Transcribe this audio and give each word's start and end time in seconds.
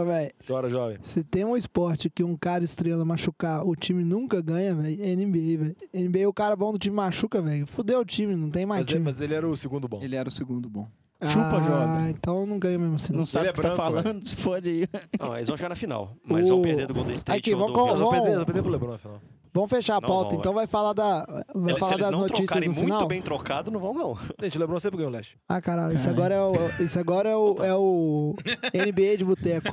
Ô, 0.00 0.04
véi, 0.04 0.30
Chora, 0.46 0.68
jovem. 0.68 0.98
se 1.02 1.24
tem 1.24 1.44
um 1.44 1.56
esporte 1.56 2.10
que 2.10 2.22
um 2.22 2.36
cara 2.36 2.62
estrela 2.64 3.04
machucar, 3.04 3.66
o 3.66 3.74
time 3.74 4.04
nunca 4.04 4.40
ganha, 4.42 4.74
velho, 4.74 5.02
é 5.02 5.14
NBA, 5.16 5.58
velho. 5.58 5.76
NBA, 5.94 6.28
o 6.28 6.32
cara 6.32 6.54
bom 6.56 6.72
do 6.72 6.78
time 6.78 6.94
machuca, 6.96 7.40
velho. 7.40 7.66
Fudeu 7.66 8.00
o 8.00 8.04
time, 8.04 8.34
não 8.36 8.50
tem 8.50 8.66
mais 8.66 8.80
Mas, 8.80 8.88
ele- 8.88 8.94
time. 8.96 9.04
mas 9.04 9.20
ele 9.20 9.34
era 9.34 9.48
o 9.48 9.56
segundo 9.56 9.88
bom. 9.88 10.00
Ele 10.02 10.16
era 10.16 10.28
o 10.28 10.32
segundo 10.32 10.68
bom. 10.68 10.86
Chupa, 11.22 11.56
ah, 11.56 11.60
jovem. 11.60 12.10
então 12.10 12.44
não 12.44 12.58
ganha 12.58 12.78
mesmo 12.78 12.96
assim. 12.96 13.10
Não 13.12 13.20
Não. 13.20 13.26
sabe 13.26 13.46
é 13.46 13.50
o 13.50 13.52
que 13.54 13.62
você 13.62 13.68
tá 13.70 13.74
branco, 13.74 14.02
falando, 14.02 14.24
se 14.28 14.36
pode 14.36 14.68
ir. 14.68 14.90
Não, 15.18 15.34
eles 15.34 15.48
vão 15.48 15.56
chegar 15.56 15.70
na 15.70 15.74
final. 15.74 16.14
Mas 16.22 16.46
vão 16.48 16.58
O- 16.60 16.62
perder 16.62 16.86
do 16.86 16.92
Golden 16.92 17.14
State. 17.14 17.38
Aqui, 17.38 17.54
vamos 17.54 17.68
do 17.72 17.74
vamos- 17.74 17.98
vamos 17.98 18.14
perder, 18.14 18.30
vamos 18.32 18.44
perder 18.44 18.62
pro 18.62 18.70
LeBron 18.70 18.90
na 18.92 18.98
final. 18.98 19.20
Vamos 19.56 19.70
fechar 19.70 19.96
a 19.96 20.00
Não 20.02 20.06
pauta, 20.08 20.30
vão, 20.30 20.38
então 20.38 20.52
vai 20.52 20.66
falar 20.66 20.92
da. 20.92 21.24
Vai 21.54 21.72
Eles- 21.72 21.78
falar 21.78 21.96
das 21.96 22.10
não 22.10 22.20
notícias 22.20 22.64
no 22.66 22.72
muito 22.72 22.84
final. 22.84 23.06
bem 23.08 23.22
trocado, 23.22 23.70
não 23.70 23.80
vão, 23.80 23.94
não. 23.94 24.18
Gente, 24.42 24.56
o 24.58 24.60
LeBron 24.60 24.78
sempre 24.78 24.98
ganhou 24.98 25.10
o 25.10 25.14
leste. 25.14 25.38
Ah, 25.48 25.62
caralho, 25.62 25.94
isso 25.94 26.04
Caralho. 26.04 26.22
agora 26.22 26.34
é 26.34 26.42
o, 26.42 26.84
isso 26.84 26.98
agora 26.98 27.28
é 27.30 27.36
o, 27.36 27.56
é 27.64 27.74
o 27.74 28.34
NBA 28.74 29.16
de 29.16 29.24
boteco. 29.24 29.72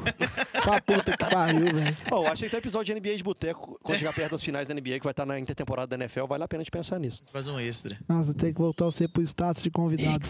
Pra 0.63 0.79
puta 0.81 1.17
que 1.17 1.25
pariu, 1.29 1.65
velho. 1.75 1.97
Ó, 2.11 2.25
acho 2.27 2.43
que 2.43 2.49
tem 2.49 2.57
um 2.57 2.61
episódio 2.61 2.95
de 2.95 2.99
NBA 3.01 3.17
de 3.17 3.23
boteco, 3.23 3.77
quando 3.83 3.97
chegar 3.99 4.13
perto 4.13 4.31
das 4.31 4.43
finais 4.43 4.67
da 4.67 4.73
NBA, 4.73 4.99
que 4.99 5.03
vai 5.03 5.11
estar 5.11 5.25
na 5.25 5.37
intertemporada 5.37 5.87
da 5.97 6.01
NFL, 6.03 6.25
vale 6.27 6.43
a 6.43 6.47
pena 6.47 6.61
a 6.61 6.63
gente 6.63 6.71
pensar 6.71 6.97
nisso. 6.97 7.21
Faz 7.33 7.47
um 7.49 7.59
extra. 7.59 7.97
Nossa, 8.07 8.33
tem 8.33 8.53
que 8.53 8.59
voltar 8.61 8.85
você 8.85 9.07
pro 9.07 9.21
status 9.23 9.61
de 9.61 9.69
convidado. 9.69 10.25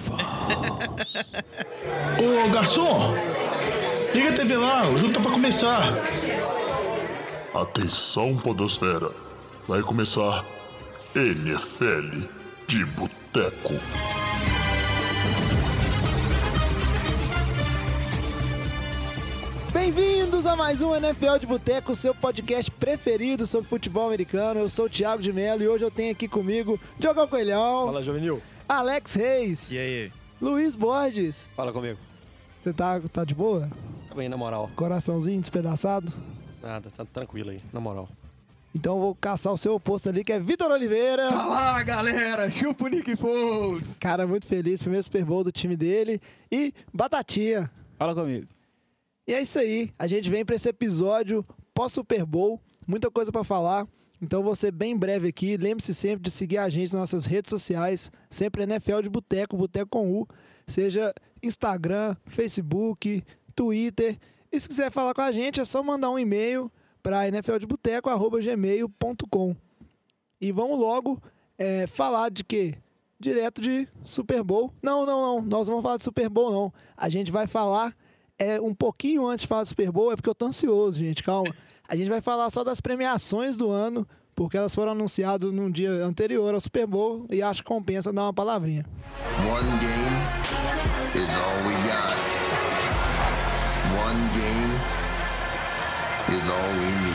Ô, 2.17 2.49
garçom! 2.51 3.13
Liga 4.15 4.29
a 4.29 4.33
TV 4.33 4.57
lá, 4.57 4.87
o 4.89 4.97
jogo 4.97 5.13
tá 5.13 5.19
pra 5.19 5.31
começar. 5.31 5.91
Atenção, 7.53 8.35
Podosfera. 8.37 9.11
Vai 9.67 9.81
começar 9.81 10.43
NFL 11.15 12.27
de 12.67 12.85
Boteco. 12.85 13.73
Bem-vindos 19.71 20.45
a 20.45 20.55
mais 20.55 20.81
um 20.81 20.95
NFL 20.95 21.37
de 21.39 21.45
Boteco, 21.47 21.95
seu 21.95 22.13
podcast 22.13 22.69
preferido 22.71 23.45
sobre 23.47 23.67
futebol 23.67 24.07
americano. 24.07 24.59
Eu 24.59 24.69
sou 24.69 24.85
o 24.85 24.89
Thiago 24.89 25.21
de 25.21 25.33
Mello 25.33 25.63
e 25.63 25.67
hoje 25.67 25.83
eu 25.83 25.91
tenho 25.91 26.11
aqui 26.11 26.27
comigo 26.27 26.79
Diogão 26.99 27.27
Coelhão, 27.27 27.85
Fala, 27.87 28.03
Jovenil. 28.03 28.41
Alex 28.69 29.13
Reis, 29.15 29.71
E 29.71 29.77
aí? 29.77 30.11
Luiz 30.41 30.75
Borges. 30.75 31.47
Fala 31.55 31.71
comigo. 31.73 31.97
Você 32.63 32.71
tá, 32.73 32.99
tá 33.11 33.23
de 33.25 33.33
boa? 33.35 33.69
Tá 34.07 34.15
bem, 34.15 34.29
na 34.29 34.37
moral. 34.37 34.69
Coraçãozinho 34.75 35.39
despedaçado? 35.39 36.11
Nada, 36.61 36.89
tá 36.95 37.03
tranquilo 37.05 37.49
aí, 37.49 37.61
na 37.73 37.79
moral. 37.79 38.07
Então 38.75 38.95
eu 38.95 39.01
vou 39.01 39.15
caçar 39.15 39.53
o 39.53 39.57
seu 39.57 39.75
oposto 39.75 40.09
ali, 40.09 40.23
que 40.23 40.33
é 40.33 40.39
Vitor 40.39 40.71
Oliveira. 40.71 41.29
Fala, 41.29 41.83
galera! 41.83 42.49
Chupa 42.49 42.85
o 42.85 42.87
Nick 42.87 43.15
Foles! 43.15 43.97
Cara, 43.99 44.25
muito 44.25 44.47
feliz, 44.47 44.81
primeiro 44.81 45.03
Super 45.03 45.23
Bowl 45.23 45.43
do 45.43 45.51
time 45.51 45.77
dele. 45.77 46.19
E 46.51 46.73
Batatinha. 46.91 47.69
Fala 47.97 48.15
comigo. 48.15 48.47
E 49.27 49.33
é 49.33 49.41
isso 49.41 49.59
aí. 49.59 49.91
A 49.97 50.07
gente 50.07 50.29
vem 50.29 50.43
para 50.43 50.55
esse 50.55 50.67
episódio 50.67 51.45
pós-Super 51.73 52.25
Bowl. 52.25 52.59
Muita 52.87 53.11
coisa 53.11 53.31
para 53.31 53.43
falar. 53.43 53.87
Então 54.19 54.41
vou 54.41 54.55
ser 54.55 54.71
bem 54.71 54.97
breve 54.97 55.27
aqui. 55.27 55.55
Lembre-se 55.55 55.93
sempre 55.93 56.23
de 56.23 56.31
seguir 56.31 56.57
a 56.57 56.67
gente 56.67 56.91
nas 56.93 57.01
nossas 57.01 57.25
redes 57.27 57.49
sociais. 57.49 58.11
Sempre 58.29 58.63
NFL 58.63 59.01
de 59.01 59.09
Boteco, 59.09 59.55
Boteco 59.55 59.89
com 59.91 60.11
U. 60.11 60.27
Seja 60.65 61.13
Instagram, 61.43 62.15
Facebook, 62.25 63.23
Twitter. 63.55 64.17
E 64.51 64.59
se 64.59 64.67
quiser 64.67 64.89
falar 64.91 65.13
com 65.13 65.21
a 65.21 65.31
gente, 65.31 65.59
é 65.59 65.65
só 65.65 65.83
mandar 65.83 66.09
um 66.09 66.17
e-mail 66.17 66.71
para 67.03 67.27
nfldeboteco.gmail.com. 67.27 69.55
E 70.41 70.51
vamos 70.51 70.79
logo 70.79 71.21
é, 71.57 71.85
falar 71.85 72.31
de 72.31 72.43
quê? 72.43 72.73
Direto 73.19 73.61
de 73.61 73.87
Super 74.03 74.43
Bowl. 74.43 74.73
Não, 74.81 75.05
não, 75.05 75.21
não. 75.21 75.39
Nós 75.41 75.67
não 75.67 75.75
vamos 75.75 75.83
falar 75.83 75.97
de 75.97 76.03
Super 76.03 76.29
Bowl, 76.29 76.51
não. 76.51 76.73
A 76.97 77.09
gente 77.09 77.31
vai 77.31 77.45
falar 77.45 77.95
é 78.37 78.59
um 78.59 78.73
pouquinho 78.73 79.27
antes 79.27 79.43
de 79.43 79.47
falar 79.47 79.63
do 79.63 79.69
Super 79.69 79.91
Bowl, 79.91 80.11
é 80.11 80.15
porque 80.15 80.29
eu 80.29 80.35
tô 80.35 80.47
ansioso, 80.47 80.99
gente, 80.99 81.23
calma. 81.23 81.55
A 81.87 81.95
gente 81.95 82.09
vai 82.09 82.21
falar 82.21 82.49
só 82.49 82.63
das 82.63 82.81
premiações 82.81 83.55
do 83.55 83.69
ano, 83.69 84.07
porque 84.35 84.57
elas 84.57 84.73
foram 84.73 84.93
anunciadas 84.93 85.51
num 85.51 85.69
dia 85.69 85.91
anterior 86.03 86.51
ao 86.53 86.59
Super 86.59 86.87
Bowl 86.87 87.27
e 87.29 87.41
acho 87.41 87.61
que 87.61 87.67
compensa 87.67 88.11
dar 88.11 88.23
uma 88.23 88.33
palavrinha. 88.33 88.85
One 89.39 89.69
game 89.79 90.17
is 91.15 91.29
all 91.35 91.63
we 91.67 91.73
got. 91.87 92.13
One 94.05 94.32
is 96.35 96.49
all 96.49 96.69
we 96.79 96.85
need. 96.85 97.13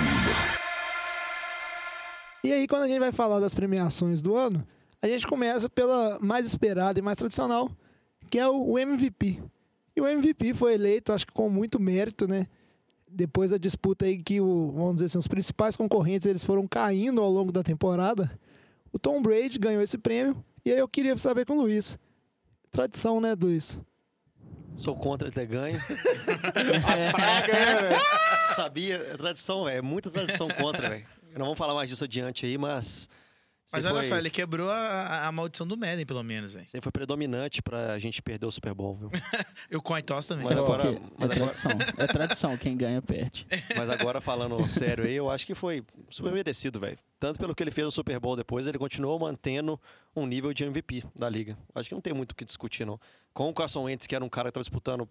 E 2.45 2.53
aí, 2.53 2.69
quando 2.69 2.85
a 2.85 2.89
gente 2.89 3.01
vai 3.01 3.11
falar 3.11 3.41
das 3.41 3.53
premiações 3.53 4.23
do 4.23 4.37
ano, 4.37 4.65
a 5.03 5.09
gente 5.09 5.27
começa 5.27 5.69
pela 5.69 6.19
mais 6.21 6.47
esperada 6.47 6.99
e 6.99 7.03
mais 7.03 7.17
tradicional, 7.17 7.69
que 8.31 8.39
é 8.39 8.49
o 8.49 8.79
MVP. 8.79 9.43
E 9.97 10.01
o 10.01 10.07
MVP 10.07 10.55
foi 10.55 10.75
eleito, 10.75 11.13
acho 11.13 11.27
que 11.27 11.33
com 11.33 11.51
muito 11.51 11.81
mérito, 11.81 12.29
né? 12.29 12.47
Depois 13.11 13.51
da 13.51 13.59
disputa 13.59 14.05
aí 14.05 14.23
que, 14.23 14.41
o, 14.41 14.71
vamos 14.71 14.95
dizer 14.95 15.07
assim, 15.07 15.19
os 15.19 15.27
principais 15.27 15.77
concorrentes 15.77 16.27
eles 16.27 16.45
foram 16.45 16.67
caindo 16.69 17.21
ao 17.21 17.31
longo 17.31 17.51
da 17.51 17.63
temporada, 17.63 18.31
o 18.93 18.99
Tom 18.99 19.21
Brady 19.21 19.59
ganhou 19.59 19.83
esse 19.83 19.99
prêmio. 19.99 20.37
E 20.65 20.71
aí 20.71 20.79
eu 20.79 20.89
queria 20.89 21.17
saber 21.19 21.45
com 21.45 21.55
o 21.55 21.63
Luiz. 21.63 21.99
Tradição, 22.71 23.21
né, 23.21 23.35
Luiz? 23.35 23.77
Sou 24.79 24.97
contra 24.97 25.29
ele 25.29 25.35
ter 25.35 25.47
ganho. 25.47 25.79
Praga, 27.13 27.53
né, 27.53 27.75
velho? 27.89 28.01
Sabia, 28.55 28.95
é 28.97 29.17
tradição, 29.17 29.65
velho. 29.65 29.79
É 29.79 29.83
muita 29.83 30.11
tradição 30.11 30.49
contra, 30.49 30.89
velho. 30.89 31.07
Não 31.37 31.45
vamos 31.47 31.59
falar 31.59 31.75
mais 31.75 31.89
disso 31.91 32.05
adiante 32.05 32.47
aí, 32.47 32.57
mas. 32.57 33.09
Mas 33.71 33.85
olha 33.85 33.97
foi, 33.97 34.05
só, 34.05 34.17
ele 34.17 34.31
quebrou 34.31 34.71
a, 34.71 34.75
a- 34.79 35.27
a 35.27 35.33
maldição 35.33 35.67
do 35.67 35.77
Madden, 35.77 36.07
pelo 36.07 36.23
menos, 36.23 36.55
velho. 36.55 36.65
Você 36.71 36.81
foi 36.81 36.91
predominante 36.91 37.61
pra 37.61 37.99
gente 37.99 38.23
perder 38.23 38.47
o 38.47 38.51
Super 38.51 38.73
Bowl, 38.73 38.97
viu? 38.97 39.11
E 39.71 39.77
o 39.77 39.83
coin 39.83 40.03
toss 40.03 40.27
também. 40.27 40.47
Mas 40.47 40.57
agora- 40.57 40.85
Porque 40.85 41.03
mas 41.19 41.31
é 41.31 41.35
agora- 41.35 41.51
tradição. 41.53 41.71
É 41.99 42.07
tradição. 42.07 42.57
Quem 42.57 42.77
ganha, 42.79 43.03
perde. 43.03 43.47
Mas 43.77 43.91
agora 43.91 44.23
falando 44.23 44.67
sério 44.71 45.05
aí, 45.05 45.15
eu 45.15 45.29
acho 45.29 45.45
que 45.47 45.55
foi 45.55 45.85
super 46.09 46.33
merecido, 46.33 46.81
velho. 46.81 46.99
Tanto 47.21 47.39
pelo 47.39 47.55
que 47.55 47.63
ele 47.63 47.71
fez 47.71 47.85
no 47.85 47.91
Super 47.91 48.19
Bowl 48.19 48.35
depois, 48.37 48.67
ele 48.67 48.79
continuou 48.79 49.19
mantendo 49.19 49.79
um 50.19 50.27
nível 50.27 50.53
de 50.53 50.65
MVP 50.65 51.05
da 51.15 51.29
liga. 51.29 51.57
Acho 51.75 51.89
que 51.89 51.95
não 51.95 52.01
tem 52.01 52.13
muito 52.13 52.33
o 52.33 52.35
que 52.35 52.45
discutir, 52.45 52.85
não. 52.85 52.99
Com 53.33 53.49
o 53.49 53.55
Carson 53.55 53.85
Wentz, 53.85 54.07
que 54.07 54.15
era 54.15 54.25
um 54.25 54.29
cara 54.29 54.47
que 54.49 54.51
estava 54.51 54.63
disputando 54.63 55.09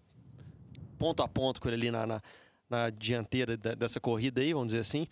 ponto 0.98 1.22
a 1.24 1.28
ponto 1.28 1.60
com 1.62 1.68
ele 1.70 1.76
ali 1.76 1.92
na, 1.92 2.06
na, 2.08 2.22
na 2.70 2.90
dianteira 2.90 3.56
da- 3.58 3.76
dessa 3.76 4.00
corrida 4.00 4.42
aí, 4.42 4.54
vamos 4.54 4.68
dizer 4.68 4.80
assim, 4.82 5.08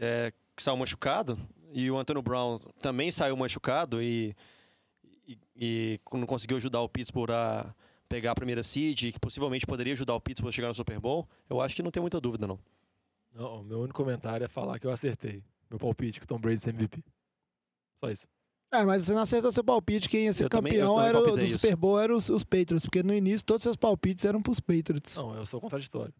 é, 0.00 0.32
que 0.56 0.62
saiu 0.62 0.76
machucado, 0.76 1.38
e 1.72 1.90
o 1.90 1.96
Antônio 1.98 2.22
Brown 2.22 2.58
também 2.80 3.12
saiu 3.12 3.36
machucado 3.36 4.02
e, 4.02 4.34
e, 5.26 5.38
e 5.56 6.00
não 6.12 6.26
conseguiu 6.26 6.56
ajudar 6.56 6.80
o 6.80 6.88
Pittsburgh 6.88 7.30
a 7.30 7.74
pegar 8.08 8.32
a 8.32 8.34
primeira 8.34 8.62
seed, 8.62 9.12
que 9.12 9.20
possivelmente 9.20 9.66
poderia 9.66 9.92
ajudar 9.92 10.14
o 10.14 10.20
Pittsburgh 10.20 10.48
a 10.48 10.52
chegar 10.52 10.68
no 10.68 10.74
Super 10.74 10.98
Bowl, 10.98 11.28
eu 11.48 11.60
acho 11.60 11.76
que 11.76 11.82
não 11.82 11.90
tem 11.90 12.00
muita 12.00 12.20
dúvida, 12.20 12.46
não. 12.46 12.58
Não, 13.34 13.62
meu 13.62 13.80
único 13.80 13.96
comentário 13.96 14.44
é 14.44 14.48
falar 14.48 14.78
que 14.78 14.86
eu 14.86 14.90
acertei. 14.90 15.44
Meu 15.70 15.78
palpite 15.78 16.18
que 16.18 16.26
Tom 16.26 16.38
Brady 16.38 16.60
ser 16.60 16.70
MVP. 16.70 17.04
Só 18.00 18.10
isso. 18.10 18.26
É, 18.72 18.84
mas 18.84 19.02
você 19.04 19.14
não 19.14 19.22
acertou 19.22 19.50
seu 19.50 19.64
palpite, 19.64 20.08
quem 20.08 20.24
ia 20.24 20.32
ser 20.32 20.44
Eu 20.44 20.50
campeão 20.50 20.96
também 20.96 21.08
era 21.08 21.18
o, 21.20 21.32
do 21.36 21.40
isso. 21.40 21.52
Super 21.52 21.74
Bowl 21.76 21.98
eram 21.98 22.16
os, 22.16 22.28
os 22.28 22.44
Patriots, 22.44 22.84
porque 22.84 23.02
no 23.02 23.14
início 23.14 23.44
todos 23.44 23.60
os 23.60 23.62
seus 23.62 23.76
palpites 23.76 24.24
eram 24.24 24.42
pros 24.42 24.60
Patriots. 24.60 25.14
Não, 25.16 25.34
eu 25.34 25.46
sou 25.46 25.60
contraditório. 25.60 26.12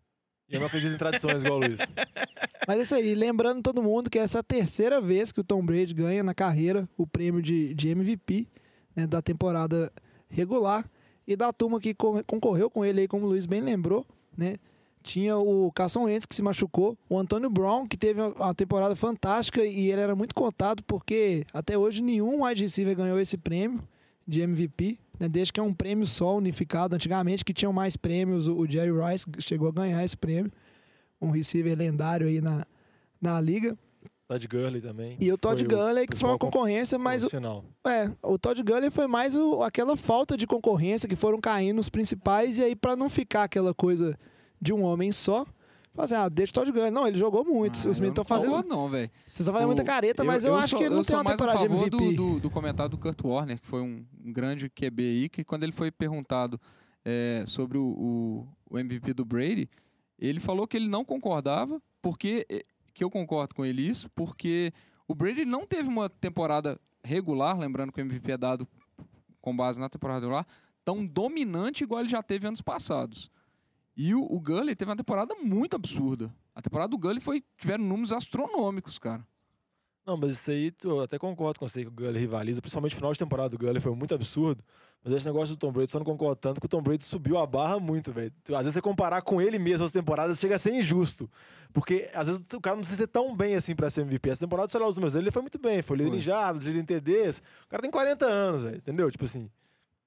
E 0.49 0.55
eu 0.55 0.61
não 0.61 0.67
acredito 0.67 0.95
em 0.95 0.99
tradições 0.99 1.43
igual 1.43 1.59
o 1.61 1.67
Luiz. 1.67 1.79
Mas 2.67 2.79
é 2.79 2.83
isso 2.83 2.95
aí, 2.95 3.15
lembrando 3.15 3.63
todo 3.63 3.83
mundo 3.83 4.09
que 4.09 4.19
essa 4.19 4.39
é 4.39 4.41
a 4.41 4.43
terceira 4.43 4.99
vez 5.01 5.31
que 5.31 5.41
o 5.41 5.45
Tom 5.45 5.63
Brady 5.65 5.93
ganha 5.93 6.23
na 6.23 6.33
carreira 6.35 6.89
o 6.97 7.07
prêmio 7.07 7.43
de, 7.43 7.75
de 7.75 7.89
MVP 7.91 8.47
né, 8.97 9.07
da 9.07 9.21
temporada 9.21 9.93
regular. 10.29 10.89
E 11.27 11.37
da 11.37 11.53
turma 11.53 11.79
que 11.79 11.93
con- 11.95 12.23
concorreu 12.25 12.71
com 12.71 12.83
ele 12.83 13.03
aí, 13.03 13.09
como 13.09 13.27
o 13.27 13.29
Luiz 13.29 13.45
bem 13.45 13.61
lembrou, 13.61 14.07
né? 14.35 14.55
Tinha 15.09 15.39
o 15.39 15.73
Carson 15.73 16.03
Wentz 16.03 16.27
que 16.27 16.35
se 16.35 16.43
machucou, 16.43 16.95
o 17.09 17.19
Antônio 17.19 17.49
Brown 17.49 17.87
que 17.87 17.97
teve 17.97 18.21
uma- 18.21 18.55
temporada 18.55 18.95
fantástica 18.95 19.65
e 19.65 19.91
ele 19.91 20.03
era 20.03 20.15
muito 20.15 20.35
contado 20.35 20.83
porque 20.85 21.47
até 21.51 21.79
hoje 21.79 22.03
nenhum 22.03 22.45
wide 22.45 22.63
receiver 22.63 22.95
ganhou 22.95 23.19
esse 23.19 23.39
prêmio 23.39 23.81
de 24.27 24.43
MVP, 24.43 24.99
né? 25.19 25.27
Desde 25.27 25.51
que 25.51 25.59
é 25.61 25.63
um 25.63 25.73
prêmio 25.73 26.05
só 26.05 26.37
unificado. 26.37 26.95
Antigamente 26.95 27.43
que 27.43 27.55
tinham 27.55 27.73
mais 27.73 27.97
prêmios, 27.97 28.47
o 28.47 28.67
Jerry 28.71 28.91
Rice 28.93 29.25
chegou 29.39 29.69
a 29.69 29.73
ganhar 29.73 30.05
esse 30.05 30.15
prêmio, 30.15 30.53
um 31.23 31.31
receiver 31.31 31.75
lendário 31.75 32.27
aí 32.27 32.43
na, 32.43 32.67
na 33.19 33.41
liga. 33.41 33.79
Todd 34.29 34.47
Gurley 34.47 34.83
também. 34.83 35.17
E 35.19 35.33
o 35.33 35.39
Todd 35.39 35.65
Gurley, 35.65 36.07
que 36.07 36.19
foi 36.19 36.29
uma 36.29 36.37
concorrência, 36.37 36.99
mas 36.99 37.25
o, 37.25 37.31
final. 37.31 37.65
é, 37.87 38.11
o 38.23 38.39
Todd 38.39 38.63
Gurley 38.63 38.91
foi 38.91 39.07
mais 39.07 39.35
o- 39.35 39.63
aquela 39.63 39.97
falta 39.97 40.37
de 40.37 40.47
concorrência 40.47 41.09
que 41.09 41.17
foram 41.17 41.41
caindo 41.41 41.79
os 41.79 41.89
principais, 41.89 42.59
e 42.59 42.63
aí 42.63 42.77
pra 42.77 42.95
não 42.95 43.09
ficar 43.09 43.45
aquela 43.45 43.73
coisa 43.73 44.15
de 44.61 44.73
um 44.73 44.83
homem 44.83 45.13
só, 45.13 45.45
fala 45.95 46.05
assim, 46.05 46.15
ah, 46.15 46.29
deixa 46.29 46.51
o 46.51 46.55
Todd 46.55 46.71
Gurley. 46.73 46.91
Não, 46.91 47.07
ele 47.07 47.17
jogou 47.19 47.45
muito. 47.45 47.75
Ah, 47.77 47.79
os 47.79 47.85
eu 47.97 48.03
meninos 48.03 48.11
estão 48.19 48.23
não 48.23 48.25
fazendo. 48.25 48.51
concordo 48.51 48.69
não, 48.69 48.89
velho. 48.89 49.11
Vocês 49.27 49.41
estão 49.41 49.53
fazendo 49.55 49.69
muita 49.69 49.85
careta, 49.85 50.25
mas 50.25 50.45
eu, 50.45 50.55
acho 50.57 50.69
sou- 50.69 50.79
que 50.79 50.85
ele 50.85 50.95
não 50.95 51.01
eu 51.03 51.05
tem 51.05 51.17
uma 51.17 51.25
temporada 51.25 51.59
de 51.59 51.69
favor 51.69 51.87
MVP. 51.87 51.97
do, 51.97 52.13
do, 52.35 52.41
do 52.41 52.51
comentário 52.51 52.91
do 52.91 52.99
Kurt 52.99 53.21
Warner, 53.23 53.61
que 53.61 53.67
foi 53.67 53.81
um, 53.83 54.05
um 54.25 54.33
grande 54.33 54.69
QB 54.69 55.03
aí, 55.03 55.29
que 55.29 55.45
quando 55.45 55.63
ele 55.65 55.73
foi 55.73 55.91
perguntado 55.91 56.61
é, 57.05 57.45
sobre 57.47 57.79
o, 57.79 57.85
o, 57.87 58.49
o 58.71 58.79
MVP 58.79 59.13
do 59.15 59.25
Brady, 59.25 59.69
ele 60.19 60.41
falou 60.41 60.67
que 60.67 60.77
ele 60.77 60.89
não 60.89 61.05
concordava, 61.05 61.81
porque 62.03 62.45
eh, 62.51 62.63
que 62.93 63.03
eu 63.05 63.11
concordo 63.11 63.55
com 63.55 63.65
ele 63.65 63.83
isso, 63.83 64.09
porque 64.11 64.73
o 65.07 65.15
Brady 65.15 65.45
não 65.45 65.65
teve 65.67 65.89
uma 65.89 66.09
temporada 66.11 66.79
regular, 67.05 67.57
lembrando 67.57 67.93
que 67.93 68.01
o 68.01 68.03
MVP 68.03 68.33
é 68.33 68.37
dado 68.37 68.67
com 69.41 69.57
base 69.57 69.79
na 69.81 69.89
temporada 69.89 70.21
regular, 70.21 70.45
tão 70.85 71.07
dominante 71.07 71.85
igual 71.85 72.01
ele 72.01 72.09
já 72.09 72.23
teve 72.23 72.47
anos 72.49 72.61
passados. 72.61 73.31
E 73.99 74.15
o, 74.15 74.23
o 74.23 74.41
Gully 74.41 74.77
teve 74.77 74.89
uma 74.89 74.97
temporada 74.97 75.35
muito 75.43 75.75
absurda. 75.75 76.33
A 76.55 76.63
temporada 76.63 76.89
do 76.89 76.97
Gully 76.97 77.19
foi, 77.19 77.43
tiveram 77.57 77.83
números 77.83 78.13
astronômicos, 78.13 78.97
cara. 78.97 79.27
Não, 80.07 80.17
mas 80.17 80.35
isso 80.35 80.51
aí 80.53 80.73
eu 80.85 81.01
até 81.01 81.19
concordo 81.19 81.59
com 81.59 81.69
você 81.69 81.83
que 81.83 81.89
o 81.89 81.91
Gully 81.91 82.17
rivaliza, 82.17 82.63
principalmente 82.63 82.93
o 82.93 82.97
final 82.97 83.13
de 83.13 83.19
temporada 83.19 83.49
do 83.49 83.59
Gully 83.59 83.81
foi 83.81 83.93
muito 83.97 84.15
absurdo. 84.15 84.63
Mas 85.05 85.15
esse 85.15 85.27
negócio 85.27 85.55
do 85.57 85.59
Tom 85.59 85.73
Brady 85.73 85.91
só 85.91 85.99
não 85.99 86.05
concordo 86.07 86.37
tanto 86.37 86.61
que 86.61 86.67
o 86.67 86.69
Tom 86.69 86.81
Brady 86.81 87.05
subiu 87.05 87.39
a 87.39 87.47
barra 87.47 87.81
muito, 87.81 88.13
velho. 88.13 88.33
Às 88.51 88.59
vezes 88.59 88.75
você 88.75 88.81
comparar 88.81 89.21
com 89.23 89.43
ele 89.43 89.59
mesmo 89.59 89.85
as 89.85 89.93
temporadas 89.93 90.39
chega 90.39 90.55
a 90.55 90.59
ser 90.59 90.73
injusto. 90.73 91.29
Porque 91.73 92.09
às 92.15 92.29
vezes 92.29 92.43
o 92.55 92.61
cara 92.61 92.77
não 92.77 92.83
precisa 92.83 93.03
ser 93.03 93.09
tão 93.09 93.37
bem 93.37 93.57
assim 93.57 93.75
pra 93.75 93.91
ser 93.91 94.03
MVP. 94.03 94.31
Essa 94.31 94.41
temporada, 94.41 94.71
sei 94.71 94.81
lá, 94.81 94.87
os 94.87 94.97
números 94.97 95.15
dele 95.15 95.25
ele 95.25 95.31
foi 95.33 95.43
muito 95.43 95.59
bem. 95.59 95.83
Foi 95.83 95.97
líder 95.97 96.17
em 96.17 96.21
jardas, 96.21 96.65
líder 96.65 96.81
em 96.81 96.85
TDs. 96.85 97.43
O 97.67 97.69
cara 97.69 97.83
tem 97.83 97.91
40 97.91 98.27
anos, 98.27 98.63
velho. 98.63 98.77
Entendeu? 98.77 99.11
Tipo 99.11 99.25
assim. 99.25 99.51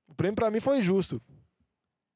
O 0.08 0.14
prêmio 0.14 0.36
pra 0.36 0.50
mim 0.50 0.60
foi 0.60 0.80
injusto. 0.80 1.22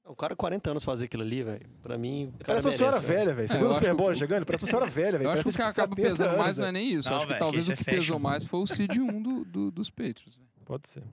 O 0.08 0.16
cara, 0.16 0.36
40 0.36 0.70
anos 0.70 0.84
fazer 0.84 1.06
aquilo 1.06 1.24
ali, 1.24 1.42
velho. 1.44 1.66
Pra 1.82 1.98
mim. 1.98 2.26
o 2.28 2.32
cara 2.44 2.62
Parece 2.62 2.68
uma 2.68 2.72
senhora 2.74 3.00
velho. 3.00 3.18
velha, 3.20 3.34
velho. 3.34 3.48
Você 3.48 3.54
É, 3.56 3.58
viu 3.58 3.70
o 3.70 3.74
Super 3.74 3.90
que 3.92 3.98
Bowl 3.98 4.10
o- 4.12 4.16
chegando? 4.16 4.46
Parece 4.46 4.64
uma 4.64 4.70
senhora 4.70 4.86
velha, 4.86 5.12
velho. 5.18 5.24
Eu 5.24 5.32
acho 5.32 5.44
que 5.44 5.50
o 5.50 5.52
que 5.54 5.62
acaba 5.62 5.96
70 5.96 6.10
pesando 6.10 6.28
anos, 6.28 6.40
mais 6.40 6.58
não 6.58 6.66
é 6.68 6.72
nem 6.72 6.94
isso. 6.94 7.10
Não, 7.10 7.16
acho 7.18 7.26
que 7.26 7.30
velho, 7.34 7.40
talvez 7.40 7.68
que 7.68 7.74
o 7.74 7.78
que 7.78 7.90
é 7.90 7.94
pesou 7.96 8.20
mais 8.20 8.46
foi 8.46 8.60
o 8.60 8.68
seed 8.68 8.98
1 8.98 9.22
do, 9.22 9.46
do- 9.46 9.72
dos 9.72 9.90
Patriots. 9.90 10.36
velho. 10.36 10.48
Pode 10.64 10.88
ser. 10.88 11.04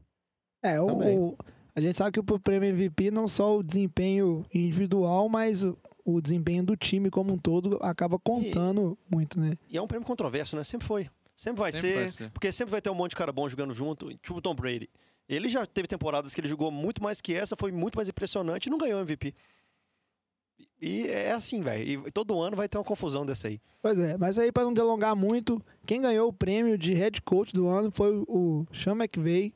É, 0.62 0.80
o, 0.80 0.86
o- 1.30 1.36
a 1.74 1.80
gente 1.80 1.96
sabe 1.96 2.12
que 2.12 2.22
pro 2.22 2.38
prêmio 2.38 2.68
MVP 2.68 3.10
não 3.10 3.26
só 3.26 3.56
o 3.56 3.62
desempenho 3.62 4.44
individual, 4.54 5.26
mas 5.28 5.62
o, 5.64 5.76
o 6.04 6.20
desempenho 6.20 6.62
do 6.62 6.76
time 6.76 7.08
como 7.10 7.32
um 7.32 7.38
todo 7.38 7.78
acaba 7.80 8.18
contando 8.18 8.98
muito, 9.10 9.40
né? 9.40 9.56
E 9.70 9.76
é 9.78 9.80
um 9.82 9.86
prêmio 9.86 10.06
controverso, 10.06 10.54
né? 10.54 10.64
Sempre 10.64 10.86
foi. 10.86 11.08
Sempre 11.34 11.60
vai, 11.60 11.72
Sempre 11.72 11.88
ser, 11.88 11.94
vai 11.98 12.08
ser. 12.08 12.30
Porque 12.30 12.52
sempre 12.52 12.70
vai 12.72 12.82
ter 12.82 12.90
um 12.90 12.94
monte 12.94 13.10
de 13.12 13.16
cara 13.16 13.32
bom 13.32 13.48
jogando 13.48 13.72
junto. 13.72 14.08
Tipo 14.18 14.36
o 14.36 14.42
Tom 14.42 14.54
Brady. 14.54 14.88
Ele 15.28 15.48
já 15.48 15.64
teve 15.64 15.88
temporadas 15.88 16.34
que 16.34 16.40
ele 16.40 16.48
jogou 16.48 16.70
muito 16.70 17.02
mais 17.02 17.20
que 17.20 17.32
essa, 17.34 17.56
foi 17.56 17.72
muito 17.72 17.96
mais 17.96 18.08
impressionante 18.08 18.66
e 18.66 18.70
não 18.70 18.78
ganhou 18.78 19.00
MVP. 19.00 19.34
E 20.80 21.06
é 21.06 21.32
assim, 21.32 21.62
velho. 21.62 22.06
E 22.08 22.10
todo 22.10 22.40
ano 22.40 22.56
vai 22.56 22.68
ter 22.68 22.76
uma 22.76 22.84
confusão 22.84 23.24
dessa 23.24 23.48
aí. 23.48 23.60
Pois 23.80 23.98
é, 23.98 24.16
mas 24.18 24.36
aí 24.38 24.50
para 24.50 24.64
não 24.64 24.74
delongar 24.74 25.14
muito, 25.14 25.62
quem 25.86 26.00
ganhou 26.02 26.28
o 26.28 26.32
prêmio 26.32 26.76
de 26.76 26.92
head 26.92 27.22
coach 27.22 27.52
do 27.52 27.68
ano 27.68 27.90
foi 27.92 28.10
o- 28.28 28.66
Sean 28.72 28.94
McVay, 28.96 29.54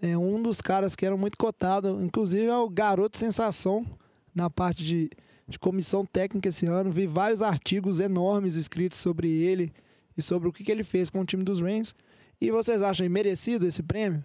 é 0.00 0.16
um 0.16 0.40
dos 0.40 0.60
caras 0.60 0.94
que 0.94 1.04
eram 1.04 1.18
muito 1.18 1.36
cotado, 1.36 2.00
inclusive 2.02 2.46
é 2.46 2.56
o 2.56 2.68
garoto 2.70 3.18
sensação 3.18 3.84
na 4.32 4.48
parte 4.48 4.84
de, 4.84 5.10
de 5.48 5.58
comissão 5.58 6.06
técnica 6.06 6.48
esse 6.48 6.66
ano. 6.66 6.90
Vi 6.92 7.06
vários 7.06 7.42
artigos 7.42 7.98
enormes 7.98 8.54
escritos 8.54 8.98
sobre 8.98 9.28
ele 9.28 9.72
e 10.16 10.22
sobre 10.22 10.48
o 10.48 10.52
que, 10.52 10.62
que 10.62 10.70
ele 10.70 10.84
fez 10.84 11.10
com 11.10 11.20
o 11.20 11.24
time 11.24 11.42
dos 11.42 11.60
Rams. 11.60 11.92
E 12.40 12.52
vocês 12.52 12.82
acham 12.82 13.08
merecido 13.10 13.66
esse 13.66 13.82
prêmio? 13.82 14.22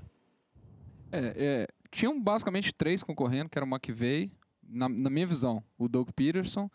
É, 1.13 1.33
é, 1.35 1.67
tinham 1.91 2.19
basicamente 2.21 2.73
três 2.73 3.03
concorrendo, 3.03 3.49
que 3.49 3.57
era 3.57 3.65
o 3.65 3.69
McVay, 3.69 4.31
na, 4.67 4.89
na 4.89 5.09
minha 5.09 5.27
visão, 5.27 5.63
o 5.77 5.87
Doug 5.87 6.09
Peterson 6.15 6.69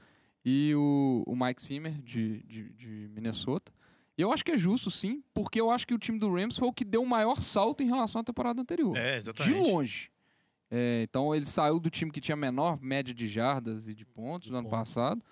e 0.45 0.73
o, 0.77 1.25
o 1.27 1.35
Mike 1.37 1.61
Zimmer, 1.61 2.01
de, 2.01 2.43
de, 2.45 2.73
de 2.73 3.09
Minnesota. 3.13 3.73
E 4.17 4.23
eu 4.23 4.33
acho 4.33 4.45
que 4.45 4.53
é 4.53 4.57
justo, 4.57 4.91
sim, 4.91 5.23
porque 5.35 5.61
eu 5.61 5.71
acho 5.71 5.87
que 5.87 5.95
o 5.95 5.99
time 5.99 6.19
do 6.19 6.33
Rams 6.33 6.57
foi 6.57 6.69
o 6.69 6.73
que 6.73 6.85
deu 6.85 7.03
o 7.03 7.09
maior 7.09 7.41
salto 7.41 7.83
em 7.83 7.87
relação 7.87 8.21
à 8.21 8.25
temporada 8.25 8.61
anterior. 8.61 8.97
É, 8.97 9.13
de 9.13 9.17
exatamente. 9.19 9.71
longe. 9.71 10.11
É, 10.71 11.03
então 11.03 11.35
ele 11.35 11.45
saiu 11.45 11.81
do 11.81 11.89
time 11.89 12.11
que 12.11 12.21
tinha 12.21 12.37
menor 12.37 12.79
média 12.81 13.15
de 13.15 13.27
jardas 13.27 13.89
e 13.89 13.95
de 13.95 14.05
pontos 14.05 14.47
De 14.47 14.53
no 14.53 14.59
ano 14.59 14.69
pontos. 14.69 14.93
passado, 14.95 15.23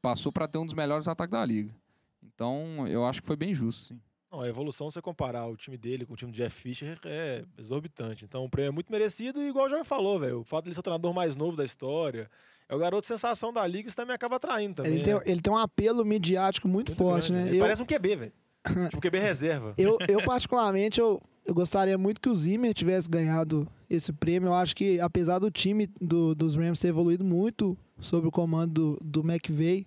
passou 0.00 0.32
para 0.32 0.48
ter 0.48 0.58
um 0.58 0.64
dos 0.64 0.74
melhores 0.74 1.06
ataques 1.06 1.32
da 1.32 1.44
liga. 1.44 1.74
Então 2.22 2.86
eu 2.88 3.04
acho 3.06 3.20
que 3.20 3.26
foi 3.26 3.36
bem 3.36 3.54
justo, 3.54 3.84
sim. 3.84 4.00
Não, 4.30 4.42
a 4.42 4.48
evolução, 4.48 4.90
se 4.90 4.94
você 4.94 5.02
comparar 5.02 5.46
o 5.46 5.56
time 5.56 5.76
dele 5.78 6.04
com 6.04 6.12
o 6.12 6.16
time 6.16 6.30
do 6.30 6.34
Jeff 6.36 6.54
Fisher, 6.60 6.98
é 7.04 7.44
exorbitante. 7.58 8.24
Então 8.24 8.44
o 8.44 8.50
prêmio 8.50 8.68
é 8.68 8.72
muito 8.72 8.92
merecido 8.92 9.40
e 9.40 9.48
igual 9.48 9.66
o 9.66 9.68
Jorge 9.70 9.84
falou, 9.88 10.18
velho. 10.20 10.40
O 10.40 10.44
fato 10.44 10.64
de 10.64 10.68
ele 10.68 10.74
ser 10.74 10.80
o 10.80 10.82
treinador 10.82 11.14
mais 11.14 11.34
novo 11.36 11.56
da 11.56 11.64
história, 11.64 12.30
é 12.68 12.74
o 12.74 12.78
garoto 12.78 13.06
sensação 13.06 13.52
da 13.52 13.66
liga, 13.66 13.88
isso 13.88 13.96
também 13.96 14.14
acaba 14.14 14.36
atraindo 14.36 14.74
também. 14.76 14.92
Ele 14.92 15.02
tem, 15.04 15.14
né? 15.14 15.20
ele 15.24 15.40
tem 15.40 15.52
um 15.52 15.56
apelo 15.56 16.04
midiático 16.04 16.68
muito, 16.68 16.90
Muito 16.90 16.98
forte, 16.98 17.28
grande, 17.32 17.44
né? 17.44 17.48
Ele 17.50 17.56
Eu- 17.58 17.62
parece 17.62 17.82
um 17.82 17.86
QB, 17.86 18.16
velho. 18.16 18.32
tipo 18.90 19.00
QB 19.00 19.18
reserva. 19.18 19.74
Eu, 19.78 19.96
eu 20.06 20.22
particularmente, 20.22 21.00
eu, 21.00 21.22
eu 21.46 21.54
gostaria 21.54 21.96
muito 21.96 22.20
que 22.20 22.28
o 22.28 22.36
Zimmer 22.36 22.74
tivesse 22.74 23.08
ganhado 23.08 23.66
esse 23.88 24.12
prêmio. 24.12 24.48
Eu 24.48 24.54
acho 24.54 24.76
que, 24.76 25.00
apesar 25.00 25.38
do 25.38 25.50
time 25.50 25.86
do- 25.98 26.34
dos 26.34 26.54
Rams 26.54 26.78
ter 26.78 26.88
evoluído 26.88 27.24
muito 27.24 27.78
sob 27.98 28.26
o 28.28 28.30
comando 28.30 28.98
do, 29.00 29.22
do 29.22 29.30
McVay, 29.30 29.86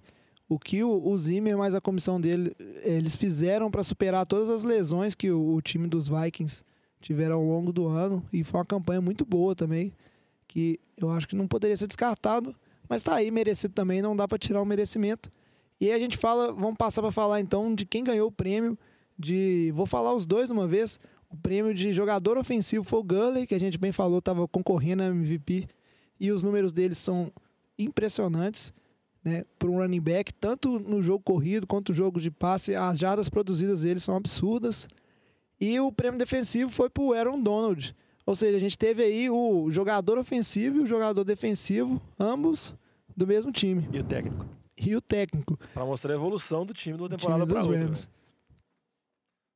o 0.52 0.60
que 0.60 0.84
o, 0.84 1.08
o 1.08 1.18
Zimmer 1.18 1.58
mais 1.58 1.74
a 1.74 1.80
comissão 1.80 2.20
dele, 2.20 2.54
eles 2.84 3.16
fizeram 3.16 3.72
para 3.72 3.86
superar 3.86 4.28
todas 4.28 4.50
as 4.50 4.64
lesões 4.64 5.16
que 5.16 5.32
o, 5.32 5.54
o 5.56 5.62
time 5.62 5.88
dos 5.88 6.10
Vikings 6.10 6.62
tiveram 7.00 7.38
ao 7.38 7.46
longo 7.46 7.72
do 7.72 7.88
ano. 7.88 8.22
E 8.34 8.44
foi 8.44 8.60
uma 8.60 8.66
campanha 8.66 9.00
muito 9.00 9.24
boa 9.24 9.56
também, 9.56 9.94
que 10.50 10.78
eu 10.98 11.10
acho 11.10 11.26
que 11.26 11.38
não 11.38 11.48
poderia 11.48 11.78
ser 11.78 11.88
descartado. 11.88 12.54
Mas 12.90 13.02
tá 13.02 13.16
aí, 13.16 13.32
merecido 13.32 13.74
também, 13.74 14.02
não 14.02 14.14
dá 14.14 14.28
para 14.28 14.38
tirar 14.38 14.62
o 14.62 14.66
merecimento. 14.66 15.32
E 15.80 15.88
aí 15.88 15.94
a 15.94 16.00
gente 16.00 16.18
fala, 16.18 16.52
vamos 16.52 16.76
passar 16.76 17.02
para 17.02 17.14
falar 17.14 17.40
então 17.40 17.74
de 17.74 17.86
quem 17.86 18.04
ganhou 18.04 18.28
o 18.28 18.32
prêmio 18.32 18.78
de. 19.18 19.72
Vou 19.74 19.86
falar 19.86 20.14
os 20.14 20.26
dois 20.26 20.48
de 20.48 20.52
uma 20.52 20.68
vez. 20.68 21.00
O 21.30 21.38
prêmio 21.38 21.74
de 21.74 21.94
jogador 21.94 22.38
ofensivo 22.38 22.84
foi 22.84 23.00
o 23.00 23.04
Gurley, 23.04 23.48
que 23.48 23.56
a 23.56 23.60
gente 23.60 23.78
bem 23.78 23.94
falou, 23.94 24.20
estava 24.20 24.46
concorrendo 24.50 25.02
a 25.02 25.06
MVP. 25.06 25.70
E 26.20 26.30
os 26.30 26.44
números 26.44 26.74
dele 26.74 26.94
são 26.94 27.32
impressionantes, 27.80 28.74
né? 29.24 29.46
Para 29.58 29.70
um 29.70 29.78
running 29.78 30.02
back, 30.02 30.34
tanto 30.34 30.80
no 30.80 31.02
jogo 31.02 31.24
corrido 31.24 31.68
quanto 31.68 31.90
no 31.90 31.96
jogo 31.96 32.20
de 32.20 32.32
passe, 32.32 32.76
as 32.76 33.00
jardas 33.00 33.30
produzidas 33.30 33.82
dele 33.82 34.00
são 34.00 34.16
absurdas. 34.16 34.88
E 35.60 35.80
o 35.80 35.92
prêmio 35.92 36.18
defensivo 36.18 36.72
foi 36.72 36.90
para 36.90 37.04
o 37.04 37.14
Aaron 37.14 37.42
Donald. 37.42 37.96
Ou 38.26 38.36
seja, 38.36 38.58
a 38.58 38.60
gente 38.60 38.78
teve 38.78 39.04
aí 39.04 39.30
o 39.30 39.72
jogador 39.72 40.18
ofensivo 40.18 40.78
e 40.78 40.82
o 40.82 40.88
jogador 40.88 41.24
defensivo, 41.24 42.02
ambos 42.20 42.74
do 43.16 43.28
mesmo 43.28 43.52
time. 43.52 43.88
E 43.92 44.00
o 44.00 44.04
técnico? 44.04 44.46
E 44.78 44.96
o 44.96 45.02
técnico. 45.02 45.58
Pra 45.74 45.86
mostrar 45.86 46.14
a 46.14 46.16
evolução 46.16 46.66
do 46.66 46.74
time 46.74 46.96
de 46.96 47.04
uma 47.04 47.10
do 47.10 47.18
temporada 47.18 47.46
dos 47.46 47.56
outra. 47.56 47.78
Rams. 47.78 48.06
velho. 48.06 48.22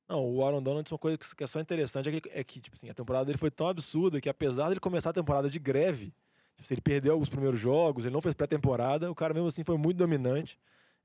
Não, 0.07 0.23
o 0.23 0.45
Aaron 0.45 0.61
Donald, 0.61 0.91
uma 0.91 0.99
coisa 0.99 1.17
que 1.17 1.43
é 1.43 1.47
só 1.47 1.59
interessante 1.59 2.09
é 2.09 2.21
que, 2.21 2.29
é 2.29 2.43
que 2.43 2.59
tipo 2.59 2.75
assim, 2.75 2.89
a 2.89 2.93
temporada 2.93 3.25
dele 3.25 3.39
foi 3.39 3.49
tão 3.49 3.67
absurda 3.67 4.21
que 4.21 4.29
apesar 4.29 4.67
dele 4.67 4.79
começar 4.79 5.09
a 5.09 5.13
temporada 5.13 5.49
de 5.49 5.57
greve, 5.57 6.13
ele 6.69 6.81
perdeu 6.81 7.13
alguns 7.13 7.29
primeiros 7.29 7.59
jogos, 7.59 8.05
ele 8.05 8.13
não 8.13 8.21
fez 8.21 8.33
pré-temporada, 8.33 9.11
o 9.11 9.15
cara 9.15 9.33
mesmo 9.33 9.47
assim 9.47 9.63
foi 9.63 9.77
muito 9.77 9.97
dominante. 9.97 10.57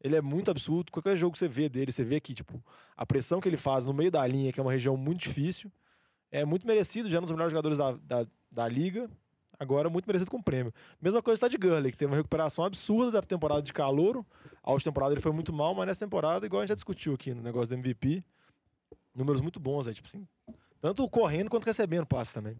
Ele 0.02 0.17
é 0.17 0.20
muito 0.23 0.50
absurdo. 0.50 0.91
Qualquer 0.91 1.17
jogo 1.17 1.32
que 1.32 1.38
você 1.38 1.49
vê 1.49 1.69
dele, 1.69 1.93
você 1.93 2.02
vê 2.02 2.20
que, 2.20 2.32
tipo, 2.32 2.62
a 2.97 3.05
pressão 3.05 3.41
que 3.41 3.49
ele 3.49 3.58
faz 3.58 3.85
no 3.85 3.93
meio 3.93 4.11
da 4.11 4.26
linha, 4.26 4.50
que 4.52 4.58
é 4.58 4.62
uma 4.62 4.73
região 4.73 4.97
muito 4.97 5.20
difícil, 5.20 5.70
é 6.31 6.44
muito 6.44 6.67
merecido, 6.67 7.11
já 7.11 7.20
nos 7.20 7.31
melhores 7.31 7.52
jogadores 7.52 7.76
da, 7.76 7.93
da, 7.93 8.26
da 8.50 8.69
liga. 8.69 9.11
Agora, 9.58 9.91
muito 9.91 10.06
merecido 10.06 10.31
com 10.31 10.38
o 10.38 10.43
prêmio. 10.43 10.73
Mesma 11.02 11.23
coisa 11.23 11.37
está 11.37 11.49
de 11.49 11.58
Gurley, 11.58 11.93
que 11.93 11.99
teve 11.99 12.11
uma 12.11 12.17
recuperação 12.17 12.64
absurda 12.64 13.11
da 13.11 13.20
temporada 13.20 13.61
de 13.61 13.75
calouro. 13.75 14.25
A 14.63 14.72
última 14.72 14.91
temporada 14.91 15.13
ele 15.13 15.20
foi 15.20 15.32
muito 15.32 15.53
mal, 15.53 15.75
mas 15.75 15.86
nessa 15.86 16.06
temporada, 16.06 16.46
igual 16.46 16.60
a 16.60 16.65
gente 16.65 16.70
já 16.70 16.75
discutiu 16.77 17.13
aqui 17.13 17.34
no 17.34 17.43
negócio 17.43 17.69
do 17.69 17.75
MVP, 17.75 18.25
números 19.15 19.43
muito 19.43 19.60
bons, 19.60 19.86
é 19.86 19.93
tipo 19.93 20.08
assim. 20.08 20.27
Tanto 20.81 21.06
correndo 21.10 21.51
quanto 21.51 21.67
recebendo 21.67 22.06
passe 22.06 22.32
também. 22.32 22.56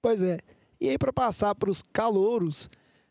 Pois 0.00 0.22
é. 0.22 0.38
E 0.80 0.88
aí, 0.88 0.98
para 0.98 1.12
passar 1.12 1.54
para 1.54 1.70
os 1.70 1.82
calouros, 1.82 2.68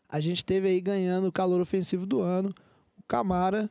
a 0.08 0.20
gente 0.20 0.44
teve 0.44 0.68
aí 0.68 0.80
ganhando 0.80 1.28
o 1.28 1.32
calor 1.32 1.60
ofensivo 1.60 2.06
do 2.06 2.20
ano, 2.20 2.54
o 2.98 3.02
Camara, 3.08 3.70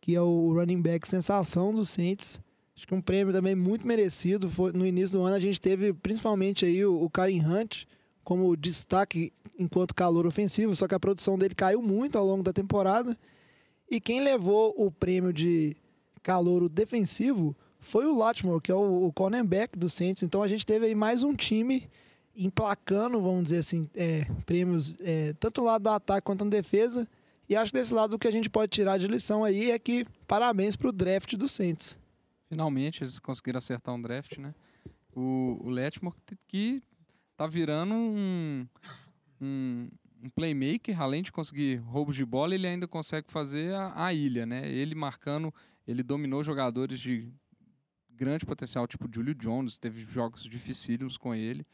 que 0.00 0.14
é 0.14 0.20
o 0.20 0.52
running 0.52 0.80
back 0.80 1.06
sensação 1.06 1.74
do 1.74 1.84
Saints. 1.84 2.40
Acho 2.76 2.86
que 2.86 2.94
um 2.94 3.00
prêmio 3.00 3.32
também 3.32 3.54
muito 3.54 3.86
merecido. 3.86 4.50
Foi, 4.50 4.72
no 4.72 4.86
início 4.86 5.18
do 5.18 5.24
ano 5.24 5.34
a 5.34 5.38
gente 5.38 5.60
teve 5.60 5.92
principalmente 5.92 6.64
aí 6.64 6.84
o, 6.84 6.94
o 6.94 7.10
Hunt 7.10 7.84
como 8.22 8.56
destaque 8.56 9.32
enquanto 9.58 9.94
calor 9.94 10.26
ofensivo, 10.26 10.74
só 10.74 10.86
que 10.88 10.94
a 10.94 11.00
produção 11.00 11.38
dele 11.38 11.54
caiu 11.54 11.80
muito 11.80 12.18
ao 12.18 12.26
longo 12.26 12.42
da 12.42 12.52
temporada. 12.52 13.16
E 13.90 14.00
quem 14.00 14.20
levou 14.20 14.74
o 14.76 14.90
prêmio 14.90 15.32
de 15.32 15.76
calouro 16.22 16.68
defensivo 16.68 17.56
foi 17.78 18.04
o 18.04 18.16
Lattimore, 18.16 18.60
que 18.60 18.72
é 18.72 18.74
o, 18.74 19.06
o 19.06 19.12
cornerback 19.12 19.78
do 19.78 19.88
Saints. 19.88 20.22
Então 20.22 20.42
a 20.42 20.48
gente 20.48 20.66
teve 20.66 20.86
aí 20.86 20.94
mais 20.94 21.22
um 21.22 21.34
time 21.34 21.88
emplacando, 22.36 23.20
vamos 23.20 23.44
dizer 23.44 23.58
assim, 23.58 23.88
é, 23.94 24.24
prêmios 24.44 24.94
é, 25.00 25.32
tanto 25.34 25.60
do 25.60 25.64
lado 25.64 25.82
do 25.82 25.88
ataque 25.88 26.24
quanto 26.24 26.44
na 26.44 26.50
defesa. 26.50 27.08
E 27.48 27.56
acho 27.56 27.70
que 27.70 27.78
desse 27.78 27.94
lado 27.94 28.14
o 28.14 28.18
que 28.18 28.26
a 28.28 28.32
gente 28.32 28.50
pode 28.50 28.70
tirar 28.70 28.98
de 28.98 29.06
lição 29.06 29.44
aí 29.44 29.70
é 29.70 29.78
que 29.78 30.04
parabéns 30.26 30.76
pro 30.76 30.92
draft 30.92 31.34
do 31.34 31.48
Saints. 31.48 31.96
Finalmente 32.48 33.02
eles 33.02 33.18
conseguiram 33.18 33.58
acertar 33.58 33.94
um 33.94 34.02
draft, 34.02 34.36
né? 34.38 34.54
O, 35.14 35.60
o 35.64 35.70
Letmore 35.70 36.14
que 36.46 36.82
tá 37.36 37.46
virando 37.46 37.94
um, 37.94 38.66
um, 39.40 39.88
um 40.22 40.30
playmaker, 40.30 41.00
além 41.00 41.22
de 41.22 41.32
conseguir 41.32 41.76
roubos 41.76 42.16
de 42.16 42.24
bola, 42.24 42.54
ele 42.54 42.66
ainda 42.66 42.86
consegue 42.86 43.30
fazer 43.30 43.74
a, 43.74 44.06
a 44.06 44.12
ilha, 44.12 44.44
né? 44.44 44.68
Ele 44.68 44.94
marcando, 44.94 45.54
ele 45.86 46.02
dominou 46.02 46.42
jogadores 46.42 46.98
de 47.00 47.32
grande 48.10 48.44
potencial, 48.46 48.86
tipo 48.86 49.08
Julio 49.12 49.34
Jones, 49.34 49.78
teve 49.78 50.02
jogos 50.02 50.42
dificílimos 50.42 51.16
com 51.16 51.34
ele. 51.34 51.66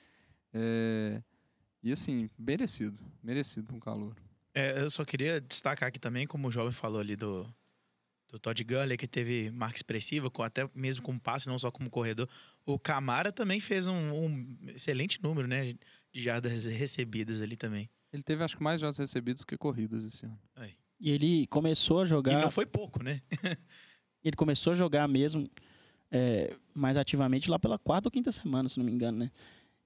É, 0.52 1.22
e 1.82 1.90
assim, 1.92 2.28
merecido, 2.38 2.98
merecido 3.22 3.74
um 3.74 3.80
calor. 3.80 4.16
É, 4.54 4.80
eu 4.82 4.90
só 4.90 5.04
queria 5.04 5.40
destacar 5.40 5.88
aqui 5.88 5.98
também, 5.98 6.26
como 6.26 6.48
o 6.48 6.52
jovem 6.52 6.72
falou 6.72 7.00
ali 7.00 7.16
do, 7.16 7.46
do 8.28 8.38
Todd 8.38 8.62
Gurley, 8.64 8.96
que 8.98 9.08
teve 9.08 9.50
marca 9.50 9.76
expressiva, 9.76 10.30
com, 10.30 10.42
até 10.42 10.68
mesmo 10.74 11.02
como 11.02 11.18
passe, 11.18 11.48
não 11.48 11.58
só 11.58 11.70
como 11.70 11.88
corredor. 11.90 12.28
O 12.66 12.78
Camara 12.78 13.32
também 13.32 13.60
fez 13.60 13.88
um, 13.88 13.94
um 13.94 14.58
excelente 14.68 15.22
número, 15.22 15.48
né? 15.48 15.74
De 16.12 16.20
jardas 16.20 16.66
recebidas 16.66 17.40
ali 17.40 17.56
também. 17.56 17.88
Ele 18.12 18.22
teve, 18.22 18.44
acho 18.44 18.58
que, 18.58 18.62
mais 18.62 18.80
jogos 18.80 18.98
recebidos 18.98 19.42
que 19.42 19.56
corridas 19.56 20.04
esse 20.04 20.26
ano. 20.26 20.38
Aí. 20.54 20.74
E 21.00 21.10
ele 21.10 21.46
começou 21.46 22.02
a 22.02 22.04
E 22.04 22.08
jogar. 22.08 22.40
não 22.42 22.50
foi 22.50 22.66
pouco, 22.66 23.02
né? 23.02 23.22
Ele 24.22 24.36
começou 24.36 24.72
a 24.72 24.76
jogar 24.76 25.08
mesmo 25.08 25.50
é, 26.08 26.54
mais 26.72 26.96
ativamente 26.96 27.50
lá 27.50 27.58
pela 27.58 27.76
quarta 27.76 28.06
ou 28.06 28.12
quinta 28.12 28.30
semana, 28.30 28.68
se 28.68 28.78
não 28.78 28.84
me 28.86 28.92
engano, 28.92 29.18
né? 29.18 29.32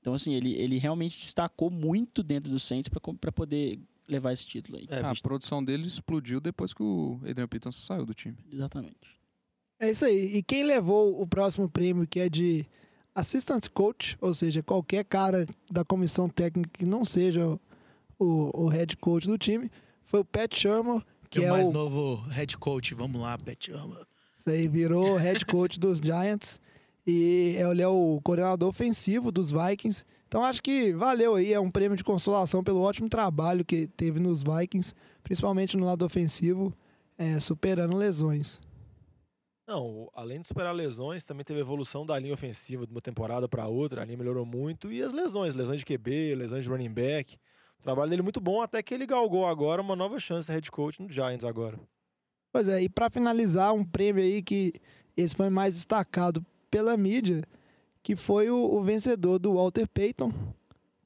Então, 0.07 0.15
assim, 0.15 0.35
ele, 0.35 0.55
ele 0.55 0.79
realmente 0.79 1.19
destacou 1.19 1.69
muito 1.69 2.23
dentro 2.23 2.49
do 2.49 2.61
Saints 2.61 2.89
para 2.89 3.33
poder 3.33 3.77
levar 4.07 4.33
esse 4.33 4.47
título 4.47 4.79
aí. 4.79 4.87
É, 4.89 5.01
Ah, 5.01 5.11
a 5.11 5.15
produção 5.21 5.65
dele 5.65 5.89
explodiu 5.89 6.41
depois 6.41 6.73
que 6.73 6.81
o 6.81 7.19
Adrian 7.29 7.49
Peterson 7.49 7.81
saiu 7.81 8.07
do 8.07 8.15
time. 8.15 8.37
Exatamente. 8.53 9.19
É 9.81 9.91
isso 9.91 10.05
aí. 10.05 10.37
E 10.37 10.45
quem 10.45 10.63
levou 10.63 11.21
o 11.21 11.27
próximo 11.27 11.69
prêmio, 11.69 12.07
que 12.07 12.21
é 12.21 12.29
de 12.29 12.65
assistant 13.17 13.69
coach, 13.71 14.17
ou 14.21 14.33
seja, 14.33 14.63
qualquer 14.63 15.05
cara 15.05 15.45
da 15.69 15.85
comissão 15.85 16.29
técnica 16.29 16.71
que 16.79 16.87
não 16.87 17.05
seja 17.05 17.59
o, 18.17 18.51
o 18.55 18.69
head 18.69 18.97
coach 18.99 19.27
do 19.27 19.37
time, 19.37 19.69
foi 20.05 20.21
o 20.21 20.25
Pat 20.25 20.55
Shermer, 20.55 21.01
que 21.29 21.41
Que 21.41 21.47
é 21.47 21.51
o 21.51 21.53
mais 21.53 21.67
o, 21.67 21.73
novo 21.73 22.15
head 22.29 22.57
coach. 22.59 22.95
Vamos 22.95 23.21
lá, 23.21 23.37
Pet 23.37 23.73
Ama. 23.73 24.07
Isso 24.39 24.51
aí 24.51 24.69
virou 24.69 25.17
head 25.17 25.45
coach 25.45 25.81
dos 25.81 25.99
Giants 25.99 26.61
e 27.07 27.57
ele 27.57 27.83
é 27.83 27.89
o 27.89 28.21
coordenador 28.23 28.69
ofensivo 28.69 29.31
dos 29.31 29.53
Vikings. 29.53 30.05
Então 30.27 30.45
acho 30.45 30.63
que 30.63 30.93
valeu 30.93 31.37
aí, 31.37 31.53
é 31.53 31.61
um 31.61 31.71
prêmio 31.71 31.97
de 31.97 32.03
consolação 32.03 32.65
pelo 32.65 32.81
ótimo 32.81 33.09
trabalho 33.09 33.65
que 33.65 33.87
teve 33.87 34.19
nos 34.19 34.43
Vikings, 34.43 34.93
principalmente 35.23 35.77
no 35.77 35.87
lado 35.87 36.05
ofensivo, 36.05 36.75
é, 37.17 37.39
superando 37.39 37.97
lesões. 37.97 38.61
Não, 39.69 40.09
além 40.15 40.41
de 40.41 40.49
superar 40.49 40.75
lesões, 40.75 41.25
também 41.25 41.45
teve 41.45 41.61
evolução 41.61 42.07
da 42.07 42.17
linha 42.19 42.35
ofensiva 42.35 42.87
de 42.87 42.93
uma 42.93 43.01
temporada 43.01 43.49
para 43.49 43.67
outra. 43.67 44.03
A 44.03 44.05
linha 44.05 44.17
melhorou 44.17 44.47
muito. 44.47 44.93
E 44.93 45.03
as 45.03 45.13
lesões, 45.13 45.57
lesões 45.57 45.81
de 45.81 45.85
QB, 45.85 46.37
lesões 46.37 46.63
de 46.63 46.71
running 46.71 46.93
back. 46.93 47.37
O 47.81 47.83
trabalho 47.83 48.09
dele 48.09 48.21
é 48.21 48.23
muito 48.23 48.41
bom, 48.41 48.63
até 48.63 48.81
que 48.81 48.95
ele 48.95 49.07
galgou 49.07 49.45
agora 49.45 49.83
uma 49.83 49.97
nova 49.97 50.21
chance 50.21 50.47
de 50.47 50.53
head 50.53 50.71
coach 50.71 51.03
no 51.03 51.11
Giants 51.11 51.45
agora. 51.45 51.81
Pois 52.53 52.69
é, 52.69 52.81
e 52.81 52.89
para 52.89 53.11
finalizar, 53.11 53.75
um 53.75 53.85
prêmio 53.85 54.23
aí 54.23 54.41
que 54.41 54.73
esse 55.17 55.35
foi 55.35 55.51
mais 55.51 55.75
destacado 55.75 56.45
pela 56.71 56.97
mídia, 56.97 57.43
que 58.03 58.15
foi 58.17 58.51
o, 58.51 58.57
o 58.57 58.83
vencedor 58.83 59.39
do 59.39 59.55
Walter 59.55 59.87
Payton, 59.89 60.33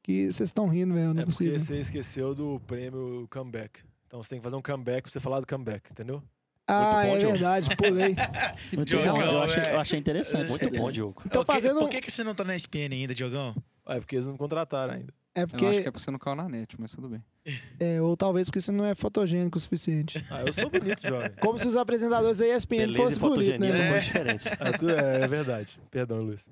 que 0.03 0.25
vocês 0.31 0.49
estão 0.49 0.67
rindo, 0.69 0.95
velho, 0.95 1.07
eu 1.09 1.15
não 1.15 1.23
é 1.23 1.25
porque 1.25 1.45
consigo. 1.45 1.59
você 1.59 1.81
esqueceu 1.81 2.35
do 2.35 2.61
prêmio 2.67 3.27
comeback. 3.31 3.81
Então 4.07 4.23
você 4.23 4.31
tem 4.31 4.39
que 4.39 4.43
fazer 4.45 4.57
um 4.57 4.63
comeback 4.63 5.03
pra 5.03 5.13
você 5.13 5.21
falar 5.21 5.41
do 5.41 5.47
comeback, 5.47 5.91
entendeu? 5.91 6.23
Ah, 6.67 7.03
bom, 7.05 7.17
é 7.17 7.19
Diogo. 7.19 7.33
verdade, 7.33 7.77
pulei. 7.77 8.15
Muito 8.73 8.89
Diogão, 8.89 9.15
bom, 9.15 9.23
eu 9.23 9.39
achei, 9.41 9.63
é. 9.63 9.75
eu 9.75 9.81
achei 9.81 9.99
interessante. 9.99 10.49
muito 10.51 10.71
bom, 10.71 10.91
Diogo. 10.91 11.23
Então 11.27 11.45
Por 11.45 11.55
que- 11.55 11.61
fazendo... 11.61 11.81
Por 11.81 11.89
que, 11.89 12.01
que 12.01 12.11
você 12.13 12.23
não 12.23 12.35
tá 12.35 12.45
na 12.45 12.55
ESPN 12.55 12.93
ainda, 12.93 13.13
Diogão? 13.15 13.55
É 13.87 13.99
porque 13.99 14.15
eles 14.17 14.27
não 14.27 14.37
contrataram 14.37 14.95
ainda. 14.95 15.13
É 15.35 15.43
Eu 15.43 15.45
acho 15.45 15.55
que 15.55 15.65
porque... 15.65 15.77
é 15.79 15.83
porque 15.85 15.99
você 16.01 16.11
não 16.11 16.19
caiu 16.19 16.37
na 16.37 16.49
net, 16.49 16.75
mas 16.79 16.91
tudo 16.93 17.09
bem. 17.09 17.23
É, 17.81 18.01
ou 18.03 18.17
talvez 18.17 18.49
porque 18.49 18.61
você 18.61 18.71
não 18.71 18.85
é 18.85 18.95
fotogênico 18.95 19.57
o 19.57 19.61
suficiente. 19.61 20.25
Ah, 20.31 20.43
eu 20.43 20.53
sou 20.53 20.69
bonito, 20.69 21.07
jovem. 21.07 21.31
Como 21.41 21.59
se 21.59 21.67
os 21.67 21.77
apresentadores 21.77 22.39
da 22.39 22.47
ESPN 22.47 22.93
fossem 22.95 23.19
bonitos, 23.19 23.59
são 23.77 23.85
né? 23.87 23.97
É. 23.97 24.01
diferentes. 24.01 24.47
Ah, 24.61 25.19
é, 25.21 25.25
é 25.25 25.29
verdade. 25.29 25.81
Perdão, 25.91 26.21
Luiz. 26.23 26.51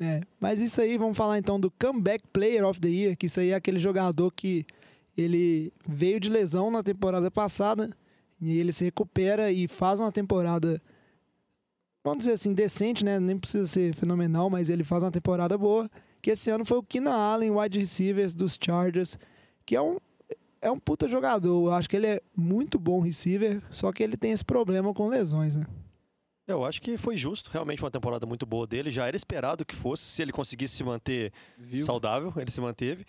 É, 0.00 0.20
mas 0.40 0.60
isso 0.60 0.80
aí, 0.80 0.96
vamos 0.96 1.16
falar 1.16 1.38
então 1.38 1.58
do 1.58 1.70
Comeback 1.70 2.24
Player 2.32 2.64
of 2.64 2.80
the 2.80 2.88
Year, 2.88 3.16
que 3.16 3.26
isso 3.26 3.40
aí 3.40 3.50
é 3.50 3.54
aquele 3.54 3.78
jogador 3.78 4.30
que 4.30 4.66
ele 5.16 5.72
veio 5.86 6.20
de 6.20 6.28
lesão 6.28 6.70
na 6.70 6.82
temporada 6.82 7.30
passada 7.30 7.90
e 8.40 8.58
ele 8.58 8.72
se 8.72 8.84
recupera 8.84 9.50
e 9.50 9.66
faz 9.66 9.98
uma 9.98 10.12
temporada, 10.12 10.80
vamos 12.04 12.20
dizer 12.20 12.32
assim, 12.32 12.52
decente, 12.52 13.04
né? 13.04 13.18
Nem 13.18 13.38
precisa 13.38 13.66
ser 13.66 13.94
fenomenal, 13.94 14.50
mas 14.50 14.68
ele 14.68 14.84
faz 14.84 15.02
uma 15.02 15.10
temporada 15.10 15.56
boa. 15.56 15.90
Que 16.26 16.32
esse 16.32 16.50
ano 16.50 16.64
foi 16.64 16.76
o 16.78 16.82
Keenan 16.82 17.14
Allen, 17.14 17.52
wide 17.52 17.78
receivers 17.78 18.34
dos 18.34 18.58
Chargers, 18.60 19.16
que 19.64 19.76
é 19.76 19.80
um, 19.80 19.96
é 20.60 20.68
um 20.68 20.76
puta 20.76 21.06
jogador. 21.06 21.68
Eu 21.68 21.72
acho 21.72 21.88
que 21.88 21.94
ele 21.94 22.08
é 22.08 22.20
muito 22.36 22.80
bom 22.80 22.98
receiver, 22.98 23.62
só 23.70 23.92
que 23.92 24.02
ele 24.02 24.16
tem 24.16 24.32
esse 24.32 24.44
problema 24.44 24.92
com 24.92 25.06
lesões, 25.06 25.54
né? 25.54 25.64
Eu 26.44 26.64
acho 26.64 26.82
que 26.82 26.96
foi 26.98 27.16
justo, 27.16 27.48
realmente 27.52 27.80
uma 27.80 27.92
temporada 27.92 28.26
muito 28.26 28.44
boa 28.44 28.66
dele. 28.66 28.90
Já 28.90 29.06
era 29.06 29.16
esperado 29.16 29.64
que 29.64 29.72
fosse, 29.76 30.02
se 30.02 30.20
ele 30.20 30.32
conseguisse 30.32 30.74
se 30.74 30.82
manter 30.82 31.32
Viu? 31.56 31.84
saudável, 31.84 32.32
ele 32.38 32.50
se 32.50 32.60
manteve. 32.60 33.04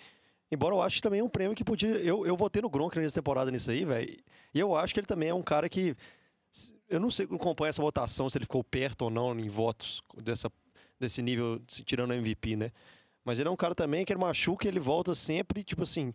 Embora 0.51 0.75
eu 0.75 0.81
acho 0.83 0.97
que 0.97 1.01
também 1.01 1.19
é 1.19 1.23
um 1.23 1.27
prêmio 1.29 1.55
que 1.55 1.63
podia. 1.63 1.89
Eu, 1.89 2.23
eu 2.23 2.37
votei 2.37 2.61
no 2.61 2.69
Gronk 2.69 2.99
nessa 2.99 3.15
temporada 3.15 3.49
nisso 3.49 3.71
aí, 3.71 3.83
velho. 3.83 4.15
E 4.53 4.59
eu 4.59 4.75
acho 4.75 4.93
que 4.93 4.99
ele 4.99 5.07
também 5.07 5.29
é 5.29 5.33
um 5.33 5.41
cara 5.41 5.67
que. 5.67 5.95
Eu 6.87 6.99
não 6.99 7.09
sei, 7.09 7.25
não 7.25 7.37
acompanho 7.37 7.69
essa 7.71 7.81
votação, 7.81 8.29
se 8.29 8.37
ele 8.37 8.45
ficou 8.45 8.63
perto 8.63 9.01
ou 9.05 9.09
não 9.09 9.37
em 9.39 9.49
votos 9.49 10.03
dessa, 10.23 10.51
desse 10.99 11.23
nível, 11.23 11.59
se- 11.67 11.83
tirando 11.83 12.11
o 12.11 12.13
MVP, 12.13 12.55
né? 12.55 12.71
Mas 13.27 13.39
ele 13.39 13.49
é 13.49 13.51
um 13.51 13.57
cara 13.57 13.75
também 13.75 14.05
que 14.05 14.13
ele 14.13 14.21
machuca 14.21 14.65
e 14.65 14.69
ele 14.69 14.79
volta 14.79 15.13
sempre, 15.13 15.61
tipo 15.61 15.83
assim, 15.83 16.13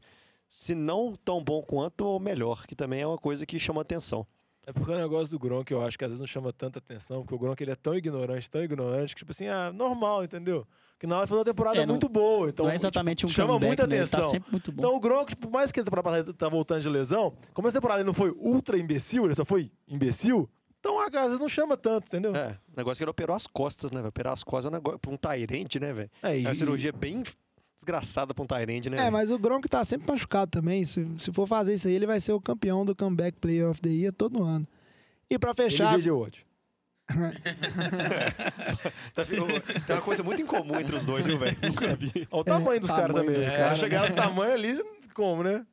se 0.48 0.74
não 0.74 1.12
tão 1.22 1.44
bom 1.44 1.60
quanto, 1.62 2.06
ou 2.06 2.18
melhor, 2.18 2.66
que 2.66 2.74
também 2.74 3.02
é 3.02 3.06
uma 3.06 3.18
coisa 3.18 3.44
que 3.44 3.58
chama 3.58 3.82
atenção. 3.82 4.26
É 4.66 4.72
porque 4.72 4.90
o 4.92 4.96
negócio 4.96 5.28
do 5.30 5.38
Gronk 5.38 5.70
eu 5.70 5.82
acho 5.84 5.98
que 5.98 6.04
às 6.04 6.10
vezes 6.10 6.20
não 6.20 6.26
chama 6.26 6.52
tanta 6.54 6.78
atenção, 6.78 7.20
porque 7.20 7.34
o 7.34 7.38
Gronk 7.38 7.60
ele 7.62 7.72
é 7.72 7.76
tão 7.76 7.94
ignorante, 7.94 8.50
tão 8.50 8.62
ignorante, 8.64 9.14
que 9.14 9.18
tipo 9.18 9.30
assim, 9.32 9.46
ah, 9.46 9.70
normal, 9.74 10.24
entendeu? 10.24 10.66
Que 10.98 11.06
na 11.06 11.18
hora 11.18 11.26
foi 11.26 11.36
uma 11.36 11.44
temporada 11.44 11.76
É, 11.78 11.80
não- 11.84 11.94
muito 11.94 12.08
boa, 12.08 12.48
então 12.48 12.64
não 12.64 12.72
é 12.72 12.76
exatamente 12.76 13.18
tipo, 13.18 13.30
um 13.30 13.34
chama 13.34 13.48
comeback, 13.54 13.68
muita 13.68 13.86
né? 13.86 13.96
Ele 13.96 14.02
atenção. 14.04 14.20
tá 14.20 14.28
sempre 14.28 14.50
muito 14.52 14.72
bom. 14.72 14.80
Então 14.80 14.96
o 14.96 15.00
Gronk, 15.00 15.36
por 15.36 15.50
mais 15.50 15.70
que 15.70 15.80
a 15.80 15.84
temporada 15.84 16.08
passada 16.08 16.32
tá 16.32 16.48
voltando 16.48 16.80
de 16.80 16.88
lesão, 16.88 17.34
como 17.52 17.68
essa 17.68 17.76
temporada 17.78 18.00
ele 18.00 18.06
não 18.06 18.14
foi 18.14 18.30
ultra 18.30 18.78
imbecil, 18.78 19.26
ele 19.26 19.34
só 19.34 19.44
foi 19.44 19.70
imbecil, 19.86 20.48
às 21.06 21.24
vezes 21.24 21.38
não 21.40 21.48
chama 21.48 21.76
tanto, 21.76 22.06
entendeu? 22.06 22.34
É, 22.34 22.58
o 22.72 22.76
negócio 22.76 22.98
que 22.98 23.04
ele 23.04 23.10
operou 23.10 23.34
as 23.36 23.46
costas, 23.46 23.90
né? 23.90 24.00
Operar 24.02 24.32
as 24.32 24.42
costas 24.42 24.66
é 24.66 24.68
um 24.68 24.78
negócio 24.78 24.98
pra 24.98 25.10
um 25.10 25.16
Tyrande, 25.16 25.78
né, 25.80 25.92
velho? 25.92 26.10
É, 26.22 26.38
e- 26.38 26.44
É 26.44 26.48
uma 26.48 26.54
cirurgia 26.54 26.92
bem 26.92 27.22
desgraçada 27.74 28.32
pra 28.34 28.44
um 28.44 28.46
Tyrande, 28.46 28.88
né? 28.90 29.06
É, 29.06 29.10
mas 29.10 29.30
o 29.30 29.38
Gronk 29.38 29.68
tá 29.68 29.84
sempre 29.84 30.10
machucado 30.10 30.50
também. 30.50 30.84
Se, 30.84 31.04
se 31.18 31.32
for 31.32 31.46
fazer 31.48 31.74
isso 31.74 31.88
aí, 31.88 31.94
ele 31.94 32.06
vai 32.06 32.20
ser 32.20 32.32
o 32.32 32.40
campeão 32.40 32.84
do 32.84 32.94
Comeback 32.94 33.38
Player 33.38 33.68
of 33.68 33.80
the 33.80 33.88
Year 33.90 34.12
todo 34.12 34.42
ano. 34.42 34.66
E 35.30 35.38
pra 35.38 35.50
ele 35.50 35.56
fechar, 35.56 35.98
e 35.98 36.02
J.J. 36.02 36.10
Watt. 36.12 36.46
Tá- 39.14 39.24
Tem 39.24 39.40
uma 39.96 40.02
coisa 40.02 40.22
muito 40.22 40.40
incomum 40.42 40.78
entre 40.78 40.94
os 40.96 41.04
dois, 41.04 41.26
viu, 41.26 41.38
velho? 41.38 41.56
Nunca 41.62 41.94
vi. 41.96 42.10
Olha 42.30 42.40
o 42.40 42.44
tamanho 42.44 42.80
dos 42.80 42.90
caras 42.90 43.06
tamanho 43.08 43.24
também. 43.26 43.34
dos 43.34 43.46
Os 43.46 43.50
caras, 43.50 43.64
caras 43.64 43.78
chegaram 43.78 44.08
no 44.10 44.14
tamanho 44.14 44.52
ali, 44.52 44.84
como, 45.14 45.42
né? 45.42 45.64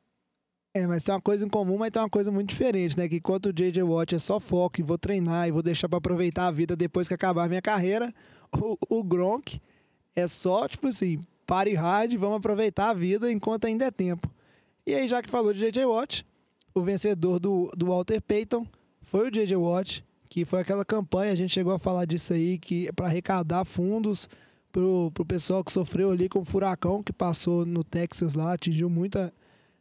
É, 0.72 0.86
mas 0.86 1.02
tem 1.02 1.12
uma 1.12 1.20
coisa 1.20 1.44
em 1.44 1.48
comum, 1.48 1.76
mas 1.76 1.90
tem 1.90 2.00
uma 2.00 2.08
coisa 2.08 2.30
muito 2.30 2.50
diferente, 2.50 2.96
né? 2.96 3.08
Que 3.08 3.16
enquanto 3.16 3.46
o 3.46 3.52
J.J. 3.52 3.82
Watt 3.82 4.14
é 4.14 4.18
só 4.18 4.38
foco 4.38 4.80
e 4.80 4.84
vou 4.84 4.96
treinar 4.96 5.48
e 5.48 5.50
vou 5.50 5.62
deixar 5.62 5.88
pra 5.88 5.98
aproveitar 5.98 6.46
a 6.46 6.50
vida 6.50 6.76
depois 6.76 7.08
que 7.08 7.14
acabar 7.14 7.44
a 7.44 7.48
minha 7.48 7.62
carreira, 7.62 8.14
o, 8.56 8.76
o 8.88 9.02
Gronk 9.02 9.60
é 10.14 10.26
só, 10.28 10.68
tipo 10.68 10.86
assim, 10.86 11.20
pare 11.44 11.74
hard, 11.74 12.14
vamos 12.14 12.36
aproveitar 12.36 12.90
a 12.90 12.94
vida 12.94 13.32
enquanto 13.32 13.64
ainda 13.64 13.86
é 13.86 13.90
tempo. 13.90 14.30
E 14.86 14.94
aí, 14.94 15.08
já 15.08 15.20
que 15.20 15.28
falou 15.28 15.52
de 15.52 15.58
J.J. 15.58 15.84
Watt, 15.86 16.24
o 16.72 16.82
vencedor 16.82 17.40
do, 17.40 17.72
do 17.76 17.86
Walter 17.86 18.20
Payton 18.20 18.64
foi 19.02 19.26
o 19.26 19.30
J.J. 19.30 19.56
Watt, 19.56 20.04
que 20.28 20.44
foi 20.44 20.60
aquela 20.60 20.84
campanha, 20.84 21.32
a 21.32 21.36
gente 21.36 21.52
chegou 21.52 21.72
a 21.72 21.80
falar 21.80 22.04
disso 22.04 22.32
aí, 22.32 22.58
que 22.58 22.92
para 22.92 23.06
arrecadar 23.06 23.64
fundos 23.64 24.28
pro, 24.70 25.10
pro 25.12 25.26
pessoal 25.26 25.64
que 25.64 25.72
sofreu 25.72 26.12
ali 26.12 26.28
com 26.28 26.38
o 26.38 26.44
furacão 26.44 27.02
que 27.02 27.12
passou 27.12 27.66
no 27.66 27.82
Texas 27.82 28.34
lá, 28.34 28.52
atingiu 28.52 28.88
muita 28.88 29.32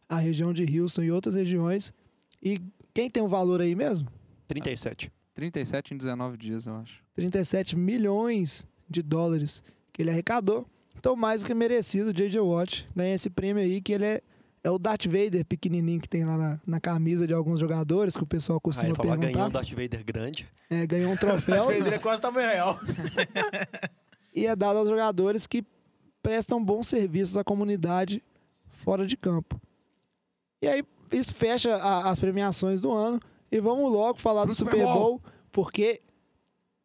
a 0.10 0.18
região 0.18 0.52
de 0.52 0.80
Houston 0.80 1.04
e 1.04 1.12
outras 1.12 1.36
regiões. 1.36 1.94
E 2.42 2.60
quem 2.94 3.10
tem 3.10 3.22
um 3.22 3.28
valor 3.28 3.62
aí 3.62 3.76
mesmo? 3.76 4.08
37. 4.48 5.12
37 5.36 5.94
em 5.94 5.98
19 5.98 6.36
dias, 6.36 6.66
eu 6.66 6.76
acho. 6.78 7.02
37 7.14 7.78
milhões 7.78 8.66
de 8.90 9.02
dólares 9.02 9.62
que 9.94 10.02
ele 10.02 10.10
arrecadou. 10.10 10.66
Então, 10.98 11.16
mais 11.16 11.42
do 11.42 11.48
que 11.48 11.54
merecido, 11.54 12.10
o 12.10 12.14
J.J. 12.14 12.42
Watt 12.42 12.86
ganha 12.94 13.16
esse 13.16 13.30
prêmio 13.30 13.64
aí, 13.64 13.80
que 13.80 13.94
ele 13.94 14.06
é, 14.06 14.22
é 14.64 14.70
o 14.70 14.78
Darth 14.78 15.06
Vader 15.06 15.46
pequenininho 15.46 16.02
que 16.02 16.10
tem 16.10 16.26
lá 16.26 16.38
na, 16.38 16.60
na 16.66 16.80
camisa 16.80 17.26
de 17.26 17.34
alguns 17.34 17.60
jogadores, 17.60 18.18
que 18.18 18.24
o 18.24 18.26
pessoal 18.26 18.58
Aí 18.58 18.62
costuma 18.62 18.88
ele 18.88 18.96
falou, 18.96 19.14
ah, 19.14 19.16
ganhou 19.16 19.30
um 19.30 19.34
perguntar. 19.36 19.60
Darth 19.60 19.70
Vader 19.70 20.04
grande. 20.04 20.48
É, 20.70 20.86
ganhou 20.86 21.14
um 21.14 21.16
troféu 21.16 21.72
Ele 21.72 21.90
é 21.90 22.00
quase 22.00 22.22
tamanho 22.22 22.50
real. 22.50 22.80
e 24.36 24.46
é 24.46 24.56
dado 24.56 24.80
aos 24.80 24.90
jogadores 24.90 25.48
que 25.48 25.64
prestam 26.22 26.64
bons 26.64 26.88
serviços 26.88 27.38
à 27.38 27.44
comunidade 27.44 28.22
fora 28.68 29.06
de 29.06 29.16
campo. 29.16 29.60
E 30.62 30.68
aí, 30.68 30.84
isso 31.12 31.34
fecha 31.34 31.76
a- 31.78 32.10
as 32.10 32.20
premiações 32.20 32.82
do 32.82 32.92
ano. 32.92 33.20
E 33.52 33.60
vamos 33.60 33.92
logo 33.92 34.20
falar 34.20 34.42
Pro 34.42 34.50
do 34.52 34.56
Super 34.56 34.84
Bowl. 34.84 34.94
Bowl, 34.94 35.22
porque 35.52 36.02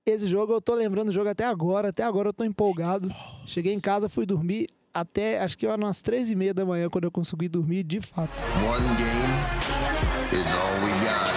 esse 0.07 0.27
jogo 0.27 0.53
eu 0.53 0.61
tô 0.61 0.75
lembrando 0.75 1.07
do 1.09 1.13
jogo 1.13 1.29
até 1.29 1.45
agora. 1.45 1.89
Até 1.89 2.03
agora 2.05 2.29
eu 2.29 2.33
tô 2.33 2.45
empolgado. 2.45 3.11
Cheguei 3.47 3.73
em 3.75 3.81
casa, 3.81 4.09
fui 4.09 4.25
dormir 4.25 4.67
até 4.93 5.41
acho 5.41 5.59
que 5.59 5.67
eram 5.67 5.85
umas 5.85 6.01
três 6.01 6.31
e 6.31 6.37
meia 6.37 6.55
da 6.55 6.65
manhã 6.65 6.89
quando 6.89 7.05
eu 7.05 7.11
consegui 7.11 7.49
dormir 7.49 7.83
de 7.83 8.01
fato. 8.01 8.31
One 8.65 8.87
game 8.97 10.41
is 10.41 10.47
all 10.53 10.75
we 10.85 10.91
got. 11.05 11.35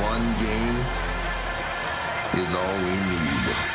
One 0.00 0.34
game 0.38 0.78
is 2.40 2.54
all 2.54 2.74
we 2.84 2.90
need. 2.90 3.71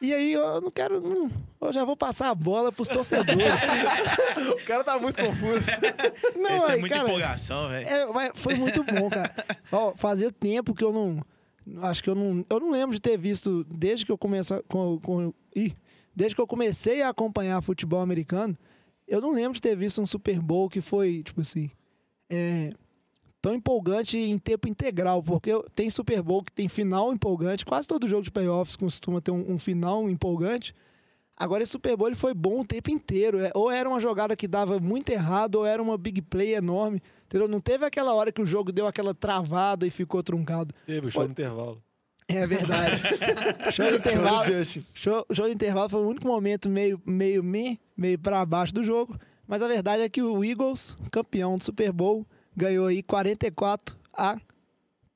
E 0.00 0.12
aí 0.12 0.32
eu 0.32 0.60
não 0.60 0.70
quero. 0.70 1.00
Não, 1.00 1.30
eu 1.60 1.72
já 1.72 1.84
vou 1.84 1.96
passar 1.96 2.28
a 2.28 2.34
bola 2.34 2.70
pros 2.70 2.88
torcedores. 2.88 3.44
O 4.54 4.66
cara 4.66 4.84
tá 4.84 4.98
muito 4.98 5.22
confuso. 5.22 5.60
não, 6.36 6.50
Essa 6.50 6.72
é 6.72 6.74
aí, 6.74 6.80
muita 6.80 6.96
cara, 6.96 7.08
empolgação, 7.08 7.68
velho. 7.68 7.88
É, 7.88 8.06
mas 8.06 8.32
foi 8.34 8.54
muito 8.54 8.82
bom, 8.82 9.08
cara. 9.08 9.32
Ó, 9.70 9.94
Fazia 9.94 10.30
tempo 10.32 10.74
que 10.74 10.82
eu 10.84 10.92
não. 10.92 11.22
Acho 11.82 12.02
que 12.02 12.10
eu 12.10 12.14
não. 12.14 12.44
Eu 12.48 12.60
não 12.60 12.70
lembro 12.70 12.94
de 12.94 13.00
ter 13.00 13.16
visto 13.16 13.64
desde 13.64 14.04
que 14.04 14.12
eu 14.12 14.18
comecei. 14.18 14.62
Com, 14.68 14.98
com, 15.00 15.32
ih, 15.54 15.74
desde 16.14 16.34
que 16.34 16.40
eu 16.40 16.46
comecei 16.46 17.02
a 17.02 17.08
acompanhar 17.08 17.62
futebol 17.62 18.00
americano. 18.00 18.56
eu 19.06 19.20
não 19.20 19.32
lembro 19.32 19.54
de 19.54 19.62
ter 19.62 19.76
visto 19.76 20.00
um 20.00 20.06
Super 20.06 20.40
Bowl 20.40 20.68
que 20.68 20.80
foi, 20.80 21.22
tipo 21.22 21.40
assim, 21.40 21.70
é, 22.30 22.70
tão 23.44 23.52
empolgante 23.52 24.16
em 24.16 24.38
tempo 24.38 24.66
integral, 24.66 25.22
porque 25.22 25.50
tem 25.74 25.90
Super 25.90 26.22
Bowl 26.22 26.42
que 26.42 26.50
tem 26.50 26.66
final 26.66 27.12
empolgante, 27.12 27.62
quase 27.62 27.86
todo 27.86 28.08
jogo 28.08 28.22
de 28.22 28.30
playoffs 28.30 28.74
costuma 28.74 29.20
ter 29.20 29.32
um, 29.32 29.52
um 29.52 29.58
final 29.58 30.08
empolgante. 30.08 30.74
Agora 31.36 31.62
esse 31.62 31.72
Super 31.72 31.94
Bowl 31.94 32.08
ele 32.08 32.16
foi 32.16 32.32
bom 32.32 32.60
o 32.60 32.64
tempo 32.64 32.90
inteiro. 32.90 33.38
É, 33.40 33.50
ou 33.54 33.70
era 33.70 33.86
uma 33.86 34.00
jogada 34.00 34.34
que 34.34 34.48
dava 34.48 34.80
muito 34.80 35.10
errado, 35.10 35.56
ou 35.56 35.66
era 35.66 35.82
uma 35.82 35.98
big 35.98 36.22
play 36.22 36.54
enorme. 36.54 37.02
Entendeu? 37.26 37.46
Não 37.46 37.60
teve 37.60 37.84
aquela 37.84 38.14
hora 38.14 38.32
que 38.32 38.40
o 38.40 38.46
jogo 38.46 38.72
deu 38.72 38.86
aquela 38.86 39.12
travada 39.12 39.86
e 39.86 39.90
ficou 39.90 40.22
truncado. 40.22 40.74
Teve 40.86 41.08
o 41.08 41.10
show 41.10 41.24
no 41.24 41.30
intervalo. 41.32 41.82
É 42.26 42.46
verdade. 42.46 43.02
show 43.72 43.90
de 43.90 43.96
intervalo. 43.96 44.46
Show, 44.94 45.26
show 45.30 45.46
de 45.46 45.52
intervalo 45.52 45.90
foi 45.90 46.00
o 46.00 46.08
único 46.08 46.26
momento 46.26 46.70
meio, 46.70 46.98
meio 47.04 47.44
me, 47.44 47.78
meio 47.94 48.18
para 48.18 48.46
baixo 48.46 48.72
do 48.72 48.82
jogo. 48.82 49.18
Mas 49.46 49.60
a 49.60 49.68
verdade 49.68 50.02
é 50.02 50.08
que 50.08 50.22
o 50.22 50.42
Eagles, 50.42 50.96
campeão 51.12 51.58
do 51.58 51.64
Super 51.64 51.92
Bowl, 51.92 52.26
ganhou 52.56 52.86
aí 52.86 53.02
44 53.02 53.96
a 54.12 54.38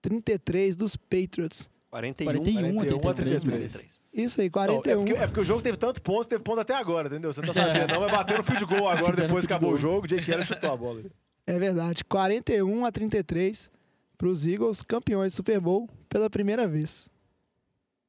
33 0.03 0.77
dos 0.77 0.97
Patriots. 0.97 1.69
41, 1.91 2.27
41 2.27 2.59
a 2.69 2.73
41 2.75 3.09
a 3.11 3.15
33. 3.15 3.43
33. 3.73 3.99
Isso 4.13 4.41
aí, 4.41 4.47
Não, 4.49 4.53
41. 4.53 4.91
é, 4.91 4.97
porque, 4.97 5.13
é 5.23 5.27
porque 5.27 5.41
o 5.41 5.45
jogo 5.45 5.63
teve 5.63 5.77
tanto 5.77 6.03
ponto, 6.03 6.27
teve 6.27 6.43
ponto 6.43 6.61
até 6.61 6.75
agora, 6.75 7.09
entendeu? 7.09 7.33
Você 7.33 7.41
não 7.41 7.49
tá 7.49 7.55
sabendo, 7.55 7.93
não, 7.93 8.01
mas 8.01 8.11
bateu 8.11 8.39
no 8.39 8.45
field 8.45 8.65
goal 8.67 8.89
agora, 8.89 9.13
Fizeram 9.13 9.29
depois 9.29 9.47
que 9.47 9.53
acabou 9.53 9.73
o 9.75 9.77
jogo, 9.77 10.05
o 10.05 10.09
Jake 10.09 10.31
Elliott 10.31 10.47
chutou 10.53 10.73
a 10.73 10.77
bola. 10.77 11.03
É 11.47 11.59
verdade. 11.59 12.05
41 12.05 12.85
a 12.85 12.93
33 12.93 13.71
para 14.17 14.29
os 14.29 14.45
Eagles, 14.47 14.83
campeões 14.83 15.33
do 15.33 15.37
Super 15.37 15.61
Bowl 15.61 15.89
pela 16.09 16.29
primeira 16.29 16.67
vez. 16.67 17.09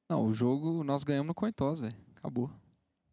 Não, 0.10 0.26
o 0.26 0.34
jogo 0.34 0.84
nós 0.84 1.04
ganhamos 1.04 1.28
no 1.28 1.34
Cointos, 1.36 1.80
velho. 1.80 1.96
Acabou. 2.18 2.50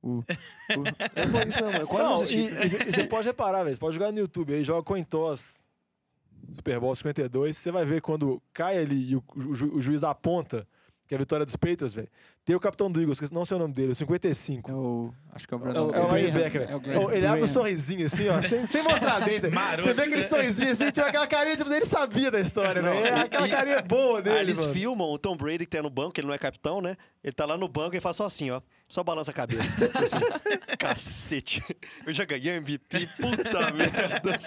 O, 0.03 0.19
o- 0.21 0.25
É, 1.15 1.27
foi 1.27 1.49
isso 1.49 1.65
mesmo. 1.65 1.81
Eu 1.81 1.87
quase 1.87 2.37
não 2.37 2.43
e, 2.43 2.47
e- 2.49 2.89
e 2.89 2.91
você 2.93 3.05
pode 3.05 3.27
reparar, 3.27 3.63
velho. 3.65 3.77
Você 3.77 3.81
pode 3.81 3.95
jogar 3.95 4.11
no 4.13 4.19
YouTube 4.19 4.55
aí, 4.55 4.65
joga 4.65 4.83
Coin 4.83 5.05
Toss, 5.05 5.55
Super 6.55 6.79
Bowl 6.81 6.95
52. 6.95 7.57
Você 7.57 7.71
vai 7.71 7.85
ver 7.85 8.01
quando 8.01 8.41
cai 8.53 8.79
ali 8.79 9.11
e 9.13 9.17
o, 9.17 9.23
ju- 9.55 9.73
o 9.75 9.81
juiz 9.81 10.05
aponta 10.05 10.67
que 11.09 11.15
é 11.15 11.17
a 11.17 11.21
vitória 11.21 11.47
dos 11.47 11.55
Patriots, 11.55 11.95
velho. 11.95 12.09
Tem 12.45 12.57
o 12.57 12.59
capitão 12.61 12.91
do 12.91 13.01
Eagles, 13.01 13.21
que 13.21 13.33
não 13.33 13.45
sei 13.45 13.57
o 13.57 13.61
nome 13.61 13.73
dele, 13.73 13.93
o 13.93 13.95
55. 13.95 14.69
é 14.71 14.75
o. 14.75 15.15
Acho 15.33 15.47
que 15.47 15.55
é 15.55 15.57
o 15.57 15.61
É 15.61 15.63
Brandon. 15.63 15.87
o- 15.87 15.95
É 15.95 16.01
o 16.01 16.03
Graham. 16.09 16.17
linebacker, 16.17 16.63
É 16.63 16.65
o 16.65 16.81
velho. 16.81 16.81
Graham. 16.81 17.13
Ele 17.13 17.27
abre 17.27 17.39
um 17.39 17.43
Graham. 17.45 17.47
sorrisinho 17.47 18.07
assim, 18.07 18.29
ó, 18.29 18.43
sem, 18.43 18.67
sem 18.67 18.83
mostrar 18.83 19.21
dentro. 19.21 19.49
Você 19.83 19.93
vê 19.95 20.03
aquele 20.03 20.23
né? 20.23 20.29
sorrisinho 20.29 20.73
assim, 20.73 20.91
tinha 20.91 21.07
aquela 21.07 21.27
carinha, 21.29 21.57
tipo, 21.57 21.73
ele 21.73 21.87
sabia 21.87 22.29
da 22.29 22.41
história, 22.41 22.83
Não, 22.83 22.93
velho. 22.93 23.07
É 23.07 23.21
aquela 23.21 23.47
e- 23.47 23.51
carinha 23.53 23.83
boa 23.83 24.19
Aí 24.19 24.25
dele, 24.25 24.39
eles 24.41 24.59
mano. 24.61 24.73
filmam 24.73 25.09
o 25.13 25.17
Tom 25.19 25.37
Brady 25.37 25.59
que 25.65 25.77
tá 25.77 25.81
no 25.83 25.91
banco, 25.91 26.19
ele 26.19 26.27
não 26.27 26.35
é 26.35 26.39
capitão, 26.39 26.81
né? 26.81 26.97
Ele 27.23 27.33
tá 27.33 27.45
lá 27.47 27.57
no 27.57 27.69
banco 27.69 27.95
e 27.95 28.01
faz 28.01 28.17
só 28.17 28.25
assim, 28.25 28.51
ó. 28.51 28.61
Só 28.89 29.05
balança 29.05 29.31
a 29.31 29.35
cabeça. 29.35 29.77
Assim, 29.95 30.17
Cacete. 30.77 31.63
Eu 32.05 32.13
já 32.13 32.25
ganhei 32.25 32.57
MVP, 32.57 33.09
puta 33.21 33.71
merda. 33.73 34.41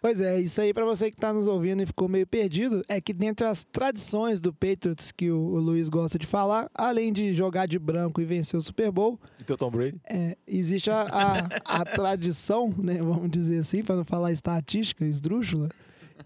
Pois 0.00 0.18
é, 0.20 0.40
isso 0.40 0.58
aí 0.62 0.72
para 0.72 0.84
você 0.86 1.10
que 1.10 1.16
tá 1.18 1.30
nos 1.32 1.46
ouvindo 1.46 1.82
e 1.82 1.86
ficou 1.86 2.08
meio 2.08 2.26
perdido, 2.26 2.82
é 2.88 3.00
que 3.02 3.12
dentre 3.12 3.46
as 3.46 3.64
tradições 3.64 4.40
do 4.40 4.50
Patriots 4.50 5.12
que 5.12 5.30
o, 5.30 5.36
o 5.38 5.58
Luiz 5.58 5.90
gosta 5.90 6.18
de 6.18 6.26
falar, 6.26 6.70
além 6.74 7.12
de 7.12 7.34
jogar 7.34 7.66
de 7.66 7.78
branco 7.78 8.18
e 8.20 8.24
vencer 8.24 8.58
o 8.58 8.62
Super 8.62 8.90
Bowl, 8.90 9.20
E 9.38 9.44
teu 9.44 9.58
Tom 9.58 9.70
Brady? 9.70 10.00
é, 10.08 10.38
existe 10.48 10.90
a, 10.90 11.02
a, 11.02 11.80
a 11.80 11.84
tradição, 11.84 12.72
né, 12.78 12.94
vamos 12.98 13.30
dizer 13.30 13.58
assim, 13.58 13.82
para 13.82 13.96
não 13.96 14.04
falar 14.04 14.32
estatística, 14.32 15.04
esdrúxula, 15.04 15.68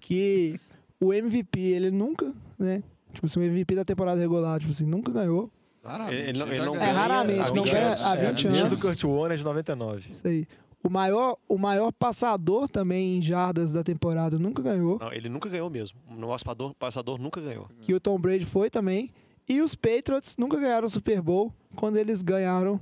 que 0.00 0.58
o 1.00 1.12
MVP, 1.12 1.58
ele 1.60 1.90
nunca, 1.90 2.32
né, 2.58 2.80
tipo 3.12 3.26
assim, 3.26 3.40
o 3.40 3.42
MVP 3.42 3.74
da 3.74 3.84
temporada 3.84 4.20
regular, 4.20 4.60
tipo 4.60 4.70
assim, 4.72 4.86
nunca 4.86 5.10
ganhou. 5.12 5.50
Raramente, 5.82 6.16
Ele 6.28 6.38
não- 6.38 6.46
ele 6.46 6.64
não 6.64 6.72
ganhou. 6.72 6.86
É, 6.86 6.90
raramente, 6.92 7.40
Há 7.40 7.46
não 7.54 7.64
20 7.64 7.70
ganha 7.72 7.86
anos. 7.88 8.02
há 8.04 8.16
É, 8.16 8.30
20 8.30 8.42
Desde 8.44 8.60
anos. 8.62 8.78
o 8.80 8.82
Kurt 8.82 9.04
Warner 9.04 9.36
de 9.36 9.44
99. 9.44 10.10
Isso 10.10 10.26
aí. 10.26 10.46
O 10.84 10.90
maior, 10.90 11.38
o 11.48 11.56
maior 11.56 11.90
passador 11.92 12.68
também 12.68 13.16
em 13.16 13.22
jardas 13.22 13.72
da 13.72 13.82
temporada 13.82 14.38
nunca 14.38 14.62
ganhou. 14.62 14.98
Não, 14.98 15.10
ele 15.12 15.30
nunca 15.30 15.48
ganhou 15.48 15.70
mesmo. 15.70 15.98
O 16.10 16.14
nosso 16.14 16.44
passador, 16.44 16.74
passador 16.74 17.18
nunca 17.18 17.40
ganhou. 17.40 17.68
que 17.80 17.94
o 17.94 17.98
Tom 17.98 18.18
Brady 18.18 18.44
foi 18.44 18.68
também. 18.68 19.10
E 19.48 19.60
os 19.62 19.74
Patriots 19.74 20.36
nunca 20.38 20.58
ganharam 20.58 20.86
o 20.86 20.90
Super 20.90 21.20
Bowl 21.22 21.52
quando 21.74 21.96
eles 21.96 22.20
ganharam 22.22 22.80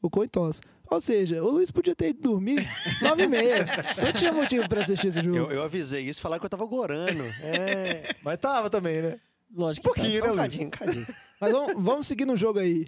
o 0.00 0.08
coin 0.10 0.26
toss. 0.28 0.60
Ou 0.90 1.00
seja, 1.00 1.42
o 1.42 1.50
Luiz 1.50 1.70
podia 1.70 1.94
ter 1.94 2.08
ido 2.10 2.20
dormir 2.22 2.66
9 3.00 3.22
e 3.22 3.26
meia. 3.26 3.66
Não 4.02 4.12
tinha 4.12 4.32
motivo 4.32 4.68
pra 4.68 4.80
assistir 4.82 5.06
esse 5.08 5.22
jogo. 5.22 5.36
Eu, 5.36 5.50
eu 5.50 5.62
avisei 5.62 6.02
isso, 6.06 6.20
falaram 6.20 6.40
que 6.40 6.46
eu 6.46 6.50
tava 6.50 6.66
gorando. 6.66 7.22
É. 7.42 8.14
Mas 8.22 8.38
tava 8.40 8.68
também, 8.70 9.00
né? 9.00 9.18
Lógico 9.54 9.88
Um 9.90 9.92
que 9.92 10.00
pouquinho, 10.00 10.20
Só 10.20 10.26
né, 10.26 10.32
um 10.32 10.34
Luiz? 10.34 10.42
cadinho, 10.42 10.66
um 10.66 10.70
cadinho. 10.70 11.06
Mas 11.40 11.52
vamos, 11.52 11.82
vamos 11.82 12.06
seguir 12.06 12.24
no 12.26 12.36
jogo 12.36 12.58
aí. 12.58 12.86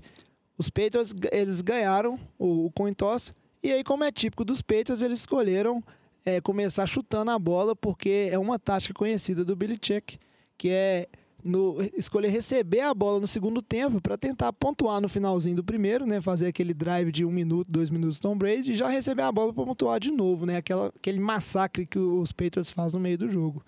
Os 0.59 0.68
Patriots, 0.70 1.14
eles 1.33 1.61
ganharam 1.61 2.18
o, 2.38 2.66
o 2.66 2.70
coin 2.72 2.92
toss. 2.94 3.35
E 3.64 3.72
aí, 3.72 3.83
como 3.83 4.05
é 4.05 4.12
típico 4.12 4.44
dos 4.44 4.61
Patriots, 4.61 5.00
eles 5.00 5.20
escolheram 5.20 5.83
é, 6.22 6.38
começar 6.38 6.85
chutando 6.85 7.31
a 7.31 7.38
bola, 7.38 7.74
porque 7.74 8.29
é 8.31 8.38
uma 8.38 8.59
tática 8.59 8.92
conhecida 8.92 9.42
do 9.42 9.57
Belichick, 9.57 10.18
que 10.59 10.68
é 10.68 11.09
no, 11.42 11.79
escolher 11.96 12.29
receber 12.29 12.81
a 12.81 12.92
bola 12.92 13.18
no 13.20 13.27
segundo 13.27 13.62
tempo 13.62 14.03
para 14.03 14.18
tentar 14.18 14.53
pontuar 14.53 15.00
no 15.00 15.09
finalzinho 15.09 15.57
do 15.57 15.64
primeiro, 15.64 16.05
né? 16.05 16.20
Fazer 16.20 16.48
aquele 16.48 16.74
drive 16.74 17.11
de 17.11 17.24
um 17.24 17.31
minuto, 17.31 17.66
dois 17.72 17.88
minutos 17.88 18.18
Tom 18.18 18.37
Brady 18.37 18.72
e 18.72 18.77
já 18.77 18.87
receber 18.87 19.22
a 19.22 19.33
bola 19.33 19.50
para 19.50 19.64
pontuar 19.64 19.98
de 19.98 20.11
novo, 20.11 20.44
né? 20.44 20.59
Aquela, 20.59 20.88
aquele 20.88 21.18
massacre 21.18 21.87
que 21.87 21.98
os 21.98 22.33
Patriots 22.33 22.70
fazem 22.70 22.98
no 22.98 23.03
meio 23.03 23.16
do 23.16 23.31
jogo. 23.31 23.64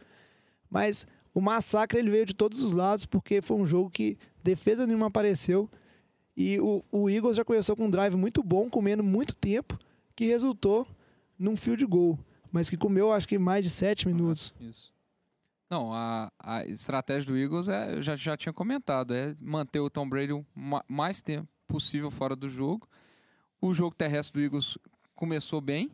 Mas 0.69 1.07
o 1.33 1.41
massacre 1.41 1.99
ele 1.99 2.11
veio 2.11 2.27
de 2.27 2.35
todos 2.35 2.63
os 2.63 2.73
lados, 2.73 3.07
porque 3.07 3.41
foi 3.41 3.57
um 3.57 3.65
jogo 3.65 3.89
que 3.89 4.19
defesa 4.45 4.87
nenhuma 4.87 5.07
apareceu. 5.07 5.71
E 6.37 6.61
o, 6.61 6.85
o 6.93 7.09
Eagles 7.09 7.37
já 7.37 7.45
começou 7.45 7.75
com 7.75 7.87
um 7.87 7.91
drive 7.91 8.15
muito 8.15 8.43
bom, 8.43 8.69
comendo 8.69 9.03
muito 9.03 9.35
tempo, 9.35 9.79
que 10.17 10.25
resultou 10.27 10.87
num 11.39 11.57
field 11.57 11.85
goal. 11.87 12.19
Mas 12.51 12.71
que 12.71 12.77
comeu, 12.77 13.13
acho 13.13 13.29
que 13.29 13.39
mais 13.39 13.65
de 13.65 13.71
sete 13.71 14.09
minutos. 14.09 14.55
Isso. 14.59 14.93
Não, 15.69 15.93
a, 15.93 16.33
a 16.39 16.65
estratégia 16.65 17.31
do 17.31 17.37
Eagles 17.37 17.69
é, 17.69 17.97
eu 17.97 18.01
já, 18.03 18.17
já 18.17 18.37
tinha 18.37 18.53
comentado, 18.53 19.13
é 19.13 19.35
manter 19.43 19.81
o 19.81 19.91
Tom 19.91 20.09
Brady 20.09 20.33
o 20.33 20.47
ma- 20.55 20.85
mais 20.89 21.21
tempo 21.21 21.49
possível 21.69 22.11
fora 22.11 22.35
do 22.37 22.49
jogo. 22.49 22.89
O 23.61 23.75
jogo 23.75 23.95
terrestre 23.95 24.33
do 24.41 24.45
Eagles 24.45 24.79
começou 25.15 25.61
bem, 25.61 25.91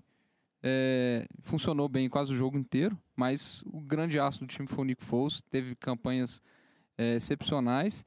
é, 0.62 1.26
funcionou 1.40 1.88
bem 1.88 2.08
quase 2.08 2.32
o 2.34 2.36
jogo 2.36 2.58
inteiro, 2.58 2.98
mas 3.16 3.62
o 3.66 3.80
grande 3.80 4.18
aço 4.20 4.40
do 4.40 4.46
time 4.46 4.68
foi 4.68 4.84
o 4.84 4.86
Nick 4.86 5.02
Foles, 5.02 5.42
teve 5.50 5.74
campanhas 5.74 6.42
é, 6.98 7.16
excepcionais. 7.16 8.04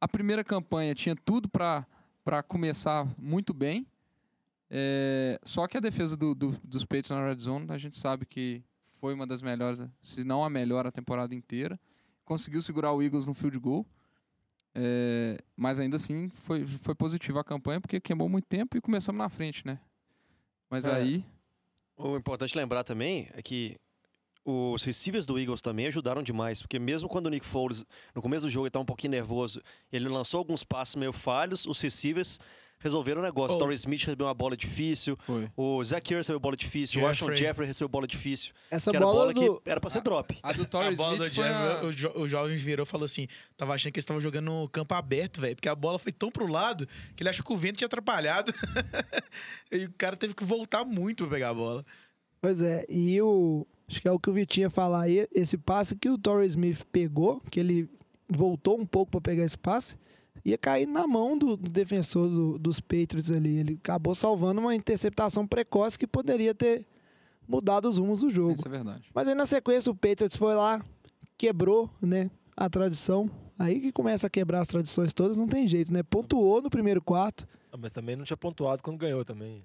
A 0.00 0.08
primeira 0.08 0.42
campanha 0.42 0.94
tinha 0.94 1.14
tudo 1.14 1.48
para 1.48 2.42
começar 2.48 3.06
muito 3.16 3.54
bem, 3.54 3.86
é, 4.76 5.38
só 5.44 5.68
que 5.68 5.76
a 5.76 5.80
defesa 5.80 6.16
do, 6.16 6.34
do- 6.34 6.58
dos 6.64 6.82
Patriots 6.84 7.10
na 7.10 7.24
Red 7.28 7.36
Zone, 7.38 7.66
a 7.68 7.78
gente 7.78 7.96
sabe 7.96 8.26
que 8.26 8.60
foi 9.00 9.14
uma 9.14 9.24
das 9.24 9.40
melhores, 9.40 9.80
se 10.02 10.24
não 10.24 10.44
a 10.44 10.50
melhor 10.50 10.84
a 10.84 10.90
temporada 10.90 11.32
inteira. 11.32 11.78
Conseguiu 12.24 12.60
segurar 12.60 12.92
o 12.92 13.00
Eagles 13.00 13.24
no 13.24 13.34
field 13.34 13.56
goal. 13.60 13.86
É, 14.74 15.38
mas 15.56 15.78
ainda 15.78 15.94
assim 15.96 16.28
foi, 16.30 16.66
foi 16.66 16.94
positiva 16.96 17.40
a 17.40 17.44
campanha 17.44 17.80
porque 17.80 18.00
queimou 18.00 18.28
muito 18.28 18.46
tempo 18.46 18.76
e 18.76 18.80
começamos 18.80 19.18
na 19.18 19.28
frente, 19.28 19.64
né? 19.64 19.78
Mas 20.68 20.84
É. 20.86 20.94
aí. 20.94 21.24
O 21.96 22.16
importante 22.16 22.56
lembrar 22.58 22.82
também 22.82 23.28
é 23.34 23.40
que 23.42 23.76
os 24.44 24.82
receivers 24.82 25.26
do 25.26 25.38
Eagles 25.38 25.62
também 25.62 25.86
ajudaram 25.86 26.24
demais, 26.24 26.60
porque 26.60 26.78
mesmo 26.80 27.08
quando 27.08 27.26
o 27.26 27.30
Nick 27.30 27.46
Foles, 27.46 27.84
no 28.14 28.20
começo 28.20 28.46
do 28.46 28.50
jogo, 28.50 28.64
ele 28.66 28.70
estava 28.70 28.82
um 28.82 28.86
pouquinho 28.86 29.12
nervoso, 29.12 29.62
ele 29.92 30.08
lançou 30.08 30.38
alguns 30.38 30.64
passes 30.64 30.96
meio 30.96 31.12
falhos, 31.12 31.66
os 31.66 31.80
receivers 31.80 32.40
resolveram 32.84 33.20
o 33.20 33.24
negócio. 33.24 33.54
Oh. 33.54 33.56
O 33.56 33.58
Torrey 33.58 33.74
Smith 33.74 34.00
recebeu 34.02 34.26
uma 34.28 34.34
bola 34.34 34.56
difícil, 34.56 35.18
Foi. 35.26 35.50
o 35.56 35.82
Zach 35.82 36.12
Ertz 36.12 36.26
recebeu 36.28 36.38
bola 36.38 36.56
difícil, 36.56 37.02
o 37.02 37.06
Ashon 37.08 37.26
Jeffrey. 37.26 37.36
Jeffrey 37.48 37.66
recebeu 37.66 37.88
bola 37.88 38.06
difícil, 38.06 38.52
Essa 38.70 38.90
que 38.92 38.96
era 38.96 39.04
bola, 39.06 39.32
bola 39.32 39.34
do. 39.34 39.60
que 39.60 39.70
era 39.70 39.80
pra 39.80 39.90
ser 39.90 40.02
drop. 40.02 40.38
A 40.42 40.52
do 40.52 40.62
A 40.62 40.66
Torrey 40.66 40.94
bola 40.94 41.14
Smith 41.16 41.30
do 41.30 41.34
foi 41.34 41.44
Jeff, 41.44 41.54
a- 41.58 41.84
o, 41.86 41.90
jo, 41.92 42.12
o 42.14 42.28
jovem 42.28 42.56
virou 42.56 42.84
e 42.84 42.86
falou 42.88 43.04
assim: 43.06 43.26
tava 43.56 43.74
achando 43.74 43.92
que 43.92 43.98
eles 43.98 44.04
estavam 44.04 44.20
jogando 44.20 44.44
no 44.44 44.68
campo 44.68 44.94
aberto, 44.94 45.40
velho, 45.40 45.56
porque 45.56 45.68
a 45.68 45.74
bola 45.74 45.98
foi 45.98 46.12
tão 46.12 46.30
pro 46.30 46.46
lado 46.46 46.86
que 47.16 47.22
ele 47.22 47.30
achou 47.30 47.44
que 47.44 47.52
o 47.52 47.56
vento 47.56 47.78
tinha 47.78 47.86
atrapalhado. 47.86 48.52
e 49.72 49.84
o 49.86 49.92
cara 49.96 50.16
teve 50.16 50.34
que 50.34 50.44
voltar 50.44 50.84
muito 50.84 51.24
pra 51.24 51.34
pegar 51.34 51.48
a 51.50 51.54
bola. 51.54 51.84
Pois 52.40 52.60
é, 52.62 52.84
e 52.88 53.20
o. 53.22 53.66
Acho 53.88 54.00
que 54.00 54.08
é 54.08 54.12
o 54.12 54.18
que 54.18 54.30
o 54.30 54.32
Vitinho 54.32 54.64
ia 54.66 54.70
falar 54.70 55.02
aí. 55.02 55.26
Esse 55.32 55.58
passe 55.58 55.94
que 55.94 56.08
o 56.08 56.16
Torrey 56.16 56.46
Smith 56.48 56.84
pegou, 56.90 57.40
que 57.50 57.60
ele 57.60 57.88
voltou 58.28 58.78
um 58.80 58.86
pouco 58.86 59.10
para 59.12 59.20
pegar 59.20 59.44
esse 59.44 59.58
passe, 59.58 59.96
ia 60.44 60.58
cair 60.58 60.86
na 60.86 61.06
mão 61.06 61.38
do, 61.38 61.56
do 61.56 61.68
defensor 61.70 62.28
do- 62.28 62.58
dos 62.58 62.80
Patriots 62.80 63.30
ali. 63.30 63.56
Ele 63.58 63.78
acabou 63.82 64.14
salvando 64.14 64.60
uma 64.60 64.74
interceptação 64.74 65.46
precoce 65.46 65.98
que 65.98 66.06
poderia 66.06 66.54
ter 66.54 66.86
mudado 67.48 67.88
os 67.88 67.98
rumos 67.98 68.20
do 68.20 68.30
jogo. 68.30 68.52
Isso 68.54 68.66
é 68.66 68.70
verdade. 68.70 69.08
Mas 69.14 69.26
aí 69.28 69.34
na 69.34 69.46
sequência 69.46 69.90
o 69.90 69.94
Patriots 69.94 70.36
foi 70.36 70.54
lá, 70.54 70.84
quebrou, 71.38 71.90
né, 72.00 72.30
a 72.56 72.68
tradição. 72.68 73.30
Aí 73.58 73.80
que 73.80 73.92
começa 73.92 74.26
a 74.26 74.30
quebrar 74.30 74.60
as 74.60 74.66
tradições 74.68 75.12
todas, 75.12 75.36
não 75.36 75.46
tem 75.46 75.66
jeito, 75.66 75.92
né? 75.92 76.02
Pontuou 76.02 76.60
no 76.60 76.68
primeiro 76.68 77.00
quarto. 77.00 77.46
Ah, 77.72 77.76
Mas 77.76 77.92
também 77.92 78.16
não 78.16 78.24
tinha 78.24 78.36
pontuado 78.36 78.82
quando 78.82 78.98
ganhou 78.98 79.24
também. 79.24 79.62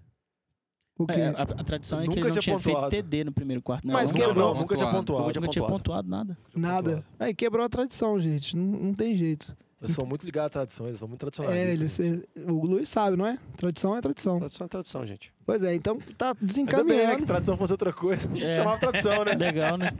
O 0.98 1.08
quê? 1.08 1.14
É, 1.22 1.28
a, 1.30 1.42
a 1.44 1.64
tradição 1.64 2.00
é 2.00 2.02
que 2.04 2.08
Nunca 2.10 2.20
ele 2.20 2.28
não 2.28 2.32
tinha 2.34 2.42
tinha 2.42 2.58
pontuado. 2.58 2.92
feito 2.92 3.06
TD 3.06 3.24
no 3.24 3.32
primeiro 3.32 3.62
quarto. 3.64 3.88
Não, 3.88 3.94
Mas 3.94 4.12
não, 4.12 4.18
quebrou, 4.20 4.54
Não, 4.54 4.62
nunca 4.62 4.76
tinha 4.76 4.88
pontuado. 4.92 5.06
pontuado. 5.06 5.28
Nunca 5.28 5.40
Nunca 5.40 5.52
tinha 5.54 5.66
pontuado. 5.66 6.10
nada. 6.10 6.38
Nada. 6.54 7.06
Aí 7.18 7.34
quebrou 7.34 7.66
a 7.66 7.70
tradição, 7.70 8.20
gente. 8.20 8.56
Não, 8.58 8.64
não 8.80 8.94
tem 8.94 9.16
jeito. 9.16 9.56
Eles 9.82 9.96
são 9.96 10.06
muito 10.06 10.26
ligados 10.26 10.48
à 10.48 10.50
tradição, 10.50 10.88
eles 10.88 11.00
são 11.00 11.08
muito 11.08 11.26
É, 11.26 11.30
tradicionalistas. 11.32 12.00
eles, 12.00 12.24
é, 12.38 12.52
o 12.52 12.66
Luiz 12.66 12.90
sabe, 12.90 13.16
não 13.16 13.26
é? 13.26 13.38
Tradição 13.56 13.96
é 13.96 14.02
tradição. 14.02 14.38
Tradição 14.38 14.66
é 14.66 14.68
tradição, 14.68 15.06
gente. 15.06 15.32
Pois 15.46 15.64
é, 15.64 15.74
então 15.74 15.98
tá 16.18 16.28
Ainda 16.28 16.36
bem, 16.36 16.42
né, 16.42 16.48
desencaminhando. 16.48 17.18
que 17.20 17.26
tradição 17.26 17.58
fosse 17.58 17.72
outra 17.74 17.94
coisa. 17.94 18.28
É. 18.38 18.56
Chamava 18.56 18.78
tradição, 18.80 19.24
né? 19.24 19.32
Legal, 19.40 19.78
né? 19.78 19.92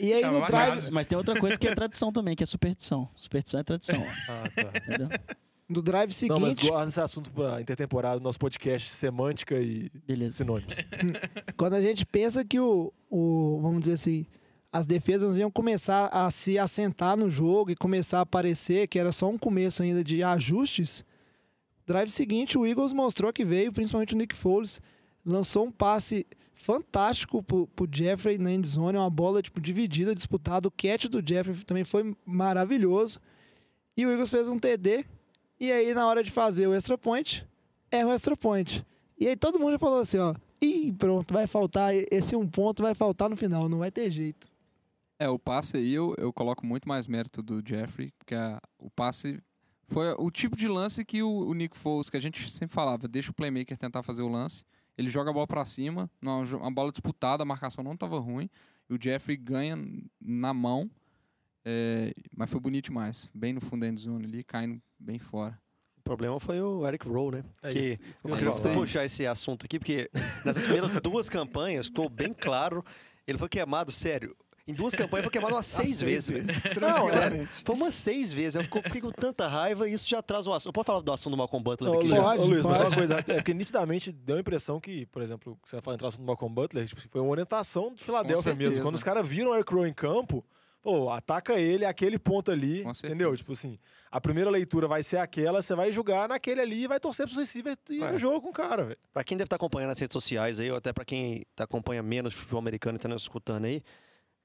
E 0.00 0.12
aí 0.12 0.22
Chamava 0.22 0.46
drive, 0.48 0.70
casa. 0.74 0.90
Mas 0.92 1.06
tem 1.06 1.16
outra 1.16 1.38
coisa 1.38 1.56
que 1.56 1.68
é 1.68 1.74
tradição 1.74 2.12
também, 2.12 2.34
que 2.34 2.42
é 2.42 2.46
superstição. 2.46 3.08
Superstição 3.14 3.60
é 3.60 3.62
tradição, 3.62 4.02
Ah, 4.28 4.44
tá. 4.54 4.72
entendeu? 4.88 5.08
no 5.68 5.82
drive 5.82 6.10
Não, 6.28 6.38
mas 6.40 6.50
seguinte, 6.54 6.68
guarda 6.68 6.88
esse 6.88 7.00
assunto 7.00 7.28
pra 7.30 7.60
intertemporada 7.60 8.18
do 8.20 8.22
nosso 8.22 8.38
podcast 8.38 8.88
Semântica 8.92 9.54
e 9.56 9.90
Beleza. 10.06 10.36
Sinônimos. 10.38 10.74
quando 11.56 11.74
a 11.74 11.80
gente 11.80 12.04
pensa 12.06 12.44
que 12.44 12.58
o, 12.60 12.92
o, 13.10 13.58
vamos 13.62 13.80
dizer 13.80 13.92
assim, 13.94 14.26
as 14.76 14.86
defesas 14.86 15.36
iam 15.36 15.50
começar 15.50 16.08
a 16.08 16.30
se 16.30 16.58
assentar 16.58 17.16
no 17.16 17.30
jogo 17.30 17.70
e 17.70 17.76
começar 17.76 18.18
a 18.18 18.22
aparecer, 18.22 18.86
que 18.86 18.98
era 18.98 19.10
só 19.10 19.28
um 19.28 19.38
começo 19.38 19.82
ainda 19.82 20.04
de 20.04 20.22
ajustes, 20.22 21.04
drive 21.86 22.10
seguinte 22.10 22.58
o 22.58 22.66
Eagles 22.66 22.92
mostrou 22.92 23.32
que 23.32 23.44
veio, 23.44 23.72
principalmente 23.72 24.14
o 24.14 24.18
Nick 24.18 24.34
Foles, 24.34 24.80
lançou 25.24 25.64
um 25.64 25.70
passe 25.70 26.26
fantástico 26.54 27.42
pro, 27.42 27.66
pro 27.68 27.88
Jeffrey 27.90 28.36
na 28.36 28.52
endzone, 28.52 28.98
uma 28.98 29.08
bola 29.08 29.40
tipo 29.40 29.60
dividida, 29.60 30.14
disputada, 30.14 30.68
o 30.68 30.70
catch 30.70 31.06
do 31.06 31.26
Jeffrey 31.26 31.56
também 31.64 31.84
foi 31.84 32.14
maravilhoso, 32.26 33.18
e 33.96 34.04
o 34.04 34.10
Eagles 34.10 34.30
fez 34.30 34.46
um 34.46 34.58
TD, 34.58 35.06
e 35.58 35.72
aí 35.72 35.94
na 35.94 36.06
hora 36.06 36.22
de 36.22 36.30
fazer 36.30 36.66
o 36.66 36.74
extra 36.74 36.98
point, 36.98 37.46
erra 37.90 38.08
o 38.08 38.12
extra 38.12 38.36
point. 38.36 38.84
E 39.18 39.26
aí 39.26 39.36
todo 39.36 39.58
mundo 39.58 39.78
falou 39.78 40.00
assim, 40.00 40.18
ó, 40.18 40.34
Ih, 40.60 40.92
pronto, 40.92 41.34
vai 41.34 41.46
faltar. 41.46 41.92
Esse 42.10 42.34
um 42.34 42.46
ponto 42.46 42.82
vai 42.82 42.94
faltar 42.94 43.28
no 43.28 43.36
final, 43.36 43.68
não 43.68 43.78
vai 43.78 43.90
ter 43.90 44.10
jeito. 44.10 44.48
É, 45.18 45.28
o 45.28 45.38
passe 45.38 45.76
aí 45.78 45.92
eu, 45.94 46.14
eu 46.18 46.32
coloco 46.32 46.66
muito 46.66 46.86
mais 46.88 47.06
mérito 47.06 47.42
do 47.42 47.62
Jeffrey, 47.66 48.12
porque 48.18 48.34
a- 48.34 48.60
o 48.78 48.90
passe 48.90 49.40
foi 49.88 50.12
o 50.18 50.30
tipo 50.30 50.56
de 50.56 50.68
lance 50.68 51.04
que 51.04 51.22
o, 51.22 51.30
o 51.48 51.54
Nick 51.54 51.76
Foles, 51.76 52.10
que 52.10 52.16
a 52.16 52.20
gente 52.20 52.50
sempre 52.50 52.74
falava, 52.74 53.08
deixa 53.08 53.30
o 53.30 53.34
playmaker 53.34 53.76
tentar 53.78 54.02
fazer 54.02 54.22
o 54.22 54.28
lance, 54.28 54.64
ele 54.98 55.08
joga 55.08 55.30
a 55.30 55.32
bola 55.32 55.46
pra 55.46 55.64
cima, 55.64 56.10
uma, 56.20 56.38
uma 56.40 56.70
bola 56.70 56.90
disputada, 56.90 57.42
a 57.42 57.46
marcação 57.46 57.82
não 57.84 57.96
tava 57.96 58.18
ruim, 58.18 58.50
e 58.90 58.94
o 58.94 58.98
Jeffrey 59.00 59.36
ganha 59.36 59.76
na 60.20 60.52
mão, 60.52 60.90
é, 61.64 62.12
mas 62.36 62.50
foi 62.50 62.60
bonito 62.60 62.86
demais, 62.86 63.28
bem 63.34 63.52
no 63.52 63.60
fundo 63.60 63.80
da 63.80 63.88
endzone 63.88 64.24
ali, 64.24 64.44
caindo 64.44 64.80
bem 64.98 65.18
fora. 65.18 65.58
O 65.98 66.02
problema 66.02 66.38
foi 66.38 66.60
o 66.60 66.86
Eric 66.86 67.08
Rowe, 67.08 67.36
né? 67.36 67.44
É 67.62 67.72
que 67.72 67.78
isso, 67.78 67.88
isso 68.10 68.20
que 68.20 68.26
eu 68.30 68.36
queria 68.36 68.74
puxar 68.80 69.04
esse 69.04 69.26
assunto 69.26 69.64
aqui, 69.66 69.78
porque 69.78 70.08
nessas 70.44 70.62
primeiras 70.62 70.96
duas 71.00 71.28
campanhas 71.28 71.86
ficou 71.86 72.08
bem 72.08 72.32
claro. 72.32 72.84
Ele 73.26 73.36
foi 73.38 73.48
queimado, 73.48 73.90
sério. 73.90 74.36
Em 74.68 74.74
duas 74.74 74.94
campanhas 74.96 75.24
foi 75.24 75.30
queimado 75.30 75.54
umas 75.54 75.66
seis, 75.66 76.00
vezes, 76.02 76.28
velho. 76.28 76.46
Não, 76.80 77.06
sério. 77.08 77.48
Foi 77.64 77.74
umas 77.76 77.94
seis 77.94 78.32
vezes. 78.32 78.56
Eu 78.56 78.62
fico- 78.64 78.82
fiquei 78.82 79.00
com 79.00 79.12
tanta 79.12 79.46
raiva 79.46 79.88
e 79.88 79.92
isso 79.92 80.08
já 80.08 80.20
traz 80.20 80.46
um 80.46 80.52
assunto. 80.52 80.68
Eu 80.70 80.72
posso 80.72 80.86
falar 80.86 81.00
do 81.00 81.12
assunto 81.12 81.30
do 81.34 81.36
Malcolm 81.36 81.62
Butler 81.62 81.92
Ô, 81.92 81.94
aqui? 81.98 82.08
Luiz, 82.08 82.16
já? 82.16 82.22
Pode, 82.22 82.46
Luiz, 82.50 82.64
mas 82.64 82.76
pode. 82.78 82.88
uma 82.88 82.96
coisa, 82.96 83.14
é 83.28 83.34
porque 83.36 83.54
nitidamente 83.54 84.10
deu 84.10 84.36
a 84.36 84.40
impressão 84.40 84.80
que, 84.80 85.06
por 85.06 85.22
exemplo, 85.22 85.56
você 85.64 85.80
vai 85.80 85.94
entrar 85.94 86.06
no 86.06 86.08
assunto 86.08 86.20
do 86.22 86.26
Malcolm 86.26 86.52
Butler, 86.54 86.86
tipo, 86.88 87.00
foi 87.08 87.20
uma 87.20 87.30
orientação 87.30 87.94
de 87.94 88.02
Filadélfia 88.02 88.54
mesmo. 88.56 88.82
Quando 88.82 88.96
os 88.96 89.04
caras 89.04 89.26
viram 89.26 89.50
o 89.52 89.54
Eric 89.54 89.72
Rowe 89.72 89.88
em 89.88 89.94
campo, 89.94 90.44
falou, 90.82 91.10
ataca 91.12 91.54
ele, 91.54 91.84
aquele 91.84 92.18
ponto 92.18 92.50
ali, 92.50 92.82
Com 92.82 92.90
entendeu? 92.90 93.28
certeza. 93.30 93.36
Tipo 93.36 93.52
assim, 93.52 93.78
a 94.10 94.20
primeira 94.20 94.50
leitura 94.50 94.88
vai 94.88 95.02
ser 95.04 95.18
aquela, 95.18 95.62
você 95.62 95.76
vai 95.76 95.92
jogar 95.92 96.28
naquele 96.28 96.60
ali 96.60 96.82
e 96.82 96.86
vai 96.88 96.98
torcer 96.98 97.26
pros 97.26 97.38
receivers 97.38 97.76
e 97.88 97.98
ir 97.98 98.02
É. 98.02 98.10
no 98.10 98.18
jogo 98.18 98.40
com 98.40 98.48
o 98.48 98.52
cara, 98.52 98.82
velho. 98.84 98.98
Pra 99.12 99.22
quem 99.22 99.36
deve 99.36 99.46
estar 99.46 99.56
acompanhando 99.56 99.90
nas 99.90 99.98
redes 100.00 100.12
sociais 100.12 100.58
aí, 100.58 100.70
ou 100.72 100.76
até 100.76 100.92
pra 100.92 101.04
quem 101.04 101.44
tá 101.54 101.62
acompanha 101.64 102.02
menos 102.02 102.34
futebol 102.34 102.58
americano 102.58 102.96
e 102.96 102.98
tá 102.98 103.08
nos 103.08 103.22
escutando 103.22 103.64
aí, 103.64 103.80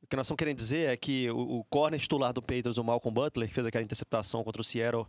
o 0.04 0.08
que 0.08 0.16
nós 0.16 0.26
estamos 0.26 0.38
querendo 0.38 0.58
dizer 0.58 0.90
é 0.90 0.98
que 0.98 1.30
o, 1.30 1.60
o 1.60 1.64
corner 1.66 2.00
titular 2.00 2.34
do 2.34 2.42
Patriots, 2.42 2.78
o 2.78 2.84
Malcolm 2.84 3.14
Butler, 3.14 3.48
que 3.48 3.54
fez 3.54 3.66
aquela 3.68 3.84
interceptação 3.84 4.44
contra 4.44 4.62
o 4.62 4.66
Seattle 4.66 5.06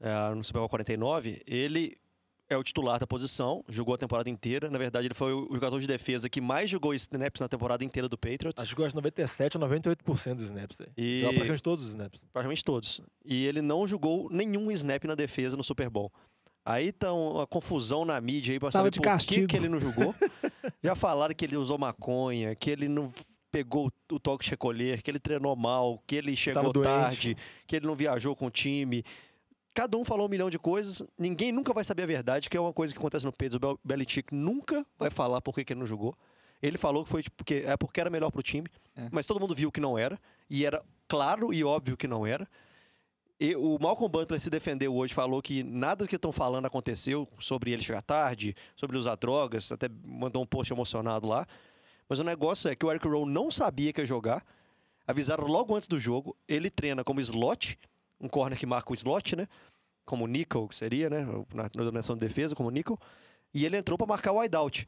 eh, 0.00 0.34
no 0.34 0.42
Super 0.44 0.58
Bowl 0.58 0.68
49, 0.68 1.42
ele 1.46 1.96
é 2.48 2.56
o 2.56 2.62
titular 2.62 2.98
da 2.98 3.06
posição, 3.06 3.64
jogou 3.68 3.94
a 3.94 3.98
temporada 3.98 4.28
inteira. 4.28 4.68
Na 4.68 4.76
verdade, 4.78 5.06
ele 5.06 5.14
foi 5.14 5.32
o 5.32 5.48
jogador 5.54 5.80
de 5.80 5.86
defesa 5.86 6.28
que 6.28 6.40
mais 6.40 6.68
jogou 6.68 6.92
snaps 6.94 7.40
na 7.40 7.48
temporada 7.48 7.84
inteira 7.84 8.08
do 8.08 8.18
Patriots. 8.18 8.62
Acho 8.62 8.76
que 8.76 8.84
acho 8.84 8.94
97 8.94 9.56
ou 9.56 9.66
98% 9.66 10.34
dos 10.34 10.42
snaps. 10.44 10.78
E- 10.96 11.20
Joga 11.22 11.32
praticamente 11.34 11.62
todos 11.62 11.84
os 11.84 11.90
snaps. 11.90 12.24
praticamente 12.32 12.64
todos. 12.64 13.00
E 13.24 13.46
ele 13.46 13.62
não 13.62 13.86
jogou 13.86 14.28
nenhum 14.30 14.70
snap 14.72 15.04
na 15.04 15.14
defesa 15.14 15.56
no 15.56 15.62
Super 15.64 15.88
Bowl. 15.88 16.12
Aí 16.66 16.92
tá 16.92 17.12
uma 17.12 17.46
confusão 17.46 18.04
na 18.04 18.18
mídia 18.20 18.52
aí 18.54 18.58
pra 18.58 18.70
Tava 18.70 18.84
saber 18.84 18.90
de 18.90 19.00
por 19.00 19.18
que, 19.26 19.46
que 19.46 19.56
ele 19.56 19.68
não 19.68 19.78
jogou. 19.78 20.14
Já 20.82 20.94
falaram 20.94 21.34
que 21.34 21.44
ele 21.44 21.56
usou 21.56 21.76
maconha, 21.78 22.54
que 22.54 22.70
ele 22.70 22.88
não 22.88 23.12
pegou 23.54 23.88
o 24.10 24.18
toque 24.18 24.44
de 24.44 24.50
recolher, 24.50 25.00
que 25.00 25.08
ele 25.08 25.20
treinou 25.20 25.54
mal, 25.54 26.02
que 26.08 26.16
ele 26.16 26.34
chegou 26.34 26.72
tarde, 26.72 27.36
que 27.68 27.76
ele 27.76 27.86
não 27.86 27.94
viajou 27.94 28.34
com 28.34 28.46
o 28.46 28.50
time. 28.50 29.04
Cada 29.72 29.96
um 29.96 30.04
falou 30.04 30.26
um 30.26 30.28
milhão 30.28 30.50
de 30.50 30.58
coisas, 30.58 31.06
ninguém 31.16 31.52
nunca 31.52 31.72
vai 31.72 31.84
saber 31.84 32.02
a 32.02 32.06
verdade, 32.06 32.50
que 32.50 32.56
é 32.56 32.60
uma 32.60 32.72
coisa 32.72 32.92
que 32.92 32.98
acontece 32.98 33.24
no 33.24 33.32
Pedro. 33.32 33.56
O 33.56 33.60
Bel- 33.60 33.80
Belichick 33.84 34.34
nunca 34.34 34.84
vai 34.98 35.08
falar 35.08 35.40
por 35.40 35.54
que, 35.54 35.60
ele 35.72 35.78
não 35.78 35.86
jogou. 35.86 36.16
Ele 36.60 36.76
falou 36.76 37.04
que 37.04 37.10
foi 37.10 37.22
tipo, 37.22 37.36
porque, 37.36 37.62
é 37.64 37.76
porque 37.76 38.00
era 38.00 38.10
melhor 38.10 38.30
pro 38.32 38.42
time, 38.42 38.66
É. 38.96 39.08
mas 39.12 39.24
todo 39.24 39.38
mundo 39.38 39.54
viu 39.54 39.70
que 39.70 39.80
não 39.80 39.96
era, 39.96 40.18
e 40.50 40.64
era 40.66 40.82
claro 41.06 41.52
e 41.52 41.62
óbvio 41.62 41.96
que 41.96 42.08
não 42.08 42.26
era. 42.26 42.48
E 43.38 43.54
o 43.54 43.78
Malcolm 43.80 44.10
Butler 44.10 44.40
se 44.40 44.50
defendeu 44.50 44.94
hoje, 44.96 45.14
falou 45.14 45.40
que 45.42 45.62
nada 45.62 46.04
do 46.04 46.08
que 46.08 46.16
estão 46.16 46.32
falando 46.32 46.66
aconteceu 46.66 47.28
sobre 47.38 47.70
ele 47.72 47.82
chegar 47.82 48.02
tarde, 48.02 48.56
sobre 48.74 48.96
usar 48.96 49.14
drogas, 49.16 49.70
até 49.70 49.88
mandou 50.04 50.42
um 50.42 50.46
post 50.46 50.72
emocionado 50.72 51.26
lá. 51.28 51.46
Mas 52.14 52.20
o 52.20 52.22
negócio 52.22 52.70
é 52.70 52.76
que 52.76 52.86
o 52.86 52.92
Eric 52.92 53.08
Rowe 53.08 53.28
não 53.28 53.50
sabia 53.50 53.92
que 53.92 54.00
ia 54.00 54.06
jogar. 54.06 54.46
Avisaram 55.04 55.48
logo 55.48 55.74
antes 55.74 55.88
do 55.88 55.98
jogo. 55.98 56.36
Ele 56.46 56.70
treina 56.70 57.02
como 57.02 57.20
slot, 57.20 57.76
um 58.20 58.28
corner 58.28 58.56
que 58.56 58.64
marca 58.64 58.92
o 58.92 58.94
slot, 58.94 59.34
né? 59.34 59.48
Como 60.04 60.24
nickel, 60.28 60.68
que 60.68 60.76
seria, 60.76 61.10
né? 61.10 61.26
Na, 61.52 61.64
na 61.64 61.82
dominação 61.82 62.14
de 62.14 62.20
defesa, 62.20 62.54
como 62.54 62.70
nickel. 62.70 62.96
E 63.52 63.66
ele 63.66 63.76
entrou 63.76 63.98
para 63.98 64.06
marcar 64.06 64.30
o 64.30 64.38
wideout. 64.38 64.86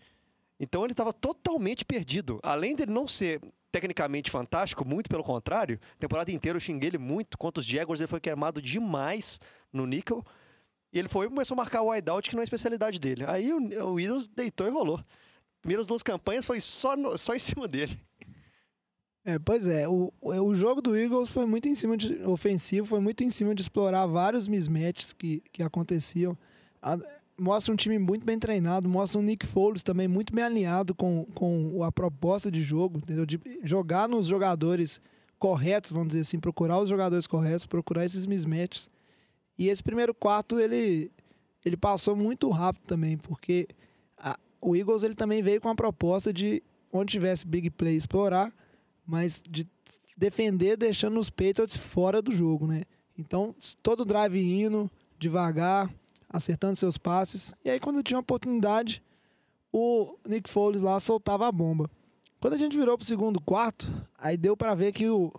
Então 0.61 0.85
ele 0.85 0.93
estava 0.93 1.12
totalmente 1.12 1.85
perdido. 1.85 2.39
Além 2.45 2.77
dele 2.77 2.93
não 2.93 3.09
ser 3.09 3.41
tecnicamente 3.73 4.31
fantástico, 4.31 4.87
muito 4.87 5.11
pelo 5.11 5.25
contrário, 5.25 5.81
a 5.97 5.99
temporada 5.99 6.31
inteira 6.31 6.55
eu 6.57 6.61
xinguei 6.61 6.91
ele 6.91 6.99
muito. 6.99 7.37
Contra 7.37 7.59
os 7.59 7.67
Jaguars 7.67 8.01
ele 8.01 8.07
foi 8.07 8.21
queimado 8.21 8.62
demais 8.62 9.41
no 9.73 9.85
nickel. 9.85 10.25
E 10.93 10.99
ele 11.01 11.09
foi 11.09 11.27
e 11.27 11.29
começou 11.29 11.57
a 11.57 11.59
marcar 11.59 11.83
o 11.83 11.91
wideout, 11.91 12.31
que 12.31 12.37
não 12.37 12.43
é 12.43 12.45
a 12.45 12.45
especialidade 12.45 13.01
dele. 13.01 13.25
Aí 13.27 13.53
o, 13.53 13.95
o 13.95 13.99
Eagles 13.99 14.29
deitou 14.29 14.69
e 14.69 14.71
rolou. 14.71 15.01
Primeiras 15.67 15.85
duas 15.89 16.01
campanhas 16.01 16.47
foi 16.47 16.61
só, 16.61 16.97
no- 16.97 17.19
só 17.19 17.35
em 17.35 17.41
cima 17.41 17.67
dele. 17.67 17.99
É, 19.25 19.37
pois 19.41 19.67
é, 19.67 19.89
o, 19.89 20.13
o 20.21 20.55
jogo 20.55 20.81
do 20.81 20.97
Eagles 20.97 21.31
foi 21.31 21.45
muito 21.45 21.67
em 21.67 21.75
cima 21.75 21.97
de 21.97 22.23
ofensivo, 22.23 22.87
foi 22.87 23.01
muito 23.01 23.25
em 23.25 23.31
cima 23.31 23.53
de 23.53 23.63
explorar 23.63 24.07
vários 24.07 24.47
mismatches 24.47 25.13
que, 25.13 25.43
que 25.53 25.65
aconteciam. 25.65 26.39
A- 26.81 26.97
mostra 27.37 27.73
um 27.73 27.77
time 27.77 27.99
muito 27.99 28.25
bem 28.25 28.39
treinado, 28.39 28.89
mostra 28.89 29.19
um 29.19 29.23
Nick 29.23 29.45
Foles 29.45 29.83
também 29.83 30.07
muito 30.07 30.33
bem 30.33 30.45
alinhado 30.45 30.95
com, 30.95 31.25
com 31.35 31.83
a 31.83 31.91
proposta 31.91 32.49
de 32.49 32.63
jogo, 32.63 32.99
entendeu? 32.99 33.27
De 33.27 33.41
jogar 33.65 34.09
nos 34.09 34.27
jogadores 34.27 35.01
corretos, 35.41 35.91
vamos 35.91 36.09
dizer 36.09 36.21
assim, 36.21 36.39
procurar 36.39 36.79
os 36.79 36.89
jogadores 36.89 37.27
corretos, 37.27 37.67
procurar 37.67 38.05
esses 38.07 38.25
mismatches. 38.25 38.89
E 39.59 39.69
esse 39.69 39.83
primeiro 39.83 40.15
quarto 40.15 40.61
ele 40.61 41.11
ele 41.65 41.77
passou 41.77 42.15
muito 42.15 42.49
rápido 42.51 42.85
também, 42.87 43.17
porque 43.19 43.67
o 44.67 44.75
Eagles 44.75 45.05
ele 45.05 45.15
também 45.15 45.43
veio 45.43 45.61
com 45.61 45.69
a 45.69 45.75
proposta 45.77 46.33
de 46.33 46.61
onde 46.93 47.13
tivesse 47.13 47.47
big 47.47 47.71
play 47.71 47.95
explorar, 47.95 48.53
mas 49.07 49.41
de 49.49 49.65
defender 50.17 50.77
deixando 50.77 51.21
os 51.21 51.31
Patriots 51.31 51.77
fora 51.77 52.21
do 52.21 52.33
jogo, 52.33 52.67
né? 52.67 52.83
Então, 53.17 53.55
todo 53.81 54.05
drive 54.05 54.37
indo, 54.37 54.91
devagar, 55.19 55.89
acertando 56.29 56.75
seus 56.75 56.99
passes. 56.99 57.55
E 57.65 57.71
aí, 57.71 57.79
quando 57.79 58.03
tinha 58.03 58.19
oportunidade, 58.19 59.01
o 59.73 60.17
Nick 60.27 60.51
Foles 60.51 60.83
lá 60.83 60.99
soltava 60.99 61.47
a 61.47 61.53
bomba. 61.53 61.89
Quando 62.41 62.55
a 62.55 62.59
gente 62.59 62.77
virou 62.77 62.99
pro 62.99 63.07
segundo 63.07 63.41
quarto, 63.41 63.87
aí 64.19 64.37
deu 64.37 64.57
para 64.57 64.75
ver 64.75 64.93
que 64.93 65.09
o, 65.09 65.33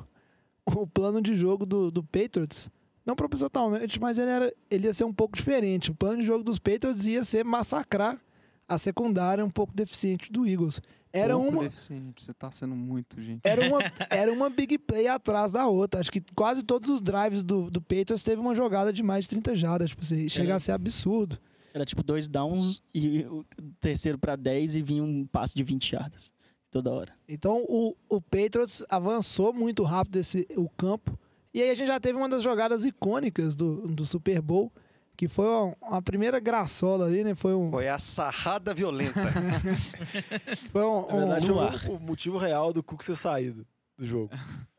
o 0.65 0.87
plano 0.87 1.21
de 1.21 1.35
jogo 1.35 1.65
do, 1.65 1.91
do 1.91 2.01
Patriots, 2.01 2.69
não 3.05 3.15
propositalmente, 3.15 3.99
mas 3.99 4.17
ele, 4.17 4.31
era, 4.31 4.53
ele 4.71 4.87
ia 4.87 4.93
ser 4.93 5.03
um 5.03 5.13
pouco 5.13 5.35
diferente. 5.35 5.91
O 5.91 5.95
plano 5.95 6.21
de 6.21 6.25
jogo 6.25 6.45
dos 6.45 6.59
Patriots 6.59 7.05
ia 7.05 7.25
ser 7.25 7.43
massacrar 7.43 8.19
a 8.67 8.77
secundária 8.77 9.45
um 9.45 9.49
pouco 9.49 9.73
deficiente 9.73 10.31
do 10.31 10.45
Eagles. 10.45 10.81
Era 11.11 11.33
Pouco 11.35 11.49
uma, 11.49 11.63
deficiente, 11.63 12.23
você 12.23 12.33
tá 12.33 12.51
sendo 12.51 12.75
muito, 12.75 13.19
gente. 13.21 13.41
era 13.43 13.65
uma, 13.67 13.79
era 14.09 14.31
uma 14.31 14.49
big 14.49 14.77
play 14.77 15.07
atrás 15.07 15.51
da 15.51 15.65
outra. 15.67 15.99
Acho 15.99 16.11
que 16.11 16.21
quase 16.35 16.63
todos 16.63 16.89
os 16.89 17.01
drives 17.01 17.43
do, 17.43 17.71
do 17.71 17.81
Patriots 17.81 18.23
teve 18.23 18.41
uma 18.41 18.53
jogada 18.53 18.91
de 18.91 19.01
mais 19.01 19.23
de 19.23 19.29
30 19.29 19.55
jardas. 19.55 19.89
Tipo, 19.89 20.03
assim, 20.03 20.27
chega 20.29 20.55
a 20.55 20.59
ser 20.59 20.73
absurdo. 20.73 21.39
Era 21.73 21.85
tipo 21.85 22.03
dois 22.03 22.27
downs 22.27 22.83
e 22.93 23.19
o 23.21 23.45
terceiro 23.79 24.17
pra 24.17 24.35
10 24.35 24.75
e 24.75 24.81
vinha 24.81 25.03
um 25.03 25.25
passe 25.25 25.55
de 25.55 25.63
20 25.63 25.93
yardas. 25.93 26.33
Toda 26.69 26.91
hora. 26.91 27.13
Então 27.27 27.63
o, 27.67 27.95
o 28.09 28.19
Patriots 28.21 28.83
avançou 28.89 29.53
muito 29.53 29.83
rápido 29.83 30.17
esse, 30.17 30.45
o 30.55 30.69
campo. 30.69 31.17
E 31.53 31.61
aí 31.61 31.69
a 31.69 31.73
gente 31.75 31.87
já 31.87 31.99
teve 31.99 32.17
uma 32.17 32.27
das 32.27 32.43
jogadas 32.43 32.83
icônicas 32.83 33.55
do, 33.55 33.87
do 33.87 34.05
Super 34.05 34.41
Bowl, 34.41 34.71
que 35.17 35.27
foi 35.27 35.45
uma, 35.47 35.75
uma 35.81 36.01
primeira 36.01 36.39
graçola 36.39 37.05
ali, 37.07 37.23
né? 37.23 37.33
Foi 37.35 37.53
um. 37.55 37.69
Foi 37.71 37.89
a 37.89 37.97
sarrada 37.99 38.73
violenta. 38.73 39.19
Foi 40.71 40.83
um, 40.83 41.07
Na 41.07 41.17
verdade, 41.17 41.51
um- 41.51 41.55
foi 41.79 41.89
o, 41.89 41.95
o 41.95 41.99
motivo 41.99 42.37
real 42.37 42.71
do 42.71 42.83
Cook 42.83 43.01
ser 43.03 43.15
saído 43.15 43.65
do 43.97 44.05
jogo. 44.05 44.29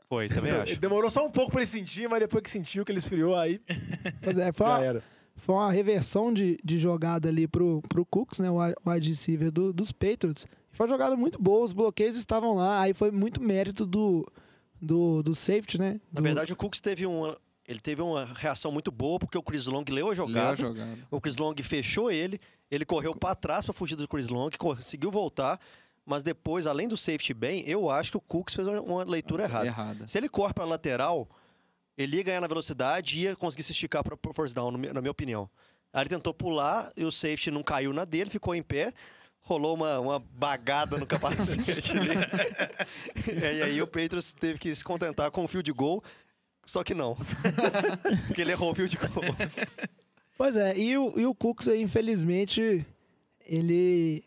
Foi, 0.08 0.28
também 0.28 0.52
acho. 0.52 0.78
demorou 0.80 1.10
só 1.10 1.26
um 1.26 1.30
pouco 1.30 1.50
pra 1.50 1.60
ele 1.60 1.66
sentir, 1.70 2.08
mas 2.08 2.20
depois 2.20 2.42
que 2.42 2.48
sentiu 2.50 2.84
que 2.84 2.90
ele 2.92 2.98
esfriou, 2.98 3.36
aí 3.36 3.60
Pois 4.22 4.38
é, 4.38 4.52
foi 4.52 4.66
já 4.66 4.72
uma, 4.78 4.84
era. 4.84 5.02
foi 5.36 5.54
uma 5.54 5.70
reversão 5.70 6.32
de, 6.32 6.58
de 6.64 6.78
jogada 6.78 7.28
ali 7.28 7.46
pro, 7.46 7.82
pro 7.88 8.06
Cooks, 8.06 8.38
né? 8.38 8.50
O 8.50 8.54
wi- 8.54 8.74
wide 8.86 9.10
receiver 9.10 9.50
do- 9.50 9.72
dos 9.72 9.92
Patriots. 9.92 10.46
Foi 10.70 10.86
uma 10.86 10.92
jogada 10.92 11.16
muito 11.16 11.38
boa, 11.42 11.64
os 11.64 11.72
bloqueios 11.72 12.16
estavam 12.16 12.54
lá, 12.54 12.80
aí 12.80 12.94
foi 12.94 13.10
muito 13.10 13.42
mérito 13.42 13.84
do, 13.84 14.26
do, 14.80 15.22
do 15.22 15.34
safety, 15.34 15.76
né? 15.78 16.00
Na 16.12 16.20
Do- 16.20 16.22
verdade, 16.22 16.52
o 16.52 16.56
Cooks 16.56 16.80
teve 16.80 17.04
uma. 17.04 17.36
Ele 17.68 17.78
teve 17.78 18.00
uma 18.00 18.24
reação 18.24 18.72
muito 18.72 18.90
boa, 18.90 19.18
porque 19.18 19.36
o 19.36 19.42
Chris 19.42 19.66
Long 19.66 19.84
leu 19.90 20.06
a 20.06 20.08
Leu 20.08 20.10
a 20.10 20.14
jogada. 20.14 20.56
jogada. 20.56 20.98
O 21.10 21.20
Chris 21.20 21.36
Long 21.36 21.54
fechou 21.62 22.10
ele, 22.10 22.40
ele 22.70 22.86
correu 22.86 23.14
pra 23.14 23.34
trás 23.34 23.64
pra 23.66 23.74
fugir 23.74 23.94
do 23.94 24.08
Chris 24.08 24.28
Long, 24.28 24.48
conseguiu 24.58 25.10
voltar, 25.10 25.60
mas 26.06 26.22
depois, 26.22 26.66
além 26.66 26.88
do 26.88 26.96
safety 26.96 27.34
bem, 27.34 27.62
eu 27.68 27.90
acho 27.90 28.12
que 28.12 28.16
o 28.16 28.20
Cooks 28.22 28.54
fez 28.54 28.66
uma- 28.66 29.04
leitura 29.04 29.42
errada. 29.44 29.66
Errada. 29.66 30.08
Se 30.08 30.16
ele 30.16 30.30
corre 30.30 30.54
pra 30.54 30.64
lateral, 30.64 31.28
ele 31.96 32.16
ia 32.16 32.22
ganhar 32.22 32.40
na 32.40 32.46
velocidade 32.46 33.18
e 33.18 33.22
ia 33.24 33.36
conseguir 33.36 33.62
se 33.64 33.72
esticar 33.72 34.02
pro 34.02 34.18
first 34.32 34.54
down, 34.54 34.70
na 34.70 35.00
minha 35.02 35.10
opinião. 35.10 35.50
Aí 35.92 36.02
ele 36.02 36.08
tentou 36.08 36.32
pular 36.32 36.90
e 36.96 37.04
o 37.04 37.12
safety 37.12 37.50
não 37.50 37.62
caiu 37.62 37.92
na 37.92 38.06
dele, 38.06 38.30
ficou 38.30 38.54
em 38.54 38.62
pé. 38.62 38.94
Rolou 39.42 39.74
uma, 39.74 39.98
uma 40.00 40.18
bagada 40.18 40.96
no 40.98 41.06
capacete 41.06 41.92
ali. 41.98 42.08
e 43.58 43.62
aí 43.62 43.82
o 43.82 43.86
Patriots 43.86 44.32
teve 44.32 44.58
que 44.58 44.74
se 44.74 44.84
contentar 44.84 45.30
com 45.30 45.44
o 45.44 45.48
field 45.48 45.70
goal, 45.72 46.02
só 46.68 46.84
que 46.84 46.94
não. 46.94 47.16
Porque 48.28 48.42
ele 48.42 48.52
errou 48.52 48.72
o 48.72 48.74
field 48.74 48.96
goal. 48.96 49.24
Pois 50.36 50.54
é, 50.54 50.76
e 50.78 50.96
o, 50.96 51.18
e 51.18 51.26
o 51.26 51.34
Cooks, 51.34 51.66
aí, 51.66 51.82
infelizmente, 51.82 52.86
ele. 53.44 54.22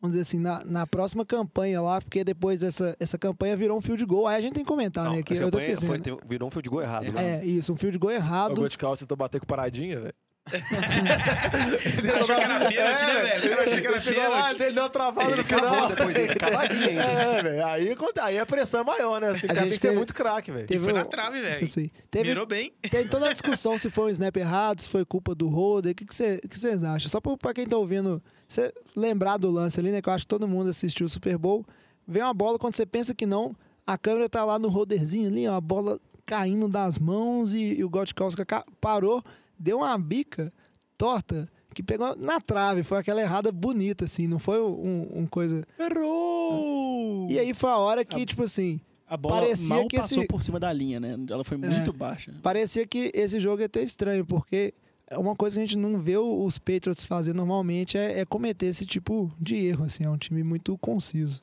Vamos 0.00 0.14
dizer 0.14 0.28
assim, 0.28 0.38
na, 0.38 0.62
na 0.64 0.86
próxima 0.86 1.24
campanha 1.24 1.80
lá, 1.80 2.00
porque 2.00 2.22
depois 2.22 2.62
essa, 2.62 2.94
essa 3.00 3.16
campanha 3.16 3.56
virou 3.56 3.78
um 3.78 3.80
field 3.80 4.04
goal. 4.04 4.26
Aí 4.26 4.36
a 4.36 4.40
gente 4.40 4.52
tem 4.52 4.62
que 4.62 4.68
comentar, 4.68 5.06
Não, 5.06 5.16
né? 5.16 5.22
Que 5.22 5.32
eu 5.32 5.50
tô 5.50 5.56
esquecendo. 5.58 5.86
foi- 5.86 6.18
virou 6.28 6.46
um 6.48 6.50
field 6.50 6.68
goal 6.68 6.82
errado. 6.82 7.10
né? 7.10 7.38
É, 7.40 7.44
isso, 7.44 7.72
um 7.72 7.76
field 7.76 7.98
goal 7.98 8.12
O 8.12 8.14
errado. 8.14 8.54
Gold 8.54 8.76
Calça 8.78 9.00
tentou 9.04 9.16
bater 9.16 9.40
com 9.40 9.46
paradinha, 9.46 9.98
velho. 9.98 10.14
Achou 10.46 12.36
que 12.36 12.42
era 12.42 12.68
pênalti, 12.68 13.00
né, 13.04 13.22
velho? 13.22 13.84
Eu 13.84 13.94
achei 13.96 14.12
que 14.14 14.20
era 14.20 14.28
lá, 14.28 14.36
pênalti. 14.44 14.62
ele 14.62 14.72
deu 14.72 14.82
uma 14.84 14.90
travada 14.90 15.30
Ele 15.30 15.36
no 15.38 15.44
final. 15.44 15.88
depois, 15.88 16.16
ele 16.16 16.32
ainda. 16.32 17.02
É, 17.36 17.42
velho. 17.42 17.66
Aí, 17.66 17.96
aí 18.22 18.38
a 18.38 18.46
pressão 18.46 18.80
é 18.80 18.84
maior, 18.84 19.20
né? 19.20 19.32
Tem, 19.32 19.40
que- 19.40 19.46
A 19.46 19.54
tem 19.54 19.64
gente 19.64 19.72
que 19.74 19.76
ser 19.80 19.88
teve- 19.88 19.96
muito 19.96 20.14
craque, 20.14 20.50
velho. 20.52 20.64
E 20.64 20.66
Teve 20.66 20.84
foi 20.84 20.92
na 20.92 21.04
trave, 21.04 21.40
velho. 21.40 21.64
Assim, 21.64 21.90
teve, 22.10 22.28
Mirou 22.28 22.46
bem. 22.46 22.72
tem 22.90 23.06
toda 23.08 23.28
a 23.28 23.32
discussão 23.34 23.76
se 23.76 23.90
foi 23.90 24.04
um 24.06 24.08
snap 24.10 24.36
errado, 24.36 24.80
se 24.80 24.88
foi 24.88 25.04
culpa 25.04 25.34
do 25.34 25.48
holder. 25.48 25.92
O 25.92 25.94
que 25.94 26.04
que 26.04 26.14
cê- 26.14 26.40
que 26.48 26.58
vocês 26.58 26.84
acham? 26.84 27.08
Só 27.10 27.20
pra, 27.20 27.36
pra 27.36 27.52
quem 27.54 27.66
tá 27.66 27.76
ouvindo, 27.76 28.22
você 28.48 28.72
lembrar 28.94 29.36
do 29.38 29.50
lance 29.50 29.80
ali, 29.80 29.90
né? 29.90 30.00
Que 30.00 30.08
eu 30.08 30.12
acho 30.12 30.24
que 30.24 30.28
todo 30.28 30.46
mundo 30.48 30.70
assistiu 30.70 31.06
o 31.06 31.08
Super 31.08 31.36
Bowl. 31.36 31.64
Vem 32.06 32.22
uma 32.22 32.32
bola, 32.34 32.58
quando 32.58 32.76
você 32.76 32.86
pensa 32.86 33.12
que 33.14 33.26
não, 33.26 33.52
a 33.86 33.98
câmera 33.98 34.28
tá 34.28 34.44
lá 34.44 34.58
no 34.60 34.68
holderzinho 34.68 35.28
ali, 35.28 35.48
ó, 35.48 35.54
a 35.56 35.60
bola 35.60 35.98
caindo 36.24 36.68
das 36.68 36.98
mãos 36.98 37.52
e, 37.52 37.74
e 37.78 37.84
o 37.84 37.90
Gottkowski 37.90 38.44
ca- 38.44 38.64
parou, 38.80 39.22
deu 39.58 39.78
uma 39.78 39.96
bica 39.98 40.52
torta 40.98 41.48
que 41.74 41.82
pegou 41.82 42.16
na 42.16 42.40
trave. 42.40 42.82
Foi 42.82 42.98
aquela 42.98 43.20
errada 43.20 43.52
bonita, 43.52 44.04
assim, 44.06 44.26
não 44.26 44.38
foi 44.38 44.60
um, 44.62 45.20
um 45.20 45.26
coisa. 45.26 45.62
Errou! 45.78 47.28
E 47.30 47.38
aí 47.38 47.52
foi 47.54 47.70
a 47.70 47.76
hora 47.76 48.04
que, 48.04 48.24
tipo 48.24 48.42
assim, 48.42 48.80
A 49.06 49.16
bola 49.16 49.36
Parecia 49.42 49.68
mal 49.68 49.86
que 49.88 49.96
passou 49.98 50.18
esse- 50.18 50.26
por 50.28 50.42
cima 50.42 50.58
da 50.58 50.72
linha, 50.72 50.98
né? 50.98 51.16
Ela 51.30 51.44
foi 51.44 51.56
muito 51.56 51.92
baixa. 51.92 52.34
parecia 52.42 52.86
que 52.86 53.10
esse 53.14 53.38
jogo 53.38 53.60
ia 53.62 53.68
ter 53.68 53.82
estranho, 53.82 54.24
porque 54.24 54.72
é 55.08 55.16
uma 55.18 55.36
coisa 55.36 55.56
que 55.56 55.62
a 55.62 55.66
gente 55.66 55.76
não 55.78 56.00
vê 56.00 56.16
os 56.16 56.58
Patriots 56.58 57.04
fazer 57.04 57.32
normalmente 57.32 57.96
é, 57.96 58.20
é 58.20 58.24
cometer 58.24 58.66
esse 58.66 58.84
tipo 58.86 59.30
de 59.40 59.54
erro, 59.56 59.84
assim, 59.84 60.04
é 60.04 60.10
um 60.10 60.16
time 60.18 60.42
muito 60.42 60.76
conciso. 60.78 61.40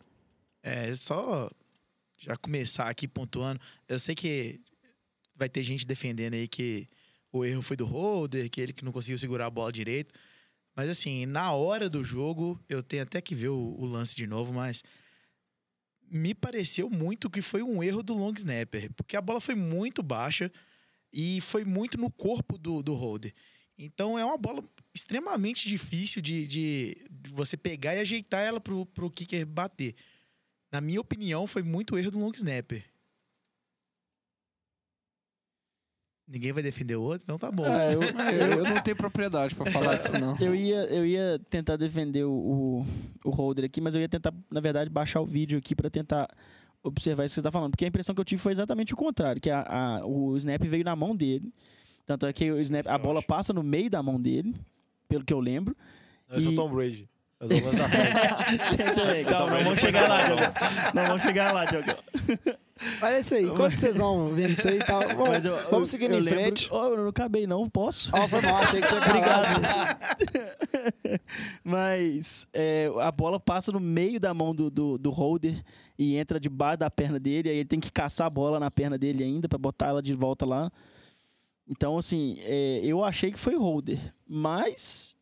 É, 0.61 0.93
só 0.95 1.49
já 2.17 2.35
começar 2.37 2.89
aqui 2.89 3.07
pontuando. 3.07 3.59
Eu 3.87 3.99
sei 3.99 4.15
que 4.15 4.59
vai 5.35 5.47
ter 5.49 5.63
gente 5.63 5.85
defendendo 5.85 6.33
aí 6.35 6.47
que 6.47 6.87
o 7.33 7.43
erro 7.43 7.63
foi 7.63 7.75
do 7.75 7.85
holder, 7.85 8.49
que 8.49 8.61
ele 8.61 8.71
que 8.71 8.85
não 8.85 8.91
conseguiu 8.91 9.17
segurar 9.17 9.47
a 9.47 9.49
bola 9.49 9.71
direito. 9.71 10.13
Mas 10.75 10.87
assim, 10.87 11.25
na 11.25 11.51
hora 11.51 11.89
do 11.89 12.03
jogo, 12.03 12.63
eu 12.69 12.83
tenho 12.83 13.01
até 13.01 13.19
que 13.19 13.33
ver 13.33 13.49
o, 13.49 13.75
o 13.77 13.85
lance 13.85 14.15
de 14.15 14.27
novo, 14.27 14.53
mas 14.53 14.83
me 16.09 16.35
pareceu 16.35 16.89
muito 16.89 17.29
que 17.29 17.41
foi 17.41 17.63
um 17.63 17.83
erro 17.83 18.03
do 18.03 18.13
long 18.13 18.33
snapper, 18.33 18.93
porque 18.93 19.17
a 19.17 19.21
bola 19.21 19.41
foi 19.41 19.55
muito 19.55 20.03
baixa 20.03 20.51
e 21.11 21.41
foi 21.41 21.65
muito 21.65 21.99
no 21.99 22.11
corpo 22.11 22.55
do, 22.55 22.83
do 22.83 22.93
holder. 22.93 23.33
Então 23.75 24.17
é 24.17 24.23
uma 24.23 24.37
bola 24.37 24.63
extremamente 24.93 25.67
difícil 25.67 26.21
de, 26.21 26.45
de, 26.45 27.07
de 27.09 27.31
você 27.31 27.57
pegar 27.57 27.95
e 27.95 27.99
ajeitar 27.99 28.41
ela 28.41 28.61
pro, 28.61 28.85
pro 28.85 29.09
kicker 29.09 29.43
bater. 29.45 29.95
Na 30.71 30.79
minha 30.79 31.01
opinião, 31.01 31.47
foi 31.47 31.63
muito 31.63 31.97
erro 31.97 32.11
do 32.11 32.19
long 32.19 32.31
snapper. 32.31 32.92
Ninguém 36.27 36.53
vai 36.53 36.63
defender 36.63 36.95
o 36.95 37.01
outro, 37.01 37.21
então 37.23 37.37
tá 37.37 37.51
bom. 37.51 37.65
Ah, 37.65 37.91
eu, 37.91 38.01
É, 38.19 38.53
eu 38.59 38.63
não 38.63 38.81
tenho 38.81 38.95
propriedade 38.95 39.53
pra 39.55 39.69
falar 39.69 39.95
disso, 39.97 40.17
não. 40.17 40.37
eu, 40.39 40.55
ia, 40.55 40.85
eu 40.85 41.05
ia 41.05 41.39
tentar 41.49 41.75
defender 41.75 42.23
o, 42.23 42.31
o, 42.31 42.85
o 43.25 43.29
holder 43.29 43.65
aqui, 43.65 43.81
mas 43.81 43.93
eu 43.93 44.01
ia 44.01 44.07
tentar, 44.09 44.33
na 44.49 44.61
verdade, 44.61 44.89
baixar 44.89 45.19
o 45.21 45.25
vídeo 45.25 45.57
aqui 45.57 45.75
pra 45.75 45.89
tentar 45.89 46.27
observar 46.81 47.25
isso 47.25 47.33
que 47.33 47.41
você 47.41 47.43
tá 47.43 47.51
falando. 47.51 47.71
Porque 47.71 47.85
a 47.85 47.87
impressão 47.89 48.15
que 48.15 48.21
eu 48.21 48.25
tive 48.25 48.41
foi 48.41 48.53
exatamente 48.53 48.93
o 48.93 48.97
contrário, 48.97 49.41
que 49.41 49.49
a, 49.49 49.61
a- 49.99 50.05
o 50.05 50.35
snap 50.37 50.61
veio 50.63 50.83
na 50.85 50.95
mão 50.95 51.15
dele. 51.15 51.53
Tanto 52.05 52.25
é 52.25 52.33
que 52.33 52.49
o 52.51 52.59
snap, 52.61 52.87
a 52.87 52.93
eu 52.95 52.99
bola 52.99 53.21
passa 53.21 53.51
no 53.53 53.63
meio 53.63 53.89
da 53.89 54.01
mão 54.01 54.19
dele, 54.19 54.55
pelo 55.09 55.23
que 55.25 55.33
eu 55.33 55.39
lembro. 55.39 55.75
Esse 56.31 56.45
é 56.47 56.49
o 56.49 56.53
E- 56.53 56.55
Tom 56.55 56.69
Brady. 56.73 57.09
Mas 57.49 57.61
o 57.61 57.65
lance 57.65 57.77
da 57.77 57.89
frente. 57.89 59.25
Calma, 59.29 59.51
não 59.57 59.63
vamos 59.63 59.79
chegar 59.79 60.09
lá, 60.09 60.25
Diogão. 60.25 60.53
Não 60.93 61.03
vamos 61.07 61.21
chegar 61.23 61.53
lá, 61.53 61.65
Diogão. 61.65 61.95
Mas 62.99 63.13
é 63.13 63.19
isso 63.19 63.33
aí, 63.35 63.43
enquanto 63.45 63.77
vocês 63.79 63.95
vão 63.95 64.27
vendo 64.29 64.49
isso 64.51 64.67
aí, 64.67 64.79
tá, 64.79 64.99
vamos, 65.15 65.29
Mas 65.29 65.45
eu- 65.45 65.55
vamos 65.71 65.73
eu- 65.79 65.85
seguindo 65.85 66.13
eu 66.13 66.19
em 66.19 66.21
lembro- 66.21 66.39
frente. 66.41 66.67
Ó, 66.69 66.87
eu 66.89 66.97
não 66.97 67.07
acabei, 67.07 67.47
não, 67.47 67.69
posso? 67.69 68.09
Ó, 68.13 68.27
foi 68.27 68.41
mal, 68.41 68.55
achei 68.57 68.81
que 68.81 68.87
tinha 68.87 68.99
acabado. 68.99 69.61
Mas 71.63 72.47
é, 72.53 72.91
a 73.01 73.11
bola 73.11 73.39
passa 73.39 73.71
no 73.71 73.79
meio 73.79 74.19
da 74.19 74.33
mão 74.33 74.53
do, 74.53 74.69
do, 74.69 74.97
do 74.97 75.11
holder 75.11 75.63
e 75.97 76.17
entra 76.17 76.39
debaixo 76.39 76.79
da 76.79 76.89
perna 76.91 77.19
dele. 77.19 77.49
Aí 77.49 77.57
ele 77.57 77.65
tem 77.69 77.79
que 77.79 77.91
caçar 77.91 78.27
a 78.27 78.29
bola 78.29 78.59
na 78.59 78.69
perna 78.71 78.97
dele 78.97 79.23
ainda 79.23 79.47
pra 79.47 79.57
botar 79.57 79.87
ela 79.87 80.01
de 80.01 80.13
volta 80.13 80.45
lá. 80.45 80.71
Então, 81.67 81.97
assim, 81.97 82.37
é, 82.41 82.81
eu 82.83 83.03
achei 83.03 83.31
que 83.31 83.39
foi 83.39 83.55
holder. 83.55 83.99
Mas 84.27 85.15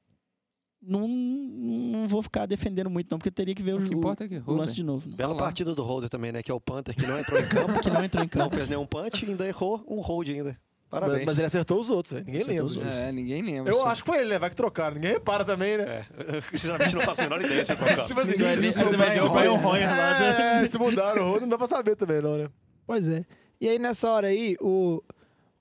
não, 0.81 1.07
não 1.07 2.07
vou 2.07 2.21
ficar 2.23 2.45
defendendo 2.45 2.89
muito, 2.89 3.11
não, 3.11 3.17
porque 3.19 3.29
teria 3.31 3.53
que 3.53 3.61
ver 3.63 3.75
O 3.75 3.83
que 3.83 3.93
o, 3.93 3.97
importa 3.97 4.23
é 4.23 4.27
que 4.27 4.35
o 4.35 4.37
errou, 4.37 4.55
lance 4.57 4.71
né? 4.73 4.75
de 4.77 4.83
novo. 4.83 5.09
Não. 5.09 5.15
Bela 5.15 5.31
Olha 5.33 5.37
lá. 5.39 5.43
partida 5.45 5.75
do 5.75 5.83
Holder 5.83 6.09
também, 6.09 6.31
né? 6.31 6.41
Que 6.41 6.51
é 6.51 6.53
o 6.53 6.59
Panther 6.59 6.95
que 6.95 7.05
não 7.05 7.19
entrou 7.19 7.39
em 7.39 7.45
campo, 7.47 7.79
Que 7.81 7.89
não 7.89 8.03
entrou 8.03 8.23
em 8.23 8.25
não 8.27 8.29
campo. 8.43 8.55
fez 8.55 8.67
nenhum 8.69 8.85
punch 8.85 9.25
e 9.25 9.29
ainda 9.29 9.47
errou 9.47 9.83
um 9.87 9.99
hold 10.01 10.27
ainda. 10.29 10.57
Parabéns. 10.89 11.25
Mas, 11.25 11.37
ele 11.37 11.47
acertou 11.47 11.79
os 11.79 11.89
outros, 11.89 12.11
velho. 12.11 12.25
Ninguém 12.25 12.41
Acertou 12.41 12.67
lembra. 12.67 12.89
É, 12.93 13.11
ninguém 13.13 13.41
lembra. 13.41 13.71
Eu 13.71 13.77
Só- 13.77 13.87
acho 13.87 14.03
que 14.03 14.09
foi 14.09 14.19
ele, 14.19 14.29
né? 14.31 14.39
Vai 14.39 14.49
que 14.49 14.55
trocaram. 14.57 14.95
Ninguém 14.95 15.13
repara 15.13 15.45
também, 15.45 15.77
né? 15.77 16.05
É, 16.17 16.41
sinceramente 16.51 16.93
não 16.95 17.01
faço 17.03 17.21
a 17.21 17.23
menor 17.23 17.41
ideia 17.41 17.63
se 17.63 17.71
é 17.71 17.75
trocado. 17.77 18.07
Tipo 18.09 18.19
assim, 18.19 18.31
Você 18.33 18.43
vai 18.43 18.49
ver 18.49 18.55
ninguém- 18.57 18.71
se 18.73 18.83
Você 18.83 18.97
vai 18.97 19.09
ver 19.13 19.23
o 19.23 19.29
Brian 19.29 19.53
Hoyer 19.53 19.89
lá, 19.89 20.19
né? 20.19 20.63
É, 20.65 20.67
se 20.67 20.77
mudaram 20.77 21.21
o 21.23 21.29
rodo, 21.31 21.41
não 21.41 21.49
dá 21.49 21.57
pra 21.57 21.67
saber 21.67 21.95
também, 21.95 22.21
não, 22.21 22.37
né? 22.37 22.49
Pois 22.85 23.07
é. 23.07 23.23
E 23.61 23.69
aí, 23.69 23.79
nessa 23.79 24.09
hora 24.09 24.27
aí, 24.27 24.57
o, 24.59 25.01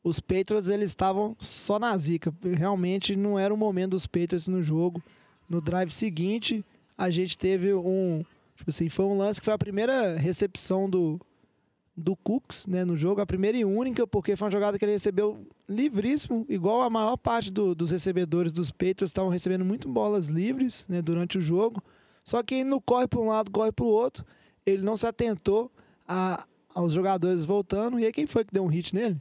os 0.02 0.18
Patriots, 0.20 0.68
eles 0.68 0.90
estavam 0.90 1.36
só 1.38 1.78
na 1.78 1.96
zica. 1.96 2.32
Realmente 2.42 3.14
não 3.14 3.38
era 3.38 3.52
o 3.52 3.56
momento 3.56 3.90
dos 3.90 4.06
Patriots 4.06 4.48
no 4.48 4.62
jogo. 4.62 5.02
No 5.48 5.60
drive 5.60 5.90
seguinte, 5.90 6.64
a 6.96 7.10
gente 7.10 7.36
teve 7.36 7.74
um... 7.74 8.24
Tipo 8.56 8.70
assim, 8.70 8.88
foi 8.88 9.04
um 9.06 9.16
lance 9.16 9.40
que 9.40 9.44
foi 9.46 9.54
a 9.54 9.58
primeira 9.58 10.16
recepção 10.16 10.88
do, 10.88 11.18
do 11.96 12.14
Cooks, 12.14 12.66
né, 12.66 12.84
no 12.84 12.96
jogo. 12.96 13.20
A 13.20 13.26
primeira 13.26 13.56
e 13.56 13.64
única, 13.64 14.06
porque 14.06 14.36
foi 14.36 14.46
uma 14.46 14.50
jogada 14.52 14.78
que 14.78 14.84
ele 14.84 14.92
recebeu 14.92 15.46
livríssimo. 15.68 16.44
Igual 16.48 16.82
a 16.82 16.90
maior 16.90 17.16
parte 17.16 17.50
do- 17.50 17.74
dos 17.74 17.90
recebedores 17.90 18.52
dos 18.52 18.70
Patriots 18.70 19.10
estavam 19.10 19.30
recebendo 19.30 19.64
muito 19.64 19.88
bolas 19.88 20.26
livres, 20.26 20.84
né, 20.88 21.00
durante 21.00 21.38
o 21.38 21.40
jogo. 21.40 21.82
Só 22.22 22.42
que 22.42 22.62
não 22.64 22.80
corre 22.80 23.08
para 23.08 23.20
um 23.20 23.28
lado, 23.28 23.50
corre 23.50 23.72
para 23.72 23.84
o 23.84 23.88
outro. 23.88 24.24
Ele 24.64 24.82
não 24.82 24.96
se 24.96 25.06
atentou 25.06 25.70
a, 26.06 26.46
aos 26.74 26.92
jogadores 26.92 27.44
voltando. 27.44 27.98
E 27.98 28.04
aí, 28.04 28.12
quem 28.12 28.26
foi 28.26 28.44
que 28.44 28.52
deu 28.52 28.62
um 28.62 28.68
hit 28.68 28.94
nele? 28.94 29.18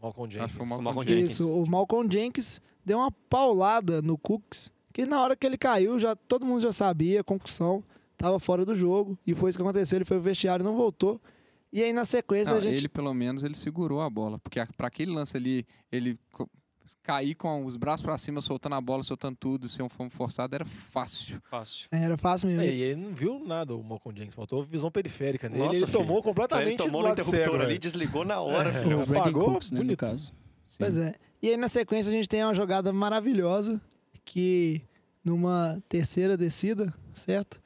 Malcolm 0.00 0.26
Acho 0.28 0.32
Jenkins. 0.38 0.50
que 0.52 0.56
foi 0.56 0.66
uma 0.66 0.80
Malcolm 0.82 1.08
Jenkins. 1.08 1.32
Isso, 1.32 1.48
o 1.62 1.66
Malcolm 1.68 2.08
Jenkins 2.12 2.60
deu 2.84 2.98
uma 2.98 3.10
paulada 3.10 4.00
no 4.02 4.16
Cooks, 4.18 4.70
que 4.92 5.04
na 5.06 5.20
hora 5.22 5.36
que 5.36 5.46
ele 5.46 5.58
caiu, 5.58 5.98
já 5.98 6.14
todo 6.16 6.44
mundo 6.46 6.60
já 6.62 6.72
sabia, 6.72 7.22
concussão, 7.22 7.82
tava 8.16 8.38
fora 8.38 8.64
do 8.64 8.74
jogo, 8.74 9.18
e 9.26 9.34
foi 9.34 9.50
isso 9.50 9.58
que 9.58 9.62
aconteceu, 9.62 9.96
ele 9.98 10.04
foi 10.04 10.16
pro 10.16 10.24
vestiário 10.24 10.62
e 10.62 10.66
não 10.66 10.76
voltou. 10.76 11.20
E 11.72 11.82
aí 11.82 11.92
na 11.92 12.04
sequência 12.04 12.50
Não, 12.50 12.58
a 12.58 12.60
gente 12.60 12.76
Ele, 12.78 12.88
pelo 12.88 13.14
menos, 13.14 13.44
ele 13.44 13.54
segurou 13.54 14.00
a 14.00 14.10
bola. 14.10 14.38
Porque 14.40 14.58
a- 14.58 14.66
pra 14.76 14.88
aquele 14.88 15.12
lance 15.12 15.36
ali, 15.36 15.64
ele 15.92 16.18
cair 17.02 17.34
com 17.34 17.64
os 17.64 17.76
braços 17.76 18.02
pra 18.04 18.16
cima, 18.18 18.40
soltando 18.40 18.74
a 18.74 18.80
bola, 18.80 19.02
soltando 19.02 19.36
tudo, 19.36 19.68
ser 19.68 19.82
um 19.82 19.88
fome 19.88 20.10
forçado, 20.10 20.54
era 20.54 20.64
fácil. 20.64 21.40
Fácil. 21.50 21.88
era 21.90 22.16
fácil 22.16 22.48
mesmo. 22.48 22.62
É, 22.62 22.66
e 22.66 22.82
ele 22.82 23.00
não 23.00 23.14
viu 23.14 23.38
nada, 23.44 23.74
o 23.74 23.82
Malcolm 23.82 24.16
Jenkins. 24.18 24.34
Faltou 24.34 24.62
visão 24.64 24.90
periférica 24.90 25.48
nele. 25.48 25.62
Nossa, 25.64 25.78
ele 25.78 25.86
filho. 25.86 25.98
tomou 25.98 26.22
completamente 26.22 26.68
Ele 26.68 26.76
tomou 26.76 27.02
no 27.02 27.08
interruptor 27.08 27.44
cego, 27.44 27.56
ali, 27.62 27.78
desligou 27.78 28.24
na 28.24 28.40
hora, 28.40 28.70
É. 28.70 28.82
filho. 28.82 29.02
O 29.02 29.06
Brandon 29.06 29.20
Apagou, 29.20 29.52
Cooks, 29.52 29.70
né, 29.70 29.82
no 29.82 29.96
caso. 29.96 30.32
Sim. 30.66 30.76
Pois 30.78 30.96
é. 30.96 31.12
E 31.42 31.48
aí 31.48 31.56
na 31.56 31.68
sequência 31.68 32.10
a 32.10 32.14
gente 32.14 32.28
tem 32.28 32.44
uma 32.44 32.54
jogada 32.54 32.92
maravilhosa 32.92 33.80
que 34.24 34.82
numa 35.24 35.82
terceira 35.88 36.36
descida, 36.36 36.92
certo? 37.14 37.60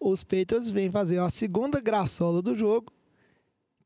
Os 0.00 0.22
Patriots 0.22 0.70
vêm 0.70 0.90
fazer 0.90 1.18
uma 1.18 1.30
segunda 1.30 1.80
graçola 1.80 2.40
do 2.40 2.54
jogo, 2.54 2.92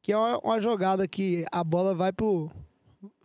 que 0.03 0.13
é 0.13 0.17
uma, 0.17 0.39
uma 0.39 0.61
jogada 0.61 1.07
que 1.09 1.45
a 1.51 1.65
bola 1.65 1.95
vai 1.95 2.13
pro. 2.13 2.51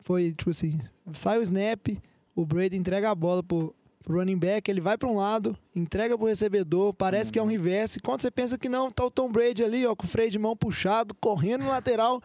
Foi 0.01 0.33
tipo 0.33 0.49
assim: 0.51 0.79
sai 1.13 1.37
o 1.39 1.41
snap, 1.41 1.87
o 2.35 2.45
Brady 2.45 2.77
entrega 2.77 3.09
a 3.11 3.15
bola 3.15 3.41
pro, 3.43 3.73
pro 4.03 4.19
running 4.19 4.37
back, 4.37 4.69
ele 4.69 4.81
vai 4.81 4.97
para 4.97 5.09
um 5.09 5.15
lado, 5.15 5.57
entrega 5.75 6.17
pro 6.17 6.27
recebedor, 6.27 6.93
parece 6.93 7.31
que 7.31 7.39
é 7.39 7.41
um 7.43 7.47
reverse. 7.47 7.99
Quando 7.99 8.21
você 8.21 8.29
pensa 8.31 8.57
que 8.57 8.69
não, 8.69 8.89
tá 8.91 9.03
o 9.05 9.11
Tom 9.11 9.31
Brady 9.31 9.63
ali, 9.63 9.85
ó, 9.85 9.95
com 9.95 10.05
o 10.05 10.09
freio 10.09 10.29
de 10.31 10.39
mão 10.39 10.55
puxado, 10.55 11.15
correndo 11.15 11.63
no 11.63 11.69
lateral, 11.69 12.21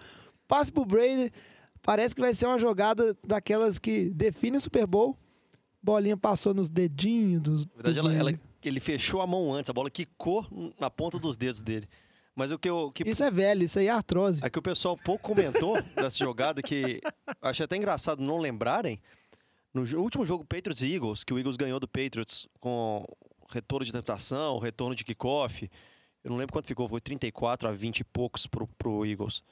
passe 0.47 0.71
pro 0.71 0.85
Brady. 0.85 1.33
Parece 1.83 2.15
que 2.15 2.21
vai 2.21 2.35
ser 2.35 2.45
uma 2.47 2.59
jogada 2.59 3.17
daquelas 3.27 3.79
que 3.79 4.11
define 4.11 4.59
o 4.59 4.61
Super 4.61 4.87
Bowl. 4.87 5.17
Bolinha 5.83 6.15
passou 6.17 6.53
nos 6.53 6.69
dedinhos 6.69 7.41
dos. 7.41 7.67
Na 7.67 7.73
verdade, 7.83 8.01
do 8.03 8.11
ela, 8.11 8.15
ela- 8.31 8.41
ele 8.63 8.81
fechou 8.81 9.23
a 9.23 9.27
mão 9.27 9.51
antes, 9.55 9.71
a 9.71 9.73
bola 9.73 9.91
quicou 9.91 10.47
na 10.79 10.91
ponta 10.91 11.19
dos 11.19 11.39
dedos 11.39 11.63
dele. 11.63 11.89
Mas 12.35 12.53
o 12.53 12.59
que, 12.59 12.69
eu, 12.69 12.91
que, 12.93 13.09
Isso 13.09 13.23
é 13.23 13.31
velho, 13.31 13.65
isso 13.65 13.79
aí 13.79 13.87
é 13.87 13.91
artrose. 13.91 14.45
é 14.45 14.49
que 14.49 14.59
o 14.59 14.63
pessoal 14.63 14.97
pouco 14.97 15.29
comentou 15.29 15.81
dessa 15.95 16.19
jogada, 16.19 16.63
que 16.63 17.01
achei 17.43 17.65
até 17.65 17.77
engraçado 17.77 18.23
não 18.23 18.39
lembrarem. 18.39 19.01
No 19.73 19.83
último 20.01 20.25
jogo 20.25 20.45
Patriots 20.45 20.83
e 20.83 20.95
Eagles, 20.95 21.23
que 21.23 21.33
o 21.33 21.39
Eagles 21.39 21.57
ganhou 21.57 21.79
do 21.79 21.87
Patriots 21.87 22.49
com 22.59 23.05
retorno 23.51 23.85
de 23.85 23.93
tentação, 23.93 24.59
retorno 24.59 24.95
de 24.95 25.05
kickoff. 25.05 25.71
Eu 26.23 26.31
não 26.31 26.37
lembro 26.37 26.53
quanto 26.53 26.67
ficou, 26.67 26.89
foi 26.89 27.01
34 27.01 27.69
a 27.69 27.73
20 27.73 28.01
e 28.01 28.05
poucos 28.05 28.47
pro, 28.47 28.67
pro 28.67 29.05
Eagles. 29.07 29.43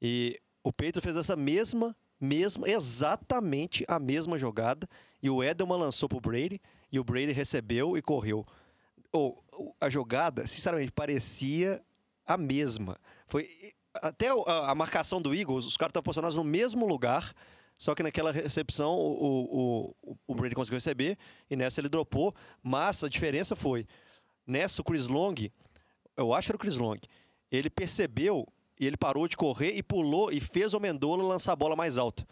E 0.00 0.40
o 0.62 0.72
Patriots 0.72 1.02
fez 1.02 1.16
essa 1.16 1.36
mesma, 1.36 1.96
mesma, 2.20 2.68
exatamente 2.68 3.84
a 3.88 3.98
mesma 3.98 4.38
jogada. 4.38 4.88
E 5.22 5.30
o 5.30 5.42
Edelman 5.42 5.78
lançou 5.78 6.08
pro 6.08 6.20
Brady, 6.20 6.60
e 6.90 6.98
o 6.98 7.04
Brady 7.04 7.32
recebeu 7.32 7.96
e 7.96 8.02
correu. 8.02 8.46
Ou, 9.12 9.42
a 9.80 9.88
jogada, 9.88 10.46
sinceramente, 10.46 10.92
parecia 10.92 11.82
a 12.26 12.36
mesma. 12.36 12.98
Foi 13.26 13.74
até 13.94 14.28
a, 14.28 14.70
a 14.70 14.74
marcação 14.74 15.20
do 15.20 15.34
Eagles, 15.34 15.66
os 15.66 15.76
caras 15.76 15.90
estavam 15.90 16.04
posicionados 16.04 16.36
no 16.36 16.44
mesmo 16.44 16.86
lugar, 16.86 17.34
só 17.76 17.94
que 17.94 18.02
naquela 18.02 18.32
recepção 18.32 18.92
o, 18.94 19.94
o, 20.02 20.16
o, 20.26 20.34
Brady 20.34 20.54
conseguiu 20.54 20.76
receber 20.76 21.18
e 21.50 21.56
nessa 21.56 21.80
ele 21.80 21.88
dropou. 21.88 22.34
Mas 22.62 23.02
a 23.02 23.08
diferença 23.08 23.56
foi, 23.56 23.86
nessa 24.46 24.80
o 24.80 24.84
Chris 24.84 25.06
Long, 25.06 25.34
eu 26.16 26.32
acho 26.32 26.46
que 26.46 26.52
era 26.52 26.56
o 26.56 26.60
Chris 26.60 26.76
Long, 26.76 26.98
ele 27.50 27.68
percebeu 27.68 28.46
e 28.78 28.86
ele 28.86 28.96
parou 28.96 29.28
de 29.28 29.36
correr 29.36 29.72
e 29.72 29.82
pulou 29.82 30.32
e 30.32 30.40
fez 30.40 30.74
o 30.74 30.80
Mendola 30.80 31.22
lançar 31.22 31.52
a 31.52 31.56
bola 31.56 31.76
mais 31.76 31.98
alta. 31.98 32.26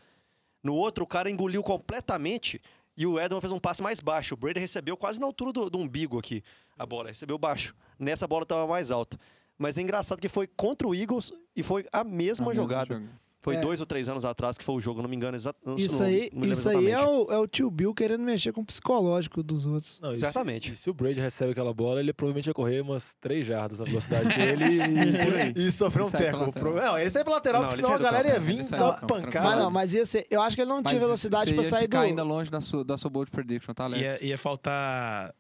No 0.63 0.75
outro, 0.75 1.05
o 1.05 1.07
cara 1.07 1.29
engoliu 1.29 1.63
completamente 1.63 2.61
e 2.97 3.07
o 3.07 3.19
Edelman 3.19 3.41
fez 3.41 3.53
um 3.53 3.59
passe 3.59 3.83
mais 3.83 4.01
baixo. 4.01 4.35
O 4.35 4.37
Brady 4.37 4.61
recebeu 4.61 4.97
quase 4.97 5.19
na 5.19 5.27
altura 5.27 5.53
do, 5.53 5.71
do 5.71 5.79
umbigo 5.79 6.19
aqui 6.19 6.43
a 6.79 6.87
bola, 6.87 7.09
recebeu 7.09 7.39
baixo. 7.39 7.75
Nessa 7.99 8.27
bola 8.27 8.43
estava 8.43 8.67
mais 8.67 8.91
alta. 8.91 9.19
Mas 9.63 9.79
é 9.79 9.81
engraçado 9.83 10.21
que 10.21 10.29
foi 10.29 10.47
contra 10.47 10.87
o 10.89 10.95
Eagles 10.95 11.33
e 11.57 11.63
foi 11.63 11.87
a 11.93 12.03
mesma 12.05 12.47
A 12.47 12.49
mesma 12.49 12.55
jogada. 12.55 12.95
jogada. 12.97 13.23
Foi 13.45 13.57
É. 13.57 13.61
dois 13.61 13.81
ou 13.81 13.87
três 13.87 14.09
anos 14.09 14.25
atrás 14.25 14.57
que 14.57 14.65
foi 14.65 14.77
o 14.77 14.81
jogo, 14.81 15.03
não 15.03 15.09
me 15.09 15.17
engano. 15.17 15.35
Exa 15.37 15.53
Isso 15.77 15.99
não- 15.99 16.07
aí, 16.07 16.31
não 16.33 16.53
isso 16.53 16.69
aí 16.69 16.91
é 16.91 17.01
o, 17.05 17.29
é 17.33 17.37
o 17.39 17.47
tio 17.49 17.69
Bill 17.73 17.93
querendo 17.93 18.21
mexer 18.23 18.53
com 18.53 18.61
o 18.61 18.65
psicológico 18.65 19.43
dos 19.43 19.67
outros. 19.67 19.99
Não, 20.01 20.13
se- 20.15 20.21
Certamente. 20.21 20.73
E 20.73 20.77
se 20.77 20.89
o 20.89 20.95
Brady 20.95 21.21
recebe 21.21 21.51
aquela 21.51 21.75
bola, 21.75 21.99
ele 21.99 22.13
provavelmente 22.13 22.47
ia 22.47 22.55
correr 22.55 22.81
umas 22.83 23.15
3 23.21 23.45
jardas 23.45 23.81
na 23.81 23.85
velocidade 23.85 24.29
dele 24.39 24.65
e, 24.65 25.25
Por 25.25 25.35
aí. 25.35 25.53
e 25.57 25.73
sofrer 25.73 26.05
um 26.05 26.11
teco. 26.13 26.39
Não, 26.71 26.97
ele 26.97 27.11
sai 27.11 27.25
pra 27.25 27.33
lateral, 27.33 27.63
Não, 27.63 27.69
porque 27.71 27.83
senão 27.83 27.97
a 27.97 27.99
galera 27.99 28.29
ia 28.29 28.35
campo, 28.35 28.47
vir 28.47 28.55
ele 28.55 28.65
sai 28.65 28.79
dar 28.79 29.01
pancadas. 29.09 29.43
Mas 29.51 29.59
não, 29.59 29.71
mas 29.73 29.93
ia 29.95 30.07
ser, 30.07 30.25
eu 30.31 30.41
acho 30.41 30.55
que 30.55 30.63
ele 30.63 30.71
não 30.71 30.81
tinha 30.81 30.95
Mas 30.95 31.03
velocidade 31.03 31.51
você 31.51 31.55
pra 31.57 31.65
ia 31.65 31.69
sair 31.71 31.83
ficar 31.83 31.99
do. 31.99 32.05
ainda 32.05 32.23
longe 32.23 32.49
da 32.49 32.61
sua, 32.61 32.85
da 32.85 32.97
sua 32.97 33.11
bold 33.11 33.29
prediction, 33.33 33.75
tá, 33.75 33.87
Alex? 33.87 34.23
Ia, 34.23 34.29
ia 34.29 34.39
faltar. 34.39 35.35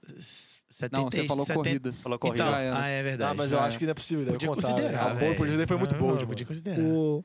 70, 0.72 0.96
Não, 1.02 1.11
você 1.11 1.26
falou 1.26 1.44
70 1.44 1.62
corridas. 1.62 2.02
Falou 2.02 2.16
Então, 2.16 2.28
corrida. 2.30 2.44
Era. 2.58 2.82
ah, 2.82 2.88
é 2.88 3.02
verdade. 3.02 3.30
Ah, 3.30 3.35
mas 3.35 3.52
eu 3.52 3.58
já 3.58 3.64
acho 3.64 3.76
é. 3.76 3.78
que 3.78 3.85
não 3.85 3.90
é 3.90 3.94
possível. 3.94 4.24
Deve 4.24 4.32
Podia 4.38 4.48
contar. 4.48 4.68
considerar. 4.70 5.00
A 5.02 5.08
bold 5.08 5.20
velho. 5.20 5.35
prediction 5.37 5.56
dele 5.56 5.66
foi 5.66 5.76
muito 5.76 5.94
Ah, 5.94 5.98
mano. 5.98 6.26
Podia 6.26 6.46
considerar. 6.46 6.80
o- 6.82 7.24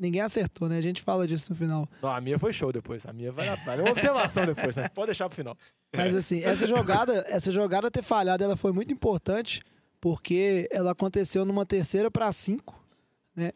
Ninguém 0.00 0.20
acertou, 0.22 0.68
né? 0.68 0.76
A 0.76 0.80
gente 0.80 1.02
fala 1.02 1.24
disso 1.26 1.50
no 1.50 1.56
final. 1.56 1.88
Não, 2.02 2.08
a 2.12 2.20
minha 2.20 2.36
foi 2.36 2.52
show 2.52 2.72
depois. 2.72 3.06
A 3.06 3.12
minha 3.12 3.30
vai 3.30 3.54
vai 3.64 3.80
uma 3.80 3.90
observação 3.92 4.44
depois, 4.44 4.74
né? 4.74 4.88
Pode 4.88 5.06
deixar 5.06 5.28
pro 5.28 5.36
final. 5.36 5.56
Mas 5.96 6.16
assim, 6.16 6.42
essa 6.42 6.66
jogada, 6.66 7.24
essa 7.28 7.52
jogada 7.52 7.88
ter 7.88 8.02
falhado, 8.02 8.42
ela 8.42 8.56
foi 8.56 8.72
muito 8.72 8.92
importante 8.92 9.60
porque 10.00 10.68
ela 10.72 10.90
aconteceu 10.90 11.44
numa 11.44 11.64
terceira 11.64 12.10
para 12.10 12.30
cinco, 12.32 12.84
né? 13.36 13.52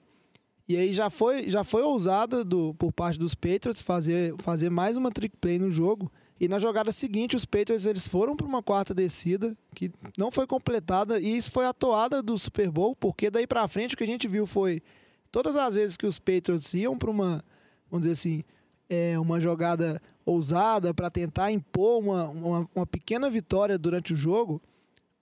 E 0.69 0.77
aí 0.77 0.93
já 0.93 1.11
foi, 1.11 1.51
já 1.51 1.65
foi 1.65 1.83
ousada 1.83 2.45
do, 2.45 2.73
por 2.75 2.93
parte 2.93 3.19
dos 3.19 3.35
Patriots 3.35 3.83
fazer, 3.83 4.33
fazer 4.39 4.71
mais 4.71 4.97
uma 4.97 5.11
trick 5.11 5.37
play 5.37 5.59
no 5.59 5.73
jogo. 5.73 6.11
E 6.43 6.49
na 6.49 6.59
jogada 6.59 6.91
seguinte, 6.91 7.37
os 7.37 7.45
Patriots 7.45 7.87
eles 7.87 8.05
foram 8.05 8.35
para 8.35 8.45
uma 8.45 8.61
quarta 8.61 8.93
descida 8.93 9.57
que 9.77 9.93
não 10.19 10.33
foi 10.33 10.45
completada 10.45 11.21
e 11.21 11.37
isso 11.37 11.53
foi 11.53 11.65
a 11.65 11.73
toada 11.73 12.21
do 12.21 12.37
Super 12.37 12.69
Bowl, 12.69 12.97
porque 12.97 13.31
daí 13.31 13.47
para 13.47 13.69
frente 13.69 13.95
o 13.95 13.97
que 13.97 14.03
a 14.03 14.07
gente 14.09 14.27
viu 14.27 14.45
foi 14.45 14.83
todas 15.31 15.55
as 15.55 15.77
vezes 15.77 15.97
que 15.97 16.05
os 16.05 16.19
Patriots 16.19 16.75
iam 16.75 16.99
para 16.99 17.09
uma, 17.09 17.45
vamos 17.89 18.09
dizer 18.09 18.15
assim, 18.15 18.43
é, 18.91 19.17
uma 19.21 19.39
jogada 19.39 20.03
ousada 20.27 20.93
para 20.93 21.09
tentar 21.09 21.53
impor 21.53 22.03
uma, 22.03 22.29
uma, 22.31 22.71
uma 22.75 22.87
pequena 22.87 23.31
vitória 23.31 23.79
durante 23.79 24.13
o 24.13 24.17
jogo, 24.17 24.61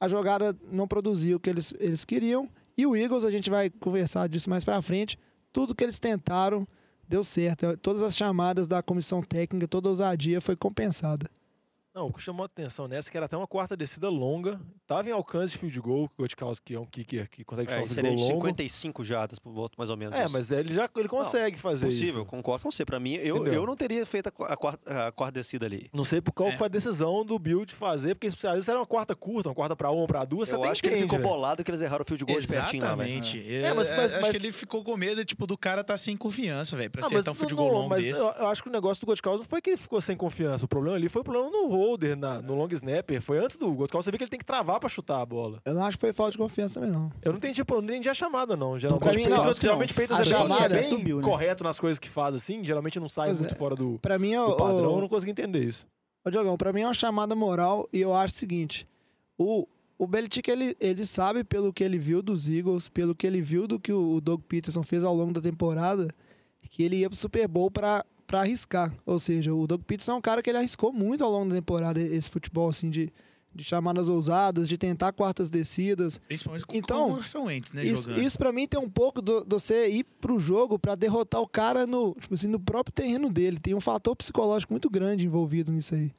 a 0.01 0.09
jogada 0.09 0.57
não 0.73 0.89
produziu 0.89 1.37
o 1.37 1.41
que 1.41 1.51
eles, 1.51 1.75
eles 1.79 2.03
queriam. 2.03 2.49
E 2.79 2.87
o 2.87 2.97
Eagles, 2.97 3.27
a 3.27 3.31
gente 3.31 3.51
vai 3.51 3.69
conversar 3.69 4.27
disso 4.27 4.49
mais 4.49 4.65
para 4.65 4.81
frente, 4.81 5.19
tudo 5.53 5.75
que 5.75 5.85
eles 5.85 5.99
tentaram 5.99 6.67
deu 7.11 7.25
certo. 7.25 7.77
Todas 7.79 8.03
as 8.03 8.17
chamadas 8.17 8.69
da 8.69 8.81
comissão 8.83 9.21
técnica, 9.21 9.67
toda 9.67 9.89
a 9.89 9.91
ousadia 9.91 10.41
foi 10.41 10.55
compensada. 10.55 11.29
Não, 11.93 12.07
o 12.07 12.13
que 12.13 12.23
chamou 12.23 12.45
a 12.45 12.47
atenção 12.47 12.87
nessa 12.87 13.09
é 13.09 13.11
que 13.11 13.17
era 13.17 13.27
até 13.27 13.37
uma 13.37 13.49
quarta 13.49 13.77
descida 13.77 14.09
longa. 14.09 14.61
Tava 14.87 15.09
em 15.09 15.13
alcance 15.13 15.53
de 15.53 15.59
field 15.59 15.81
goal, 15.81 16.09
que 16.09 16.15
o 16.19 16.23
Gotkowski 16.23 16.75
é 16.77 16.79
um 16.79 16.87
kicker 16.87 17.29
que 17.29 17.43
consegue 17.45 17.73
É, 17.73 17.89
chutar 17.89 18.05
um 18.05 18.15
de 18.15 18.23
longo. 18.23 18.35
55 18.37 19.03
jardas 19.03 19.41
por 19.41 19.53
volta, 19.53 19.75
mais 19.77 19.91
ou 19.91 19.97
menos. 19.97 20.17
É, 20.17 20.25
isso. 20.25 20.33
mas 20.33 20.53
ele 20.53 20.73
já 20.73 20.89
ele 20.97 21.09
consegue 21.09 21.59
fazer 21.59 21.87
Possível, 21.87 22.23
isso. 22.23 22.31
concordo 22.31 22.63
com 22.63 22.71
você. 22.71 22.85
Pra 22.85 23.01
mim, 23.01 23.15
eu, 23.15 23.39
Entendeu? 23.39 23.55
eu 23.55 23.67
não 23.67 23.77
teria 23.77 24.07
feito 24.07 24.29
a, 24.29 24.31
qua- 24.31 24.47
a 24.47 24.57
quarta, 24.57 25.09
a 25.09 25.13
quarta 25.13 25.41
descida 25.41 25.67
ali. 25.67 25.91
Não 25.93 26.05
sei 26.05 26.21
por 26.21 26.31
qual 26.33 26.51
É. 26.51 26.57
foi 26.57 26.67
a 26.67 26.69
decisão 26.69 27.25
do 27.25 27.37
Bill 27.41 27.65
de 27.67 27.75
fazer, 27.75 28.15
porque 28.15 28.29
às 28.29 28.35
vezes 28.37 28.69
era 28.69 28.79
uma 28.79 28.87
quarta 28.87 29.17
curta, 29.17 29.49
uma 29.49 29.55
quarta 29.55 29.75
pra 29.75 29.91
uma, 29.91 30.07
pra 30.07 30.25
duas, 30.25 30.49
você 30.49 30.55
eu 30.55 30.61
até 30.61 30.71
acho 30.71 30.83
que 30.83 30.89
ele 30.89 31.03
ficou 31.03 31.19
velho. 31.19 31.29
bolado 31.29 31.65
que 31.65 31.71
eles 31.73 31.83
erraram 31.83 32.03
o 32.03 32.07
field 32.07 32.25
goal 32.25 32.41
de 32.41 32.47
pertinho 32.47 32.85
lá, 32.85 32.95
velho. 32.95 33.11
Exatamente. 33.19 33.53
É, 33.53 33.75
mas- 33.75 33.91
mas- 33.91 34.15
acho 34.15 34.23
mas- 34.23 34.31
que 34.31 34.37
ele 34.37 34.53
ficou 34.53 34.85
com 34.85 34.97
medo, 34.97 35.25
tipo, 35.25 35.45
do 35.45 35.59
cara 35.59 35.83
tá 35.83 35.97
sem 35.97 36.17
confiança, 36.17 36.77
velho, 36.77 36.89
pra 36.91 37.03
Ah, 37.03 37.07
acertar 37.07 37.33
um 37.33 37.35
field 37.35 37.53
não, 37.53 37.59
goal 37.63 37.73
não, 37.73 37.79
longo 37.81 37.91
mas 37.91 38.05
desse. 38.05 38.21
eu, 38.21 38.27
eu 38.31 38.47
acho 38.47 38.63
que 38.63 38.69
o 38.69 38.73
negócio 38.73 39.01
do 39.01 39.07
Gotkowski 39.07 39.39
não 39.43 39.45
foi 39.49 39.61
que 39.61 39.71
ele 39.71 39.77
ficou 39.77 40.01
sem 40.01 40.17
confiança. 40.17 40.65
O 40.67 40.69
problema 40.69 40.97
ali 40.97 41.09
foi 41.09 41.21
o 41.23 41.25
problema 41.25 41.51
no 41.51 41.80
na- 42.17 42.41
no 42.43 42.55
long 42.55 42.69
snapper. 42.73 43.21
Foi 43.23 43.39
antes 43.39 43.57
do 43.57 43.71
Gotkowski. 43.73 44.05
Você 44.07 44.11
vê 44.11 44.19
que 44.19 44.25
ele 44.25 44.31
tem 44.31 44.39
que 44.39 44.45
travar 44.45 44.79
pra 44.81 44.89
chutar 44.89 45.21
a 45.21 45.27
bola. 45.27 45.61
Eu 45.65 45.75
não 45.75 45.85
acho 45.85 45.97
que 45.97 46.01
foi 46.01 46.13
falta 46.13 46.33
de 46.33 46.39
confiança 46.39 46.75
também, 46.75 46.91
não. 46.91 47.11
Eu 47.23 47.33
não 47.33 47.39
entendi, 47.39 47.65
pô, 47.65 47.77
eu 47.77 47.83
não 47.83 47.89
entendi 47.89 48.09
a 48.09 48.15
chamada, 48.15 48.57
não. 48.57 48.79
Geralmente, 48.79 49.03
Pra 49.05 49.13
mim, 49.15 49.25
não. 49.25 49.37
Patriots- 49.37 49.61
geralmente 49.61 49.95
Patriots 49.95 50.19
A 50.19 50.21
é 50.21 50.25
bem- 50.25 50.33
chamada- 50.49 50.65
é 50.75 50.81
bem 50.81 50.91
Subiu, 50.91 51.17
né? 51.19 51.23
correto 51.23 51.65
nas 51.65 51.79
coisas 51.79 51.99
que 51.99 52.09
faz, 52.09 52.35
assim. 52.35 52.65
Geralmente 52.65 52.99
não 53.01 53.09
sai 53.09 53.29
Pois 53.29 53.41
muito 53.41 53.55
é. 53.55 53.57
fora 53.57 53.75
do, 53.75 53.99
Pra 54.01 54.19
mim, 54.19 54.35
do 54.35 54.43
o, 54.47 54.57
padrão. 54.57 54.79
Eu 54.85 54.93
o, 54.95 55.01
não 55.01 55.09
consegui 55.09 55.33
entender 55.33 55.65
isso. 55.65 55.87
Ô, 56.25 56.31
Diogão, 56.31 56.57
pra 56.57 56.73
mim 56.73 56.83
é 56.83 56.87
uma 56.87 56.95
chamada 56.95 57.35
moral 57.35 57.89
e 57.93 58.01
eu 58.01 58.15
acho 58.15 58.35
o 58.35 58.37
seguinte: 58.37 58.87
o, 59.39 59.67
o 59.99 60.07
Belichick 60.07 60.51
ele, 60.51 60.77
ele 60.81 61.05
sabe 61.07 61.43
pelo 61.45 61.73
que 61.73 61.83
ele 61.83 61.99
viu 61.99 62.23
dos 62.23 62.47
Eagles, 62.49 62.89
pelo 62.89 63.15
que 63.15 63.27
ele 63.27 63.41
viu 63.41 63.67
do 63.67 63.81
que 63.81 63.93
o, 63.93 64.17
o 64.17 64.21
Doug 64.21 64.41
Peterson 64.49 64.83
fez 64.83 65.03
ao 65.05 65.15
longo 65.15 65.33
da 65.33 65.41
temporada, 65.41 66.09
que 66.71 66.83
ele 66.83 66.97
ia 66.97 67.09
pro 67.09 67.17
Super 67.19 67.49
Bowl 67.49 67.71
pra, 67.71 68.05
pra 68.31 68.41
arriscar. 68.43 68.95
Ou 69.05 69.19
seja, 69.19 69.53
o 69.53 69.67
Doug 69.67 69.83
Peterson 69.83 70.13
é 70.13 70.15
um 70.15 70.21
cara 70.21 70.41
que 70.41 70.49
ele 70.49 70.59
arriscou 70.59 70.93
muito 70.93 71.25
ao 71.25 71.31
longo 71.33 71.49
da 71.51 71.57
temporada 71.57 72.01
esse 72.01 72.31
futebol 72.31 72.69
assim 72.69 72.89
de, 72.89 73.13
de 73.53 73.65
chamadas 73.65 74.09
ousadas, 74.09 74.69
de 74.69 74.79
tentar 74.79 75.13
quartas 75.13 75.51
descidas. 75.51 76.19
Principalmente 76.19 76.65
com, 76.65 76.77
Então, 76.77 77.19
né, 77.75 77.85
Isso, 77.85 78.05
jogando. 78.09 78.23
isso 78.25 78.39
para 78.39 78.53
mim 78.53 78.69
tem 78.69 78.79
um 78.79 78.89
pouco 78.89 79.21
do, 79.21 79.41
de 79.45 79.49
você 79.51 79.89
ir 79.89 80.05
pro 80.05 80.39
jogo 80.39 80.79
pra 80.79 80.95
derrotar 80.95 81.41
o 81.43 81.49
cara 81.49 81.87
no, 81.89 82.15
tipo 82.15 82.35
assim, 82.35 82.47
no 82.47 82.61
próprio 82.61 82.93
terreno 82.93 83.29
dele. 83.31 83.59
Tem 83.59 83.75
um 83.75 83.81
fator 83.81 84.15
psicológico 84.15 84.73
muito 84.73 84.89
grande 84.89 85.27
envolvido 85.27 85.73
nisso 85.73 85.97
aí. 85.97 86.13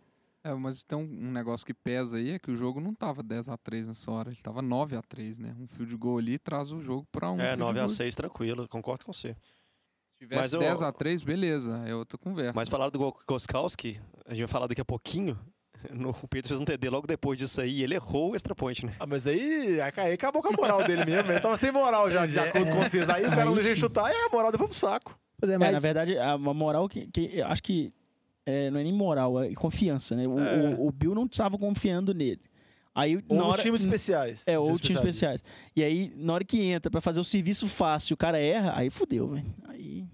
É, 0.44 0.54
mas 0.56 0.84
tem 0.84 0.98
um, 0.98 1.02
um 1.04 1.32
negócio 1.32 1.64
que 1.66 1.74
pesa 1.74 2.18
aí, 2.18 2.32
é 2.32 2.40
que 2.40 2.50
o 2.52 2.58
jogo 2.58 2.82
não 2.82 2.94
tava 2.96 3.22
10 3.22 3.48
a 3.48 3.58
3 3.58 3.88
nessa 3.88 4.10
hora, 4.12 4.32
ele 4.32 4.40
tava 4.42 4.60
9 4.62 4.96
a 4.96 5.02
3 5.04 5.38
né? 5.38 5.56
Um 5.60 5.68
field 5.68 5.96
goal 5.96 6.18
ali 6.18 6.40
traz 6.40 6.72
o 6.72 6.82
jogo 6.82 7.08
pra 7.12 7.32
um 7.32 7.40
É, 7.40 7.50
field 7.50 7.60
9 7.60 7.80
a 7.80 7.82
goal. 7.84 7.90
6 7.90 8.16
tranquilo, 8.16 8.68
concordo 8.68 9.06
com 9.06 9.14
você. 9.14 9.36
Se 10.22 10.28
tivesse 10.28 10.42
Mas 10.44 10.54
eu- 10.54 10.60
10 10.60 10.82
a 10.84 10.92
3 10.92 11.24
beleza, 11.24 11.82
é 11.88 11.96
outra 11.96 12.16
conversa. 12.16 12.54
Mas 12.56 12.70
falaram 12.70 12.92
do 12.92 13.00
Go- 13.00 13.18
Goskowski, 13.28 14.00
a 14.28 14.30
gente 14.36 14.42
vai 14.42 14.48
falar 14.48 14.68
daqui 14.68 14.80
a 14.82 14.86
pouquinho. 14.86 15.36
No, 15.92 16.12
o 16.12 16.28
Pedro 16.28 16.48
fez 16.50 16.60
um 16.60 16.64
TD 16.64 16.90
logo 16.92 17.08
depois 17.08 17.40
disso 17.40 17.60
aí 17.60 17.80
e 17.80 17.84
ele 17.84 17.96
errou 17.96 18.34
o 18.34 18.36
extra 18.36 18.54
point, 18.54 18.86
né? 18.86 18.94
Ah, 19.00 19.08
mas 19.08 19.26
aí, 19.26 19.82
aí 19.82 20.14
acabou 20.14 20.40
com 20.40 20.50
a 20.50 20.52
moral 20.52 20.84
dele 20.84 21.04
mesmo. 21.06 21.32
Ele 21.32 21.40
tava 21.40 21.58
sem 21.58 21.72
moral 21.72 22.12
já, 22.12 22.28
de 22.28 22.38
é. 22.38 22.50
acordo 22.50 22.70
com 22.72 22.84
vocês. 22.84 23.10
Aí 23.10 23.26
o 23.26 23.30
cara 23.32 23.46
não 23.46 23.56
Aí 23.56 23.64
deixa 23.64 23.78
chutar 23.82 24.14
e 24.14 24.16
a 24.16 24.30
moral 24.30 24.52
depois 24.52 24.70
pro 24.70 24.80
saco. 24.80 25.20
Pois 25.40 25.52
é, 25.52 25.56
É, 25.56 25.58
mas 25.58 25.74
na 25.74 25.80
verdade, 25.80 26.16
a 26.20 26.36
uma 26.36 26.54
moral 26.54 26.88
que, 26.88 27.08
que 27.08 27.32
eu 27.40 27.48
acho 27.48 27.64
que 27.64 27.92
é, 28.46 28.70
não 28.70 28.80
é 28.80 28.84
nem 28.84 28.94
moral, 28.94 29.42
é 29.42 29.52
confiança, 29.56 30.16
né? 30.16 30.28
O, 30.28 30.40
É. 30.40 30.56
o- 30.78 30.86
o 30.86 30.92
Bill 30.92 31.16
não 31.16 31.26
estava 31.26 31.58
confiando 31.58 32.14
nele. 32.14 32.40
Aí, 32.94 33.24
Ou 33.30 33.38
na 33.38 33.46
hora, 33.46 33.62
times 33.64 33.82
especiais. 33.84 34.44
É, 34.46 34.60
ou 34.60 34.78
times 34.78 34.98
especiais. 35.00 35.44
E 35.76 35.84
aí, 35.84 36.12
na 36.16 36.34
hora 36.34 36.44
que 36.44 36.62
entra 36.62 36.92
pra 36.92 37.00
fazer 37.00 37.20
o 37.20 37.24
serviço 37.24 37.68
fácil, 37.68 38.14
o 38.16 38.18
cara 38.18 38.38
erra, 38.38 38.74
aí 38.76 38.90
fudeu, 38.90 39.30
velho. 39.30 39.46
Aí. 39.64 40.06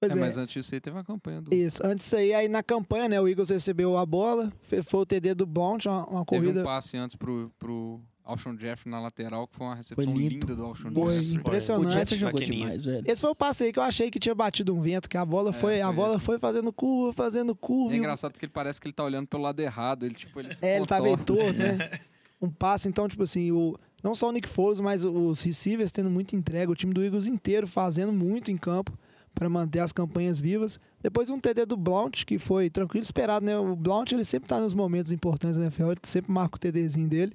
pois 0.00 0.12
é, 0.12 0.16
é, 0.16 0.20
mas 0.20 0.36
antes 0.36 0.54
disso 0.54 0.74
aí 0.74 0.80
teve 0.80 0.96
a 0.98 1.02
campanha 1.04 1.42
do. 1.42 1.52
Isso, 1.54 1.80
antes 1.84 2.04
disso 2.04 2.16
aí, 2.16 2.32
aí 2.32 2.48
na 2.48 2.62
campanha, 2.62 3.08
né, 3.08 3.20
o 3.20 3.26
Eagles 3.28 3.48
recebeu 3.50 3.96
a 3.96 4.06
bola, 4.06 4.52
fe- 4.62 4.82
foi 4.84 5.00
o 5.00 5.06
TD 5.06 5.34
do 5.34 5.46
Blount, 5.46 5.84
uma, 5.86 6.06
uma 6.06 6.24
Teve 6.24 6.42
corrida... 6.42 6.60
um 6.60 6.64
passe 6.64 6.96
antes 6.96 7.16
pro, 7.16 7.52
pro 7.58 8.00
Alshon 8.30 8.56
Jeffrey 8.58 8.90
na 8.90 9.00
lateral, 9.00 9.46
que 9.46 9.54
foi 9.56 9.66
uma 9.66 9.74
recepção 9.74 10.04
lindo. 10.16 10.28
linda 10.46 10.56
do 10.56 10.64
Alshon 10.64 10.90
Foi 10.92 11.12
Jeffrey. 11.12 11.30
O 11.30 11.40
impressionante. 11.40 12.16
Jogou 12.18 12.40
maquininha. 12.40 12.64
demais, 12.64 12.84
velho. 12.84 13.04
Esse 13.06 13.20
foi 13.20 13.30
o 13.30 13.34
passe 13.34 13.64
aí 13.64 13.72
que 13.72 13.78
eu 13.78 13.82
achei 13.82 14.10
que 14.10 14.18
tinha 14.18 14.34
batido 14.34 14.74
um 14.74 14.80
vento, 14.80 15.08
que 15.08 15.16
a 15.16 15.24
bola 15.24 15.50
É, 15.50 15.52
foi, 15.52 15.80
a 15.80 15.86
foi 15.86 15.96
bola 15.96 16.16
esse. 16.16 16.24
foi 16.24 16.38
fazendo 16.38 16.72
curva, 16.72 17.12
fazendo 17.12 17.54
curva. 17.54 17.94
É 17.94 17.98
engraçado 17.98 18.32
porque 18.32 18.46
ele 18.46 18.52
parece 18.52 18.80
que 18.80 18.86
ele 18.86 18.94
tá 18.94 19.04
olhando 19.04 19.26
pelo 19.26 19.42
lado 19.42 19.60
errado. 19.60 20.04
Ele, 20.06 20.14
tipo, 20.14 20.38
ele 20.40 20.54
se 20.54 20.64
É, 20.64 20.76
ele 20.76 20.86
tá 20.86 21.00
meio 21.00 21.16
contorce, 21.18 21.42
torto, 21.44 21.62
assim. 21.62 21.76
né? 21.78 21.90
Um 22.42 22.48
passe, 22.48 22.88
então, 22.88 23.06
tipo 23.06 23.22
assim, 23.24 23.52
o, 23.52 23.76
não 24.02 24.14
só 24.14 24.30
o 24.30 24.32
Nick 24.32 24.48
Foles, 24.48 24.80
mas 24.80 25.04
os 25.04 25.42
receivers 25.42 25.90
tendo 25.92 26.08
muita 26.08 26.34
entrega, 26.34 26.72
o 26.72 26.74
time 26.74 26.94
do 26.94 27.04
Eagles 27.04 27.26
inteiro 27.26 27.66
fazendo 27.66 28.10
muito 28.12 28.50
em 28.50 28.56
campo 28.56 28.98
para 29.34 29.46
manter 29.50 29.80
as 29.80 29.92
campanhas 29.92 30.40
vivas. 30.40 30.80
Depois 31.02 31.28
um 31.28 31.38
TD 31.38 31.66
do 31.66 31.76
Blount, 31.76 32.24
que 32.24 32.38
foi 32.38 32.70
tranquilo, 32.70 33.02
esperado, 33.02 33.44
né? 33.44 33.58
O 33.58 33.76
Blount, 33.76 34.10
ele 34.12 34.24
sempre 34.24 34.48
tá 34.48 34.58
nos 34.58 34.72
momentos 34.72 35.12
importantes 35.12 35.58
da 35.58 35.64
NFL, 35.64 35.90
ele 35.90 36.00
sempre 36.02 36.32
marca 36.32 36.56
o 36.56 36.58
TDzinho 36.58 37.08
dele. 37.10 37.34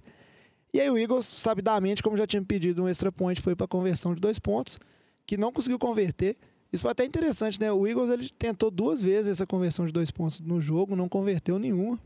E 0.75 0.81
aí 0.81 0.89
o 0.89 0.97
Eagles, 0.97 1.25
sabidamente, 1.25 2.03
como 2.03 2.17
já 2.17 2.27
tinha 2.27 2.43
pedido 2.43 2.83
um 2.83 2.89
extra 2.89 3.09
point, 3.09 3.39
foi 3.41 3.55
para 3.55 3.65
conversão 3.65 4.13
de 4.13 4.19
dois 4.19 4.37
pontos, 4.37 4.77
que 5.25 5.37
não 5.37 5.49
conseguiu 5.49 5.79
converter. 5.79 6.35
Isso 6.69 6.81
foi 6.81 6.91
até 6.91 7.05
interessante, 7.05 7.57
né? 7.57 7.71
O 7.71 7.87
Eagles 7.87 8.09
ele 8.09 8.29
tentou 8.37 8.69
duas 8.69 9.01
vezes 9.01 9.31
essa 9.31 9.47
conversão 9.47 9.85
de 9.85 9.93
dois 9.93 10.11
pontos 10.11 10.41
no 10.41 10.59
jogo, 10.59 10.93
não 10.93 11.07
converteu 11.07 11.57
nenhuma. 11.57 11.97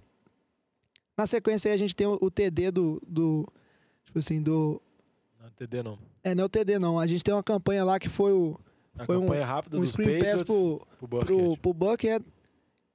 Na 1.17 1.25
sequência 1.25 1.69
aí 1.69 1.73
a 1.73 1.77
gente 1.77 1.95
tem 1.95 2.05
o, 2.05 2.19
o 2.21 2.29
TD 2.29 2.69
do, 2.69 3.01
do. 3.07 3.47
Tipo 4.05 4.19
assim, 4.19 4.39
do. 4.39 4.79
Não, 5.41 5.49
TD 5.49 5.81
não. 5.81 5.97
É, 6.23 6.35
não 6.35 6.43
é 6.43 6.45
o 6.45 6.49
TD, 6.49 6.77
não. 6.77 6.99
A 6.99 7.07
gente 7.07 7.23
tem 7.23 7.33
uma 7.33 7.41
campanha 7.41 7.83
lá 7.83 7.97
que 7.97 8.07
foi 8.07 8.33
o. 8.33 8.55
A 8.99 9.03
Foi 9.03 9.17
um- 9.17 9.29
rápida 9.29 9.77
Um 9.79 9.85
screen 9.85 10.19
pass 10.19 10.43
pro, 10.43 10.85
pro 10.99 11.07
pro, 11.07 11.07
Burkhead. 11.07 11.59
pro 11.59 11.73
Buckhead. 11.73 12.25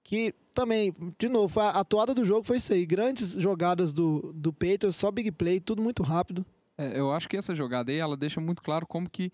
Que 0.04 0.34
também, 0.54 0.94
de 1.18 1.28
novo, 1.28 1.60
a, 1.60 1.70
a 1.70 1.84
toada 1.84 2.14
do 2.14 2.24
jogo 2.24 2.46
foi 2.46 2.56
isso 2.58 2.72
aí. 2.72 2.86
Grandes 2.86 3.32
jogadas 3.32 3.92
do, 3.92 4.32
do 4.32 4.52
Patriots, 4.52 4.96
só 4.96 5.10
big 5.10 5.30
play, 5.32 5.60
tudo 5.60 5.82
muito 5.82 6.02
rápido. 6.02 6.46
É, 6.78 6.98
eu 6.98 7.12
acho 7.12 7.28
que 7.28 7.36
essa 7.36 7.54
jogada 7.54 7.90
aí, 7.90 7.98
ela 7.98 8.16
deixa 8.16 8.40
muito 8.40 8.62
claro 8.62 8.86
como 8.86 9.10
que 9.10 9.30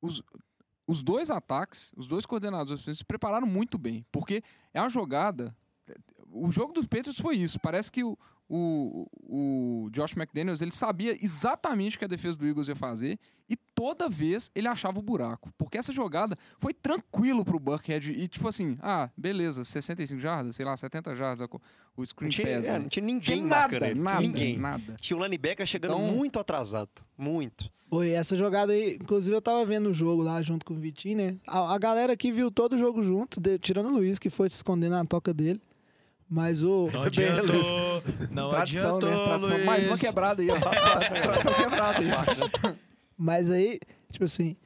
os, 0.00 0.22
os 0.86 1.02
dois 1.02 1.30
ataques, 1.30 1.92
os 1.96 2.06
dois 2.06 2.24
coordenadores 2.26 2.82
se 2.82 3.04
prepararam 3.04 3.46
muito 3.46 3.78
bem. 3.78 4.04
Porque 4.12 4.42
é 4.72 4.80
uma 4.80 4.90
jogada... 4.90 5.56
O 6.30 6.50
jogo 6.50 6.72
dos 6.72 6.86
Patriots 6.86 7.20
foi 7.20 7.36
isso. 7.36 7.58
Parece 7.58 7.90
que 7.90 8.04
o, 8.04 8.18
o, 8.48 9.06
o 9.22 9.90
Josh 9.90 10.16
McDaniels, 10.16 10.60
ele 10.62 10.72
sabia 10.72 11.16
exatamente 11.22 11.96
o 11.96 11.98
que 11.98 12.04
a 12.04 12.08
defesa 12.08 12.38
do 12.38 12.46
Eagles 12.46 12.68
ia 12.68 12.76
fazer 12.76 13.18
e 13.48 13.56
toda 13.74 14.08
vez 14.08 14.50
ele 14.54 14.68
achava 14.68 14.98
o 14.98 15.02
buraco. 15.02 15.50
Porque 15.58 15.78
essa 15.78 15.92
jogada 15.92 16.36
foi 16.58 16.72
tranquilo 16.72 17.44
pro 17.44 17.58
Buckhead 17.58 18.12
e 18.12 18.28
tipo 18.28 18.46
assim, 18.48 18.76
ah, 18.80 19.10
beleza, 19.16 19.64
65 19.64 20.20
jardas, 20.20 20.56
sei 20.56 20.64
lá, 20.64 20.76
70 20.76 21.14
jardas, 21.16 21.46
o 21.96 22.04
screen 22.04 22.26
Não 22.26 22.30
tinha, 22.30 22.56
pass. 22.56 22.66
é, 22.66 22.72
né? 22.72 22.78
não 22.78 22.88
tinha 22.88 23.04
Tinha 23.06 23.14
ninguém 23.14 23.42
nada, 23.42 23.60
marcando 23.72 23.82
ele. 23.90 24.00
nada, 24.00 24.20
Ninguém. 24.20 24.58
nada. 24.58 24.96
Tinha 25.00 25.16
o 25.18 25.22
linebacker 25.24 25.66
chegando 25.66 25.94
Então- 25.94 26.14
muito 26.16 26.38
atrasado. 26.38 26.90
Muito. 27.16 27.70
Foi 27.88 28.10
essa 28.10 28.36
jogada 28.36 28.72
aí. 28.72 28.96
Inclusive, 29.00 29.34
eu 29.34 29.40
tava 29.40 29.64
vendo 29.64 29.90
o 29.90 29.94
jogo 29.94 30.20
lá 30.22 30.42
junto 30.42 30.66
com 30.66 30.74
o 30.74 30.76
Vitinho, 30.76 31.18
né? 31.18 31.36
A, 31.46 31.72
a 31.72 31.78
galera 31.78 32.12
aqui 32.12 32.32
viu 32.32 32.50
todo 32.50 32.72
o 32.74 32.78
jogo 32.78 33.00
junto, 33.02 33.40
de- 33.40 33.58
tirando 33.60 33.86
o 33.86 33.92
Luiz, 33.92 34.18
que 34.18 34.28
foi 34.28 34.48
se 34.48 34.56
esconder 34.56 34.88
na 34.90 35.04
toca 35.04 35.32
dele. 35.32 35.60
Mas 36.28 36.62
o. 36.62 36.90
Não 36.92 37.02
adiantou. 37.02 38.02
Não 38.30 38.50
Tradição, 38.50 38.96
adiantou, 38.96 39.10
né? 39.18 39.24
Tradição. 39.24 39.64
Mais 39.64 39.84
uma 39.84 39.90
Luiz. 39.90 40.00
quebrada 40.00 40.42
aí, 40.42 40.50
ó. 40.50 40.56
Tradição 40.58 41.54
quebrada 41.54 41.98
aí. 41.98 42.76
Mas 43.16 43.50
aí, 43.50 43.78
tipo 44.10 44.24
assim, 44.24 44.56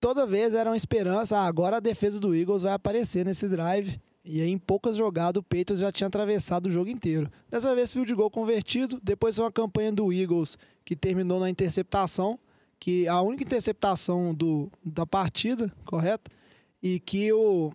toda 0.00 0.26
vez 0.26 0.54
era 0.54 0.70
uma 0.70 0.76
esperança, 0.76 1.36
ah, 1.38 1.46
agora 1.46 1.78
a 1.78 1.80
defesa 1.80 2.20
do 2.20 2.34
Eagles 2.34 2.62
vai 2.62 2.72
aparecer 2.72 3.24
nesse 3.24 3.48
drive. 3.48 4.00
E 4.26 4.40
aí, 4.40 4.50
em 4.50 4.56
poucas 4.58 4.96
jogadas, 4.96 5.40
o 5.40 5.42
Patriots 5.42 5.80
já 5.80 5.92
tinha 5.92 6.06
atravessado 6.06 6.66
o 6.66 6.70
jogo 6.70 6.88
inteiro. 6.88 7.30
Dessa 7.50 7.74
vez, 7.74 7.90
field 7.90 8.14
goal 8.14 8.30
convertido. 8.30 8.98
Depois 9.02 9.36
foi 9.36 9.44
uma 9.44 9.52
campanha 9.52 9.92
do 9.92 10.10
Eagles 10.10 10.56
que 10.82 10.96
terminou 10.96 11.38
na 11.38 11.50
interceptação, 11.50 12.38
que 12.80 13.06
a 13.06 13.20
única 13.20 13.42
interceptação 13.44 14.34
do, 14.34 14.70
da 14.82 15.04
partida, 15.06 15.70
correto? 15.84 16.30
E 16.82 17.00
que 17.00 17.30
o 17.34 17.70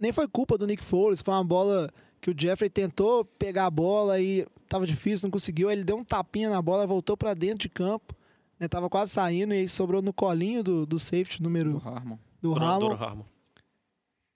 nem 0.00 0.12
foi 0.12 0.26
culpa 0.26 0.56
do 0.56 0.66
Nick 0.66 0.82
Foles, 0.82 1.20
foi 1.20 1.34
uma 1.34 1.44
bola 1.44 1.90
que 2.20 2.30
o 2.30 2.34
Jeffrey 2.36 2.70
tentou 2.70 3.24
pegar 3.24 3.66
a 3.66 3.70
bola 3.70 4.20
e 4.20 4.46
tava 4.68 4.86
difícil, 4.86 5.26
não 5.26 5.30
conseguiu. 5.30 5.68
Aí 5.68 5.76
ele 5.76 5.84
deu 5.84 5.96
um 5.96 6.04
tapinha 6.04 6.50
na 6.50 6.60
bola, 6.60 6.86
voltou 6.86 7.16
para 7.16 7.34
dentro 7.34 7.58
de 7.58 7.68
campo, 7.68 8.14
né? 8.58 8.66
Tava 8.66 8.88
quase 8.88 9.10
saindo 9.12 9.54
e 9.54 9.58
aí 9.58 9.68
sobrou 9.68 10.02
no 10.02 10.12
colinho 10.12 10.62
do, 10.62 10.86
do 10.86 10.98
safety 10.98 11.38
Do 11.38 11.44
número 11.44 11.80
Harmon. 11.84 12.18
do 12.40 12.54
Hamon. 12.54 12.78
Dono 12.78 12.94
Harmon. 13.04 13.24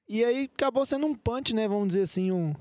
E 0.09 0.23
aí 0.23 0.51
acabou 0.55 0.85
sendo 0.85 1.07
um 1.07 1.15
punch, 1.15 1.55
né? 1.55 1.67
Vamos 1.67 1.89
dizer 1.89 2.03
assim, 2.03 2.31
um 2.31 2.55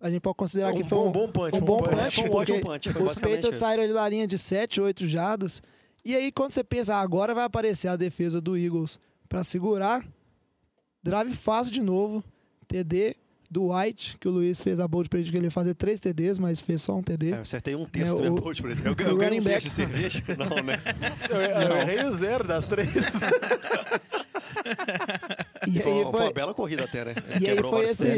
a 0.00 0.08
gente 0.08 0.20
pode 0.22 0.36
considerar 0.36 0.72
que 0.72 0.82
um 0.82 0.88
foi 0.88 0.98
bom, 0.98 1.08
um, 1.08 1.12
bom 1.12 1.28
punch. 1.30 1.56
um 1.56 1.60
bom 1.60 1.82
punch. 1.82 1.96
punch, 1.96 2.14
Foi 2.14 2.24
um 2.24 2.30
porque 2.30 2.52
ótimo 2.52 2.64
punch. 2.64 2.92
Foi 2.92 3.02
os 3.02 3.14
Patriots 3.14 3.50
isso. 3.50 3.56
saíram 3.56 3.82
ali 3.84 3.92
da 3.92 4.08
linha 4.08 4.26
de 4.26 4.38
7, 4.38 4.80
8 4.80 5.06
jardas. 5.06 5.62
E 6.02 6.16
aí, 6.16 6.32
quando 6.32 6.52
você 6.52 6.64
pensa, 6.64 6.94
ah, 6.94 7.00
agora 7.00 7.34
vai 7.34 7.44
aparecer 7.44 7.88
a 7.88 7.96
defesa 7.96 8.40
do 8.40 8.56
Eagles 8.56 8.98
para 9.28 9.44
segurar, 9.44 10.02
drive 11.02 11.32
fácil 11.32 11.70
de 11.70 11.82
novo, 11.82 12.24
TD 12.70 13.16
do 13.50 13.72
White, 13.74 14.16
que 14.20 14.28
o 14.28 14.30
Luiz 14.30 14.60
fez 14.60 14.78
a 14.78 14.86
bold 14.86 15.08
pra 15.08 15.18
ele 15.18 15.28
que 15.28 15.36
ele 15.36 15.46
ia 15.46 15.50
fazer 15.50 15.74
três 15.74 15.98
TDs, 15.98 16.38
mas 16.38 16.60
fez 16.60 16.80
só 16.82 16.94
um 16.96 17.02
TD. 17.02 17.32
É, 17.32 17.36
eu 17.38 17.40
acertei 17.42 17.74
um 17.74 17.84
terço 17.84 18.14
É, 18.14 18.16
do 18.18 18.22
meu 18.22 18.34
o- 18.36 18.42
coach 18.42 18.62
por 18.62 18.70
ele. 18.70 18.80
Eu, 18.84 18.94
eu 19.08 19.16
ganhei 19.16 19.40
um 19.40 19.42
back. 19.42 19.64
de 19.64 19.70
cerveja? 19.70 20.22
Não, 20.38 20.62
né? 20.62 20.78
Eu, 21.28 21.40
eu 21.40 21.76
errei 21.78 22.04
o 22.04 22.14
zero 22.14 22.46
das 22.46 22.64
três. 22.64 22.88
E 25.66 25.72
Foi, 25.80 25.92
aí 25.92 26.02
foi 26.02 26.12
foi 26.12 26.20
uma 26.22 26.32
bela 26.32 26.54
corrida 26.54 26.84
até, 26.84 27.04
né? 27.04 27.14
E 27.28 27.46
aí 27.48 27.54
Quebrou 27.54 27.70
foi 27.72 27.84
esse- 27.84 28.08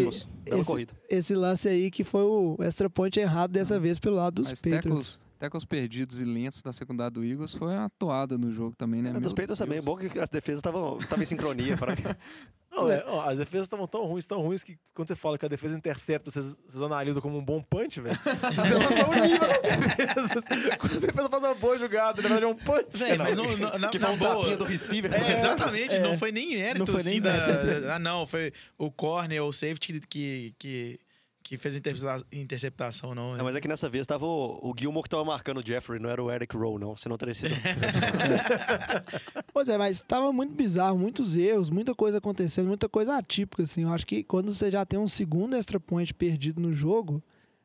esse- 0.46 0.64
corrida. 0.64 0.92
esse 1.10 1.34
lance 1.34 1.68
aí 1.68 1.90
que 1.90 2.04
foi 2.04 2.22
o 2.22 2.56
extra 2.60 2.88
point 2.88 3.18
errado 3.18 3.50
dessa 3.50 3.78
vez 3.80 3.98
pelo 3.98 4.16
lado 4.16 4.34
dos 4.36 4.48
Mas 4.48 4.60
Patriots. 4.60 4.82
tackles, 4.82 5.20
tackles 5.42 5.64
perdidos 5.64 6.20
e 6.20 6.24
lentos 6.24 6.62
da 6.62 6.72
secundária 6.72 7.10
do 7.10 7.24
Eagles 7.24 7.52
foi 7.52 7.74
uma 7.74 7.90
toada 7.98 8.38
no 8.38 8.52
jogo 8.52 8.76
também, 8.76 9.02
né? 9.02 9.10
É, 9.10 9.18
dos 9.18 9.32
Patriots 9.32 9.58
também. 9.58 9.82
Bom 9.82 9.96
que 9.96 10.16
as 10.16 10.28
defesas 10.28 10.60
estavam 10.60 10.98
estavam 10.98 11.20
em 11.20 11.26
sincronia. 11.26 11.76
Para... 11.76 11.96
Não, 12.70 12.88
é, 12.88 13.04
ó, 13.06 13.28
as 13.28 13.38
defesas 13.38 13.66
estavam 13.66 13.88
tão 13.88 14.06
ruins, 14.06 14.24
tão 14.24 14.40
ruins 14.40 14.62
que 14.62 14.78
quando 14.94 15.08
você 15.08 15.16
fala 15.16 15.36
que 15.36 15.44
a 15.44 15.48
defesa 15.48 15.76
intercepta, 15.76 16.30
vocês, 16.30 16.56
vocês 16.66 16.82
analisam 16.82 17.20
como 17.20 17.36
um 17.36 17.44
bom 17.44 17.60
punch, 17.60 18.00
velho. 18.00 18.16
Vocês 18.24 18.72
noção 18.72 19.10
do 19.10 19.20
nível 19.20 19.48
das 19.48 19.62
defesas. 19.62 20.44
Quando 20.78 20.96
a 20.96 21.00
defesa 21.00 21.28
faz 21.28 21.42
uma 21.42 21.54
boa 21.54 21.78
jogada, 21.78 22.22
na 22.22 22.28
verdade 22.28 22.44
é 22.44 22.48
um 22.48 22.54
punch. 22.54 22.86
Véi, 22.92 23.18
mas 23.18 23.36
não, 23.36 23.56
não, 23.56 23.78
na, 23.78 23.88
que 23.88 23.98
na 23.98 24.06
foi 24.06 24.14
um 24.14 24.18
boa. 24.18 24.36
tapinha 24.36 24.56
do 24.56 24.64
receiver. 24.64 25.12
É, 25.12 25.38
exatamente, 25.38 25.96
É. 25.96 26.00
não 26.00 26.16
foi 26.16 26.30
nem 26.30 26.50
mérito 26.50 26.78
Não 26.78 26.86
foi 26.86 27.00
assim 27.00 27.10
nem 27.10 27.20
da. 27.20 27.96
Ah, 27.96 27.98
não, 27.98 28.26
foi 28.26 28.52
o 28.78 28.90
corner 28.90 29.42
ou 29.42 29.48
o 29.48 29.52
safety 29.52 30.00
que, 30.08 30.54
que, 30.58 31.00
que 31.42 31.56
fez 31.56 31.76
intercepta- 31.76 32.26
interceptação, 32.32 33.14
não. 33.14 33.36
Não, 33.36 33.44
mas 33.44 33.56
é 33.56 33.60
que 33.60 33.68
nessa 33.68 33.88
vez 33.88 34.06
tava 34.06 34.24
o, 34.26 34.70
o 34.70 34.74
Gilmore 34.78 35.02
que 35.02 35.10
tava 35.10 35.24
marcando 35.24 35.58
o 35.58 35.66
Jeffrey, 35.66 35.98
não 36.00 36.08
era 36.08 36.22
o 36.22 36.30
Eric 36.30 36.56
Rowe, 36.56 36.80
não. 36.80 36.96
Você 36.96 37.08
não 37.08 37.18
teria 37.18 37.34
sido. 37.34 37.50
Pois 39.52 39.68
é, 39.68 39.76
mas 39.76 39.96
estava 39.96 40.32
muito 40.32 40.54
bizarro, 40.54 40.98
muitos 40.98 41.36
erros, 41.36 41.68
muita 41.70 41.94
coisa 41.94 42.18
acontecendo, 42.18 42.68
muita 42.68 42.88
coisa 42.88 43.16
atípica, 43.16 43.62
assim. 43.62 43.82
Eu 43.82 43.90
acho 43.90 44.06
que 44.06 44.22
quando 44.22 44.52
você 44.52 44.70
já 44.70 44.84
tem 44.86 44.98
um 44.98 45.06
segundo 45.06 45.54
extra 45.54 45.78
point 45.78 46.12
perdido 46.14 46.60
no 46.60 46.72
jogo, 46.72 47.22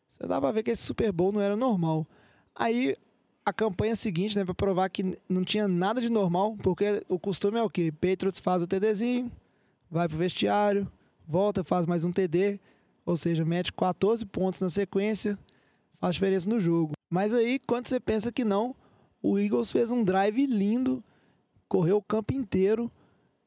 você 0.10 0.28
dá 0.28 0.40
pra 0.42 0.52
ver 0.52 0.64
que 0.64 0.72
esse 0.72 0.82
Super 0.84 1.12
Bowl 1.12 1.32
não 1.32 1.40
era 1.42 1.56
normal. 1.56 2.06
Aí, 2.56 2.98
a 3.46 3.54
campanha 3.54 3.96
seguinte, 3.96 4.38
né, 4.38 4.44
pra 4.44 4.54
provar 4.54 4.90
que 4.90 5.18
não 5.30 5.44
tinha 5.44 5.68
nada 5.68 6.02
de 6.02 6.10
normal, 6.10 6.58
porque 6.62 7.04
o 7.08 7.18
costume 7.18 7.58
é 7.58 7.64
o 7.64 7.70
quê? 7.70 7.92
Patriots 7.92 8.40
faz 8.40 8.62
o 8.62 8.68
TDzinho, 8.68 9.32
vai 9.90 10.08
pro 10.08 10.18
vestiário, 10.18 10.92
volta, 11.28 11.64
faz 11.64 11.86
mais 11.86 12.04
um 12.04 12.12
TD, 12.12 12.60
ou 13.08 13.16
seja, 13.16 13.46
mete 13.46 13.72
14 13.72 14.26
pontos 14.26 14.60
na 14.60 14.68
sequência, 14.68 15.40
faz 15.98 16.16
diferença 16.16 16.50
no 16.50 16.60
jogo. 16.60 16.92
Mas 17.10 17.34
aí, 17.34 17.58
quando 17.58 17.88
você 17.88 18.02
pensa 18.02 18.34
que 18.34 18.44
não, 18.44 18.76
o 19.24 19.40
Eagles 19.40 19.72
fez 19.72 19.92
um 19.92 20.04
drive 20.04 20.46
lindo, 20.46 21.02
correu 21.70 21.98
o 21.98 22.02
campo 22.02 22.34
inteiro 22.34 22.92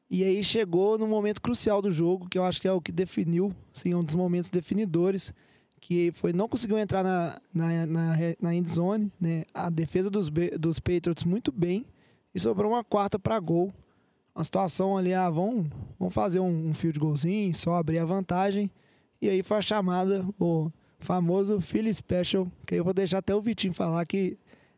e 0.09 0.23
aí 0.23 0.43
chegou 0.43 0.97
no 0.97 1.07
momento 1.07 1.39
crucial 1.39 1.79
do 1.79 1.91
jogo, 1.91 2.27
que 2.27 2.39
eu 2.39 2.43
acho 2.43 2.59
que 2.59 2.67
é 2.67 2.71
o 2.71 2.81
que 2.81 2.91
definiu, 2.91 3.55
assim, 3.73 3.93
um 3.93 4.03
dos 4.03 4.15
momentos 4.15 4.49
definidores, 4.49 5.31
que 5.79 6.11
foi 6.11 6.33
não 6.33 6.49
conseguiu 6.49 6.79
entrar 6.79 7.03
na, 7.03 7.39
na, 7.53 7.85
na, 7.85 8.15
na 8.41 8.55
end 8.55 8.67
zone, 8.67 9.11
né? 9.21 9.43
A 9.53 9.69
defesa 9.69 10.09
dos, 10.09 10.27
dos 10.59 10.79
Patriots 10.79 11.23
muito 11.23 11.51
bem 11.51 11.85
e 12.33 12.39
sobrou 12.39 12.71
uma 12.71 12.83
quarta 12.83 13.19
para 13.19 13.39
gol. 13.39 13.71
Uma 14.35 14.43
situação 14.43 14.97
ali, 14.97 15.13
ah, 15.13 15.29
vamos, 15.29 15.69
vamos 15.99 16.13
fazer 16.15 16.39
um, 16.39 16.69
um 16.69 16.73
field 16.73 16.97
goalzinho, 16.97 17.53
só 17.53 17.75
abrir 17.75 17.99
a 17.99 18.05
vantagem. 18.05 18.71
E 19.21 19.29
aí 19.29 19.43
foi 19.43 19.57
a 19.57 19.61
chamada, 19.61 20.25
o 20.39 20.71
famoso 20.99 21.61
Philly 21.61 21.93
Special, 21.93 22.47
que 22.65 22.75
eu 22.75 22.83
vou 22.83 22.93
deixar 22.93 23.19
até 23.19 23.33
o 23.35 23.41
Vitinho 23.41 23.73
falar 23.73 24.05
que 24.05 24.37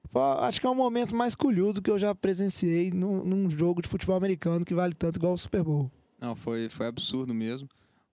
foi, 0.09 0.21
acho 0.21 0.59
que 0.59 0.67
é 0.67 0.69
o 0.69 0.75
momento 0.75 1.15
mais 1.15 1.33
colhudo 1.33 1.81
que 1.81 1.89
eu 1.89 1.97
já 1.97 2.13
presenciei 2.13 2.91
num, 2.91 3.23
num 3.23 3.49
jogo 3.49 3.81
de 3.81 3.87
futebol 3.87 4.15
americano 4.17 4.65
que 4.65 4.73
vale 4.73 4.93
tanto 4.93 5.15
igual 5.17 5.33
o 5.33 5.37
Super 5.37 5.63
Bowl. 5.63 5.89
Não, 6.19 6.35
foi, 6.35 6.69
foi 6.69 6.87
absurdo 6.87 7.33
mesmo. 7.33 7.67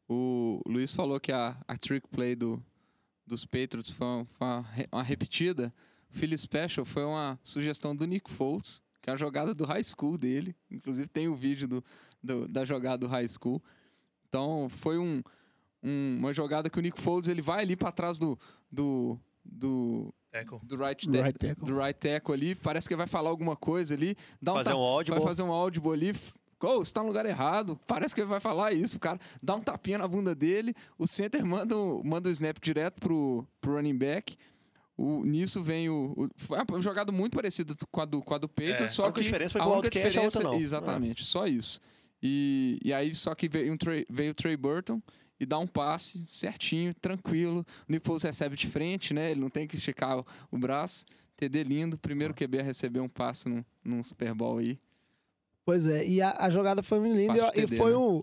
O 0.08 0.60
Luiz 0.66 0.94
falou 0.94 1.18
que 1.20 1.30
a, 1.32 1.56
a 1.66 1.76
trick 1.76 2.06
play 2.08 2.34
do, 2.34 2.62
dos 3.26 3.44
Patriots 3.44 3.90
foi, 3.90 4.06
uma, 4.06 4.24
foi 4.26 4.46
uma 4.46 4.66
uma 4.92 5.02
repetida. 5.02 5.72
O 6.12 6.18
Philly 6.18 6.36
Special 6.38 6.84
foi 6.84 7.04
uma 7.04 7.38
sugestão 7.44 7.94
do 7.94 8.04
Nick 8.06 8.30
Foles, 8.30 8.82
que 9.02 9.10
é 9.10 9.12
a 9.12 9.16
jogada 9.16 9.54
do 9.54 9.64
high 9.64 9.82
school 9.84 10.16
dele. 10.18 10.54
Inclusive 10.70 11.08
tem 11.08 11.28
o 11.28 11.36
vídeo 11.36 11.68
do, 11.68 11.84
do- 12.22 12.48
da 12.48 12.64
jogada 12.64 12.98
do 12.98 13.06
high 13.06 13.28
school. 13.28 13.62
Então 14.28 14.68
foi 14.68 14.98
um, 14.98 15.22
um- 15.82 16.16
uma 16.18 16.32
jogada 16.32 16.68
que 16.70 16.78
o 16.78 16.82
Nick 16.82 17.00
Foles 17.00 17.28
ele 17.28 17.42
vai 17.42 17.62
ali 17.62 17.76
para 17.76 17.90
trás 17.92 18.18
do, 18.18 18.38
do, 18.70 19.18
do, 19.44 20.12
Tackle. 20.30 20.60
do 20.62 20.76
right, 20.76 21.08
right 21.10 21.38
tackle. 21.38 21.66
do 21.66 21.76
right 21.78 21.98
tackle 21.98 22.34
ali, 22.34 22.54
parece 22.54 22.88
que 22.88 22.94
vai 22.96 23.06
falar 23.06 23.30
alguma 23.30 23.56
coisa 23.56 23.94
ali, 23.94 24.16
dá 24.40 24.52
um 24.52 24.56
Fazer 24.56 24.70
ta- 24.70 24.76
um 24.76 24.80
audible. 24.82 25.18
vai 25.18 25.28
fazer 25.28 25.42
um 25.42 25.50
audible 25.52 25.92
ali, 25.92 26.14
oh, 26.62 26.84
você 26.84 26.92
tá 26.92 27.00
no 27.02 27.08
lugar 27.08 27.24
errado, 27.26 27.78
parece 27.86 28.14
que 28.14 28.20
ele 28.20 28.28
vai 28.28 28.40
falar 28.40 28.72
isso, 28.72 28.96
o 28.96 29.00
cara 29.00 29.18
dá 29.42 29.54
um 29.56 29.60
tapinha 29.60 29.98
na 29.98 30.06
bunda 30.06 30.34
dele, 30.34 30.74
o 30.98 31.06
center 31.06 31.44
manda, 31.44 31.76
o- 31.76 32.02
manda 32.04 32.28
o 32.28 32.32
snap 32.32 32.58
direto 32.60 33.00
pro, 33.00 33.46
pro 33.60 33.74
running 33.74 33.96
back, 33.96 34.36
o, 34.96 35.24
nisso 35.24 35.62
vem 35.62 35.88
o, 35.88 36.12
o- 36.14 36.28
Foi 36.36 36.58
uma 36.58 36.82
jogada 36.82 37.10
muito 37.10 37.34
parecida 37.34 37.74
com 37.90 38.00
a 38.02 38.04
do, 38.04 38.22
com 38.22 38.34
a 38.34 38.38
do 38.38 38.46
Patriots, 38.48 38.82
É. 38.82 38.88
só 38.88 39.04
A 39.04 39.06
única 39.06 39.20
que 39.20 39.24
diferença 39.24 39.52
foi 39.52 39.60
a 39.62 39.64
única 39.64 39.76
Wildcat, 39.86 39.98
a 40.18 40.22
outra 40.22 40.28
diferença, 40.28 40.42
não. 40.42 40.60
exatamente, 40.62 41.24
só 41.24 41.46
isso. 41.46 41.80
E, 42.22 42.78
e 42.84 42.92
aí, 42.92 43.14
só 43.14 43.34
que 43.34 43.48
veio, 43.48 43.72
um 43.72 43.76
veio 44.10 44.32
o 44.32 44.34
Trey 44.34 44.54
Burton 44.56 45.00
e 45.40 45.46
dá 45.46 45.58
um 45.58 45.66
passe 45.66 46.24
certinho, 46.26 46.92
tranquilo. 46.94 47.64
O 47.88 47.92
Nick 47.92 48.06
Foles 48.06 48.22
recebe 48.22 48.54
de 48.54 48.66
frente, 48.66 49.14
né? 49.14 49.30
Ele 49.30 49.40
não 49.40 49.48
tem 49.48 49.66
que 49.66 49.76
esticar 49.76 50.18
o, 50.18 50.26
o 50.52 50.58
braço. 50.58 51.06
TD 51.36 51.64
lindo, 51.64 51.96
primeiro 51.96 52.34
QB 52.34 52.60
a 52.60 52.62
receber 52.62 53.00
um 53.00 53.08
passe 53.08 53.48
num, 53.48 53.64
num 53.82 54.02
Super 54.02 54.34
Bowl 54.34 54.58
aí. 54.58 54.78
Pois 55.64 55.86
é, 55.86 56.06
e 56.06 56.20
a, 56.20 56.36
a 56.38 56.50
jogada 56.50 56.82
foi 56.82 57.00
muito 57.00 57.16
linda 57.16 57.52
e, 57.54 57.64
e 57.64 57.66
foi 57.66 57.92
né? 57.92 57.96
um 57.96 58.22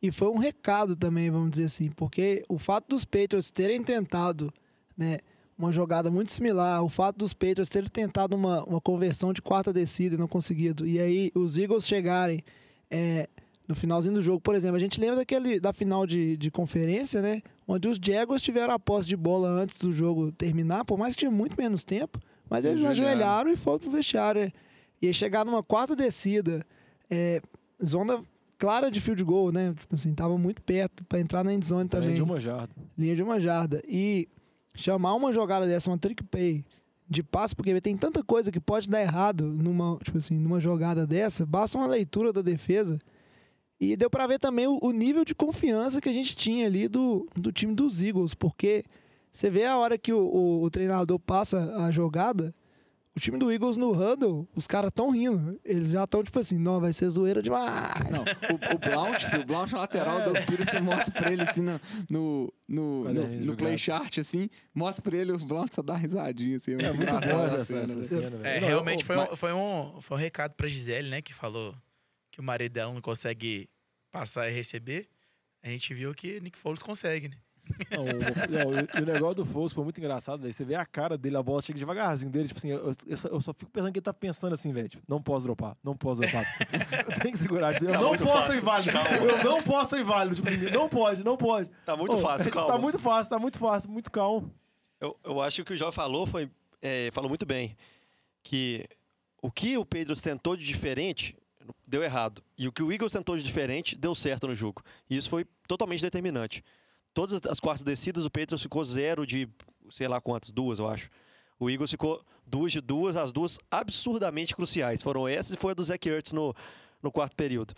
e 0.00 0.12
foi 0.12 0.28
um 0.28 0.38
recado 0.38 0.94
também, 0.94 1.28
vamos 1.30 1.50
dizer 1.50 1.64
assim, 1.64 1.90
porque 1.90 2.44
o 2.48 2.56
fato 2.56 2.88
dos 2.88 3.04
Patriots 3.04 3.50
terem 3.50 3.82
tentado, 3.82 4.52
né, 4.96 5.18
uma 5.56 5.72
jogada 5.72 6.08
muito 6.08 6.30
similar, 6.30 6.84
o 6.84 6.88
fato 6.88 7.16
dos 7.16 7.32
Patriots 7.32 7.68
terem 7.68 7.88
tentado 7.88 8.36
uma, 8.36 8.62
uma 8.64 8.80
conversão 8.80 9.32
de 9.32 9.42
quarta 9.42 9.72
descida 9.72 10.14
e 10.14 10.18
não 10.18 10.28
conseguido, 10.28 10.86
e 10.86 11.00
aí 11.00 11.32
os 11.34 11.58
Eagles 11.58 11.84
chegarem 11.84 12.44
é, 12.88 13.28
no 13.68 13.74
finalzinho 13.74 14.14
do 14.14 14.22
jogo, 14.22 14.40
por 14.40 14.54
exemplo, 14.54 14.76
a 14.76 14.80
gente 14.80 14.98
lembra 14.98 15.16
daquele 15.16 15.60
da 15.60 15.72
final 15.72 16.06
de, 16.06 16.36
de 16.38 16.50
conferência, 16.50 17.20
né, 17.20 17.42
onde 17.66 17.86
os 17.86 17.98
Jaguars 18.02 18.40
tiveram 18.40 18.72
a 18.72 18.78
posse 18.78 19.06
de 19.08 19.16
bola 19.16 19.48
antes 19.48 19.78
do 19.78 19.92
jogo 19.92 20.32
terminar, 20.32 20.84
por 20.86 20.98
mais 20.98 21.14
que 21.14 21.20
tinha 21.20 21.30
muito 21.30 21.54
menos 21.60 21.84
tempo, 21.84 22.18
mas 22.48 22.64
eles 22.64 22.82
ajoelharam. 22.82 23.12
ajoelharam 23.12 23.52
e 23.52 23.56
foram 23.56 23.78
pro 23.78 23.90
vestiário. 23.90 24.40
né? 24.42 24.52
E 25.02 25.06
aí 25.06 25.14
chegar 25.14 25.44
numa 25.44 25.62
quarta 25.62 25.94
descida, 25.94 26.64
é, 27.10 27.42
zona 27.84 28.24
clara 28.58 28.90
de 28.90 29.00
field 29.00 29.22
goal, 29.22 29.52
né? 29.52 29.72
Tipo 29.78 29.94
assim, 29.94 30.12
tava 30.14 30.36
muito 30.36 30.60
perto 30.62 31.04
para 31.04 31.20
entrar 31.20 31.44
na 31.44 31.52
endzone 31.52 31.88
também. 31.88 32.14
de 32.14 32.22
uma 32.22 32.40
jarda. 32.40 32.72
Linha 32.96 33.14
de 33.14 33.22
uma 33.22 33.38
jarda. 33.38 33.82
E 33.86 34.28
chamar 34.74 35.14
uma 35.14 35.32
jogada 35.32 35.66
dessa, 35.66 35.90
uma 35.90 35.98
trick 35.98 36.24
play 36.24 36.64
de 37.08 37.22
passe, 37.22 37.54
porque 37.54 37.80
tem 37.80 37.96
tanta 37.96 38.22
coisa 38.22 38.50
que 38.50 38.60
pode 38.60 38.88
dar 38.88 39.00
errado 39.00 39.44
numa, 39.44 39.96
tipo 40.02 40.18
assim, 40.18 40.38
numa 40.38 40.60
jogada 40.60 41.06
dessa, 41.06 41.46
basta 41.46 41.78
uma 41.78 41.86
leitura 41.86 42.32
da 42.32 42.42
defesa. 42.42 42.98
E 43.80 43.96
deu 43.96 44.10
para 44.10 44.26
ver 44.26 44.38
também 44.38 44.66
o, 44.66 44.78
o 44.82 44.90
nível 44.90 45.24
de 45.24 45.34
confiança 45.34 46.00
que 46.00 46.08
a 46.08 46.12
gente 46.12 46.34
tinha 46.34 46.66
ali 46.66 46.88
do, 46.88 47.26
do 47.36 47.52
time 47.52 47.74
dos 47.74 48.02
Eagles, 48.02 48.34
porque 48.34 48.84
você 49.30 49.48
vê 49.48 49.64
a 49.66 49.76
hora 49.76 49.96
que 49.96 50.12
o, 50.12 50.18
o- 50.20 50.62
o 50.64 50.70
treinador 50.70 51.18
passa 51.18 51.74
a 51.76 51.90
jogada, 51.90 52.52
o 53.16 53.20
time 53.20 53.36
do 53.38 53.50
Eagles 53.52 53.76
no 53.76 53.90
huddle, 53.92 54.48
os 54.54 54.66
caras 54.66 54.90
tão 54.92 55.10
rindo. 55.10 55.58
Eles 55.64 55.90
já 55.90 56.04
estão 56.04 56.22
tipo 56.24 56.38
assim, 56.40 56.56
não, 56.58 56.80
vai 56.80 56.92
ser 56.92 57.08
zoeira 57.10 57.40
demais. 57.42 58.10
Não, 58.10 58.22
o, 58.22 58.74
o 58.74 58.78
Blount, 58.78 59.24
o 59.40 59.44
Blount 59.44 59.72
lateral 59.72 60.22
do 60.24 60.32
Peterson 60.44 60.80
mostra 60.80 61.12
pra 61.14 61.32
ele 61.32 61.42
assim 61.42 61.62
no, 61.62 61.80
no, 62.08 62.52
no, 62.68 63.08
é 63.08 63.12
no- 63.12 63.28
no 63.46 63.56
play 63.56 63.76
chart, 63.78 64.18
assim, 64.18 64.48
mostra 64.74 65.02
pra 65.02 65.16
ele 65.16 65.30
o 65.32 65.38
Blount 65.38 65.72
só 65.72 65.82
dá 65.82 65.92
uma 65.94 65.98
risadinha, 66.00 66.56
assim. 66.56 66.72
É 66.74 66.92
muito 66.92 67.02
engraçado 67.02 67.28
bom 67.28 67.42
a 67.42 67.46
essa, 67.58 67.64
cena, 67.64 67.82
essa 67.82 68.02
cena, 68.02 68.30
velho. 68.30 68.46
É, 68.46 68.58
realmente 68.58 69.04
foi, 69.04 69.16
mas- 69.16 69.32
um, 69.32 69.36
foi, 69.36 69.52
um, 69.52 69.92
foi 70.00 70.16
um 70.16 70.20
recado 70.20 70.54
pra 70.54 70.66
Gisele, 70.68 71.08
né? 71.10 71.22
Que 71.22 71.32
falou 71.34 71.74
que 72.38 72.40
o 72.40 72.44
marido 72.44 72.72
dela 72.72 72.92
não 72.94 73.00
consegue 73.00 73.68
passar 74.12 74.48
e 74.48 74.52
receber. 74.52 75.08
A 75.60 75.68
gente 75.68 75.92
viu 75.92 76.14
que 76.14 76.40
Nick 76.40 76.56
Foles 76.56 76.80
consegue, 76.80 77.28
né? 77.28 77.36
Não, 77.90 78.02
o, 78.02 78.06
não, 78.96 79.02
o 79.02 79.04
negócio 79.12 79.34
do 79.34 79.44
Foles 79.44 79.72
foi 79.72 79.82
muito 79.82 79.98
engraçado, 79.98 80.40
velho. 80.40 80.52
Você 80.54 80.64
vê 80.64 80.76
a 80.76 80.86
cara 80.86 81.18
dele, 81.18 81.36
a 81.36 81.42
bola 81.42 81.60
chega 81.60 81.78
devagarzinho 81.80 82.30
dele. 82.30 82.46
Tipo 82.46 82.58
assim, 82.58 82.70
eu, 82.70 82.92
eu 83.06 83.16
só, 83.16 83.28
eu 83.28 83.40
só 83.40 83.52
fico 83.52 83.70
pensando 83.72 83.92
que 83.92 83.98
ele 83.98 84.04
tá 84.04 84.14
pensando 84.14 84.52
assim, 84.54 84.72
velho. 84.72 84.88
Tipo, 84.88 85.02
não 85.08 85.20
posso 85.20 85.44
dropar, 85.46 85.76
não 85.82 85.96
posso 85.96 86.20
dropar. 86.20 86.46
eu 87.12 87.20
tenho 87.20 87.32
que 87.32 87.38
segurar. 87.38 87.74
Tipo, 87.74 87.86
eu 87.86 87.92
Tá 87.92 88.00
não 88.00 88.16
posso 88.16 88.26
fácil. 88.52 88.54
ir 88.54 88.62
válido. 88.62 88.92
Calma. 88.92 89.10
Eu 89.18 89.44
não 89.44 89.62
posso 89.64 89.96
ir 89.96 90.04
válido. 90.04 90.36
Tipo 90.36 90.48
assim, 90.48 90.70
não 90.70 90.88
pode, 90.88 91.24
não 91.24 91.36
pode. 91.36 91.70
Tá 91.84 91.96
muito 91.96 92.14
Ô, 92.16 92.20
fácil, 92.20 92.50
calma. 92.52 92.72
Tá 92.72 92.78
muito 92.78 92.98
fácil, 93.00 93.30
tá 93.30 93.38
muito 93.38 93.58
fácil, 93.58 93.90
muito 93.90 94.10
calmo. 94.12 94.54
Eu, 95.00 95.18
eu 95.24 95.42
acho 95.42 95.56
que 95.56 95.62
o 95.62 95.64
que 95.66 95.72
o 95.74 95.76
Jó 95.76 95.90
falou 95.92 96.24
foi. 96.24 96.48
é, 96.80 97.10
falou 97.12 97.28
muito 97.28 97.44
bem. 97.44 97.76
Que 98.44 98.86
o 99.42 99.50
que 99.50 99.76
o 99.76 99.84
Pedro 99.84 100.16
tentou 100.20 100.56
de 100.56 100.64
diferente 100.64 101.36
deu 101.86 102.02
errado. 102.02 102.42
E 102.56 102.66
o 102.68 102.72
que 102.72 102.82
o 102.82 102.90
Eagles 102.92 103.12
tentou 103.12 103.36
de 103.36 103.42
diferente 103.42 103.96
deu 103.96 104.14
certo 104.14 104.46
no 104.48 104.54
jogo. 104.54 104.82
E 105.08 105.16
isso 105.16 105.28
foi 105.30 105.44
totalmente 105.66 106.00
determinante. 106.02 106.64
Todas 107.14 107.34
as- 107.34 107.46
as 107.52 107.60
quartas 107.60 107.82
descidas, 107.84 108.24
o 108.24 108.30
Pedro 108.30 108.58
ficou 108.58 108.84
zero 108.84 109.26
de 109.26 109.48
sei 109.90 110.06
lá 110.06 110.20
quantas, 110.20 110.50
duas, 110.50 110.78
eu 110.78 110.88
acho. 110.88 111.08
O 111.58 111.68
Eagles 111.70 111.90
ficou 111.90 112.22
duas 112.46 112.70
de 112.72 112.80
duas, 112.80 113.16
as 113.16 113.32
duas 113.32 113.58
absurdamente 113.70 114.54
cruciais. 114.54 115.02
Foram 115.02 115.26
essas 115.26 115.52
e 115.52 115.56
foi 115.56 115.72
a 115.72 115.74
do 115.74 115.82
Zach 115.82 116.08
Ertz 116.08 116.32
no, 116.32 116.54
no 117.02 117.10
quarto 117.10 117.34
período. 117.34 117.74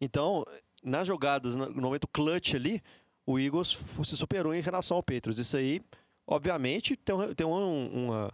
Então, 0.00 0.44
nas 0.82 1.06
jogadas, 1.06 1.56
no 1.56 1.70
momento 1.70 2.06
clutch 2.06 2.54
ali, 2.54 2.82
o 3.26 3.38
Eagles 3.38 3.76
se 4.04 4.16
superou 4.16 4.54
em 4.54 4.60
relação 4.60 4.96
ao 4.98 5.02
Patriots. 5.02 5.38
Isso 5.38 5.56
aí, 5.56 5.80
obviamente, 6.26 6.96
tem, 6.96 7.16
tem 7.34 7.46
um, 7.46 7.86
uma- 8.06 8.32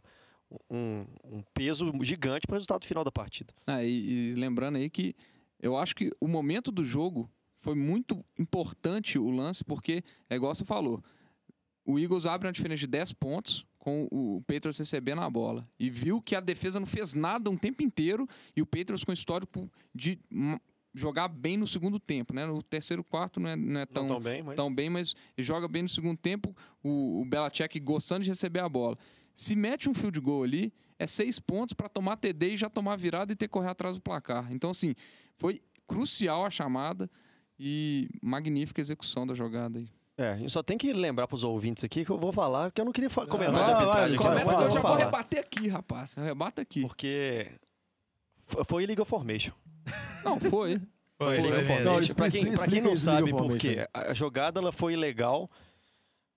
um- 0.70 1.07
um 1.24 1.42
peso 1.55 1.92
gigante 2.03 2.46
para 2.46 2.55
o 2.55 2.57
resultado 2.57 2.84
final 2.84 3.05
da 3.05 3.12
partida. 3.12 3.53
Ah, 3.66 3.82
e, 3.84 4.30
e 4.30 4.34
lembrando 4.34 4.76
aí 4.76 4.88
que 4.90 5.14
eu 5.61 5.76
acho 5.76 5.94
que 5.94 6.11
o 6.20 6.26
momento 6.28 6.70
do 6.72 6.84
jogo 6.84 7.30
foi 7.59 7.74
muito 7.74 8.24
importante 8.38 9.18
o 9.18 9.30
lance, 9.30 9.62
porque 9.64 10.03
é 10.28 10.36
igual 10.36 10.55
você 10.55 10.64
falou. 10.64 11.03
O 11.84 11.98
Eagles 11.98 12.26
abre 12.26 12.46
uma 12.46 12.53
diferença 12.53 12.80
de 12.80 12.86
10 12.86 13.12
pontos 13.12 13.66
com 13.78 14.07
o 14.11 14.40
Patriots 14.46 14.78
recebendo 14.78 15.20
a 15.22 15.28
bola. 15.30 15.66
E 15.78 15.88
viu 15.90 16.20
que 16.20 16.34
a 16.36 16.40
defesa 16.40 16.78
não 16.78 16.86
fez 16.86 17.14
nada 17.14 17.48
um 17.51 17.57
tempo 17.57 17.82
inteiro 17.82 18.26
e 18.57 18.61
o 18.62 18.66
Patriots 18.66 19.05
com 19.05 19.12
histórico 19.12 19.70
de 19.94 20.18
jogar 20.94 21.28
bem 21.28 21.57
no 21.57 21.66
segundo 21.66 21.98
tempo, 22.01 22.34
né? 22.34 22.44
No 22.46 22.62
terceiro 22.62 23.03
quarto 23.05 23.38
não 23.40 23.48
é, 23.48 23.57
não 23.57 23.80
é 23.80 23.86
tão, 23.86 24.03
Não 24.05 24.14
tão 24.16 24.20
bem, 24.20 24.42
mas... 24.42 24.57
tão 24.57 24.74
bem, 24.74 24.90
mas 24.90 25.14
joga 25.38 25.68
bem 25.68 25.82
no 25.82 25.88
segundo 25.88 26.18
tempo. 26.18 26.55
O, 26.82 27.20
o 27.22 27.24
Belichick 27.24 27.78
gostando 27.80 28.24
de 28.24 28.30
receber 28.30 28.61
a 28.61 28.68
bola. 28.68 28.98
Se 29.34 29.56
mete 29.56 29.88
um 29.88 29.94
field 29.94 30.18
goal 30.20 30.42
ali, 30.42 30.72
é 30.98 31.06
seis 31.06 31.38
pontos 31.38 31.72
para 31.72 31.88
tomar 31.88 32.16
TD 32.16 32.54
e 32.54 32.56
já 32.56 32.68
tomar 32.68 32.96
virada 32.96 33.32
e 33.32 33.36
ter 33.36 33.46
que 33.48 33.52
correr 33.52 33.68
atrás 33.70 33.96
do 33.96 34.02
placar. 34.02 34.52
Então, 34.52 34.70
assim, 34.70 34.94
foi 35.38 35.62
crucial 35.86 36.44
a 36.44 36.50
chamada 36.50 37.10
e 37.58 38.08
magnífica 38.22 38.80
execução 38.80 39.26
da 39.26 39.34
jogada 39.34 39.78
aí. 39.78 39.88
É, 40.18 40.32
a 40.32 40.36
gente 40.36 40.52
só 40.52 40.62
tem 40.62 40.76
que 40.76 40.92
lembrar 40.92 41.26
para 41.26 41.34
os 41.34 41.44
ouvintes 41.44 41.82
aqui 41.82 42.04
que 42.04 42.10
eu 42.10 42.18
vou 42.18 42.30
falar, 42.32 42.70
que 42.70 42.80
eu 42.80 42.84
não 42.84 42.92
queria 42.92 43.08
fa- 43.08 43.26
comentar 43.26 43.54
vai, 43.54 43.64
de 43.64 43.70
vai, 43.72 44.02
arbitragem 44.02 44.18
Comenta, 44.18 44.44
vai, 44.56 44.66
eu 44.66 44.70
já 44.70 44.80
vou 44.80 44.96
rebater 44.96 45.40
aqui, 45.40 45.68
rapaz. 45.68 46.12
Rebata 46.14 46.60
aqui. 46.60 46.82
Porque 46.82 47.46
foi 48.68 48.82
illegal 48.82 49.06
formation. 49.06 49.52
Não, 50.22 50.38
foi. 50.38 50.78
Foi, 51.18 51.40
Foi, 51.40 51.50
mesmo. 51.50 51.80
Não, 51.80 52.00
Gente, 52.02 52.14
pra 52.14 52.30
quem, 52.30 52.52
pra 52.56 52.66
quem 52.66 52.80
não 52.80 52.96
sabe 52.96 53.30
por 53.30 53.38
formation 53.38 53.58
quê, 53.58 53.88
a 53.92 54.10
a 54.10 54.14
jogada 54.14 54.58
ela 54.60 54.72
foi 54.72 54.92
ilegal 54.94 55.50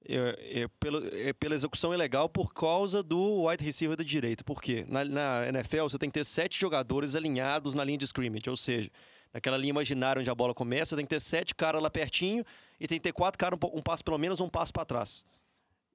é, 0.08 0.62
é, 0.64 0.68
pelo- 0.80 1.08
é, 1.16 1.34
pela 1.34 1.56
execução 1.56 1.94
ilegal 1.94 2.28
por 2.28 2.54
causa 2.54 3.02
do 3.02 3.44
wide 3.46 3.64
receiver 3.64 3.96
da 3.98 4.04
direita. 4.04 4.44
Por 4.44 4.62
quê? 4.62 4.86
Na, 4.88 5.04
na 5.06 5.48
NFL 5.50 5.84
você 5.84 5.98
tem 5.98 6.10
que 6.10 6.14
ter 6.20 6.26
sete 6.26 6.60
jogadores 6.60 7.16
alinhados 7.16 7.74
na 7.76 7.84
linha 7.84 7.98
de 7.98 8.06
scrimmage, 8.06 8.50
ou 8.50 8.56
seja, 8.56 8.90
naquela 9.34 9.58
linha 9.58 9.70
imaginária 9.72 10.20
onde 10.20 10.30
a 10.30 10.36
bola 10.36 10.54
começa, 10.54 10.96
tem 10.96 11.06
que 11.06 11.10
ter 11.10 11.20
sete 11.20 11.56
caras 11.56 11.82
lá 11.82 11.90
pertinho 11.90 12.46
e 12.80 12.88
tem 12.88 13.00
que 13.00 13.04
ter 13.04 13.14
quatro 13.14 13.38
caras, 13.40 13.58
um, 13.64 13.78
um 13.78 13.82
passo 13.82 14.04
pelo 14.04 14.18
menos, 14.18 14.40
um 14.42 14.50
passo 14.50 14.72
para 14.74 14.86
trás. 14.86 15.26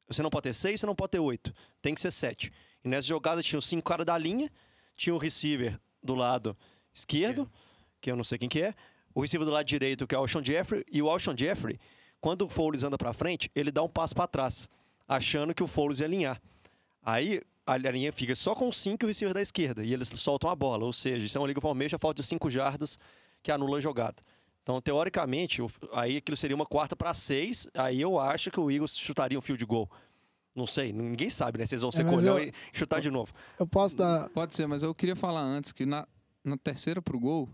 Você 0.09 0.23
não 0.23 0.31
pode 0.31 0.45
ter 0.45 0.55
seis, 0.55 0.81
você 0.81 0.87
não 0.87 0.95
pode 0.95 1.11
ter 1.11 1.19
oito. 1.19 1.53
Tem 1.83 1.95
que 1.95 2.01
ser 2.01 2.11
sete. 2.11 2.51
E 2.83 2.89
nessa 2.89 3.07
jogada 3.07 3.43
tinha 3.43 3.59
os 3.59 3.67
cinco 3.67 3.83
caras 3.89 4.07
da 4.07 4.17
linha, 4.17 4.51
tinha 4.97 5.15
o 5.15 5.19
receiver 5.19 5.79
do 6.03 6.15
lado 6.15 6.57
esquerdo, 6.95 7.51
que 8.01 8.11
eu 8.11 8.17
não 8.17 8.25
sei 8.25 8.39
quem 8.39 8.49
que 8.49 8.63
é, 8.63 8.75
o 9.15 9.21
receiver 9.21 9.45
do 9.47 9.53
lado 9.53 9.67
direito, 9.67 10.07
que 10.07 10.15
é 10.15 10.19
o 10.19 10.23
Alshon 10.23 10.43
Jeffrey, 10.43 10.85
e 10.91 11.03
o 11.03 11.11
Alshon 11.11 11.37
Jeffrey, 11.37 11.79
quando 12.21 12.43
o 12.43 12.49
Foles 12.49 12.83
anda 12.83 12.99
para 12.99 13.13
frente, 13.13 13.51
ele 13.55 13.71
dá 13.71 13.83
um 13.83 13.89
passo 13.89 14.15
para 14.15 14.27
trás, 14.27 14.69
achando 15.07 15.55
que 15.55 15.63
o 15.63 15.67
Foles 15.67 16.01
ia 16.01 16.07
alinhar. 16.07 16.41
Aí 17.03 17.41
a 17.67 17.77
linha 17.77 18.13
fica 18.13 18.35
só 18.35 18.55
com 18.55 18.71
5 18.73 19.03
e 19.03 19.05
o 19.05 19.09
receiver 19.09 19.35
da 19.35 19.43
esquerda, 19.43 19.85
e 19.85 19.93
eles 19.93 20.09
soltam 20.09 20.49
a 20.51 20.55
bola, 20.57 20.85
ou 20.85 20.93
seja, 20.93 21.25
isso 21.27 21.37
é 21.37 21.41
uma 21.41 21.47
liga 21.47 21.61
a 21.61 21.99
falta 21.99 22.23
de 22.23 22.27
5 22.27 22.51
jardas 22.51 22.99
que 23.43 23.53
anula 23.53 23.79
a 23.79 23.81
jogada. 23.81 24.17
Então, 24.63 24.81
teoricamente, 24.81 25.63
o- 25.63 25.71
aí 25.93 26.17
aquilo 26.19 26.37
seria 26.37 26.55
uma 26.57 26.67
quarta 26.67 26.95
para 26.97 27.15
seis, 27.15 27.67
aí 27.73 28.01
eu 28.01 28.19
acho 28.19 28.51
que 28.51 28.61
o 28.61 28.71
Eagles 28.71 28.99
chutaria 28.99 29.39
um 29.39 29.41
field 29.43 29.65
goal. 29.65 29.91
Não 30.55 30.67
sei, 30.67 30.93
ninguém 30.93 31.31
sabe, 31.31 31.59
né? 31.59 31.65
Vocês 31.67 31.81
vão 31.83 31.93
ser 31.93 32.05
mas 32.05 32.15
colhão 32.15 32.39
eu- 32.39 32.49
e 32.49 32.53
chutar 32.73 33.01
de 33.01 33.11
novo. 33.11 33.33
Eu 33.59 33.67
posso 33.67 33.97
dar. 33.97 34.29
Pode 34.31 34.55
ser, 34.55 34.67
mas 34.67 34.83
eu 34.83 34.95
queria 34.95 35.15
falar 35.17 35.41
antes 35.43 35.73
que 35.73 35.87
na, 35.87 36.07
na 36.45 36.57
terceira 36.59 37.01
pro 37.01 37.19
gol 37.19 37.49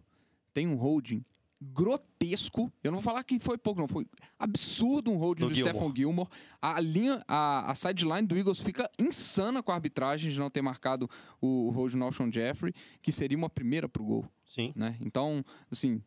tem 0.52 0.66
um 0.66 0.74
holding 0.74 1.24
grotesco. 1.72 2.72
Eu 2.82 2.90
não 2.92 2.98
vou 2.98 3.02
falar 3.02 3.22
que 3.24 3.38
foi 3.38 3.56
pouco, 3.58 3.80
não. 3.80 3.88
Foi 3.88 4.06
absurdo 4.38 5.10
um 5.10 5.16
holding 5.16 5.42
Do 5.44 5.48
do, 5.48 5.54
Gilmore. 5.54 5.74
Stephen 5.76 5.96
Gilmore. 5.96 6.28
A 6.60 6.80
linha, 6.80 7.22
a, 7.26 7.70
a 7.70 7.74
sideline 7.74 8.26
do 8.26 8.36
Eagles 8.36 8.60
fica 8.60 8.90
insana 8.98 9.62
com 9.62 9.72
a 9.72 9.74
arbitragem 9.74 10.30
de 10.30 10.38
não 10.38 10.50
ter 10.50 10.62
marcado 10.62 11.08
o, 11.40 11.68
o 11.68 11.70
holding 11.70 11.96
no 11.96 12.04
Alshon 12.04 12.30
Jeffrey, 12.30 12.72
que 13.00 13.10
seria 13.12 13.36
uma 13.36 13.48
primeira 13.50 13.88
pro 13.88 14.04
gol, 14.04 14.24
Sim. 14.46 14.72
né? 14.76 14.96
Então, 15.00 15.44
assim... 15.70 16.02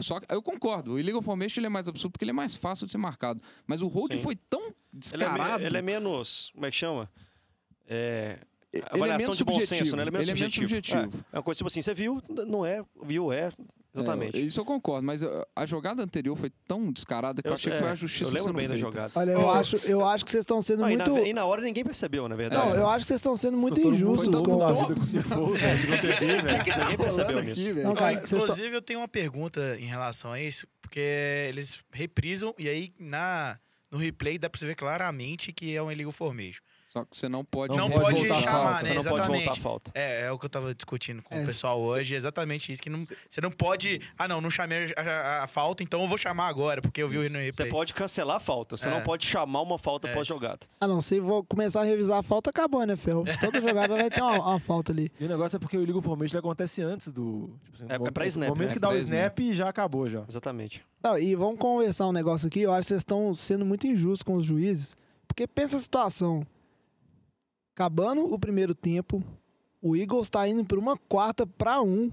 Só 0.00 0.18
que 0.18 0.26
eu 0.34 0.42
concordo, 0.42 0.94
o 0.94 0.98
illegal 0.98 1.22
formation 1.22 1.60
ele 1.60 1.66
é 1.66 1.70
mais 1.70 1.88
absurdo 1.88 2.10
porque 2.12 2.24
ele 2.24 2.32
é 2.32 2.34
mais 2.34 2.56
fácil 2.56 2.84
de 2.84 2.90
ser 2.92 2.98
marcado. 2.98 3.40
Mas 3.64 3.80
o 3.80 3.88
Sim. 3.88 4.18
foi 4.18 4.34
tão 4.34 4.60
Ele 4.60 4.68
é, 4.70 4.74
descarado. 4.92 5.64
ele 5.64 5.76
é 5.78 5.80
menos. 5.80 6.50
Como 6.52 6.66
é 6.66 6.70
que 6.70 6.76
chama? 6.76 7.08
É, 7.86 8.40
ele 8.72 8.82
é 8.82 8.86
avaliação 8.94 9.18
menos 9.18 9.36
de 9.38 9.44
bom 9.44 9.52
senso, 9.54 9.66
subjetivo. 9.68 9.96
né? 9.96 10.02
Ele 10.02 10.08
é 10.08 10.12
menos 10.12 10.28
Ele 10.28 10.36
é 10.36 10.40
menos 10.40 10.54
subjetivo. 10.54 10.98
subjetivo. 11.00 11.24
É 11.32 11.36
uma 11.36 11.42
coisa 11.44 11.58
tipo 11.58 11.68
assim, 11.68 11.80
você 11.80 11.94
viu, 11.94 12.20
não 12.48 12.66
é, 12.66 12.84
viu, 13.04 13.32
é. 13.32 13.50
Exatamente. 14.02 14.36
É, 14.36 14.40
isso 14.40 14.60
eu 14.60 14.64
concordo, 14.64 15.06
mas 15.06 15.22
a 15.54 15.66
jogada 15.66 16.02
anterior 16.02 16.36
foi 16.36 16.50
tão 16.66 16.90
descarada 16.92 17.42
que 17.42 17.48
eu, 17.48 17.52
achei 17.54 17.72
que 17.72 17.78
foi 17.78 17.88
é, 17.88 17.92
a 17.92 17.94
justiça 17.94 18.30
Eu 18.30 18.34
lembro 18.34 18.44
sendo 18.44 18.56
bem 18.56 18.68
da 18.68 18.74
feita. 18.74 18.86
jogada. 18.86 19.12
Olha, 19.14 19.30
eu 19.32 19.50
acho, 19.50 19.76
eu 19.84 20.08
acho 20.08 20.24
que 20.24 20.30
vocês 20.30 20.42
estão 20.42 20.60
sendo 20.60 20.80
Não, 20.80 20.90
e, 20.90 20.96
muito. 20.96 21.12
na, 21.12 21.20
e 21.20 21.32
na 21.32 21.44
hora 21.44 21.62
ninguém 21.62 21.84
percebeu, 21.84 22.28
na 22.28 22.36
verdade. 22.36 22.68
Não, 22.68 22.74
eu 22.76 22.88
acho 22.88 23.04
que 23.04 23.08
vocês 23.08 23.18
estão 23.20 23.36
sendo 23.36 23.56
muito 23.56 23.80
Todo 23.80 23.94
injustos 23.94 24.28
todo 24.28 24.44
com. 24.44 24.50
mundo 24.52 24.66
da 24.88 24.94
com 24.94 25.02
se 25.02 25.20
fosse, 25.22 25.62
né? 25.66 26.64
Ninguém 26.78 26.96
percebeu 26.96 27.38
aqui, 27.38 27.72
velho. 27.72 27.86
Não, 27.86 27.94
cara, 27.94 28.12
inclusive, 28.14 28.76
eu 28.76 28.82
tenho 28.82 29.00
uma 29.00 29.08
pergunta 29.08 29.76
em 29.78 29.86
relação 29.86 30.32
a 30.32 30.40
isso, 30.40 30.66
porque 30.80 31.00
eles 31.48 31.78
reprisam 31.92 32.54
e 32.58 32.68
aí 32.68 32.92
na, 32.98 33.58
no 33.90 33.98
replay 33.98 34.38
dá 34.38 34.48
pra 34.48 34.58
você 34.58 34.66
ver 34.66 34.74
claramente 34.74 35.52
que 35.52 35.74
é 35.74 35.82
um 35.82 35.90
illegal 35.90 36.12
formation. 36.12 36.62
Só 36.88 37.04
que 37.04 37.14
você 37.14 37.28
não 37.28 37.44
pode 37.44 37.76
Não 37.76 37.90
pode 37.90 38.00
pode 38.02 38.16
voltar 38.20 38.38
a 38.38 38.40
chamar, 38.40 38.52
falta, 38.72 38.82
né? 38.82 38.88
Você 38.88 38.94
não 38.94 39.02
pode 39.04 39.04
voltar 39.04 39.22
a 39.22 39.36
Exatamente. 39.36 39.60
falta. 39.60 39.90
É, 39.94 40.22
é 40.22 40.32
o 40.32 40.38
que 40.38 40.46
eu 40.46 40.48
tava 40.48 40.74
discutindo 40.74 41.22
com 41.22 41.34
É, 41.34 41.42
o 41.42 41.46
pessoal 41.46 41.78
hoje, 41.82 42.14
exatamente 42.14 42.72
isso. 42.72 42.80
Que 42.80 42.88
não, 42.88 43.00
você 43.04 43.40
não 43.42 43.50
pode. 43.50 44.00
Ah, 44.18 44.26
não, 44.26 44.40
não 44.40 44.48
chamei 44.48 44.94
a, 44.96 45.00
a- 45.02 45.44
a 45.44 45.46
falta, 45.46 45.82
então 45.82 46.00
eu 46.00 46.08
vou 46.08 46.16
chamar 46.16 46.48
agora, 46.48 46.80
porque 46.80 47.02
eu 47.02 47.08
vi 47.08 47.18
o 47.18 47.22
no 47.24 47.28
Você 47.38 47.44
replay. 47.44 47.68
pode 47.70 47.92
cancelar 47.92 48.36
a 48.36 48.40
falta, 48.40 48.74
você 48.76 48.88
É. 48.88 48.90
não 48.90 49.02
pode 49.02 49.26
chamar 49.26 49.60
uma 49.60 49.78
falta 49.78 50.08
É. 50.08 50.14
pós-jogada. 50.14 50.60
Ah, 50.80 50.86
não, 50.88 51.02
se 51.02 51.20
vou 51.20 51.44
começar 51.44 51.82
a 51.82 51.84
revisar 51.84 52.18
a 52.20 52.22
falta, 52.22 52.48
acabou, 52.48 52.82
né, 52.86 52.96
Ferro? 52.96 53.22
Toda 53.38 53.60
jogada 53.60 53.94
vai 53.94 54.08
ter 54.08 54.22
uma, 54.22 54.38
uma 54.48 54.58
falta 54.60 54.90
ali. 54.90 55.12
E 55.20 55.26
o 55.26 55.28
negócio 55.28 55.56
é 55.56 55.58
porque 55.58 55.76
o 55.76 56.02
formation 56.02 56.36
ele 56.36 56.40
acontece 56.40 56.80
antes 56.80 57.12
do... 57.12 57.50
Tipo, 57.64 57.84
assim, 57.84 57.92
É- 58.04 58.08
é 58.08 58.10
pra 58.10 58.26
snap, 58.26 58.48
No 58.48 58.54
momento 58.54 58.68
né? 58.68 58.72
que 58.72 58.78
É 58.78 58.80
dá 58.80 58.88
o 58.88 58.92
pra 58.92 58.98
snap, 59.00 59.38
já 59.52 59.66
acabou 59.68 60.08
já. 60.08 60.24
Exatamente. 60.26 60.82
Não, 61.02 61.18
e 61.18 61.34
vamos 61.34 61.58
conversar 61.58 62.06
um 62.08 62.12
negócio 62.12 62.46
aqui. 62.48 62.62
Eu 62.62 62.72
acho 62.72 62.84
que 62.84 62.88
vocês 62.88 63.00
estão 63.02 63.34
sendo 63.34 63.66
muito 63.66 63.86
injustos 63.86 64.22
com 64.22 64.36
os 64.36 64.46
juízes. 64.46 64.96
Porque 65.26 65.46
pensa 65.46 65.76
a 65.76 65.80
situação. 65.80 66.46
Acabando 67.82 68.34
o 68.34 68.36
primeiro 68.40 68.74
tempo, 68.74 69.22
o 69.80 69.94
Eagles 69.96 70.28
tá 70.28 70.48
indo 70.48 70.64
por 70.64 70.76
uma 70.80 70.96
quarta 70.96 71.46
pra 71.46 71.80
um 71.80 72.10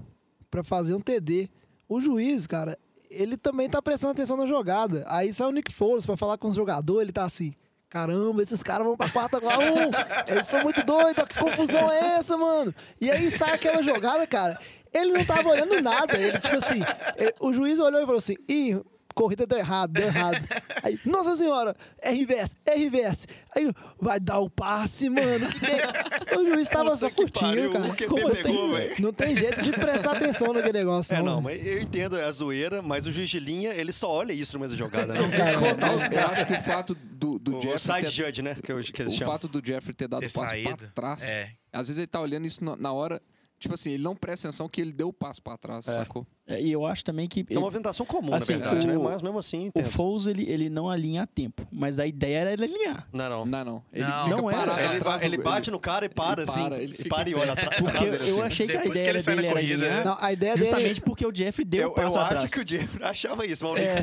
pra 0.48 0.62
fazer 0.62 0.94
um 0.94 1.00
TD. 1.00 1.50
O 1.88 2.00
juiz, 2.00 2.46
cara, 2.46 2.78
ele 3.10 3.36
também 3.36 3.68
tá 3.68 3.82
prestando 3.82 4.12
atenção 4.12 4.36
na 4.36 4.46
jogada. 4.46 5.02
Aí 5.08 5.32
sai 5.32 5.48
o 5.48 5.50
Nick 5.50 5.72
Foles 5.72 6.06
pra 6.06 6.16
falar 6.16 6.38
com 6.38 6.46
os 6.46 6.54
jogadores, 6.54 7.02
ele 7.02 7.10
tá 7.12 7.24
assim. 7.24 7.52
Caramba, 7.88 8.40
esses 8.44 8.62
caras 8.62 8.86
vão 8.86 8.96
pra 8.96 9.10
quarta 9.10 9.40
com 9.40 9.50
a 9.50 9.58
um. 9.58 9.90
Eles 10.32 10.46
são 10.46 10.62
muito 10.62 10.84
doidos, 10.84 11.24
que 11.24 11.36
confusão 11.36 11.90
é 11.90 12.14
essa, 12.14 12.36
mano? 12.36 12.72
E 13.00 13.10
aí 13.10 13.28
sai 13.28 13.54
aquela 13.54 13.82
jogada, 13.82 14.24
cara. 14.24 14.60
Ele 14.94 15.14
não 15.14 15.24
tava 15.24 15.48
olhando 15.48 15.82
nada. 15.82 16.16
Ele, 16.16 16.38
tipo 16.38 16.58
assim, 16.58 16.78
ele- 17.16 17.34
o 17.40 17.52
juiz 17.52 17.80
olhou 17.80 18.00
e 18.00 18.04
falou 18.04 18.18
assim: 18.18 18.36
ih, 18.48 18.80
corrida 19.16 19.46
deu 19.46 19.58
errado, 19.58 19.92
deu 19.92 20.06
errado. 20.06 20.36
Aí, 20.84 21.00
nossa 21.04 21.34
senhora, 21.34 21.74
RVS, 22.04 22.54
RVS. 22.68 23.26
Aí, 23.56 23.72
vai 23.98 24.20
dar 24.20 24.38
o 24.40 24.50
passe, 24.50 25.08
mano. 25.08 25.48
Que 25.48 25.58
que 25.60 25.66
é? 25.66 26.36
O 26.38 26.44
juiz 26.46 26.68
tava 26.68 26.94
só 26.96 27.10
curtindo, 27.10 27.46
pariu, 27.48 27.72
cara. 27.72 27.84
o 27.86 27.96
QB 27.96 28.06
Como 28.06 28.16
pegou, 28.34 28.76
assim? 28.76 29.02
Não 29.02 29.12
tem 29.12 29.34
jeito 29.34 29.62
de 29.62 29.72
prestar 29.72 30.12
atenção 30.16 30.52
naquele 30.52 30.78
negócio, 30.78 31.14
É, 31.14 31.18
não. 31.18 31.24
não, 31.36 31.40
mas 31.40 31.64
eu 31.66 31.80
entendo 31.80 32.16
a 32.20 32.30
zoeira, 32.30 32.82
mas 32.82 33.06
o 33.06 33.12
juiz 33.12 33.30
de 33.30 33.40
linha, 33.40 33.70
ele 33.72 33.90
só 33.92 34.10
olha 34.10 34.32
isso 34.34 34.52
no 34.54 34.60
mesmo 34.60 34.76
jogada, 34.76 35.14
né? 35.14 35.36
Cara, 35.36 35.50
É, 35.66 35.74
mas 35.74 36.12
eu 36.12 36.26
acho 36.28 36.46
que 36.46 36.52
o 36.52 36.62
fato 36.62 36.94
do, 36.94 37.38
do 37.38 37.56
o 37.56 37.62
Jeffrey 37.62 37.78
side 37.78 38.00
ter, 38.04 38.10
judge, 38.26 38.42
né? 38.42 38.54
Que, 38.62 38.70
eu- 38.70 38.80
que 38.82 39.00
o 39.00 39.04
eles 39.04 39.14
chamam. 39.14 39.32
fato 39.32 39.48
do 39.48 39.66
Jeffrey 39.66 39.94
ter 39.94 40.06
dado 40.08 40.26
o 40.26 40.30
passo 40.30 40.54
pra 40.62 40.76
trás, 40.94 41.22
É. 41.24 41.50
às 41.72 41.88
vezes 41.88 41.98
ele 41.98 42.06
tá 42.06 42.20
olhando 42.20 42.46
isso 42.46 42.62
na, 42.62 42.76
na 42.76 42.92
hora, 42.92 43.20
tipo 43.58 43.72
assim, 43.74 43.90
ele 43.92 44.02
não 44.02 44.14
presta 44.14 44.48
atenção 44.48 44.68
que 44.68 44.80
ele 44.82 44.92
deu 44.92 45.08
o 45.08 45.12
passo 45.12 45.40
pra 45.42 45.56
trás, 45.56 45.88
É. 45.88 45.94
sacou? 45.94 46.26
É, 46.48 46.60
e 46.60 46.70
eu 46.70 46.86
acho 46.86 47.02
também 47.04 47.26
que 47.28 47.40
É 47.40 47.42
uma 47.42 47.50
ele- 47.50 47.60
movimentação 47.60 48.06
comum, 48.06 48.32
Assim, 48.32 48.52
na 48.52 48.58
verdade, 48.60 48.86
né? 48.86 48.96
o- 48.96 49.02
Mas 49.02 49.20
mesmo 49.20 49.36
assim, 49.38 49.64
o 49.64 49.66
entendo. 49.66 49.90
Foles 49.90 50.26
ele, 50.26 50.48
ele 50.48 50.70
não 50.70 50.88
alinha 50.88 51.22
a 51.22 51.26
tempo, 51.26 51.66
mas 51.72 51.98
a 51.98 52.06
ideia 52.06 52.38
era 52.38 52.52
ele 52.52 52.64
alinhar. 52.64 53.04
Não, 53.12 53.28
não. 53.28 53.44
Não, 53.44 53.64
não. 53.64 53.82
Ele 53.92 54.04
Não. 54.04 54.24
fica 54.24 54.36
Não 54.36 54.50
é. 54.50 54.54
parado 54.54 54.80
Ele, 54.80 54.96
atrás 54.96 55.22
ele 55.24 55.38
bate 55.38 55.70
no 55.72 55.80
cara 55.80 56.04
e 56.06 56.08
para, 56.08 56.42
ele 56.42 56.50
assim. 56.50 56.62
para, 56.68 56.76
ele 56.80 56.92
e 56.92 56.96
fica 56.96 57.08
para 57.16 57.28
e 57.28 57.34
olha 57.34 57.52
atrás. 57.52 57.76
Porque 57.80 58.04
eu, 58.04 58.14
assim. 58.14 58.40
achei 58.42 58.66
que 58.68 58.72
a 58.76 58.76
Depois 58.76 58.92
que 58.92 58.98
ideia 59.00 59.10
ele 59.10 59.18
sai 59.18 59.34
na 59.34 59.42
era 59.42 59.52
corrida, 59.52 59.88
né? 59.88 60.04
Não, 60.04 60.16
a 60.20 60.32
ideia 60.32 60.54
dele. 60.54 60.66
justamente 60.66 61.00
porque 61.00 61.26
o 61.26 61.34
Jeffrey 61.34 61.64
deu 61.64 61.82
Eu, 61.82 61.88
o 61.88 61.92
passo 61.92 62.16
eu 62.16 62.20
atrás. 62.20 62.44
acho 62.44 62.52
que 62.52 62.60
o 62.60 62.68
Jeffrey 62.68 63.04
achava 63.08 63.44
isso, 63.44 63.64
mas 63.64 63.72
o 63.72 63.76
É. 63.78 63.98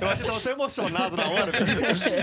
Eu 0.00 0.08
acho 0.08 0.16
que 0.16 0.22
ele 0.22 0.28
tava 0.28 0.40
tão 0.40 0.52
emocionado 0.52 1.16
na 1.16 1.28
hora. 1.28 1.52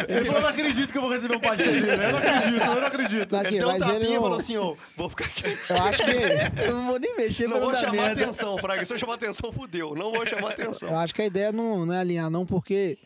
Ele 0.07 0.26
falou, 0.26 0.41
não 0.41 0.49
acredito 0.49 0.91
que 0.91 0.97
eu 0.97 1.01
vou 1.01 1.12
receber 1.12 1.36
um 1.36 1.39
passe 1.39 1.64
dele. 1.64 1.80
Eu 1.91 1.97
não 2.12 2.18
acredito, 2.18 2.64
eu 2.66 2.76
não 2.82 2.88
acredito. 2.88 3.30
Daqui, 3.30 3.47
Ele 3.47 3.60
deu 3.60 3.70
um 3.70 3.80
tapinha 3.80 3.95
ele 3.97 4.05
e 4.05 4.16
falou 4.16 4.34
assim, 4.36 4.57
ô, 4.57 4.78
vou 4.95 5.10
ficar 5.10 5.28
quieto. 5.30 5.70
Eu 5.70 5.78
acho 5.84 6.03
que. 6.03 6.62
Eu 6.66 6.74
não 6.76 6.88
vou 6.88 6.99
nem 6.99 7.18
mexer 7.18 7.47
Não 7.47 7.60
vou 7.60 7.76
chamar 7.76 8.12
atenção, 8.12 8.57
Fraga. 8.57 8.86
Se 8.86 8.93
eu 8.93 8.97
chamar 8.97 9.16
atenção, 9.16 9.49
fudeu. 9.52 9.95
Não 9.95 10.12
vou 10.12 10.26
chamar 10.26 10.52
atenção. 10.52 10.89
Eu 10.89 10.97
acho 10.97 11.14
que 11.14 11.22
a 11.22 11.26
ideia 11.26 11.52
não, 11.52 11.86
não 11.86 11.93
é 11.93 12.00
alinhar, 12.00 12.30
não, 12.30 12.45
porque 12.45 12.97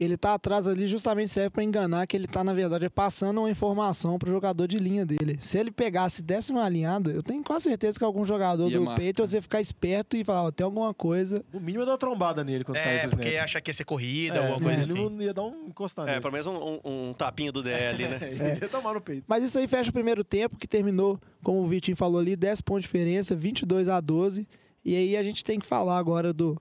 ele 0.00 0.16
tá 0.16 0.34
atrás 0.34 0.66
ali 0.66 0.84
justamente 0.88 1.28
serve 1.28 1.50
pra 1.50 1.62
enganar 1.62 2.04
que 2.08 2.16
ele 2.16 2.26
tá, 2.26 2.42
na 2.42 2.52
verdade, 2.52 2.90
passando 2.90 3.38
uma 3.38 3.48
informação 3.48 4.18
pro 4.18 4.28
jogador 4.32 4.66
de 4.66 4.76
linha 4.76 5.06
dele. 5.06 5.38
Se 5.40 5.56
ele 5.56 5.70
pegasse 5.70 6.20
décima 6.20 6.64
alinhada, 6.64 7.10
eu 7.12 7.22
tenho 7.22 7.40
quase 7.44 7.68
certeza 7.68 8.00
que 8.00 8.04
algum 8.04 8.26
jogador 8.26 8.68
Ia 8.68 8.78
do 8.78 8.84
marcar. 8.84 9.00
Patriots 9.06 9.32
ia 9.32 9.40
ficar 9.40 9.60
esperto 9.60 10.16
e 10.16 10.24
falar, 10.24 10.42
ó, 10.46 10.50
tem 10.50 10.64
alguma 10.64 10.92
coisa. 10.92 11.44
No 11.52 11.60
mínimo, 11.60 11.82
eu 11.82 11.86
dou 11.86 11.92
uma 11.92 11.98
trombada 11.98 12.42
nele 12.42 12.64
quando 12.64 12.78
sai 12.78 12.94
É, 12.94 12.96
esse 12.96 13.08
porque 13.10 13.28
snap. 13.28 13.44
achar 13.44 13.60
que 13.60 13.70
ia 13.70 13.74
ser 13.74 13.84
corrida, 13.84 14.34
É, 14.34 14.38
alguma 14.40 14.58
coisa 14.60 14.82
assim. 14.82 14.92
mínimo, 14.92 15.22
ia 15.22 15.32
dar 15.32 15.44
um 15.44 15.66
encostar 15.68 16.08
É, 16.08 16.18
pelo 16.18 16.32
menos 16.32 16.46
um, 16.48 16.56
um, 16.84 17.10
um 17.10 17.14
tapinho 17.14 17.52
do 17.52 17.62
DL, 17.62 18.02
né? 18.08 18.18
É, 18.40 18.58
ia 18.60 18.68
tomar 18.68 18.94
no 18.94 19.00
peito. 19.00 19.22
Mas 19.28 19.44
isso 19.44 19.56
aí 19.56 19.68
fecha 19.68 19.90
o 19.90 19.92
primeiro 19.92 20.24
tempo, 20.24 20.56
que 20.56 20.66
terminou, 20.66 21.20
como 21.44 21.60
o 21.62 21.66
Vitinho 21.68 21.96
falou 21.96 22.18
ali, 22.18 22.34
10 22.34 22.60
pontos 22.62 22.82
de 22.82 22.88
diferença, 22.88 23.36
22 23.36 23.88
a 23.88 24.00
12. 24.00 24.48
E 24.84 24.96
aí 24.96 25.16
a 25.16 25.22
gente 25.22 25.44
tem 25.44 25.58
que 25.58 25.66
falar 25.66 25.96
agora 25.98 26.32
do 26.32 26.60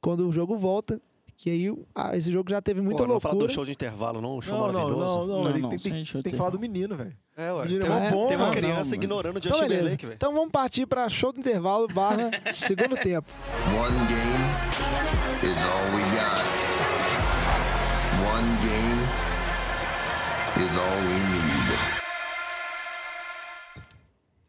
quando 0.00 0.28
o 0.28 0.32
jogo 0.32 0.56
volta, 0.56 1.00
que 1.36 1.48
aí 1.50 1.74
ah, 1.94 2.16
esse 2.16 2.30
jogo 2.30 2.50
já 2.50 2.60
teve 2.60 2.80
muita 2.80 3.04
Pô, 3.04 3.08
não 3.08 3.18
fala 3.20 3.34
loucura. 3.34 3.48
do 3.52 3.54
show 3.54 3.64
de 3.64 3.72
intervalo, 3.72 4.20
não. 4.20 4.36
Um 4.38 4.42
show 4.42 4.56
Não, 4.58 4.66
não, 4.66 4.72
maravilhoso. 4.72 5.18
não, 5.18 5.26
não, 5.26 5.40
Não, 5.42 5.50
ele 5.50 5.58
não, 5.60 5.68
tem, 5.70 5.78
tem, 5.78 6.04
show 6.04 6.22
tem 6.22 6.30
que 6.32 6.36
falar 6.38 6.50
do 6.50 6.58
menino, 6.58 6.96
velho. 6.96 7.16
É, 7.36 7.50
ué. 7.52 7.64
Menino 7.64 7.86
é 7.86 7.88
Tem, 7.88 7.96
uma- 7.98 8.10
bom, 8.10 8.28
tem 8.28 8.36
uma 8.36 8.46
mano. 8.48 8.56
criança 8.56 8.90
Não, 8.90 8.94
ignorando 8.94 9.36
o 9.36 9.38
Então, 9.38 9.50
Justin 9.50 9.62
beleza. 9.62 9.78
Timberlake, 9.96 10.06
velho. 10.06 10.16
Então 10.16 10.32
vamos 10.34 10.50
partir 10.50 10.86
para 10.86 11.08
show 11.08 11.32
do 11.32 11.40
intervalo 11.40 11.86
barra 11.88 12.30
segundo 12.54 12.96
tempo. 12.96 13.28
One 13.68 13.98
game 14.06 15.50
is 15.50 15.58
all 15.62 15.94
we 15.94 16.02
got. 16.14 16.42
One 18.22 18.58
game 18.60 19.02
is 20.64 20.76
all 20.76 20.96
we 21.06 21.14
need. 21.14 21.51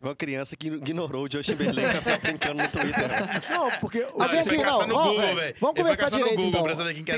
Uma 0.04 0.16
criança 0.16 0.56
que 0.58 0.68
ignorou 0.68 1.26
o 1.26 1.32
Justin 1.32 1.54
Timberlake 1.54 1.92
pra 1.92 2.02
ficar 2.02 2.18
brincando 2.20 2.62
no 2.64 2.70
Twitter. 2.70 3.08
né? 3.08 3.42
Não, 3.50 3.72
porque... 3.80 4.00
o- 4.00 4.22
Alguém 4.22 4.40
foi 4.44 4.58
aqui, 4.58 4.64
não, 4.66 4.88
no 4.88 4.96
ó, 4.96 5.04
Google, 5.08 5.36
velho, 5.36 5.56
vamos 5.62 5.76
no 6.12 6.18
direito, 6.18 6.36
Google 6.36 6.50
então. 6.50 6.62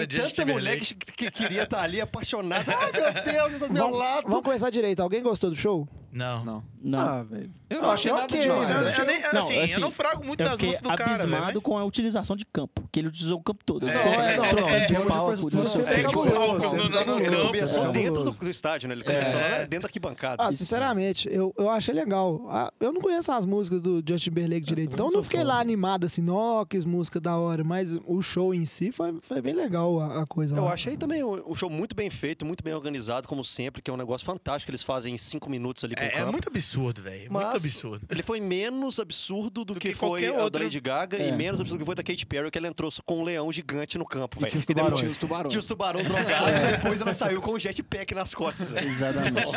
Tem 0.07 0.17
Justin 0.21 0.35
tanta 0.35 0.53
mulher 0.53 0.79
que, 0.79 0.93
que 0.95 1.31
queria 1.31 1.63
estar 1.63 1.81
ali 1.81 1.99
apaixonada. 1.99 2.75
Ai, 2.77 2.91
meu 2.91 3.23
Deus, 3.33 3.53
do 3.59 3.73
meu 3.73 3.83
Vamos, 3.83 3.97
lado. 3.99 4.27
vamos 4.27 4.43
começar 4.43 4.69
direito. 4.69 4.99
Alguém 5.01 5.23
gostou 5.23 5.49
do 5.49 5.55
show? 5.55 5.87
Não. 6.11 6.45
Não. 6.45 6.63
Não. 6.81 6.99
Ah, 6.99 7.23
velho. 7.23 7.51
Eu 7.69 7.77
Eu 7.77 7.81
não 7.81 7.91
achei 7.91 8.11
nada 8.11 8.27
demais. 8.27 8.47
né? 8.69 8.75
Eu, 8.75 8.83
velho. 8.85 8.97
eu 9.01 9.05
nem, 9.05 9.21
Não, 9.21 9.29
assim, 9.43 9.59
assim, 9.59 9.73
eu 9.73 9.79
não 9.79 9.91
frago 9.91 10.25
muito 10.25 10.39
Eu 10.41 10.49
das 10.49 10.59
luzes 10.59 10.81
do 10.81 10.89
cara, 10.89 11.03
velho. 11.03 11.21
abismado 11.21 11.53
mas- 11.55 11.63
com 11.63 11.77
a 11.77 11.83
utilização 11.83 12.35
de 12.35 12.45
campo, 12.45 12.87
que 12.91 12.99
ele 12.99 13.07
utilizou 13.07 13.39
o 13.39 13.43
campo 13.43 13.63
todo. 13.65 13.87
É, 13.89 13.93
não, 13.93 14.01
é, 14.23 14.37
não, 14.37 14.49
trocou 14.49 14.69
é, 14.69 14.85
de 14.85 14.95
é, 14.95 14.99
palco, 14.99 14.99
é, 14.99 14.99
não 14.99 15.05
o 15.05 15.07
palcos 15.07 15.39
no, 15.39 16.89
campo. 16.89 17.19
É. 17.19 17.91
dentro 17.91 18.23
do, 18.31 18.49
estádio, 18.49 18.87
né? 18.89 18.95
Ele 18.95 19.03
começou 19.03 19.39
É. 19.39 19.49
lá 19.51 19.57
dentro 19.59 19.81
da 19.81 19.87
arquibancada. 19.87 20.43
Ah, 20.43 20.51
sinceramente, 20.51 21.27
eu, 21.31 21.53
eu 21.57 21.69
achei 21.69 21.93
legal. 21.93 22.45
Ah, 22.49 22.71
eu 22.79 22.91
não 22.91 23.01
conheço 23.01 23.31
as 23.31 23.45
músicas 23.45 23.81
do 23.81 24.03
Justin 24.07 24.29
Timberlake 24.29 24.61
direito, 24.65 24.93
então 24.93 25.07
eu 25.07 25.11
não 25.11 25.23
fiquei 25.23 25.43
lá 25.43 25.59
animado 25.59 26.05
assim, 26.05 26.25
ó, 26.29 26.65
que 26.65 26.79
música 26.85 27.19
da 27.19 27.37
hora, 27.37 27.63
mas 27.63 27.97
o 28.05 28.21
show 28.21 28.53
em 28.53 28.65
si 28.65 28.91
foi, 28.91 29.17
foi 29.21 29.41
bem 29.41 29.53
legal 29.53 29.99
a, 29.99 30.21
a 30.21 30.25
coisa 30.27 30.55
Eu 30.55 30.65
lá. 30.65 30.73
achei 30.73 30.95
também 30.97 31.23
um 31.23 31.55
show 31.55 31.69
muito 31.69 31.95
bem 31.95 32.09
feito, 32.09 32.45
muito 32.45 32.63
bem 32.63 32.73
organizado, 32.73 33.27
como 33.27 33.43
sempre, 33.43 33.81
que 33.81 33.89
é 33.89 33.93
um 33.93 33.97
negócio 33.97 34.25
fantástico 34.25 34.67
que 34.67 34.71
eles 34.71 34.83
fazem 34.83 35.13
em 35.13 35.17
cinco 35.17 35.49
minutos 35.49 35.83
ali 35.83 35.95
com 35.95 36.01
o 36.01 36.03
É, 36.03 36.07
é 36.07 36.11
campo. 36.11 36.31
muito 36.31 36.47
absurdo, 36.49 37.01
velho. 37.01 37.31
Muito 37.61 37.65
absurdo. 37.67 38.05
Ele 38.09 38.23
foi 38.23 38.39
menos 38.41 38.99
absurdo 38.99 39.63
do, 39.65 39.73
Do 39.75 39.79
que, 39.79 39.89
que 39.89 39.93
foi 39.95 40.09
qualquer 40.09 40.29
a 40.33 40.37
da 40.37 40.43
outro. 40.43 40.63
Lady 40.63 40.79
Gaga 40.79 41.17
É. 41.17 41.29
e 41.29 41.31
menos 41.31 41.59
absurdo 41.61 41.79
do 41.79 41.81
que 41.81 41.85
foi 41.85 41.95
da 41.95 42.03
Katy 42.03 42.25
Perry, 42.25 42.51
que 42.51 42.57
ela 42.57 42.67
entrou 42.67 42.89
com 43.05 43.19
um 43.19 43.23
leão 43.23 43.51
gigante 43.51 43.97
no 43.97 44.05
campo, 44.05 44.39
velho. 44.39 44.49
tinha 44.51 44.59
os 44.59 44.65
E 44.65 44.67
depois 44.67 44.85
tubarões. 44.85 44.99
Tinha 44.99 45.11
os 45.11 45.17
tubarões. 45.17 45.51
Tinha 45.51 45.59
os 45.59 45.65
tubarão 45.67 46.03
drogado 46.03 46.49
e 46.49 46.71
depois 46.77 47.01
ela 47.01 47.13
saiu 47.13 47.41
com 47.41 47.51
o 47.51 47.59
jetpack 47.59 48.13
nas 48.15 48.33
costas. 48.33 48.71
Exatamente. 48.71 49.51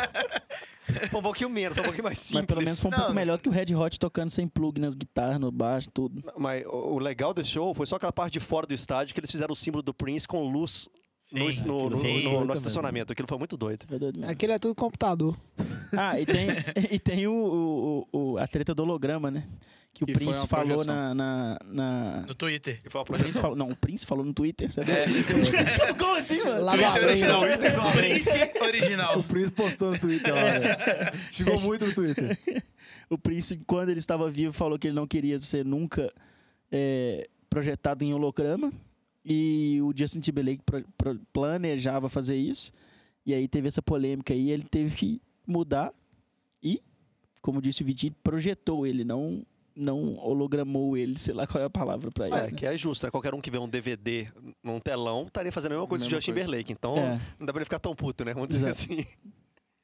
Foi 1.11 1.19
um 1.19 1.23
pouquinho 1.23 1.49
menos, 1.51 1.75
foi 1.75 1.83
um 1.83 1.85
pouquinho 1.85 2.03
mais 2.03 2.17
simples. 2.17 2.39
Mas 2.41 2.45
pelo 2.47 2.61
menos 2.63 2.79
foi 2.79 2.87
um 2.87 2.91
Não, 2.91 2.97
pouco 2.99 3.13
melhor 3.13 3.37
do 3.37 3.43
que 3.43 3.49
o 3.49 3.51
Red 3.51 3.75
Hot 3.75 3.99
tocando 3.99 4.31
sem 4.31 4.47
plug 4.47 4.79
nas 4.81 4.95
guitarras, 4.95 5.39
no 5.39 5.51
baixo, 5.51 5.87
tudo. 5.93 6.23
Mas 6.37 6.65
o 6.65 6.89
o 6.95 6.99
legal 6.99 7.33
desse 7.33 7.51
show 7.51 7.73
foi 7.75 7.85
só 7.85 7.97
aquela 7.97 8.11
parte 8.11 8.33
de 8.33 8.39
fora 8.39 8.65
do 8.65 8.73
estádio 8.73 9.13
que 9.13 9.19
eles 9.19 9.29
fizeram 9.29 9.53
o 9.53 9.55
símbolo 9.55 9.83
do 9.83 9.93
Prince 9.93 10.27
com 10.27 10.49
luz 10.49 10.89
Sim, 11.31 11.65
no, 11.67 11.89
no- 11.89 11.97
sim. 11.99 12.23
no- 12.23 12.43
no 12.45 12.53
estacionamento. 12.53 13.11
Aquilo 13.13 13.27
foi 13.27 13.37
muito 13.37 13.55
doido. 13.55 13.85
Foi 13.87 13.99
doido 13.99 14.19
mesmo. 14.19 14.31
Aquele 14.31 14.53
é 14.53 14.59
tudo 14.59 14.73
computador. 14.75 15.37
Ah, 15.95 16.19
e 16.19 16.25
tem, 16.25 16.47
e 16.91 16.99
tem 16.99 17.27
o, 17.27 18.05
o- 18.11 18.17
o- 18.33 18.37
a 18.37 18.47
treta 18.47 18.73
do 18.73 18.83
holograma, 18.83 19.29
né? 19.29 19.47
Que 19.93 20.03
o 20.03 20.07
Que 20.07 20.13
Prince 20.13 20.47
falou 20.47 20.85
na, 20.85 21.13
na, 21.13 21.59
na- 21.65 22.21
No 22.27 22.33
Twitter. 22.35 22.79
E 22.85 22.89
foi 22.89 22.99
uma 22.99 23.03
O 23.03 23.05
Prince 23.05 23.19
projeção. 23.23 23.41
falou, 23.41 23.57
não, 23.57 23.69
o 23.69 23.75
Prince 23.75 24.05
falou 24.05 24.23
no 24.23 24.33
Twitter, 24.33 24.71
sabe? 24.71 24.91
É. 24.91 25.05
Como 25.97 26.15
assim, 26.15 26.37
mano? 26.43 26.61
Lá 26.63 26.71
Twitter 26.73 27.03
original. 27.09 27.41
Twitter 27.41 27.75
do 27.75 27.81
além. 27.81 27.93
Prince 27.93 28.29
original. 28.61 29.19
O 29.19 29.23
Prince 29.23 29.51
postou 29.51 29.91
no 29.91 29.99
Twitter 29.99 30.33
lá, 30.33 30.41
velho. 30.59 31.19
Chegou 31.31 31.59
muito 31.61 31.85
no 31.87 31.93
Twitter. 31.93 32.39
O 33.09 33.17
Prince, 33.17 33.57
quando 33.67 33.89
ele 33.89 33.99
estava 33.99 34.29
vivo, 34.29 34.53
falou 34.53 34.77
que 34.79 34.87
ele 34.87 34.95
não 34.95 35.07
queria 35.07 35.39
ser 35.39 35.65
nunca 35.65 36.13
é, 36.71 37.27
projetado 37.49 38.03
em 38.05 38.13
holograma. 38.13 38.71
E 39.23 39.79
o 39.81 39.91
Justin 39.95 40.19
Timberlake 40.21 40.63
planejava 41.31 42.09
fazer 42.09 42.35
isso. 42.37 42.71
E 43.25 43.33
aí 43.33 43.47
teve 43.47 43.67
essa 43.67 43.81
polêmica 43.81 44.33
aí, 44.33 44.49
ele 44.49 44.63
teve 44.63 44.95
que 44.95 45.21
mudar. 45.45 45.93
E 46.63 46.81
como 47.41 47.61
disse 47.61 47.81
o 47.83 47.85
Vitinho, 47.85 48.15
projetou 48.23 48.85
ele, 48.87 49.03
não 49.03 49.45
não 49.75 50.15
hologramou 50.17 50.97
ele, 50.97 51.17
sei 51.17 51.33
lá 51.33 51.47
qual 51.47 51.61
é 51.63 51.65
a 51.65 51.69
palavra 51.69 52.11
pra 52.11 52.27
É, 52.27 52.37
isso. 52.47 52.55
que 52.55 52.65
é 52.65 52.77
justo, 52.77 53.05
né? 53.05 53.11
Qualquer 53.11 53.33
um 53.33 53.39
que 53.39 53.49
vê 53.49 53.57
um 53.57 53.69
DVD 53.69 54.27
num 54.61 54.77
telão 54.77 55.23
estaria 55.25 55.53
fazendo 55.53 55.71
a 55.71 55.75
mesma 55.75 55.87
coisa 55.87 56.03
que 56.05 56.09
o 56.09 56.15
Justin. 56.17 56.31
Timberlake. 56.31 56.73
Então, 56.73 56.97
É. 56.97 57.21
não 57.39 57.45
dá 57.45 57.53
pra 57.53 57.59
ele 57.61 57.65
ficar 57.65 57.79
tão 57.79 57.95
puto, 57.95 58.25
né? 58.25 58.33
Vamos 58.33 58.49
dizer 58.49 58.67
Exato. 58.67 58.91
assim. 58.93 59.05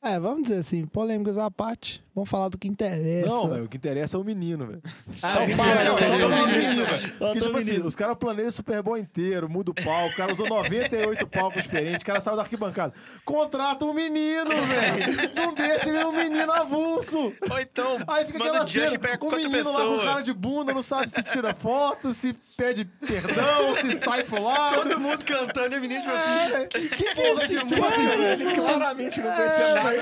É, 0.05 0.19
vamos 0.19 0.43
dizer 0.43 0.57
assim, 0.59 0.85
polêmicas 0.85 1.37
à 1.37 1.49
parte. 1.49 2.03
Vamos 2.13 2.29
falar 2.29 2.47
do 2.47 2.57
que 2.57 2.67
interessa. 2.67 3.27
Não, 3.27 3.49
velho, 3.49 3.65
o 3.65 3.67
que 3.67 3.75
interessa 3.75 4.15
é 4.15 4.19
o 4.19 4.23
menino, 4.23 4.67
velho. 4.67 4.81
Ah, 5.21 5.43
Então 5.43 5.57
fala, 5.57 5.83
Não, 5.83 5.95
do 6.29 6.47
menino, 6.47 6.85
velho. 6.85 6.99
Só 7.17 7.25
Porque, 7.33 7.39
tipo 7.41 7.57
assim, 7.57 7.81
os 7.81 7.95
caras 7.95 8.15
planejam 8.17 8.47
o 8.47 8.51
Super 8.53 8.81
Bowl 8.81 8.97
inteiro, 8.97 9.49
muda 9.49 9.71
o 9.71 9.73
palco, 9.73 10.13
o 10.13 10.15
cara 10.15 10.31
usou 10.31 10.47
98 10.47 11.27
palcos 11.27 11.63
diferentes, 11.63 12.03
o 12.03 12.05
cara 12.05 12.21
saiu 12.21 12.37
da 12.37 12.43
arquibancada. 12.43 12.93
Contrata 13.25 13.83
um 13.83 13.93
menino, 13.93 14.49
velho! 14.49 15.33
Não 15.35 15.53
deixa 15.55 15.89
ele 15.89 16.05
um 16.05 16.11
menino 16.13 16.51
avulso! 16.53 17.33
Ou 17.49 17.59
então, 17.59 17.97
Aí 18.07 18.25
fica 18.25 18.39
manda 18.39 18.51
aquela 18.51 18.63
o 18.65 18.67
cena, 18.69 18.99
pega 18.99 19.25
o 19.25 19.31
menino 19.35 19.57
lá 19.57 19.79
com 19.81 19.89
pessoa. 19.89 20.03
cara 20.05 20.21
de 20.21 20.33
bunda, 20.33 20.73
não 20.73 20.83
sabe 20.83 21.09
se 21.09 21.21
tira 21.23 21.53
foto, 21.53 22.13
se 22.13 22.33
pede 22.55 22.85
perdão, 22.85 23.75
se 23.81 23.93
sai 23.97 24.23
pro 24.23 24.41
lado. 24.41 24.83
Todo 24.83 24.99
mundo 25.01 25.25
cantando 25.25 25.75
e 25.75 25.79
o 25.79 25.81
menino, 25.81 25.99
tipo 26.01 26.13
É, 26.13 26.15
assim, 26.15 26.51
velho. 26.51 26.69
que 26.91 27.15
porra 27.15 27.47
de 27.47 27.65
Tipo 27.65 27.85
assim, 27.85 28.07
Ele 28.07 28.53
claramente 28.53 29.19
não 29.19 29.35
conhecia 29.35 29.63
É, 29.65 29.75
nada. 29.75 29.94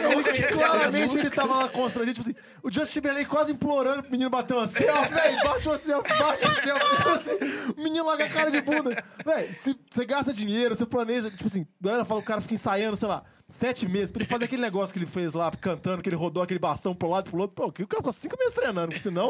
Claramente 0.53 1.17
ele 1.17 1.29
tava 1.29 1.55
lá 1.55 1.69
constrangido, 1.69 2.21
tipo 2.21 2.29
assim, 2.29 2.39
o 2.61 2.71
Justin 2.71 2.93
Timberlake 2.93 3.29
quase 3.29 3.51
implorando 3.51 4.03
pro 4.03 4.11
menino 4.11 4.29
bater 4.29 4.53
uma 4.55 4.67
selfie, 4.67 5.09
velho, 5.13 5.43
bate 5.43 5.67
uma 5.67 5.77
selfie, 5.77 6.13
bate 6.17 6.45
uma 6.45 6.53
selfie, 6.55 6.95
tipo 6.95 7.09
assim, 7.09 7.73
o 7.77 7.81
menino 7.81 8.05
lá 8.05 8.17
com 8.17 8.23
a 8.23 8.29
cara 8.29 8.51
de 8.51 8.61
bunda. 8.61 9.03
Velho, 9.25 9.53
se 9.53 9.75
você 9.89 10.05
gasta 10.05 10.33
dinheiro, 10.33 10.75
você 10.75 10.85
planeja, 10.85 11.29
tipo 11.29 11.47
assim, 11.47 11.65
a 11.81 11.85
galera 11.85 12.05
fala, 12.05 12.19
o 12.19 12.23
cara 12.23 12.41
fica 12.41 12.53
ensaiando, 12.53 12.97
sei 12.97 13.07
lá, 13.07 13.23
sete 13.47 13.87
meses, 13.87 14.11
pra 14.11 14.21
ele 14.21 14.29
fazer 14.29 14.45
aquele 14.45 14.61
negócio 14.61 14.93
que 14.93 14.99
ele 14.99 15.05
fez 15.05 15.33
lá, 15.33 15.51
cantando, 15.51 16.01
que 16.01 16.09
ele 16.09 16.15
rodou 16.15 16.41
aquele 16.41 16.59
bastão 16.59 16.95
pro 16.95 17.09
lado 17.09 17.27
e 17.27 17.29
pro 17.29 17.39
outro, 17.39 17.55
pô, 17.55 17.71
que 17.71 17.83
o 17.83 17.87
cara 17.87 18.01
ficou 18.01 18.13
cinco 18.13 18.37
meses 18.37 18.53
treinando, 18.53 18.87
porque 18.87 19.01
senão, 19.01 19.29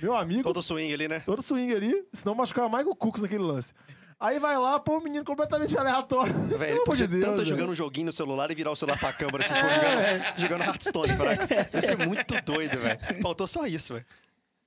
meu 0.00 0.16
amigo, 0.16 0.42
todo 0.42 0.62
swing 0.62 0.92
ali, 0.92 1.08
né? 1.08 1.20
todo 1.20 1.42
swing 1.42 1.72
ali, 1.74 2.04
senão 2.12 2.34
machucava 2.34 2.68
mais 2.68 2.86
o 2.86 2.94
Cooks 2.94 3.22
naquele 3.22 3.42
lance. 3.42 3.72
Aí 4.24 4.38
vai 4.38 4.56
lá, 4.56 4.78
pô, 4.78 4.98
o 4.98 5.02
menino 5.02 5.24
completamente 5.24 5.76
aleatório. 5.76 6.32
Velho, 6.32 6.48
Pelo 6.48 6.62
ele 6.64 6.72
amor 6.74 6.84
podia 6.84 7.08
de 7.08 7.16
Deus, 7.18 7.24
tanto 7.36 7.44
jogando 7.44 7.70
um 7.70 7.74
joguinho 7.74 8.06
no 8.06 8.12
celular 8.12 8.50
e 8.50 8.54
virar 8.54 8.70
o 8.70 8.76
celular 8.76 8.96
pra 8.98 9.12
câmera, 9.12 9.44
assim, 9.44 9.52
tipo, 9.54 9.66
É, 9.66 10.18
jogando, 10.18 10.38
jogando 10.38 10.62
Hearthstone, 10.62 11.16
fraco. 11.16 11.42
Ia 11.74 11.82
ser 11.82 11.98
muito 11.98 12.34
doido, 12.44 12.78
velho. 12.78 12.98
Faltou 13.20 13.48
só 13.48 13.66
isso, 13.66 13.94
velho. 13.94 14.06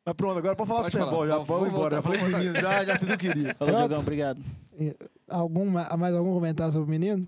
Mas 0.06 0.16
pronto, 0.16 0.38
agora 0.38 0.56
pode 0.56 0.68
falar 0.68 0.82
Pode 0.84 0.92
do 0.98 1.00
Super 1.00 1.12
Bowl, 1.12 1.28
já 1.28 1.38
Vamos- 1.38 1.70
embora. 1.70 1.72
voltar, 1.72 1.96
Já 1.96 2.02
falei 2.04 2.22
menino, 2.38 2.60
já, 2.60 2.86
já 2.86 2.98
fiz 3.00 3.10
o 3.10 3.18
que 3.18 3.28
eu 3.28 3.32
queria. 3.34 3.56
Falou, 3.56 3.74
Pronto. 3.74 3.78
Diogão, 3.88 4.00
obrigado. 4.02 4.42
Algum, 5.30 5.66
mais 5.66 6.14
algum 6.16 6.34
comentário 6.34 6.72
sobre 6.74 6.88
o 6.88 6.92
menino? 6.92 7.28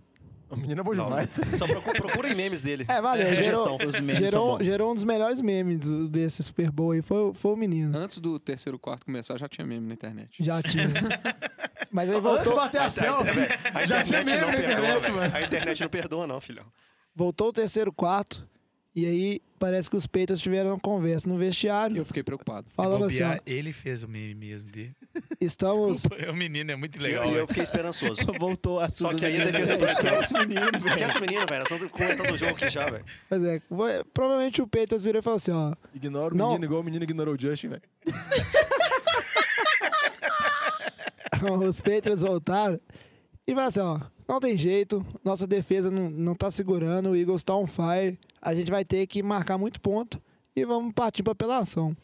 O 0.49 0.55
menino 0.55 0.80
é 0.80 0.84
bom 0.84 0.91
demais. 0.93 1.30
Só 1.57 1.65
procura, 1.67 2.01
procurem 2.01 2.34
memes 2.36 2.61
dele. 2.61 2.86
É, 2.88 3.01
valeu. 3.01 3.28
É, 3.28 3.34
gerou, 3.34 3.78
gerou, 4.15 4.63
gerou 4.63 4.91
um 4.91 4.93
dos 4.93 5.03
melhores 5.03 5.41
memes 5.41 5.80
desse 6.09 6.41
Super 6.43 6.71
Bowl 6.71 6.91
aí. 6.91 7.01
Foi, 7.01 7.34
foi 7.34 7.51
o 7.53 7.57
menino. 7.57 7.97
Antes 7.97 8.17
do 8.19 8.39
terceiro 8.39 8.78
quarto 8.80 9.05
começar, 9.05 9.38
já 9.38 9.49
tinha 9.49 9.65
meme 9.67 9.88
na 9.88 9.93
internet. 9.93 10.30
Já 10.39 10.61
tinha. 10.61 10.88
Mas 11.91 12.09
aí 12.09 12.15
Antes 12.17 12.29
voltou, 12.29 12.55
bater 12.55 12.81
a 12.81 12.89
selfie, 12.89 13.39
A 13.73 13.85
já 13.85 14.03
tinha 14.03 14.21
internet 14.21 14.41
não 14.41 14.51
meme 14.51 14.61
na 14.63 14.71
internet, 14.73 15.01
velho. 15.01 15.15
mano. 15.15 15.35
A 15.35 15.41
internet 15.41 15.81
não 15.81 15.89
perdoa, 15.89 16.27
não, 16.27 16.41
filhão. 16.41 16.65
voltou 17.15 17.49
o 17.49 17.53
terceiro 17.53 17.91
quarto. 17.93 18.47
E 18.95 19.05
aí 19.05 19.41
parece 19.59 19.88
que 19.91 19.95
os 19.95 20.07
Patriots 20.07 20.41
tiveram 20.41 20.71
uma 20.71 20.79
conversa 20.79 21.29
no 21.29 21.38
vestiário. 21.38 21.95
Eu 21.97 22.03
fiquei 22.05 22.23
preocupado. 22.23 22.65
Falando 22.71 23.05
assim, 23.05 23.21
ó, 23.21 23.38
ele 23.45 23.71
fez 23.71 24.01
o 24.01 24.07
meme 24.07 24.33
mesmo 24.33 24.71
dele. 24.71 24.95
estamos... 25.39 26.01
Desculpa, 26.09 26.31
o 26.31 26.35
menino 26.35 26.71
é 26.71 26.75
muito 26.75 26.99
legal. 26.99 27.25
eu, 27.25 27.27
e 27.27 27.29
eu 27.29 27.35
velho. 27.35 27.47
fiquei 27.47 27.61
esperançoso. 27.61 28.21
Voltou 28.39 28.79
a 28.79 28.89
Só 28.89 29.13
que 29.13 29.23
aí 29.23 29.39
a 29.39 29.45
defesa 29.45 29.77
do 29.77 29.85
Esquece 29.85 30.33
o 30.33 30.39
menino, 30.39 30.71
velho. 30.71 30.88
Esquece 30.89 31.17
o 31.19 31.21
menino, 31.21 31.45
velho. 31.45 31.59
Nós 31.59 31.71
estamos 31.71 31.91
comentando 31.91 32.33
o 32.33 32.38
jogo 32.39 32.51
aqui 32.53 32.69
já, 32.71 32.89
velho. 32.89 33.05
Pois 33.29 33.43
é, 33.43 33.61
provavelmente 34.15 34.63
o 34.63 34.67
Patriots 34.67 35.03
virou 35.03 35.19
e 35.19 35.23
falou 35.23 35.38
assim, 35.38 35.51
ó... 35.51 35.73
Ignora 35.93 36.33
o 36.33 36.38
Não. 36.38 36.47
menino 36.47 36.65
igual 36.65 36.81
o 36.81 36.83
menino 36.83 37.03
ignorou 37.03 37.35
o 37.35 37.39
Justin, 37.39 37.67
velho. 37.67 37.83
os 41.67 41.81
Patriots 41.81 42.21
voltaram 42.21 42.79
e 43.45 43.53
vai 43.53 43.65
assim, 43.65 43.79
ó, 43.79 43.99
não 44.27 44.39
tem 44.39 44.57
jeito, 44.57 45.05
nossa 45.23 45.47
defesa 45.47 45.89
não, 45.89 46.09
não 46.09 46.35
tá 46.35 46.51
segurando, 46.51 47.09
o 47.11 47.15
Eagles 47.15 47.43
tá 47.43 47.55
on 47.55 47.65
fire, 47.67 48.19
a 48.41 48.53
gente 48.53 48.69
vai 48.71 48.83
ter 48.83 49.07
que 49.07 49.23
marcar 49.23 49.57
muito 49.57 49.79
ponto 49.79 50.21
e 50.55 50.65
vamos 50.65 50.93
partir 50.93 51.23
pra 51.23 51.31
apelação. 51.33 51.95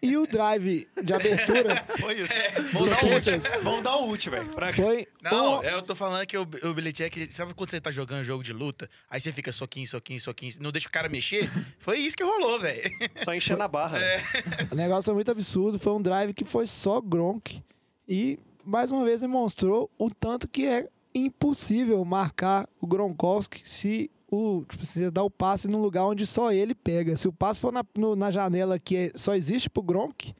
E 0.00 0.16
o 0.16 0.26
drive 0.26 0.86
de 1.02 1.12
abertura 1.12 1.84
Foi 2.00 2.14
isso. 2.18 2.32
dos 2.72 2.72
Vamos 2.72 2.90
dar 2.90 3.04
ult. 3.04 3.30
Vamos 3.62 3.82
dar 3.82 3.96
um 3.98 4.08
ult, 4.08 4.30
velho. 4.30 4.48
Pra- 4.50 4.72
foi... 4.72 5.06
Não, 5.22 5.60
um- 5.60 5.62
eu 5.62 5.82
tô 5.82 5.94
falando 5.94 6.26
que 6.26 6.38
o, 6.38 6.42
o 6.42 6.74
Belichick, 6.74 7.30
sabe 7.30 7.52
quando 7.52 7.70
você 7.70 7.80
tá 7.82 7.90
jogando 7.90 8.22
jogo 8.24 8.42
de 8.42 8.52
luta, 8.52 8.88
aí 9.10 9.20
você 9.20 9.30
fica 9.30 9.52
soquinho, 9.52 9.86
soquinho, 9.86 10.18
soquinho, 10.20 10.54
não 10.60 10.72
deixa 10.72 10.88
o 10.88 10.90
cara 10.90 11.08
mexer? 11.08 11.50
Foi 11.78 11.98
isso 11.98 12.16
que 12.16 12.22
rolou, 12.24 12.58
velho. 12.60 12.82
Só 13.24 13.34
encher 13.34 13.58
na 13.58 13.68
barra. 13.68 13.98
velho. 13.98 14.24
O 14.72 14.74
negócio 14.74 15.04
foi 15.04 15.14
muito 15.14 15.30
absurdo, 15.30 15.78
foi 15.78 15.92
um 15.92 16.00
drive 16.00 16.32
que 16.32 16.44
foi 16.46 16.66
só 16.66 16.98
Gronk 17.00 17.62
e 18.08 18.38
mais 18.64 18.90
uma 18.90 19.04
vez 19.04 19.20
demonstrou 19.20 19.90
o 19.98 20.08
tanto 20.10 20.48
que 20.48 20.66
é 20.66 20.88
impossível 21.14 22.04
marcar 22.04 22.68
o 22.80 22.86
Gronkowski 22.86 23.68
se 23.68 24.10
o 24.30 24.64
tipo, 24.68 24.84
se 24.84 24.94
você 25.00 25.10
dá 25.10 25.22
o 25.22 25.30
passe 25.30 25.68
num 25.68 25.80
lugar 25.80 26.04
onde 26.06 26.26
só 26.26 26.50
ele 26.50 26.74
pega. 26.74 27.14
Se 27.16 27.28
o 27.28 27.32
passe 27.32 27.60
for 27.60 27.72
na, 27.72 27.84
no- 27.96 28.16
na 28.16 28.30
janela 28.30 28.78
que 28.78 28.96
é- 28.96 29.10
só 29.14 29.34
existe 29.34 29.70
pro 29.70 29.82
Gronk, 29.82 30.34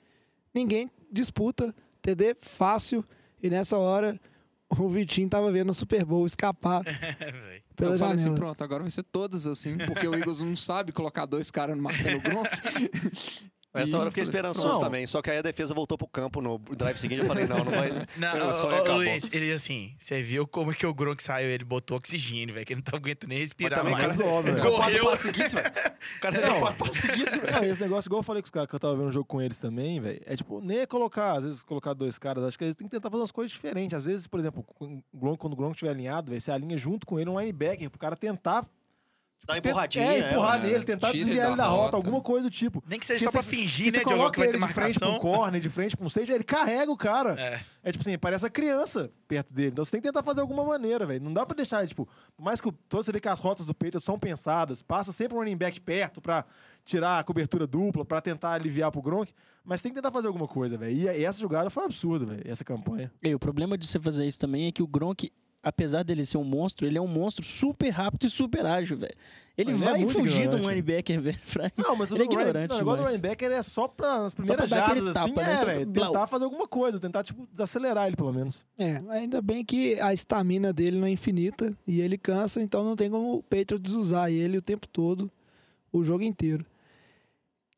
ninguém 0.52 0.90
disputa, 1.12 1.72
TD 2.02 2.34
fácil. 2.38 3.04
E 3.40 3.48
nessa 3.48 3.78
hora 3.78 4.18
o 4.78 4.88
Vitinho 4.88 5.28
tava 5.28 5.52
vendo 5.52 5.70
o 5.70 5.74
Super 5.74 6.04
Bowl 6.04 6.26
escapar 6.26 6.82
velho. 6.82 7.62
pela 7.76 7.94
eu 7.94 7.98
falei 7.98 8.14
assim, 8.14 8.34
pronto, 8.34 8.64
agora 8.64 8.82
vai 8.82 8.90
ser 8.90 9.04
todas 9.04 9.46
assim, 9.46 9.76
porque 9.78 10.08
o 10.08 10.14
Eagles 10.14 10.40
não 10.40 10.56
sabe 10.56 10.90
colocar 10.90 11.24
dois 11.26 11.50
caras 11.52 11.78
marcando 11.78 12.16
o 12.16 12.20
Gronk. 12.20 12.48
Essa 13.74 13.90
E 13.90 13.94
hora 13.96 14.06
eu 14.06 14.12
fiquei 14.12 14.22
esperançoso 14.22 14.74
Não. 14.74 14.80
também. 14.80 15.04
Só 15.04 15.20
que 15.20 15.30
aí 15.30 15.38
a 15.38 15.42
defesa 15.42 15.74
voltou 15.74 15.98
pro 15.98 16.06
campo 16.06 16.40
no 16.40 16.58
drive 16.58 16.96
seguinte. 16.96 17.22
Eu 17.22 17.26
falei, 17.26 17.44
não, 17.46 17.58
não 17.64 17.72
vai. 17.72 17.90
Não, 18.16 18.30
o 18.46 18.50
ô, 18.52 18.66
ô, 18.66 18.68
acabou. 18.68 18.96
Luiz, 18.98 19.28
ele 19.32 19.52
assim, 19.52 19.94
você 19.98 20.22
viu 20.22 20.46
como 20.46 20.72
que 20.72 20.86
o 20.86 20.94
Gronk 20.94 21.20
saiu, 21.20 21.48
ele 21.50 21.64
botou 21.64 21.96
oxigênio, 21.96 22.54
velho, 22.54 22.64
que 22.64 22.72
ele 22.72 22.80
não 22.80 22.84
tá 22.84 22.96
aguentando 22.96 23.30
nem 23.30 23.38
respirar 23.40 23.80
também, 23.80 23.92
mais. 23.92 24.16
cara, 24.16 24.28
óbvio, 24.28 24.52
o 24.52 24.56
velho. 24.56 24.62
cara 24.64 24.76
quatro 24.76 24.98
Correu. 25.00 25.16
seguidos, 25.16 25.52
velho. 25.52 25.66
O 26.16 26.20
cara 26.20 26.40
deu 26.40 26.58
quatro 26.60 26.78
passos 26.78 26.96
seguidos, 26.98 27.34
velho. 27.36 27.52
Não, 27.52 27.64
esse 27.64 27.82
negócio, 27.82 28.08
igual 28.08 28.20
eu 28.20 28.22
falei 28.24 28.42
com 28.42 28.46
os 28.46 28.50
caras 28.50 28.68
que 28.68 28.74
eu 28.76 28.80
tava 28.80 28.94
vendo 28.94 29.08
um 29.08 29.12
jogo 29.12 29.24
com 29.26 29.42
eles 29.42 29.58
também, 29.58 30.00
velho, 30.00 30.20
é 30.24 30.36
tipo, 30.36 30.60
nem 30.60 30.78
é 30.78 30.86
colocar, 30.86 31.32
às 31.38 31.44
vezes 31.44 31.62
colocar 31.62 31.94
dois 31.94 32.16
caras, 32.16 32.44
acho 32.44 32.56
que 32.56 32.64
eles 32.64 32.76
têm 32.76 32.86
que 32.86 32.92
tentar 32.92 33.10
fazer 33.10 33.20
umas 33.22 33.32
coisas 33.32 33.50
diferentes. 33.52 33.96
Às 33.96 34.04
vezes, 34.04 34.26
por 34.28 34.38
exemplo, 34.38 34.64
o 34.78 35.36
quando 35.36 35.52
o 35.54 35.56
Gronk 35.56 35.72
estiver 35.72 35.90
alinhado, 35.90 36.30
velho, 36.30 36.40
você 36.40 36.52
alinha 36.52 36.78
junto 36.78 37.04
com 37.06 37.18
ele 37.18 37.28
um 37.28 37.40
linebacker, 37.40 37.90
pro 37.90 37.98
cara 37.98 38.14
tentar. 38.14 38.64
Dá 39.46 39.54
uma 39.54 39.60
tent- 39.60 39.70
empurradinha. 39.70 40.04
É, 40.04 40.18
é, 40.18 40.30
empurrar 40.30 40.58
né? 40.60 40.68
nele, 40.68 40.84
tentar 40.84 41.12
desviar 41.12 41.36
da 41.44 41.48
ele 41.48 41.56
da 41.56 41.66
rota, 41.66 41.82
rota. 41.82 41.96
alguma 41.96 42.20
coisa 42.20 42.44
do 42.44 42.50
tipo. 42.50 42.82
Nem 42.86 42.98
que 42.98 43.04
seja 43.06 43.18
Que 43.18 43.24
só 43.24 43.30
pra 43.30 43.42
você- 43.42 43.50
fingir, 43.50 43.86
que 43.92 43.98
né, 43.98 43.98
Diogo, 43.98 44.08
que 44.10 44.14
coloca 44.16 44.38
vai 44.40 44.48
ele 44.48 44.58
ter 44.58 44.66
de 44.66 44.72
frente 44.72 44.96
um 44.96 45.06
marcação. 45.10 45.18
corner, 45.20 45.60
de 45.60 45.68
frente 45.70 45.96
pra 45.96 46.06
um 46.06 46.08
safety, 46.08 46.32
ele 46.32 46.44
carrega 46.44 46.90
o 46.90 46.96
cara. 46.96 47.38
É. 47.38 47.60
É 47.82 47.92
tipo 47.92 48.02
assim, 48.02 48.16
parece 48.18 48.44
uma 48.44 48.50
criança 48.50 49.10
perto 49.28 49.52
dele. 49.52 49.68
Então 49.68 49.84
você 49.84 49.90
tem 49.90 50.00
que 50.00 50.06
tentar 50.08 50.22
fazer 50.22 50.40
alguma 50.40 50.64
maneira, 50.64 51.04
velho. 51.04 51.22
Não 51.22 51.32
dá 51.32 51.44
pra 51.44 51.54
deixar, 51.54 51.86
tipo, 51.86 52.08
por 52.36 52.42
mais 52.42 52.60
que 52.60 52.72
todo 52.88 53.02
você 53.02 53.12
vê 53.12 53.20
que 53.20 53.28
as 53.28 53.38
rotas 53.38 53.66
do 53.66 53.74
peito 53.74 54.00
são 54.00 54.18
pensadas, 54.18 54.80
passa 54.80 55.12
sempre 55.12 55.34
um 55.36 55.40
running 55.40 55.56
back 55.56 55.78
perto 55.80 56.20
pra 56.20 56.44
tirar 56.84 57.18
a 57.18 57.24
cobertura 57.24 57.66
dupla, 57.66 58.04
pra 58.04 58.20
tentar 58.20 58.52
aliviar 58.52 58.90
pro 58.90 59.00
Gronk, 59.02 59.32
mas 59.64 59.80
tem 59.82 59.90
que 59.90 59.96
tentar 59.96 60.10
fazer 60.10 60.26
alguma 60.28 60.46
coisa, 60.48 60.76
velho. 60.76 60.92
E, 60.96 61.02
e 61.04 61.24
essa 61.24 61.38
jogada 61.38 61.68
foi 61.70 61.84
absurda, 61.84 62.26
velho, 62.26 62.42
essa 62.44 62.64
campanha. 62.64 63.10
E 63.22 63.34
o 63.34 63.38
problema 63.38 63.76
de 63.78 63.86
você 63.86 63.98
fazer 64.00 64.26
isso 64.26 64.38
também 64.38 64.66
é 64.68 64.72
que 64.72 64.82
o 64.82 64.86
Gronk, 64.86 65.30
apesar 65.64 66.02
dele 66.04 66.24
ser 66.26 66.36
um 66.38 66.44
monstro, 66.44 66.86
ele 66.86 66.98
é 66.98 67.00
um 67.00 67.06
monstro 67.08 67.44
super 67.44 67.88
rápido 67.90 68.26
e 68.26 68.30
super 68.30 68.64
ágil, 68.66 68.96
velho. 68.98 69.14
Ele 69.56 69.70
Ele 69.70 69.82
é 69.84 69.84
vai 69.86 69.98
muito 70.00 70.12
fugir 70.14 70.48
de 70.48 70.56
um 70.56 70.68
linebacker, 70.68 71.20
velho. 71.22 71.38
pra- 71.52 71.70
Não, 71.76 71.94
mas 71.94 72.10
o, 72.10 72.16
é 72.16 72.24
ignorante 72.24 72.70
não, 72.70 72.76
o 72.76 72.78
negócio 72.80 73.16
do 73.16 73.20
back 73.22 73.44
é 73.44 73.62
só 73.62 73.86
pra 73.86 74.22
nas 74.22 74.34
primeiras 74.34 74.68
jardas, 74.68 75.16
assim, 75.16 75.32
tapa, 75.32 75.42
né? 75.46 75.52
é, 75.60 75.64
velho. 75.64 75.92
Tentar 75.92 76.26
fazer 76.26 76.44
alguma 76.44 76.66
coisa, 76.66 76.98
tentar, 76.98 77.22
tipo, 77.22 77.46
desacelerar 77.52 78.08
ele, 78.08 78.16
pelo 78.16 78.32
menos. 78.32 78.64
É, 78.76 79.00
ainda 79.10 79.40
bem 79.40 79.64
que 79.64 79.98
a 80.00 80.12
estamina 80.12 80.72
dele 80.72 80.98
não 80.98 81.06
é 81.06 81.10
infinita 81.10 81.72
e 81.86 82.00
ele 82.00 82.18
cansa, 82.18 82.60
então 82.60 82.82
não 82.82 82.96
tem 82.96 83.08
como 83.08 83.36
o 83.36 83.42
Patriots 83.44 83.92
usar 83.92 84.28
ele 84.28 84.58
o 84.58 84.62
tempo 84.62 84.88
todo, 84.88 85.30
o 85.92 86.02
jogo 86.02 86.24
inteiro. 86.24 86.64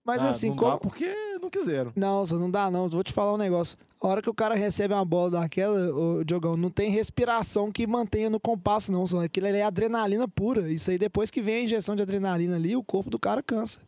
Mas 0.03 0.23
Ah, 0.23 0.31
assim, 0.31 0.49
não 0.51 0.57
como... 0.57 0.71
dá 0.71 0.79
porque 0.79 1.13
não 1.43 1.51
quiseram. 1.51 1.93
Não, 1.95 2.25
só 2.25 2.39
não 2.39 2.51
dá 2.51 2.71
não. 2.71 2.89
Vou 2.89 3.03
te 3.05 3.13
falar 3.13 3.35
um 3.35 3.39
negócio. 3.39 3.77
A 4.01 4.07
hora 4.09 4.21
que 4.21 4.29
o 4.29 4.35
cara 4.35 4.55
recebe 4.55 4.93
uma 4.93 5.05
bola 5.05 5.31
daquela, 5.31 5.75
o 5.95 6.25
Diogão, 6.25 6.57
não 6.57 6.71
tem 6.71 6.91
respiração 6.91 7.73
que 7.73 7.87
mantenha 7.87 8.29
no 8.29 8.39
compasso, 8.39 8.93
não. 8.93 9.07
Só 9.07 9.25
aquilo 9.25 9.47
é 9.47 9.63
adrenalina 9.63 10.29
pura. 10.29 10.71
Isso 10.71 10.91
aí, 10.91 10.99
depois 10.99 11.31
que 11.31 11.41
vem 11.41 11.57
a 11.57 11.63
injeção 11.63 11.97
de 11.97 12.03
adrenalina 12.03 12.57
ali, 12.57 12.77
o 12.77 12.85
corpo 12.85 13.09
do 13.09 13.19
cara 13.19 13.43
cansa. 13.43 13.81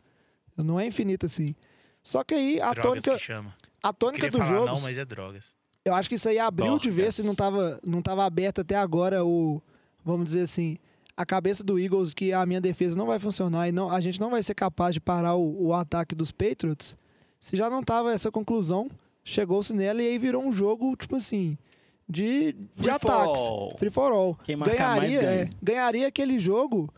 Não 0.57 0.79
é 0.79 0.85
infinito 0.85 1.25
assim. 1.25 1.55
Só 2.01 2.23
que 2.23 2.33
aí, 2.33 2.59
a 2.59 2.73
Drogas 2.73 3.03
tônica, 3.03 3.17
que 3.17 3.23
chama. 3.23 3.55
a 3.83 3.93
tônica 3.93 4.29
do 4.29 4.43
jogo, 4.43 4.65
não, 4.65 4.81
mas 4.81 4.97
é 4.97 5.05
drogas. 5.05 5.55
eu 5.85 5.93
acho 5.93 6.09
que 6.09 6.15
isso 6.15 6.27
aí 6.27 6.39
abriu 6.39 6.77
de 6.77 6.89
ver 6.89 7.03
Drogas. 7.03 7.15
se 7.15 7.23
não 7.23 7.35
tava, 7.35 7.79
não 7.85 8.01
tava 8.01 8.25
aberto 8.25 8.61
até 8.61 8.75
agora 8.75 9.23
o, 9.23 9.61
vamos 10.03 10.25
dizer 10.25 10.41
assim, 10.41 10.77
a 11.15 11.25
cabeça 11.25 11.63
do 11.63 11.77
Eagles 11.77 12.13
que 12.13 12.33
a 12.33 12.45
minha 12.45 12.59
defesa 12.59 12.95
não 12.95 13.05
vai 13.05 13.19
funcionar 13.19 13.67
e 13.67 13.71
não, 13.71 13.91
a 13.91 14.01
gente 14.01 14.19
não 14.19 14.31
vai 14.31 14.41
ser 14.41 14.55
capaz 14.55 14.93
de 14.95 15.01
parar 15.01 15.35
o, 15.35 15.67
o 15.67 15.73
ataque 15.73 16.15
dos 16.15 16.31
Patriots. 16.31 16.97
Se 17.39 17.55
já 17.55 17.69
não 17.69 17.83
tava 17.83 18.11
essa 18.11 18.31
conclusão, 18.31 18.89
chegou-se 19.29 19.73
nela 19.73 20.01
e 20.01 20.07
aí 20.07 20.17
virou 20.17 20.43
um 20.43 20.51
jogo, 20.51 20.95
tipo 20.95 21.15
assim, 21.15 21.57
de, 22.07 22.53
de 22.53 22.67
Free 22.75 22.85
for 22.99 23.11
ataques. 23.11 23.41
all. 23.41 23.75
Free 23.77 23.89
for 23.89 24.11
all. 24.11 24.35
Quem 24.43 24.57
Ganharia, 24.57 25.21
ganha. 25.21 25.31
é, 25.31 25.49
ganharia 25.61 26.07
aquele 26.07 26.39
jogo 26.39 26.91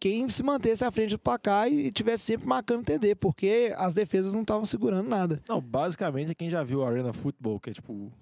quem 0.00 0.28
se 0.28 0.42
mantesse 0.42 0.84
à 0.84 0.90
frente 0.90 1.10
do 1.12 1.18
placar 1.18 1.66
e 1.72 1.90
tivesse 1.90 2.24
sempre 2.24 2.46
marcando 2.46 2.84
TD, 2.84 3.14
porque 3.14 3.72
as 3.74 3.94
defesas 3.94 4.34
não 4.34 4.42
estavam 4.42 4.66
segurando 4.66 5.08
nada. 5.08 5.42
Não, 5.48 5.62
basicamente 5.62 6.30
é 6.30 6.34
quem 6.34 6.50
já 6.50 6.62
viu 6.62 6.84
Arena 6.84 7.12
Football, 7.12 7.58
que 7.58 7.70
é 7.70 7.72
tipo. 7.72 8.12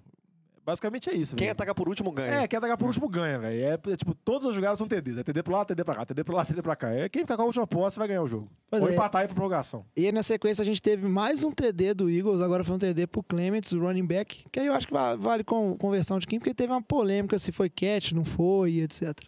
Basicamente 0.65 1.09
é 1.09 1.13
isso. 1.13 1.35
Quem 1.35 1.45
velho. 1.47 1.51
ataca 1.51 1.75
por 1.75 1.89
último 1.89 2.09
ganha. 2.11 2.41
É, 2.43 2.47
quem 2.47 2.57
atacar 2.57 2.77
por 2.77 2.85
último 2.87 3.09
ganha, 3.09 3.37
velho. 3.37 3.61
É, 3.65 3.91
é, 3.91 3.97
tipo, 3.97 4.15
todas 4.15 4.47
as 4.47 4.55
jogadas 4.55 4.77
são 4.77 4.87
TDs. 4.87 5.17
É 5.17 5.23
TD 5.23 5.43
pro 5.43 5.53
lado, 5.53 5.67
TD 5.67 5.83
pra 5.83 5.95
cá, 5.95 6.05
TD 6.05 6.23
pro 6.23 6.35
lado, 6.35 6.47
TD 6.47 6.61
pra 6.61 6.75
cá. 6.75 6.89
É 6.89 7.09
quem 7.09 7.23
ficar 7.23 7.35
com 7.35 7.41
a 7.41 7.45
última 7.45 7.67
posse 7.67 7.99
vai 7.99 8.07
ganhar 8.07 8.21
o 8.23 8.27
jogo. 8.27 8.49
Pois 8.69 8.81
Ou 8.81 8.89
é. 8.89 8.93
empatar 8.93 9.21
e 9.21 9.25
ir 9.25 9.27
pra 9.27 9.35
prorrogação. 9.35 9.85
E 9.97 10.05
aí, 10.05 10.11
na 10.13 10.23
sequência 10.23 10.61
a 10.61 10.65
gente 10.65 10.81
teve 10.81 11.05
mais 11.07 11.43
um 11.43 11.51
TD 11.51 11.93
do 11.93 12.09
Eagles, 12.09 12.41
agora 12.41 12.63
foi 12.63 12.75
um 12.75 12.79
TD 12.79 13.07
pro 13.07 13.21
Clements, 13.21 13.73
o 13.73 13.79
running 13.81 14.05
back, 14.05 14.45
que 14.49 14.59
aí 14.59 14.67
eu 14.67 14.73
acho 14.73 14.87
que 14.87 14.93
va- 14.93 15.15
vale 15.17 15.43
com 15.43 15.75
conversão 15.77 16.17
de 16.17 16.25
quem, 16.25 16.39
porque 16.39 16.53
teve 16.53 16.71
uma 16.71 16.81
polêmica 16.81 17.37
se 17.37 17.51
foi 17.51 17.69
catch, 17.69 18.13
não 18.13 18.23
foi, 18.23 18.71
e 18.71 18.81
etc. 18.83 19.19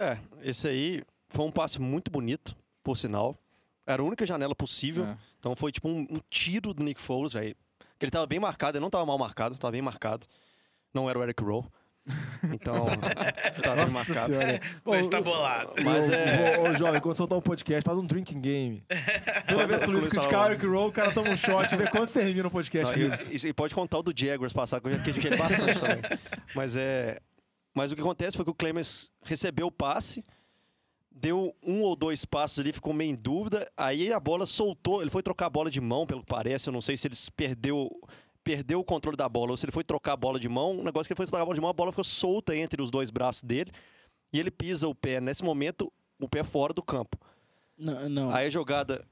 É, 0.00 0.18
esse 0.42 0.66
aí 0.68 1.02
foi 1.28 1.44
um 1.44 1.50
passe 1.52 1.80
muito 1.80 2.10
bonito, 2.10 2.56
por 2.82 2.96
sinal. 2.96 3.36
Era 3.86 4.02
a 4.02 4.04
única 4.04 4.26
janela 4.26 4.54
possível. 4.54 5.04
É. 5.04 5.16
Então 5.38 5.54
foi 5.54 5.70
tipo 5.70 5.88
um, 5.88 6.00
um 6.10 6.18
tiro 6.28 6.74
do 6.74 6.82
Nick 6.82 7.00
Foles, 7.00 7.32
velho. 7.34 7.54
Que 7.98 8.04
Ele 8.04 8.10
tava 8.10 8.26
bem 8.26 8.38
marcado, 8.38 8.76
ele 8.76 8.82
não 8.82 8.90
tava 8.90 9.06
mal 9.06 9.18
marcado, 9.18 9.56
tava 9.58 9.72
bem 9.72 9.82
marcado. 9.82 10.26
Não 10.92 11.08
era 11.08 11.18
o 11.18 11.22
Eric 11.22 11.42
Rowe. 11.42 11.64
Então, 12.52 12.84
tava 13.62 13.84
bem 13.84 13.92
marcado. 13.92 14.26
Senhora. 14.26 14.60
Mas 14.84 15.08
tá 15.08 15.20
bolado. 15.20 15.72
Mas 15.82 16.08
ô, 16.08 16.12
é- 16.12 16.58
Ô, 16.58 16.62
ô, 16.70 16.74
jovem, 16.74 17.00
quando 17.00 17.16
soltar 17.16 17.38
um 17.38 17.42
podcast, 17.42 17.82
faz 17.84 17.98
um 17.98 18.06
drinking 18.06 18.40
game. 18.40 18.84
Toda 19.48 19.66
vez 19.66 19.82
que 19.82 19.88
o 19.88 19.92
Luiz 19.92 20.06
criticar 20.06 20.46
o. 20.48 20.52
Eric 20.52 20.66
Rowe, 20.66 20.88
o 20.88 20.92
cara 20.92 21.12
toma 21.12 21.30
um 21.30 21.36
shot 21.36 21.72
e 21.74 21.76
vê 21.76 21.86
quantos 21.90 22.12
termina 22.12 22.46
o 22.46 22.50
podcast. 22.50 22.96
Não, 22.96 23.06
e, 23.32 23.48
e- 23.48 23.52
pode 23.52 23.74
contar 23.74 23.98
o 23.98 24.02
do 24.02 24.12
Jaguars 24.16 24.52
passar, 24.52 24.80
que 24.80 24.86
eu 24.88 24.92
já 24.92 25.02
critiquei 25.02 25.30
ele 25.30 25.36
bastante 25.36 25.80
também. 25.80 26.02
Mas 26.54 26.76
é. 26.76 27.18
Mas 27.74 27.92
o 27.92 27.94
que 27.96 28.00
acontece 28.00 28.36
foi 28.36 28.44
que 28.44 28.50
o 28.50 28.54
Clemens 28.54 29.10
recebeu 29.24 29.66
o 29.66 29.72
passe, 29.72 30.24
deu 31.18 31.56
um 31.62 31.82
ou 31.82 31.96
dois 31.96 32.24
passos 32.24 32.58
ali, 32.58 32.72
ficou 32.72 32.92
meio 32.92 33.10
em 33.10 33.14
dúvida. 33.14 33.70
Aí 33.76 34.12
a 34.12 34.20
bola 34.20 34.44
soltou, 34.46 35.00
ele 35.00 35.10
foi 35.10 35.22
trocar 35.22 35.46
a 35.46 35.50
bola 35.50 35.70
de 35.70 35.80
mão, 35.80 36.06
pelo 36.06 36.20
que 36.20 36.26
parece. 36.26 36.68
Eu 36.68 36.72
não 36.72 36.82
sei 36.82 36.96
se 36.96 37.08
ele 37.08 37.16
perdeu, 37.34 37.90
perdeu 38.44 38.80
o 38.80 38.84
controle 38.84 39.16
da 39.16 39.28
bola 39.28 39.52
ou 39.52 39.56
se 39.56 39.64
ele 39.64 39.72
foi 39.72 39.82
trocar 39.82 40.12
a 40.12 40.16
bola 40.16 40.38
de 40.38 40.48
mão. 40.48 40.78
O 40.78 40.84
negócio 40.84 41.06
é 41.06 41.08
que 41.08 41.12
ele 41.12 41.16
foi 41.16 41.26
trocar 41.26 41.42
a 41.42 41.44
bola 41.44 41.54
de 41.54 41.60
mão, 41.60 41.70
a 41.70 41.72
bola 41.72 41.90
ficou 41.90 42.04
solta 42.04 42.54
entre 42.54 42.82
os 42.82 42.90
dois 42.90 43.08
braços 43.10 43.42
dele. 43.42 43.72
E 44.32 44.38
ele 44.38 44.50
pisa 44.50 44.86
o 44.86 44.94
pé, 44.94 45.20
nesse 45.20 45.42
momento, 45.42 45.90
o 46.20 46.28
pé 46.28 46.44
fora 46.44 46.74
do 46.74 46.82
campo. 46.82 47.18
Não, 47.78 48.08
não. 48.08 48.30
Aí 48.30 48.46
a 48.46 48.50
jogada. 48.50 49.04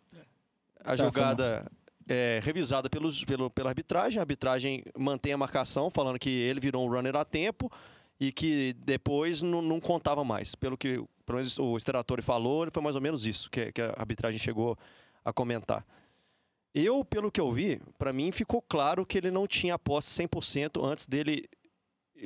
A 0.81 0.91
Tá, 0.91 0.97
jogada 0.97 1.71
é 2.07 2.41
revisada 2.43 2.91
pelos, 2.91 3.25
pelo, 3.25 3.49
pela 3.49 3.71
arbitragem. 3.71 4.19
A 4.19 4.23
arbitragem 4.23 4.85
mantém 4.99 5.33
a 5.33 5.39
marcação, 5.39 5.89
falando 5.89 6.19
que 6.19 6.29
ele 6.29 6.61
virou 6.61 6.87
um 6.87 6.91
runner 6.91 7.17
a 7.17 7.25
tempo 7.25 7.71
e 8.19 8.33
que 8.33 8.75
depois 8.85 9.43
não, 9.43 9.61
não 9.61 9.81
contava 9.81 10.25
mais. 10.25 10.55
Pelo 10.55 10.77
que 10.77 11.03
pelo 11.25 11.39
menos 11.39 11.59
o 11.59 11.79
Steratori 11.79 12.23
falou, 12.23 12.69
foi 12.73 12.83
mais 12.83 12.97
ou 12.97 13.03
menos 13.03 13.27
isso 13.27 13.51
que, 13.51 13.73
que 13.73 13.81
a 13.81 13.95
arbitragem 13.97 14.39
chegou 14.39 14.79
a 15.25 15.33
comentar. 15.33 15.85
Eu, 16.75 17.05
pelo 17.05 17.31
que 17.31 17.41
eu 17.41 17.51
vi, 17.53 17.81
para 17.99 18.13
mim 18.13 18.33
ficou 18.33 18.61
claro 18.61 19.07
que 19.07 19.17
ele 19.17 19.31
não 19.31 19.47
tinha 19.47 19.79
posse 19.79 20.23
100% 20.23 20.85
antes 20.85 21.07
dele 21.07 21.49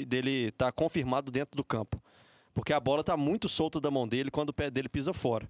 dele 0.06 0.48
estar 0.48 0.70
confirmado 0.72 1.30
dentro 1.30 1.56
do 1.56 1.64
campo. 1.64 2.02
Porque 2.54 2.72
a 2.72 2.80
bola 2.80 3.00
está 3.00 3.16
muito 3.16 3.48
solta 3.48 3.80
da 3.80 3.90
mão 3.90 4.06
dele 4.06 4.30
quando 4.30 4.50
o 4.50 4.52
pé 4.52 4.70
dele 4.70 4.88
pisa 4.88 5.12
fora. 5.12 5.48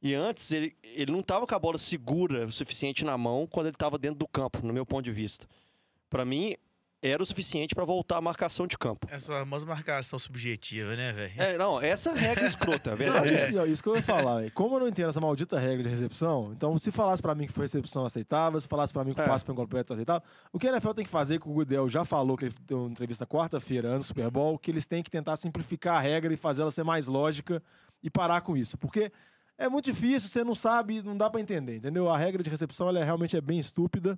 E 0.00 0.14
antes, 0.14 0.50
ele, 0.50 0.76
ele 0.82 1.12
não 1.12 1.20
estava 1.20 1.46
com 1.46 1.54
a 1.54 1.58
bola 1.58 1.78
segura 1.78 2.46
o 2.46 2.52
suficiente 2.52 3.04
na 3.04 3.16
mão 3.16 3.46
quando 3.46 3.66
ele 3.66 3.76
estava 3.76 3.96
dentro 3.96 4.18
do 4.18 4.26
campo, 4.26 4.66
no 4.66 4.72
meu 4.72 4.84
ponto 4.84 5.04
de 5.04 5.12
vista. 5.12 5.46
Para 6.10 6.24
mim, 6.24 6.56
era 7.02 7.20
o 7.20 7.26
suficiente 7.26 7.74
para 7.74 7.84
voltar 7.84 8.18
à 8.18 8.20
marcação 8.20 8.64
de 8.64 8.78
campo. 8.78 9.08
Essa 9.10 9.32
famosa 9.40 9.66
marcação 9.66 10.18
subjetiva, 10.18 10.94
né, 10.94 11.12
velho? 11.12 11.32
É, 11.36 11.58
não, 11.58 11.80
essa 11.80 12.10
é 12.10 12.12
a 12.12 12.14
regra 12.16 12.46
escrota, 12.46 12.92
a 12.92 12.94
verdade 12.94 13.32
Não, 13.32 13.64
é 13.64 13.68
isso, 13.68 13.82
que 13.82 13.88
eu 13.88 13.96
ia 13.96 14.02
falar, 14.02 14.36
velho. 14.40 14.52
Como 14.52 14.76
eu 14.76 14.80
não 14.80 14.88
entendo 14.88 15.08
essa 15.08 15.20
maldita 15.20 15.58
regra 15.58 15.82
de 15.82 15.88
recepção, 15.88 16.52
então 16.56 16.78
se 16.78 16.92
falasse 16.92 17.20
pra 17.20 17.34
mim 17.34 17.46
que 17.46 17.52
foi 17.52 17.64
recepção 17.64 18.04
aceitável, 18.06 18.60
se 18.60 18.68
falasse 18.68 18.92
pra 18.92 19.02
mim 19.02 19.12
que 19.14 19.20
o 19.20 19.24
É. 19.24 19.26
passe 19.26 19.44
foi 19.44 19.52
incompleto 19.52 19.92
aceitável, 19.92 20.22
o 20.52 20.58
que 20.58 20.68
a 20.68 20.70
NFL 20.70 20.92
tem 20.92 21.04
que 21.04 21.10
fazer, 21.10 21.40
que 21.40 21.48
o 21.48 21.52
Goodell 21.52 21.88
já 21.88 22.04
falou, 22.04 22.36
que 22.36 22.44
ele 22.44 22.54
deu 22.66 22.78
uma 22.82 22.90
entrevista 22.90 23.26
quarta-feira 23.26 23.88
antes 23.88 24.04
do 24.06 24.08
Super 24.08 24.30
Bowl, 24.30 24.56
que 24.56 24.70
eles 24.70 24.84
têm 24.86 25.02
que 25.02 25.10
tentar 25.10 25.36
simplificar 25.36 25.96
a 25.96 26.00
regra 26.00 26.32
e 26.32 26.36
fazer 26.36 26.62
ela 26.62 26.70
ser 26.70 26.84
mais 26.84 27.08
lógica 27.08 27.60
e 28.00 28.08
parar 28.08 28.40
com 28.42 28.56
isso. 28.56 28.78
Porque 28.78 29.10
é 29.58 29.68
muito 29.68 29.86
difícil, 29.86 30.28
você 30.28 30.44
não 30.44 30.54
sabe, 30.54 31.02
não 31.02 31.16
dá 31.16 31.28
pra 31.28 31.40
entender, 31.40 31.76
entendeu? 31.76 32.08
A 32.08 32.16
regra 32.16 32.42
de 32.44 32.48
recepção, 32.50 32.88
ela 32.88 33.00
é, 33.00 33.04
realmente 33.04 33.36
é 33.36 33.40
bem 33.40 33.58
estúpida. 33.58 34.16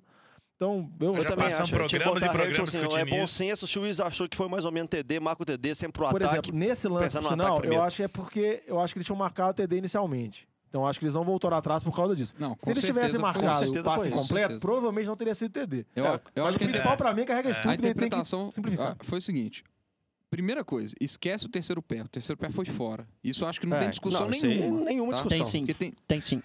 Então, 0.55 0.89
eu, 1.01 1.15
Eu 1.15 1.21
Já 1.21 1.29
também 1.29 1.47
acho. 1.47 1.73
programas 1.73 2.21
e 2.21 2.25
a 2.25 2.31
regra, 2.31 2.45
programas 2.45 2.71
tipo 2.71 2.87
assim, 2.87 2.97
é 2.99 3.05
bom 3.05 3.27
senso, 3.27 3.65
o 3.65 3.67
juiz 3.67 3.99
achou 3.99 4.27
que 4.29 4.37
foi 4.37 4.47
mais 4.47 4.63
ou 4.63 4.71
menos 4.71 4.89
TD, 4.89 5.19
marca 5.19 5.43
o 5.43 5.45
TD 5.45 5.75
sempre 5.75 5.93
pro 5.93 6.09
Por 6.09 6.23
ataque. 6.23 6.33
exemplo, 6.49 6.57
nesse 6.57 6.87
lance 6.87 7.17
final, 7.17 7.61
eu 7.65 7.81
acho 7.83 7.97
que 7.97 8.03
é 8.03 8.07
porque 8.07 8.63
eu 8.65 8.79
acho 8.79 8.93
que 8.93 8.99
eles 8.99 9.05
tinham 9.05 9.17
marcado 9.17 9.51
o 9.51 9.53
TD 9.53 9.77
inicialmente. 9.77 10.47
Então 10.69 10.81
eu 10.83 10.87
acho 10.87 10.99
que 10.99 11.05
eles 11.05 11.13
não 11.13 11.23
voltaram 11.25 11.57
atrás 11.57 11.83
por 11.83 11.93
causa 11.95 12.15
disso. 12.15 12.33
Não, 12.39 12.55
Se 12.61 12.69
eles 12.69 12.83
tivessem 12.83 13.19
marcado 13.19 13.69
o 13.69 13.83
passe 13.83 14.11
certeza. 14.11 14.59
provavelmente 14.59 15.07
não 15.07 15.15
teria 15.17 15.35
sido 15.35 15.51
TD. 15.51 15.85
Eu, 15.95 16.05
É, 16.05 16.09
eu 16.35 16.43
Mas 16.43 16.45
acho 16.47 16.55
o 16.55 16.59
que 16.59 16.65
principal 16.65 16.97
pra 16.97 17.13
mim 17.13 17.21
é 17.21 17.25
que 17.25 17.31
a 17.31 17.35
regra 17.35 17.51
é 17.51 17.53
a 17.53 17.57
estúpida 17.57 17.73
e 17.73 17.77
que 17.77 17.87
interpretação 17.87 18.49
ah, 18.79 18.95
foi 19.03 19.17
o 19.17 19.21
seguinte. 19.21 19.63
Primeira 20.29 20.63
coisa, 20.65 20.93
esquece 20.99 21.45
o 21.45 21.49
terceiro 21.49 21.81
pé. 21.81 22.01
O 22.01 22.07
terceiro 22.09 22.37
pé 22.39 22.49
foi 22.49 22.65
fora. 22.65 23.07
Isso 23.23 23.43
eu 23.43 23.47
acho 23.47 23.59
que 23.59 23.65
não 23.67 23.77
É, 23.77 23.81
tem 23.81 23.89
discussão 23.89 24.21
não, 24.21 24.29
nenhuma. 24.29 24.83
nenhuma 24.85 25.13
tá? 25.13 25.21
discussão. 25.21 25.37
Tem 25.37 25.45
sim. 25.45 25.59
Porque 25.59 25.73
tem, 25.73 25.93
Tem 26.07 26.19
sim. 26.21 26.41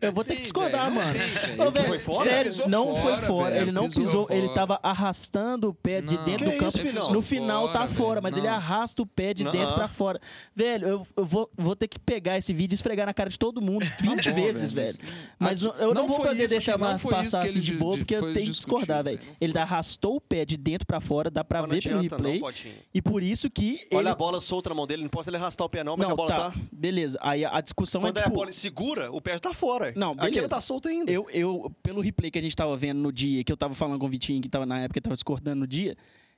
Eu 0.00 0.12
vou 0.12 0.24
ter 0.24 0.36
que 0.36 0.42
discordar, 0.42 0.90
mano. 0.90 1.18
Ô, 1.58 1.70
velho, 1.70 1.86
foi 1.88 1.98
fora? 1.98 2.30
sério, 2.30 2.52
não 2.68 2.96
foi 2.96 3.16
fora, 3.18 3.56
Ele 3.56 3.72
não 3.72 3.88
pisou 3.88 4.26
ele 4.30 4.48
tava 4.50 4.78
arrastando 4.82 5.68
o 5.68 5.74
pé 5.74 6.00
de 6.00 6.16
dentro 6.18 6.50
do 6.50 6.56
campo. 6.56 7.12
No 7.12 7.20
final 7.22 7.72
tá 7.72 7.86
Fora, 7.90 8.20
mas 8.20 8.36
ele 8.36 8.46
arrasta 8.46 9.02
o 9.02 9.06
pé 9.06 9.34
de 9.34 9.44
dentro 9.44 9.74
pra 9.74 9.88
fora. 9.88 10.20
Velho, 10.54 11.06
eu, 11.16 11.24
vou, 11.56 11.76
ter 11.76 11.88
que 11.88 11.98
pegar 11.98 12.38
esse 12.38 12.52
vídeo 12.52 12.74
e 12.74 12.76
esfregar 12.76 13.06
na 13.06 13.14
cara 13.14 13.28
de 13.28 13.38
todo 13.38 13.60
mundo 13.60 13.86
20 14.00 14.24
Tá 14.24 14.30
vezes, 14.30 14.72
velho. 14.72 14.94
mas- 15.38 15.62
eu 15.62 15.94
não, 15.94 16.06
vou 16.06 16.18
poder 16.18 16.48
deixar 16.48 16.78
mais 16.78 17.02
passar 17.02 17.44
assim 17.44 17.60
de 17.60 17.74
boa, 17.74 17.96
porque 17.96 18.14
eu 18.14 18.32
tenho 18.32 18.46
que 18.46 18.52
discordar, 18.52 19.04
velho. 19.04 19.20
Ele 19.40 19.58
arrastou 19.58 20.16
o 20.16 20.20
pé 20.20 20.44
de 20.44 20.56
dentro 20.56 20.86
pra 20.86 21.00
fora, 21.00 21.30
dá 21.30 21.42
pra 21.44 21.62
ver 21.62 21.82
pelo 21.82 22.00
replay. 22.00 22.40
E 22.94 23.02
por 23.02 23.22
isso 23.22 23.50
que 23.50 23.86
Olha 23.92 24.12
a 24.12 24.14
bola 24.14 24.40
solta 24.40 24.70
na 24.70 24.74
mão 24.74 24.86
dele, 24.86 25.02
não 25.02 25.08
pode 25.08 25.28
ele 25.28 25.36
arrastar 25.36 25.66
o 25.66 25.70
pé 25.70 25.82
não, 25.82 25.96
mas 25.96 26.10
a 26.10 26.14
bola 26.14 26.28
tá, 26.28 26.50
tá... 26.50 26.54
beleza. 26.72 27.18
Aí 27.20 27.44
a 27.44 27.60
discussão 27.60 28.00
Quando 28.00 28.16
é 28.16 28.20
é 28.20 28.22
a 28.22 28.26
tipo... 28.26 28.36
bola 28.36 28.52
segura, 28.52 29.10
o 29.12 29.20
pé 29.20 29.38
tá 29.38 29.52
fora. 29.52 29.89
Não, 29.96 30.12
Aqui 30.12 30.22
ele 30.22 30.30
beleza. 30.32 30.48
tá 30.48 30.60
solto 30.60 30.88
ainda. 30.88 31.10
Eu, 31.10 31.28
eu, 31.30 31.72
pelo 31.82 32.00
replay 32.00 32.30
que 32.30 32.38
a 32.38 32.42
gente 32.42 32.56
tava 32.56 32.76
vendo 32.76 32.98
no 32.98 33.12
dia, 33.12 33.44
que 33.44 33.52
eu 33.52 33.56
tava 33.56 33.74
falando 33.74 33.98
com 33.98 34.06
o 34.06 34.08
Vitinho, 34.08 34.40
que 34.40 34.48
tava 34.48 34.66
na 34.66 34.80
época, 34.80 35.00
tava 35.00 35.14
discordando 35.14 35.60
no 35.60 35.66
dia, 35.66 35.96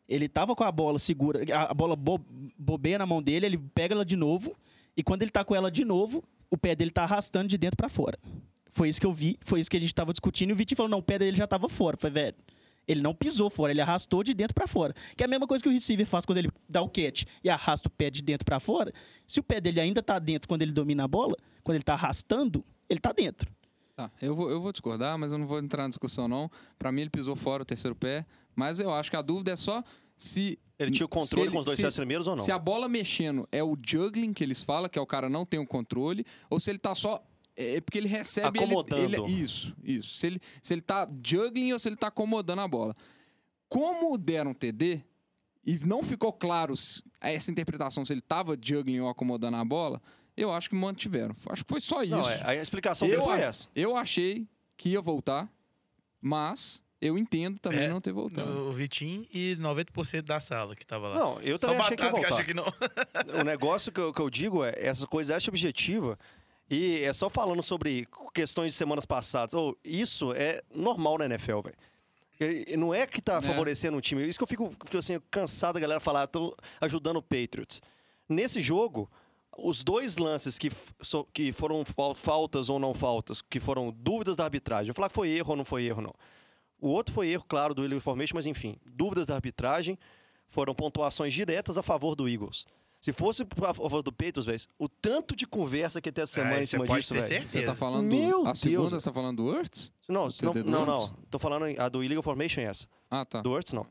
ele 0.08 0.28
tava 0.28 0.54
com 0.54 0.64
a 0.64 0.72
bola 0.72 0.98
segura, 0.98 1.40
a, 1.54 1.72
bola 1.72 1.96
bo, 1.96 2.20
bobeia 2.58 2.98
na 2.98 3.06
mão 3.06 3.22
dele, 3.22 3.46
ele 3.46 3.58
pega 3.58 3.94
ela 3.94 4.04
de 4.04 4.16
novo, 4.16 4.54
e 4.96 5.02
quando 5.02 5.22
ele 5.22 5.30
tá 5.30 5.44
com 5.44 5.54
ela 5.54 5.70
de 5.70 5.84
novo, 5.84 6.22
o 6.50 6.56
pé 6.56 6.74
dele 6.74 6.90
tá 6.90 7.04
arrastando 7.04 7.48
de 7.48 7.56
dentro 7.56 7.76
pra 7.76 7.88
fora. 7.88 8.18
Foi 8.72 8.88
isso 8.88 9.00
que 9.00 9.06
eu 9.06 9.12
vi, 9.12 9.38
foi 9.42 9.60
isso 9.60 9.70
que 9.70 9.76
a 9.76 9.80
gente 9.80 9.94
tava 9.94 10.12
discutindo, 10.12 10.50
e 10.50 10.52
o 10.52 10.56
Vitinho 10.56 10.76
falou, 10.76 10.90
não, 10.90 10.98
o 10.98 11.02
pé 11.02 11.18
dele 11.18 11.36
já 11.36 11.46
tava 11.46 11.68
fora. 11.68 11.96
Foi, 11.96 12.10
velho, 12.10 12.34
ele 12.86 13.00
não 13.00 13.14
pisou 13.14 13.48
fora, 13.48 13.72
ele 13.72 13.80
arrastou 13.80 14.22
de 14.22 14.34
dentro 14.34 14.54
pra 14.54 14.66
fora. 14.66 14.94
Que 15.16 15.22
é 15.22 15.26
a 15.26 15.28
mesma 15.28 15.46
coisa 15.46 15.62
que 15.62 15.68
o 15.68 15.72
receiver 15.72 16.06
faz 16.06 16.24
quando 16.24 16.38
ele 16.38 16.50
dá 16.68 16.82
o 16.82 16.88
catch 16.88 17.24
e 17.42 17.48
arrasta 17.48 17.88
o 17.88 17.90
pé 17.90 18.10
de 18.10 18.22
dentro 18.22 18.44
pra 18.44 18.58
fora. 18.58 18.92
Se 19.26 19.40
o 19.40 19.42
pé 19.42 19.60
dele 19.60 19.80
ainda 19.80 20.02
tá 20.02 20.18
dentro 20.18 20.48
quando 20.48 20.62
ele 20.62 20.72
domina 20.72 21.04
a 21.04 21.08
bola, 21.08 21.36
quando 21.62 21.76
ele 21.76 21.84
tá 21.84 21.94
arrastando, 21.94 22.64
ele 22.92 23.00
tá 23.00 23.12
dentro. 23.12 23.50
Tá, 23.94 24.10
eu 24.22 24.34
vou, 24.34 24.50
eu 24.50 24.60
vou 24.60 24.72
discordar, 24.72 25.18
mas 25.18 25.32
eu 25.32 25.38
não 25.38 25.46
vou 25.46 25.58
entrar 25.58 25.82
na 25.82 25.88
discussão, 25.90 26.26
não. 26.26 26.50
Pra 26.78 26.90
mim, 26.90 27.02
ele 27.02 27.10
pisou 27.10 27.36
fora 27.36 27.62
o 27.62 27.66
terceiro 27.66 27.94
pé. 27.94 28.24
Mas 28.56 28.80
eu 28.80 28.92
acho 28.92 29.10
que 29.10 29.16
a 29.16 29.22
dúvida 29.22 29.52
é 29.52 29.56
só 29.56 29.82
se. 30.16 30.58
Ele 30.78 30.90
tinha 30.90 31.06
o 31.06 31.08
se 31.08 31.18
controle 31.20 31.46
ele- 31.48 31.52
com 31.52 31.58
os 31.60 31.64
dois 31.66 31.76
se- 31.76 31.82
pés 31.82 31.94
primeiros 31.94 32.26
ou 32.26 32.34
não? 32.36 32.42
Se 32.42 32.50
a 32.50 32.58
bola 32.58 32.88
mexendo 32.88 33.46
é 33.52 33.62
o 33.62 33.76
juggling 33.86 34.32
que 34.32 34.42
eles 34.42 34.62
falam, 34.62 34.88
que 34.88 34.98
é 34.98 35.02
o 35.02 35.06
cara 35.06 35.28
não 35.28 35.44
tem 35.44 35.60
o 35.60 35.66
controle, 35.66 36.24
ou 36.50 36.58
se 36.58 36.70
ele 36.70 36.78
tá 36.78 36.94
só. 36.94 37.22
É 37.54 37.82
porque 37.82 37.98
ele 37.98 38.08
recebe. 38.08 38.58
ele- 38.58 38.64
Acomodando. 38.64 39.02
ele- 39.02 39.42
isso, 39.42 39.76
isso. 39.84 40.16
Se 40.16 40.26
ele, 40.26 40.40
se 40.62 40.72
ele 40.72 40.80
tá 40.80 41.06
juggling 41.24 41.72
ou 41.74 41.78
se 41.78 41.86
ele 41.88 41.96
tá 41.96 42.06
acomodando 42.06 42.62
a 42.62 42.66
bola. 42.68 42.96
Como 43.68 44.16
deram 44.18 44.52
TD, 44.54 45.02
e 45.64 45.78
não 45.84 46.02
ficou 46.02 46.32
claro 46.32 46.76
se- 46.76 47.02
essa 47.20 47.50
interpretação 47.50 48.04
se 48.04 48.12
ele 48.12 48.20
tava 48.22 48.56
juggling 48.60 49.00
ou 49.00 49.08
acomodando 49.08 49.56
a 49.58 49.64
bola, 49.64 50.00
eu 50.36 50.52
acho 50.52 50.68
que 50.70 50.74
mantiveram. 50.76 51.34
Acho 51.48 51.64
que 51.64 51.68
foi 51.70 51.80
só 51.80 52.02
isso. 52.02 52.12
Não, 52.12 52.28
é, 52.28 52.40
a 52.44 52.54
explicação 52.56 53.06
dele 53.08 53.20
Eu 53.20 53.24
foi 53.24 53.34
a- 53.42 53.46
essa. 53.46 53.68
Eu 53.74 53.96
achei 53.96 54.46
que 54.76 54.90
ia 54.90 55.00
voltar, 55.00 55.48
mas 56.20 56.82
eu 57.00 57.18
entendo 57.18 57.58
também 57.58 57.80
É, 57.84 57.88
não 57.88 58.00
ter 58.00 58.12
voltado. 58.12 58.48
O 58.68 58.72
Vitinho 58.72 59.26
e 59.32 59.56
90% 59.56 60.22
da 60.22 60.38
sala 60.40 60.76
que 60.76 60.86
tava 60.86 61.08
lá. 61.08 61.14
Não, 61.16 61.40
eu 61.40 61.58
Só 61.58 61.66
também 61.68 61.82
achei 61.82 61.96
que 61.96 62.04
que, 62.04 62.10
voltar. 62.10 62.28
acha 62.34 62.44
que 62.44 62.54
não. 62.54 62.64
O 63.40 63.44
negócio 63.44 63.90
que 63.92 64.00
eu, 64.00 64.12
que 64.12 64.20
eu 64.20 64.30
digo 64.30 64.64
é, 64.64 64.72
essa 64.76 65.06
coisa 65.06 65.34
é 65.34 65.38
objetiva 65.48 66.18
e 66.70 67.00
é 67.02 67.12
só 67.12 67.28
falando 67.28 67.62
sobre 67.62 68.06
questões 68.32 68.72
de 68.72 68.78
semanas 68.78 69.04
passadas. 69.04 69.52
Ou 69.54 69.76
isso 69.84 70.32
é 70.32 70.62
normal 70.74 71.18
na 71.18 71.24
NFL, 71.26 71.60
velho. 71.62 71.76
Não 72.78 72.92
é 72.92 73.06
que 73.06 73.20
tá 73.22 73.36
É. 73.38 73.42
favorecendo 73.42 73.96
um 73.96 74.00
time. 74.00 74.26
Isso 74.26 74.38
que 74.38 74.42
eu 74.42 74.48
fico, 74.48 74.74
fico 74.84 74.98
assim, 74.98 75.20
cansado 75.30 75.74
da 75.74 75.80
galera 75.80 76.00
falar, 76.00 76.26
tô 76.26 76.56
ajudando 76.80 77.16
o 77.18 77.22
Patriots. 77.22 77.80
Nesse 78.28 78.60
jogo, 78.60 79.08
os 79.56 79.82
dois 79.84 80.16
lances 80.16 80.58
que, 80.58 80.70
so- 81.00 81.26
que 81.32 81.52
foram 81.52 81.84
fal- 81.84 82.14
faltas 82.14 82.68
ou 82.68 82.78
não 82.78 82.94
faltas, 82.94 83.42
que 83.42 83.60
foram 83.60 83.90
dúvidas 83.92 84.36
da 84.36 84.44
arbitragem. 84.44 84.88
Eu 84.88 84.94
vou 84.94 84.96
falar 84.96 85.08
que 85.08 85.14
foi 85.14 85.28
erro 85.30 85.50
ou 85.50 85.56
não 85.56 85.64
foi 85.64 85.84
erro, 85.84 86.00
não. 86.02 86.14
O 86.80 86.88
outro 86.88 87.14
foi 87.14 87.28
erro, 87.28 87.44
claro, 87.48 87.74
do 87.74 87.84
Illegal 87.84 88.00
Formation, 88.00 88.34
mas 88.34 88.46
enfim, 88.46 88.76
dúvidas 88.84 89.26
da 89.26 89.34
arbitragem 89.34 89.98
foram 90.48 90.74
pontuações 90.74 91.32
diretas 91.32 91.78
a 91.78 91.82
favor 91.82 92.14
do 92.14 92.28
Eagles. 92.28 92.66
Se 93.00 93.12
fosse 93.12 93.42
a 93.42 93.74
favor 93.74 94.00
do 94.02 94.12
Patriots, 94.12 94.46
velho, 94.46 94.60
o 94.78 94.88
tanto 94.88 95.34
de 95.34 95.44
conversa 95.46 96.00
que 96.00 96.12
tem 96.12 96.22
essa 96.22 96.34
semana 96.34 96.56
É, 96.58 96.62
em 96.62 96.66
cima 96.66 96.84
pode 96.84 97.00
disso, 97.00 97.14
velho. 97.14 97.48
Você 97.50 97.62
tá 97.62 97.74
falando 97.74 98.06
Meu 98.06 98.40
a 98.42 98.44
Deus. 98.44 98.58
segunda, 98.60 99.00
você 99.00 99.04
tá 99.08 99.12
falando 99.12 99.36
do 99.38 99.46
Hurts? 99.48 99.92
Não, 100.08 100.28
não, 100.42 100.54
não, 100.64 100.86
não. 100.86 101.16
Tô 101.30 101.38
falando 101.38 101.64
a 101.80 101.88
do 101.88 102.04
Illegal 102.04 102.22
Formation 102.22 102.60
é 102.60 102.64
essa. 102.64 102.86
Ah, 103.10 103.24
tá. 103.24 103.40
Do 103.42 103.50
Hurts, 103.50 103.72
não. 103.72 103.84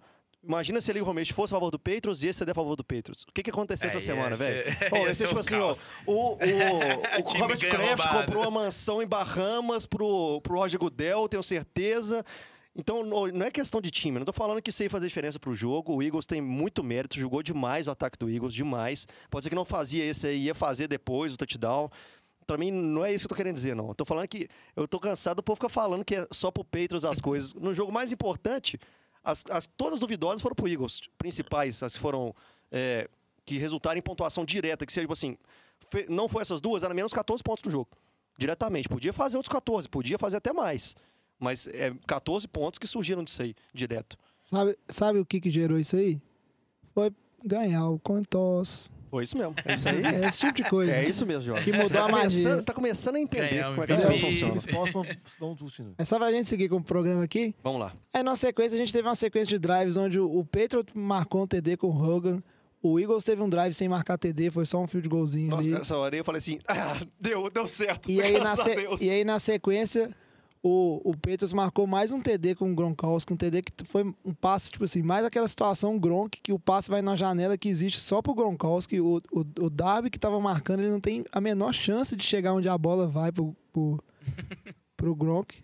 Imagina 0.44 0.82
se 0.82 0.90
a 0.90 0.92
Illegal 0.92 1.06
Formation 1.06 1.36
fosse 1.36 1.54
a 1.54 1.58
favor 1.58 1.70
do 1.70 1.78
Patriots 1.78 2.24
e 2.24 2.28
esse 2.28 2.40
CD 2.40 2.52
a 2.52 2.56
favor 2.56 2.76
do 2.76 2.84
Patriots. 2.84 3.24
O 3.24 3.32
que 3.32 3.44
que 3.44 3.52
aconteceu 3.52 3.88
essa 3.88 4.00
Aí 4.00 4.04
semana, 4.04 4.36
velho? 4.36 4.76
Ó, 4.92 4.98
ia 4.98 5.10
esse 5.12 5.20
ser 5.20 5.24
é 5.26 5.28
tipo 5.28 5.38
um 5.38 5.42
assim, 5.42 5.56
ó. 5.56 5.60
caos. 5.60 5.80
O, 6.08 6.14
o, 6.14 6.36
o 6.36 7.24
Time 7.24 7.42
Robert 7.42 7.60
Kraft 7.60 8.10
comprou 8.10 8.44
uma 8.44 8.64
mansão 8.64 9.04
em 9.04 9.08
Bahamas 9.08 9.86
pro, 9.86 10.42
pro 10.42 10.56
Roger 10.56 10.80
Goodell, 10.80 11.30
tenho 11.30 11.44
certeza. 11.44 12.26
Então, 12.76 13.04
não 13.04 13.28
não 13.28 13.46
é 13.46 13.52
questão 13.52 13.80
de 13.82 13.92
time. 13.92 14.18
Não 14.18 14.26
tô 14.26 14.34
falando 14.34 14.62
que 14.62 14.70
isso 14.70 14.82
aí 14.82 14.90
fazer 14.90 15.08
diferença 15.08 15.38
pro 15.38 15.54
jogo. 15.54 15.94
O 15.96 16.02
Eagles 16.02 16.26
tem 16.26 16.42
muito 16.42 16.84
mérito, 16.84 17.20
jogou 17.20 17.44
demais 17.44 17.88
o 17.88 17.92
ataque 17.92 18.18
do 18.18 18.30
Eagles, 18.30 18.54
demais. 18.54 19.06
Pode 19.30 19.44
ser 19.44 19.50
que 19.50 19.56
não 19.56 19.66
fazia 19.66 20.04
esse 20.04 20.26
aí, 20.26 20.46
ia 20.46 20.56
fazer 20.56 20.88
depois 20.88 21.34
o 21.34 21.38
touchdown. 21.38 21.90
Pra 22.48 22.58
mim, 22.58 22.72
não 22.72 23.06
é 23.06 23.14
isso 23.14 23.28
que 23.28 23.34
eu 23.34 23.36
tô 23.36 23.44
querendo 23.44 23.56
dizer, 23.56 23.76
não. 23.76 23.90
Eu 23.90 23.96
tô 23.96 24.06
falando 24.06 24.28
que 24.28 24.50
eu 24.76 24.88
tô 24.88 25.00
cansado 25.00 25.38
do 25.38 25.44
povo 25.44 25.58
ficar 25.58 25.70
falando 25.70 26.04
que 26.04 26.16
é 26.16 26.28
só 26.32 26.50
pro 26.50 26.64
Patriots 26.64 27.06
as 27.06 27.22
coisas. 27.22 27.54
No 27.54 27.74
jogo 27.74 27.92
mais 27.92 28.12
importante, 28.12 28.80
as, 29.24 29.44
as- 29.50 29.68
todas 29.78 29.94
as 29.96 30.00
duvidosas 30.00 30.42
foram 30.42 30.56
pro 30.56 30.68
Eagles. 30.68 31.02
Principais, 31.18 31.82
as 31.84 31.94
que 31.96 32.00
foram. 32.00 32.34
é, 32.72 33.10
que 33.46 33.58
resultaram 33.58 33.98
em 33.98 34.02
pontuação 34.02 34.46
direta, 34.46 34.86
que 34.86 34.92
seja, 34.94 35.04
tipo 35.04 35.14
assim, 35.14 35.36
fe- 35.90 36.06
não 36.08 36.30
foi 36.30 36.42
essas 36.44 36.62
duas, 36.62 36.84
era 36.84 36.94
menos 36.94 37.12
14 37.12 37.44
pontos 37.44 37.64
no 37.66 37.72
jogo. 37.72 37.90
Diretamente. 38.38 38.88
Podia 38.88 39.12
fazer 39.12 39.36
outros 39.38 39.52
14, 39.52 39.90
podia 39.90 40.18
fazer 40.20 40.38
até 40.38 40.54
mais. 40.54 40.96
Mas 41.40 41.68
é 41.68 41.92
14 42.08 42.48
pontos 42.48 42.78
que 42.78 42.86
surgiram 42.88 43.24
disso 43.24 43.42
aí, 43.42 43.56
direto. 43.74 44.16
Sabe, 44.44 44.78
sabe 44.88 45.20
o 45.20 45.26
que, 45.26 45.42
que 45.42 45.50
gerou 45.50 45.80
isso 45.80 45.96
aí? 45.96 46.22
Foi 46.94 47.12
ganhar 47.44 47.90
o 47.90 48.00
coin 48.00 48.24
toss. 48.24 48.90
Foi 49.12 49.24
isso 49.26 49.38
mesmo. 49.38 49.54
É 49.66 49.74
isso 49.74 49.90
aí. 49.90 50.02
É 50.06 50.26
esse 50.28 50.40
tipo 50.40 50.54
de 50.54 50.64
coisa. 50.70 50.94
É 50.94 51.08
isso 51.08 51.26
mesmo, 51.26 51.42
Jorge. 51.44 51.66
Que 51.66 51.72
mudou 51.74 51.88
Você 51.90 51.94
tá 51.94 52.06
a 52.06 52.08
magia. 52.08 52.30
começando- 52.30 52.60
Você 52.62 52.66
tá 52.66 52.74
começando 52.74 53.16
a 53.18 53.20
entender 53.20 53.50
Ganhar 53.50 53.70
como 53.72 53.84
é 53.84 53.86
que 53.86 53.94
as 53.94 54.02
coisas 54.04 54.22
funcionam. 54.22 54.56
Os 54.56 54.66
pontos 54.66 55.10
estão 55.28 55.52
discutindo. 55.54 55.94
É 55.98 56.04
só 56.06 56.18
pra 56.18 56.32
gente 56.32 56.48
seguir 56.48 56.70
com 56.70 56.78
o 56.78 56.84
programa 56.84 57.24
aqui. 57.24 57.54
Vamos 57.62 57.82
lá. 57.82 57.94
Aí 58.14 58.24
na 58.24 58.36
sequência 58.38 58.76
a 58.76 58.80
gente 58.80 58.94
teve 58.94 59.08
uma 59.08 59.14
sequência 59.16 59.50
de 59.50 59.60
drives 59.60 59.98
onde 59.98 60.18
o, 60.20 60.26
o 60.40 60.46
Patriot 60.46 60.98
marcou 60.98 61.44
um 61.44 61.48
TD 61.48 61.76
com 61.78 61.88
o 61.88 61.92
Hogan. 62.04 62.42
O 62.82 63.00
Eagles 63.00 63.24
teve 63.24 63.42
um 63.44 63.50
drive 63.50 63.74
sem 63.76 63.88
marcar 63.88 64.18
TD, 64.18 64.50
foi 64.50 64.66
só 64.66 64.80
um 64.82 64.88
field 64.88 65.08
golzinho 65.08 65.50
Nossa, 65.52 65.62
ali. 65.62 65.70
nessa 65.72 65.96
hora 65.98 66.16
eu 66.16 66.24
falei 66.24 66.40
assim, 66.40 66.58
ah, 66.68 66.98
deu, 67.20 67.48
deu 67.52 67.68
certo. 67.68 68.10
E 68.10 68.20
aí, 68.20 68.34
na 68.42 68.54
a 68.54 68.56
se- 68.56 68.88
e 69.06 69.10
aí 69.12 69.24
na 69.24 69.38
sequência, 69.38 70.10
o, 70.64 71.02
o 71.10 71.14
Patriots 71.14 71.54
marcou 71.54 71.88
mais 71.88 72.12
um 72.12 72.22
TD 72.22 72.56
com 72.56 72.72
o 72.72 72.76
Gronkowski, 72.76 73.34
um 73.34 73.38
TD 73.38 73.64
que 73.64 73.72
foi 73.84 74.04
um 74.24 74.34
passe, 74.34 74.70
tipo 74.72 74.84
assim, 74.84 75.02
mais 75.02 75.26
aquela 75.26 75.48
situação 75.48 75.98
Gronk, 75.98 76.40
que 76.42 76.54
o 76.54 76.60
passe 76.60 76.90
vai 76.90 77.02
na 77.02 77.16
janela 77.16 77.58
que 77.58 77.68
existe 77.68 78.00
só 78.00 78.22
pro 78.22 78.36
Gronkowski. 78.36 79.02
O, 79.02 79.18
o, 79.32 79.40
o 79.60 79.70
Darby 79.70 80.10
que 80.12 80.20
tava 80.20 80.40
marcando, 80.40 80.82
ele 80.82 80.92
não 80.92 81.00
tem 81.00 81.26
a 81.32 81.42
menor 81.42 81.74
chance 81.74 82.16
de 82.16 82.24
chegar 82.24 82.54
onde 82.54 82.70
a 82.70 82.78
bola 82.78 83.08
vai 83.08 83.32
pro, 83.32 83.56
pro, 83.74 83.98
pro 84.96 85.16
Gronk. 85.16 85.56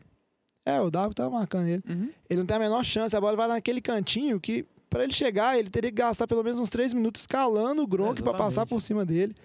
É, 0.65 0.81
o 0.81 0.89
Darby 0.89 1.13
tava 1.15 1.29
marcando 1.29 1.67
ele. 1.67 1.83
Uhum. 1.87 2.09
Ele 2.29 2.39
não 2.39 2.45
tem 2.47 2.57
a 2.57 2.59
menor 2.59 2.83
chance, 2.83 3.15
a 3.15 3.21
bola 3.21 3.37
vai 3.37 3.47
naquele 3.47 3.79
cantinho 3.81 4.39
que, 4.39 4.65
pra 4.89 5.03
ele 5.03 5.13
chegar, 5.13 5.57
ele 5.57 5.69
teria 5.69 5.91
que 5.91 5.95
gastar 5.97 6.27
pelo 6.27 6.43
menos 6.43 6.59
uns 6.59 6.69
três 6.69 6.91
minutos 6.91 7.21
escalando 7.21 7.83
o 7.83 7.87
Gronk 7.87 8.19
É, 8.19 8.23
pra 8.23 8.33
passar 8.33 8.65
por 8.65 8.81
cima 8.81 9.05
dele. 9.05 9.35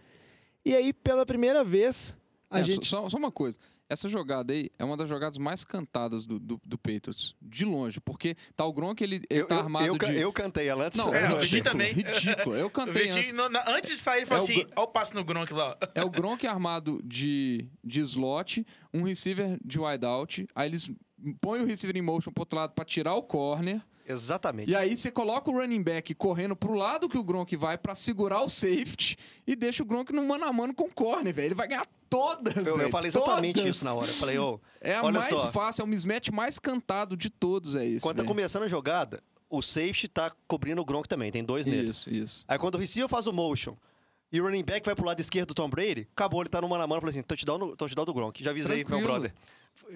E 0.64 0.74
aí, 0.74 0.92
pela 0.92 1.26
primeira 1.26 1.62
vez, 1.62 2.14
a 2.50 2.60
É, 2.60 2.64
gente. 2.64 2.88
só, 2.88 3.08
só 3.08 3.18
uma 3.18 3.30
coisa. 3.30 3.58
Essa 3.92 4.08
jogada 4.08 4.52
aí 4.52 4.70
é 4.78 4.84
uma 4.84 4.96
das 4.96 5.08
jogadas 5.08 5.36
mais 5.38 5.64
cantadas 5.64 6.24
do, 6.24 6.38
do, 6.38 6.60
do 6.64 6.78
Patriots. 6.78 7.34
De 7.42 7.64
longe. 7.64 8.00
Porque 8.00 8.36
tá 8.56 8.64
o 8.64 8.72
Gronk, 8.72 9.02
ele, 9.02 9.16
ele 9.28 9.42
eu, 9.42 9.46
tá 9.46 9.56
eu- 9.56 9.60
armado 9.60 9.86
eu, 9.86 9.98
de... 9.98 10.16
eu 10.16 10.32
cantei 10.32 10.66
ela 10.66 10.86
antes. 10.86 10.98
Não, 10.98 11.14
É, 11.14 11.26
ridículo, 11.26 11.62
também. 11.62 11.92
ridículo. 11.92 12.56
Eu 12.56 12.68
cantei 12.70 13.10
antes. 13.10 13.32
no- 13.32 13.48
na- 13.48 13.64
antes 13.68 13.90
de 13.90 13.96
sair, 13.98 14.18
ele 14.20 14.26
falou 14.26 14.46
É 14.46 14.50
assim: 14.50 14.60
olha 14.76 14.84
o 14.84 14.86
passe 14.88 15.14
no 15.14 15.24
Gronk 15.24 15.52
lá. 15.52 15.76
ó. 15.80 15.86
É 15.94 16.04
o 16.04 16.10
Gronk 16.10 16.46
armado 16.46 17.00
de, 17.04 17.68
de 17.84 18.00
slot, 18.00 18.66
um 18.94 19.02
receiver 19.02 19.58
de 19.64 19.78
wideout, 19.78 20.46
aí 20.54 20.68
eles 20.68 20.90
põem 21.40 21.60
o 21.62 21.66
receiver 21.66 21.96
em 21.96 22.02
motion 22.02 22.32
pro 22.32 22.42
outro 22.42 22.58
lado 22.58 22.72
pra 22.72 22.84
tirar 22.84 23.14
o 23.14 23.22
corner, 23.22 23.80
Exatamente. 24.06 24.70
e 24.70 24.76
aí 24.76 24.96
você 24.96 25.10
coloca 25.10 25.50
o 25.50 25.54
running 25.54 25.82
back 25.82 26.14
correndo 26.14 26.54
pro 26.56 26.74
lado 26.74 27.08
que 27.08 27.16
o 27.18 27.22
Gronk 27.24 27.54
vai 27.56 27.76
pra 27.78 27.94
segurar 27.94 28.42
o 28.42 28.48
safety 28.48 29.16
e 29.46 29.54
deixa 29.56 29.82
o 29.82 29.86
Gronk 29.86 30.12
no 30.12 30.26
mano 30.26 30.44
a 30.44 30.52
mano 30.52 30.74
com 30.74 30.84
o 30.84 30.94
corner, 30.94 31.32
velho. 31.34 31.46
Ele 31.48 31.54
vai 31.54 31.68
ganhar 31.68 31.86
todas, 32.10 32.56
Eu, 32.56 32.64
eu 32.72 32.76
velho, 32.78 32.90
falei 32.90 33.08
exatamente 33.08 33.54
todas. 33.60 33.76
isso 33.76 33.84
na 33.84 33.94
hora. 33.94 34.06
Eu 34.10 34.14
falei, 34.14 34.38
ô, 34.38 34.60
É 34.80 34.94
a 34.96 35.10
mais 35.10 35.26
só. 35.28 35.50
fácil, 35.52 35.82
é 35.82 35.84
o 35.84 35.88
mismatch 35.88 36.30
mais 36.30 36.58
cantado 36.58 37.16
de 37.16 37.30
todos, 37.30 37.74
é 37.76 37.84
isso. 37.86 38.02
quando 38.04 38.16
tá 38.16 38.22
velho. 38.22 38.28
começando 38.28 38.64
a 38.64 38.68
jogada, 38.68 39.22
o 39.48 39.62
safety 39.62 40.08
tá 40.08 40.32
cobrindo 40.46 40.80
o 40.80 40.84
Gronk 40.84 41.08
também, 41.08 41.30
tem 41.30 41.44
dois 41.44 41.64
nele. 41.66 41.90
Isso, 41.90 42.10
isso. 42.12 42.44
Aí 42.48 42.58
quando 42.58 42.74
o 42.74 42.78
receiver 42.78 43.08
faz 43.08 43.26
o 43.26 43.32
motion 43.32 43.76
e 44.32 44.40
o 44.40 44.44
running 44.44 44.64
back 44.64 44.84
vai 44.84 44.94
pro 44.94 45.04
lado 45.04 45.20
esquerdo 45.20 45.48
do 45.48 45.54
Tom 45.54 45.68
Brady, 45.68 46.08
acabou, 46.14 46.40
ele 46.42 46.48
tá 46.48 46.60
no 46.60 46.68
mano 46.68 46.82
a 46.82 46.86
mano, 46.86 46.96
eu 46.98 47.00
falei 47.02 47.12
assim, 47.12 47.22
touchdown, 47.22 47.58
no, 47.58 47.76
touchdown 47.76 48.04
do 48.04 48.14
Gronk. 48.14 48.42
Já 48.42 48.50
avisei, 48.50 48.76
meu 48.78 48.86
Tranquilo. 48.86 49.08
brother. 49.12 49.34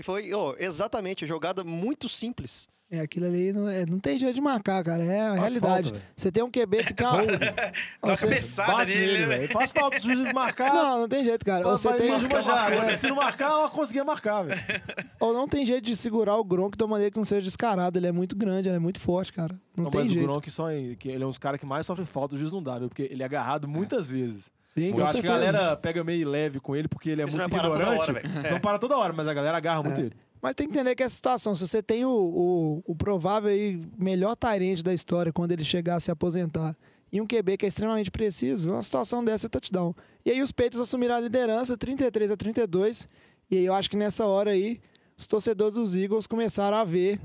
Foi, 0.02 0.32
ó, 0.32 0.54
exatamente, 0.58 1.26
jogada 1.26 1.64
muito 1.64 2.08
simples. 2.08 2.68
É, 2.88 3.00
aquilo 3.00 3.26
ali 3.26 3.52
não, 3.52 3.68
é- 3.68 3.84
não 3.84 3.98
tem 3.98 4.16
jeito 4.16 4.36
de 4.36 4.40
marcar, 4.40 4.84
cara. 4.84 5.02
É 5.02 5.20
a 5.20 5.34
realidade. 5.34 5.88
falta, 5.90 6.06
você 6.16 6.30
tem 6.30 6.40
um 6.44 6.50
QB 6.50 6.84
que 6.84 7.02
uma. 7.02 7.16
Dá 7.26 7.72
uma 8.00 8.16
cabeçada 8.16 8.84
nele, 8.84 9.18
né, 9.18 9.26
velho. 9.26 9.48
Faz 9.52 9.72
falta 9.72 9.96
os 9.96 10.04
juízes 10.04 10.32
marcar. 10.32 10.72
Não, 10.72 11.00
não 11.00 11.08
tem 11.08 11.24
jeito, 11.24 11.44
cara. 11.44 11.64
Vai- 11.64 11.72
Você 11.76 11.92
tem, 11.94 12.16
de 12.16 12.26
uma 12.26 12.42
já. 12.42 12.54
Agora, 12.54 12.96
Se 12.96 13.08
não 13.08 13.16
marcar, 13.16 13.50
ela 13.50 13.68
conseguia 13.70 14.04
marcar, 14.04 14.44
velho. 14.44 14.60
ou 15.18 15.32
não 15.34 15.48
tem 15.48 15.66
jeito 15.66 15.84
de 15.84 15.96
segurar 15.96 16.36
o 16.36 16.44
Gronk 16.44 16.76
de 16.78 16.84
uma 16.84 16.90
maneira 16.90 17.10
que 17.10 17.18
não 17.18 17.24
seja 17.24 17.42
descarado. 17.42 17.98
Ele 17.98 18.06
é 18.06 18.12
muito 18.12 18.36
grande, 18.36 18.68
ele 18.68 18.76
é 18.76 18.80
muito 18.80 19.00
forte, 19.00 19.32
cara. 19.32 19.58
Não, 19.76 19.84
Não, 19.84 19.90
tem 19.90 20.00
mas 20.02 20.10
o 20.10 20.12
jeito. 20.12 20.24
Gronk 20.28 20.48
só 20.48 20.66
que 20.96 21.08
ele 21.08 21.24
é 21.24 21.26
um 21.26 21.30
dos 21.30 21.38
caras 21.38 21.58
que 21.58 21.66
mais 21.66 21.84
sofre 21.86 22.06
falta, 22.06 22.36
o 22.36 22.38
juiz 22.38 22.52
não 22.52 22.62
dá, 22.62 22.78
viu? 22.78 22.88
Porque 22.88 23.08
ele 23.10 23.20
é 23.22 23.26
agarrado 23.26 23.66
muitas 23.66 24.06
vezes. 24.06 24.44
Sim, 24.76 24.90
Eu 24.90 25.04
acho 25.04 25.20
que 25.20 25.26
a 25.26 25.30
galera 25.30 25.76
pega 25.76 26.04
meio 26.04 26.28
leve 26.28 26.60
com 26.60 26.76
ele 26.76 26.86
porque 26.88 27.10
ele 27.10 27.22
é 27.22 27.26
muito 27.26 27.38
toda 27.48 27.56
ignorante. 27.56 27.98
hora, 28.10 28.22
não 28.50 28.60
para 28.60 28.78
toda 28.78 28.96
hora, 28.96 29.12
mas 29.12 29.26
a 29.26 29.32
galera 29.34 29.56
agarra 29.56 29.82
muito 29.82 30.00
É. 30.00 30.04
ele. 30.04 30.12
Mas 30.42 30.54
tem 30.54 30.68
que 30.68 30.74
entender 30.74 30.94
que 30.94 31.02
essa 31.02 31.14
situação, 31.14 31.54
se 31.54 31.66
você 31.66 31.82
tem 31.82 32.04
o, 32.04 32.10
o, 32.10 32.82
o 32.86 32.94
provável 32.94 33.50
aí, 33.50 33.80
melhor 33.98 34.36
Tyrande 34.36 34.82
da 34.82 34.92
história 34.92 35.32
quando 35.32 35.52
ele 35.52 35.64
chegar 35.64 35.96
a 35.96 36.00
se 36.00 36.10
aposentar 36.10 36.76
e 37.10 37.20
um 37.20 37.26
QB 37.26 37.56
que 37.56 37.64
é 37.64 37.68
extremamente 37.68 38.10
preciso, 38.10 38.70
uma 38.70 38.82
situação 38.82 39.24
dessa 39.24 39.46
é 39.46 39.48
touchdown. 39.48 39.94
E 40.24 40.30
aí 40.30 40.42
os 40.42 40.52
Peitos 40.52 40.78
assumiram 40.78 41.14
a 41.14 41.20
liderança 41.20 41.76
33 41.76 42.30
a 42.30 42.36
32. 42.36 43.08
E 43.50 43.56
aí 43.56 43.64
eu 43.64 43.72
acho 43.74 43.88
que 43.88 43.96
nessa 43.96 44.26
hora 44.26 44.50
aí, 44.50 44.78
os 45.16 45.26
torcedores 45.26 45.74
dos 45.74 45.96
Eagles 45.96 46.26
começaram 46.26 46.76
a 46.76 46.84
ver 46.84 47.18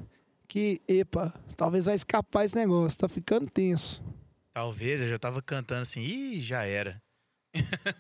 que, 0.48 0.80
epa, 0.88 1.34
talvez 1.58 1.86
vai 1.86 1.96
escapar 1.96 2.46
esse 2.46 2.56
negócio, 2.56 2.98
tá 2.98 3.10
ficando 3.10 3.50
tenso. 3.50 4.02
Talvez, 4.54 5.02
eu 5.02 5.08
já 5.08 5.18
tava 5.18 5.42
cantando 5.42 5.82
assim, 5.82 6.02
ih, 6.02 6.42
já 6.42 6.64
era. 6.64 7.02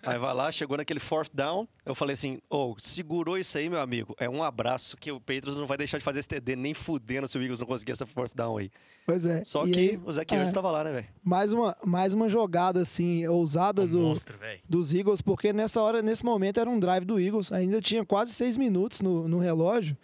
Aí 0.04 0.18
vai 0.18 0.34
lá, 0.34 0.52
chegou 0.52 0.78
naquele 0.78 0.99
fourth 0.99 1.30
down, 1.34 1.68
eu 1.86 1.93
falei 1.93 2.14
assim, 2.14 2.39
ô, 2.49 2.76
segurou 2.78 3.38
isso 3.38 3.58
aí, 3.58 3.70
meu 3.70 3.82
amigo, 3.82 4.16
é 4.18 4.30
um 4.30 4.41
abraço 4.41 4.95
que 4.95 5.12
o 5.12 5.20
Patriots 5.20 5.56
não 5.58 5.68
vai 5.68 5.78
deixar 5.78 5.97
de 5.97 6.04
fazer 6.04 6.20
esse 6.20 6.30
TD 6.30 6.56
nem 6.56 6.74
fudendo 6.74 7.28
se 7.28 7.38
o 7.38 7.41
Eagles 7.41 7.60
não 7.60 7.68
conseguir 7.68 7.91
essa 7.91 8.06
fourth 8.06 8.34
down 8.34 8.58
aí. 8.58 8.72
Pois 9.06 9.26
é. 9.26 9.43
Só 9.43 9.66
E 9.68 9.72
que 9.72 9.80
aí, 9.80 10.02
o 10.06 10.14
Zach 10.14 10.34
é. 10.34 10.38
Ertz 10.38 10.54
tava 10.54 10.72
lá, 10.72 10.84
né, 10.84 10.93
velho? 10.93 11.08
mais 11.24 11.52
uma, 11.52 11.76
mais 11.84 12.14
uma 12.14 12.30
jogada 12.30 12.80
assim, 12.82 13.28
ousada 13.28 13.82
Um 13.84 13.88
do, 13.88 13.99
monstro, 13.99 14.38
dos 14.68 14.93
Eagles, 14.93 15.22
porque 15.22 15.52
nessa 15.52 15.82
hora, 15.82 16.02
nesse 16.02 16.24
momento, 16.24 16.60
era 16.60 16.70
um 16.70 16.80
drive 16.80 17.04
do 17.04 17.20
Eagles. 17.20 17.52
Ainda 17.52 17.82
tinha 17.82 18.06
quase 18.06 18.34
seis 18.34 18.56
minutos 18.56 19.02
no, 19.02 19.28
no 19.28 19.39
relógio. 19.39 19.97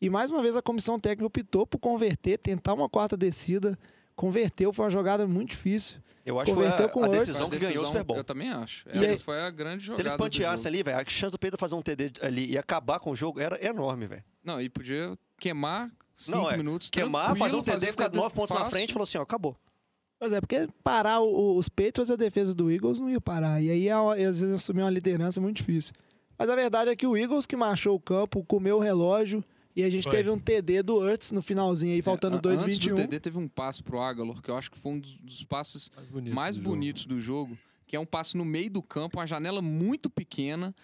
E 0.00 0.10
mais 0.10 0.30
uma 0.30 0.42
vez 0.42 0.56
a 0.56 0.62
comissão 0.62 0.98
técnica 0.98 1.26
optou 1.26 1.66
por 1.66 1.78
converter, 1.78 2.36
tentar 2.38 2.74
uma 2.74 2.88
quarta 2.88 3.16
descida. 3.16 3.78
Converteu, 4.14 4.72
foi 4.72 4.84
uma 4.84 4.90
jogada 4.90 5.26
muito 5.26 5.50
difícil. 5.50 5.98
Eu 6.24 6.38
acho 6.38 6.52
que 6.52 6.56
foi 6.56 6.66
a, 6.68 6.88
com 6.88 7.04
a 7.04 7.08
decisão 7.08 7.48
A 7.48 7.50
que 7.50 7.58
ganhou 7.58 7.82
o 7.82 7.86
Super 7.86 8.04
Bowl. 8.04 8.16
Eu 8.16 8.24
também 8.24 8.48
acho. 8.50 8.86
E 8.88 8.92
Essa 8.92 9.04
aí- 9.12 9.18
foi 9.18 9.40
a 9.40 9.50
grande 9.50 9.80
Se 9.82 9.86
jogada 9.86 10.02
eles 10.02 10.12
do 10.12 10.18
panteassem 10.18 10.68
ali, 10.68 10.82
velho, 10.82 10.98
a 10.98 11.04
chance 11.08 11.32
do 11.32 11.38
Pedro 11.38 11.58
fazer 11.58 11.74
um 11.74 11.82
TD 11.82 12.12
ali 12.20 12.50
e 12.52 12.56
acabar 12.58 13.00
com 13.00 13.10
o 13.10 13.16
jogo 13.16 13.40
era 13.40 13.64
enorme, 13.64 14.06
velho. 14.06 14.24
Não, 14.44 14.60
e 14.60 14.68
podia 14.68 15.18
queimar 15.38 15.90
cinco 16.14 16.38
Não, 16.38 16.50
é. 16.50 16.56
minutos. 16.56 16.90
Queimar, 16.90 17.36
fazer 17.36 17.56
um 17.56 17.62
TD, 17.62 17.86
ficar 17.86 18.04
TD 18.08 18.16
nove 18.16 18.34
pontos 18.34 18.50
na 18.54 18.60
fácil. 18.60 18.72
frente 18.72 18.90
e 18.90 18.92
falou 18.92 19.04
assim, 19.04 19.18
ó, 19.18 19.22
acabou. 19.22 19.56
Pois 20.18 20.32
é, 20.32 20.40
porque 20.40 20.68
parar 20.84 21.18
o- 21.20 21.56
os 21.56 21.68
Patriots, 21.68 22.08
a 22.10 22.14
defesa 22.16 22.54
do 22.54 22.70
Eagles 22.70 23.00
não 23.00 23.10
ia 23.10 23.20
parar. 23.20 23.60
E 23.60 23.68
aí 23.70 23.88
eles 24.20 24.40
iam 24.40 24.54
assumir 24.54 24.82
uma 24.82 24.90
liderança 24.90 25.40
muito 25.40 25.56
difícil. 25.56 25.92
Mas 26.38 26.48
a 26.48 26.54
verdade 26.54 26.90
é 26.90 26.94
que 26.96 27.06
o 27.06 27.16
Eagles 27.16 27.46
que 27.46 27.56
marchou 27.56 27.96
o 27.96 28.00
campo, 28.00 28.44
comeu 28.44 28.76
o 28.76 28.80
relógio. 28.80 29.44
E 29.74 29.82
a 29.82 29.88
gente 29.90 30.04
Foi. 30.04 30.12
teve 30.12 30.28
um 30.30 30.38
TD 30.38 30.82
do 30.82 30.96
Hurts 30.98 31.32
no 31.32 31.40
finalzinho 31.40 31.94
aí, 31.94 32.02
faltando 32.02 32.36
É, 32.36 32.38
a- 32.50 32.52
Antes 32.54 32.78
do 32.78 32.88
2,21. 32.90 32.96
TD 32.96 33.20
teve 33.20 33.38
um 33.38 33.48
passe 33.48 33.82
pro 33.82 34.00
Agalor, 34.00 34.42
que 34.42 34.50
eu 34.50 34.56
acho 34.56 34.70
que 34.70 34.78
foi 34.78 34.92
um 34.92 34.98
dos, 35.00 35.14
dos 35.16 35.44
passes 35.44 35.90
Mais 35.96 36.08
bonito. 36.10 36.34
mais 36.34 36.56
do 36.56 36.62
jogo. 36.62 36.74
bonitos 36.76 37.06
do 37.06 37.20
jogo, 37.20 37.58
que 37.86 37.96
é 37.96 38.00
um 38.00 38.04
passe 38.06 38.36
no 38.36 38.44
meio 38.44 38.70
do 38.70 38.82
campo, 38.82 39.18
uma 39.18 39.26
janela 39.26 39.62
muito 39.62 40.10
pequena, 40.10 40.74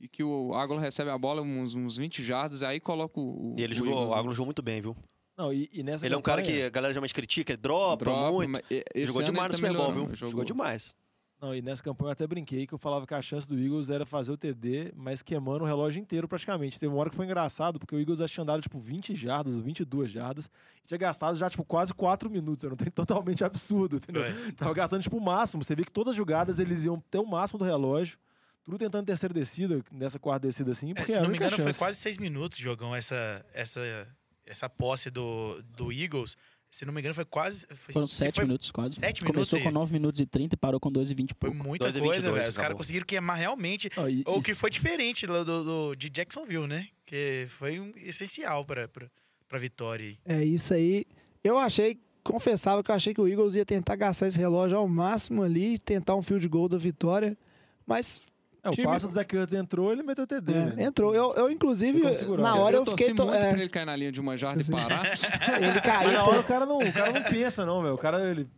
e 0.00 0.06
que 0.06 0.22
o 0.22 0.54
Agalor 0.54 0.80
recebe 0.80 1.10
a 1.10 1.18
bola 1.18 1.42
uns, 1.42 1.74
uns 1.74 1.96
20 1.96 2.22
jardas, 2.22 2.62
aí 2.62 2.78
coloca 2.78 3.18
o. 3.18 3.56
E 3.58 3.62
ele 3.62 3.72
o 3.72 3.76
jogou, 3.76 3.92
Eagles 3.94 4.10
o 4.10 4.14
Águilo 4.14 4.34
jogou 4.34 4.46
muito 4.46 4.62
bem, 4.62 4.80
viu? 4.80 4.96
Não, 5.36 5.52
e, 5.52 5.68
e 5.72 5.82
nessa 5.82 6.06
Ele 6.06 6.14
é 6.14 6.18
um 6.18 6.22
cara 6.22 6.42
que 6.42 6.62
a 6.62 6.68
galera 6.70 6.92
geralmente 6.92 7.14
critica, 7.14 7.52
ele 7.52 7.60
dropa, 7.60 8.04
Dropa, 8.04 8.32
muito. 8.32 8.60
Jogou 9.04 9.22
demais 9.22 9.48
no 9.50 9.54
Super 9.56 9.72
Bowl, 9.72 9.92
viu? 9.92 10.16
Jogou 10.16 10.44
demais. 10.44 10.94
Não, 11.40 11.54
e 11.54 11.62
nessa 11.62 11.80
campanha 11.82 12.08
eu 12.08 12.12
até 12.12 12.26
brinquei 12.26 12.66
que 12.66 12.74
eu 12.74 12.78
falava 12.78 13.06
que 13.06 13.14
a 13.14 13.22
chance 13.22 13.48
do 13.48 13.56
Eagles 13.56 13.90
era 13.90 14.04
fazer 14.04 14.32
o 14.32 14.36
TD, 14.36 14.92
mas 14.96 15.22
queimando 15.22 15.62
o 15.62 15.66
relógio 15.66 16.00
inteiro 16.00 16.26
praticamente. 16.26 16.80
Teve 16.80 16.92
uma 16.92 17.00
hora 17.00 17.10
que 17.10 17.14
foi 17.16 17.26
engraçado, 17.26 17.78
porque 17.78 17.94
o 17.94 18.00
Eagles 18.00 18.20
acho 18.20 18.32
que 18.32 18.34
tinha 18.34 18.42
andado 18.42 18.60
tipo 18.60 18.78
20 18.80 19.14
jardas, 19.14 19.54
ou 19.54 19.62
22 19.62 20.10
jardas, 20.10 20.50
e 20.82 20.88
tinha 20.88 20.98
gastado 20.98 21.36
já 21.36 21.48
tipo 21.48 21.64
quase 21.64 21.94
4 21.94 22.28
minutos. 22.28 22.64
Era 22.64 22.74
um 22.74 22.76
trem 22.76 22.90
totalmente 22.92 23.44
absurdo, 23.44 23.96
entendeu? 23.96 24.24
Foi. 24.34 24.52
Tava 24.52 24.74
gastando 24.74 25.02
tipo 25.02 25.16
o 25.16 25.20
máximo. 25.20 25.62
Você 25.62 25.76
vê 25.76 25.84
que 25.84 25.92
todas 25.92 26.10
as 26.10 26.16
jogadas 26.16 26.58
eles 26.58 26.84
iam 26.84 26.98
ter 27.08 27.18
o 27.18 27.26
máximo 27.26 27.56
do 27.58 27.64
relógio, 27.64 28.18
tudo 28.64 28.76
tentando 28.76 29.06
terceira 29.06 29.32
descida, 29.32 29.80
nessa 29.92 30.18
quarta 30.18 30.46
descida 30.48 30.72
assim, 30.72 30.90
É, 30.90 30.94
porque 30.94 31.06
se 31.06 31.12
era 31.12 31.20
a 31.20 31.22
não 31.22 31.30
me 31.30 31.36
engano, 31.36 31.54
foi 31.56 31.66
chance. 31.66 31.78
quase 31.78 31.98
seis 31.98 32.18
minutos, 32.18 32.58
jogão, 32.58 32.96
essa, 32.96 33.46
essa, 33.54 33.80
essa 34.44 34.68
posse 34.68 35.08
do, 35.08 35.62
do 35.76 35.92
Eagles. 35.92 36.36
Se 36.70 36.84
não 36.84 36.92
me 36.92 37.00
engano, 37.00 37.14
foi 37.14 37.24
quase. 37.24 37.66
Foi, 37.74 37.92
Foram 37.94 38.06
se 38.08 38.14
sete 38.16 38.34
foi, 38.34 38.44
minutos 38.44 38.70
quase. 38.70 38.94
sete 38.96 39.20
Começou 39.24 39.32
minutos 39.34 39.50
com 39.62 39.68
aí. 39.68 39.74
9 39.74 39.92
minutos 39.92 40.20
e 40.20 40.26
30 40.26 40.54
e 40.54 40.58
parou 40.58 40.78
com 40.78 40.92
2 40.92 41.10
e 41.10 41.14
20 41.14 41.30
e 41.30 41.34
Foi 41.40 41.50
pouco. 41.50 41.66
muita 41.66 41.84
2 41.86 41.96
e 41.96 41.98
coisa, 42.00 42.12
22 42.20 42.34
velho. 42.40 42.48
Os 42.50 42.56
caras 42.58 42.76
conseguiram 42.76 43.06
queimar 43.06 43.36
realmente 43.38 43.90
Não, 43.96 44.08
e- 44.08 44.22
o 44.26 44.38
e 44.38 44.42
que 44.42 44.54
foi 44.54 44.68
diferente 44.70 45.26
do, 45.26 45.44
do- 45.44 45.64
do- 45.64 45.94
de 45.96 46.10
Jacksonville, 46.10 46.66
né? 46.66 46.88
Que 47.06 47.46
foi 47.48 47.80
um, 47.80 47.90
essencial 47.96 48.64
pra, 48.66 48.86
pra, 48.86 49.06
pra 49.48 49.58
vitória 49.58 50.06
aí. 50.06 50.18
É 50.26 50.44
isso 50.44 50.74
aí. 50.74 51.04
Eu 51.42 51.56
achei, 51.56 51.98
confessava 52.22 52.82
que 52.84 52.90
eu 52.90 52.94
achei 52.94 53.14
que 53.14 53.20
o 53.20 53.26
Eagles 53.26 53.54
ia 53.54 53.64
tentar 53.64 53.96
gastar 53.96 54.26
esse 54.28 54.38
relógio 54.38 54.76
ao 54.76 54.86
máximo 54.86 55.42
ali, 55.42 55.78
tentar 55.78 56.14
um 56.16 56.22
field 56.22 56.46
goal 56.48 56.68
da 56.68 56.76
vitória. 56.76 57.36
Mas 57.86 58.20
É, 58.68 58.70
o 58.70 58.74
time- 58.74 58.86
passo 58.86 59.08
do 59.08 59.14
Zach 59.14 59.36
Ertz 59.36 59.52
entrou, 59.54 59.92
ele 59.92 60.02
meteu 60.02 60.24
o 60.24 60.26
TD, 60.26 60.52
é, 60.52 60.64
né? 60.66 60.74
entrou. 60.84 61.14
Eu, 61.14 61.34
eu 61.34 61.50
inclusive, 61.50 62.02
na 62.38 62.54
hora 62.56 62.76
eu, 62.76 62.84
torci 62.84 63.04
fiquei. 63.04 63.14
to- 63.14 63.24
muito 63.26 63.36
é, 63.38 63.48
pra 63.50 63.58
ele 63.58 63.68
cair 63.68 63.84
na 63.86 63.96
linha 63.96 64.12
de 64.12 64.20
uma 64.20 64.36
jarda 64.36 64.58
e 64.58 64.62
Assim. 64.62 64.72
parar. 64.72 65.04
ele 65.60 65.80
caiu. 65.80 66.12
na 66.12 66.24
hora 66.24 66.40
o 66.40 66.44
cara 66.44 66.66
não, 66.66 66.78
o 66.78 66.92
cara 66.92 67.12
não 67.12 67.22
pensa, 67.22 67.64
não, 67.66 67.82
velho. 67.82 67.94
O 67.94 67.98
cara, 67.98 68.22
ele. 68.30 68.48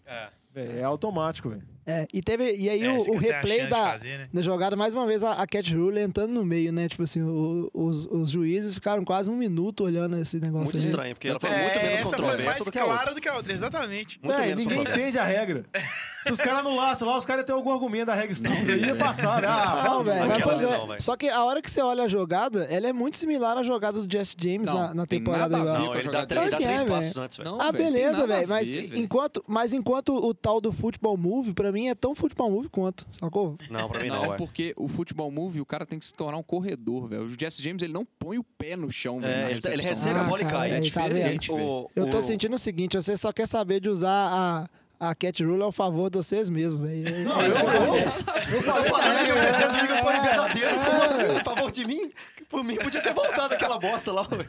velho, 0.55 0.79
é 0.79 0.83
automático, 0.83 1.49
velho. 1.51 1.63
É, 1.87 2.07
e 2.12 2.20
teve. 2.22 2.55
E 2.57 2.68
aí 2.68 2.83
É, 2.85 2.91
o, 2.93 3.11
o 3.12 3.16
replay 3.16 3.66
da, 3.66 3.91
fazer, 3.93 4.18
né? 4.18 4.28
da 4.33 4.43
jogada, 4.43 4.76
mais 4.76 4.95
uma 4.95 5.07
vez, 5.07 5.24
a, 5.24 5.33
a 5.33 5.47
Cat 5.47 5.74
Rule 5.74 5.99
entrando 6.01 6.31
no 6.33 6.45
meio, 6.45 6.72
né? 6.72 6.89
Tipo 6.89 7.03
assim, 7.05 7.22
o- 7.22 7.70
os, 7.72 8.07
os 8.07 8.31
juízes 8.31 8.74
ficaram 8.74 9.05
quase 9.05 9.28
um 9.31 9.37
minuto 9.37 9.85
olhando 9.85 10.16
esse 10.18 10.37
negócio 10.39 10.64
Muito 10.64 10.76
aí. 10.76 10.83
estranho, 10.85 11.14
porque 11.14 11.28
ela 11.28 11.41
foi 11.41 11.51
tô- 11.51 11.57
muito 11.57 11.70
É, 11.78 11.83
menos 11.83 12.01
essa 12.01 12.09
foi 12.11 12.18
mais 12.18 12.31
controversa 12.33 12.64
do 12.64 12.72
que 12.72 12.78
a 12.78 12.85
clara 12.85 13.14
do 13.14 13.20
que 13.20 13.28
a 13.28 13.37
outra, 13.37 13.53
exatamente. 13.53 14.20
Muito 14.22 14.37
Véi, 14.37 14.49
menos 14.49 14.66
ninguém 14.66 14.83
entende 14.83 15.18
a 15.18 15.24
regra. 15.24 15.64
Se 16.20 16.33
os 16.33 16.39
caras 16.39 16.61
anulassem 16.61 17.09
lá, 17.09 17.16
os 17.16 17.24
caras 17.24 17.41
iam 17.41 17.47
ter 17.47 17.53
algum 17.55 17.72
argumento 17.72 18.09
da 18.09 18.14
regra 18.14 18.33
estúpida. 18.33 18.76
Ia 18.76 18.95
passar, 18.95 19.41
né? 19.41 19.49
Ah, 19.49 19.83
Não, 19.87 20.05
velho, 20.05 20.28
mas 20.28 20.43
pois 20.43 20.62
é. 20.62 20.66
não. 20.78 21.01
Só 21.01 21.16
que 21.16 21.26
a 21.31 21.43
hora 21.45 21.62
que 21.62 21.70
você 21.70 21.81
olha 21.81 22.05
a 22.05 22.09
jogada, 22.09 22.64
ela 22.64 22.87
é 22.89 22.93
muito 22.93 23.16
similar 23.16 23.57
à 23.57 23.62
jogada 23.62 24.03
do 24.03 24.12
Jesse 24.12 24.37
James 24.39 24.68
Não, 24.68 24.74
na, 24.74 24.93
na 24.95 25.07
tem 25.07 25.18
temporada 25.18 25.59
igual. 25.59 25.78
Não, 25.78 25.95
ele 25.97 26.11
dá, 26.11 26.26
três- 26.26 26.51
dá 26.51 26.57
três 26.59 26.83
é, 26.83 26.85
passos 26.85 27.16
antes, 27.16 27.39
velho. 27.39 27.51
Não, 27.53 27.59
Ah, 27.62 27.72
beleza, 27.72 28.26
velho. 28.26 28.47
Mas 28.47 28.68
enquanto, 28.74 29.43
mas 29.49 29.72
enquanto 29.72 30.14
o 30.14 30.35
tal 30.35 30.61
do 30.61 30.70
futebol 30.70 31.16
move, 31.16 31.55
pra 31.55 31.70
mim 31.73 31.89
é 31.89 31.95
tão 31.95 32.14
futebol 32.14 32.51
move 32.51 32.68
quanto, 32.68 33.07
sacou? 33.18 33.57
Não, 33.71 33.89
pra 33.89 34.01
mim 34.01 34.09
Não, 34.09 34.16
não, 34.25 34.33
é 34.33 34.35
é. 34.35 34.37
porque 34.37 34.73
o 34.77 34.89
futebol 34.89 35.31
move, 35.31 35.61
o 35.61 35.66
cara 35.66 35.85
tem 35.87 35.99
que 35.99 36.05
se 36.05 36.12
tornar 36.14 36.37
um 36.39 36.43
corredor, 36.43 37.09
velho. 37.09 37.25
O 37.25 37.37
Jesse 37.39 37.62
James, 37.62 37.83
ele 37.83 37.93
não 37.93 38.05
põe 38.05 38.39
o 38.39 38.45
pé 38.45 38.77
no 38.77 38.91
chão, 38.91 39.21
É, 39.23 39.51
ele, 39.51 39.61
ele 39.64 39.83
recepção. 39.83 39.85
recebe 39.89 40.18
a 40.18 40.23
Ah, 40.23 40.25
bola 40.25 40.41
e 40.41 40.45
cara, 40.45 40.57
cai. 40.59 40.71
É 40.71 40.75
tá 40.75 40.81
diferente, 40.81 41.53
velho. 41.53 41.64
O- 41.64 41.91
Eu 41.95 42.09
tô 42.09 42.18
o- 42.18 42.23
sentindo 42.23 42.55
o 42.55 42.59
seguinte, 42.59 42.97
você 42.97 43.16
só 43.16 43.33
quer 43.33 43.47
saber 43.47 43.81
de 43.81 43.89
usar 43.89 44.68
a, 45.01 45.09
a 45.11 45.14
Cat 45.14 45.43
Rule 45.45 45.62
ao 45.62 45.73
favor 45.73 46.11
de 46.11 46.18
vocês 46.18 46.49
mesmos, 46.49 46.81
velho. 46.81 47.25
Não, 47.29 47.41
É 47.41 47.49
eu 47.49 47.53
que 47.53 47.62
não. 47.62 47.97
Eu 47.97 48.03
falei 48.91 49.25
que 49.25 49.33
o 49.33 49.35
Pedro 49.35 49.66
Rodrigues 49.73 50.01
foi 50.01 50.21
verdadeiro. 50.21 50.68
Como 50.85 51.03
assim? 51.03 51.37
A 51.41 51.45
favor 51.45 51.71
de 51.73 51.85
mim? 51.87 52.11
Por 52.49 52.64
mim, 52.64 52.77
podia 52.77 53.01
ter 53.01 53.14
voltado 53.14 53.55
aquela 53.55 53.79
bosta 53.79 54.12
lá. 54.12 54.23
velho. 54.25 54.49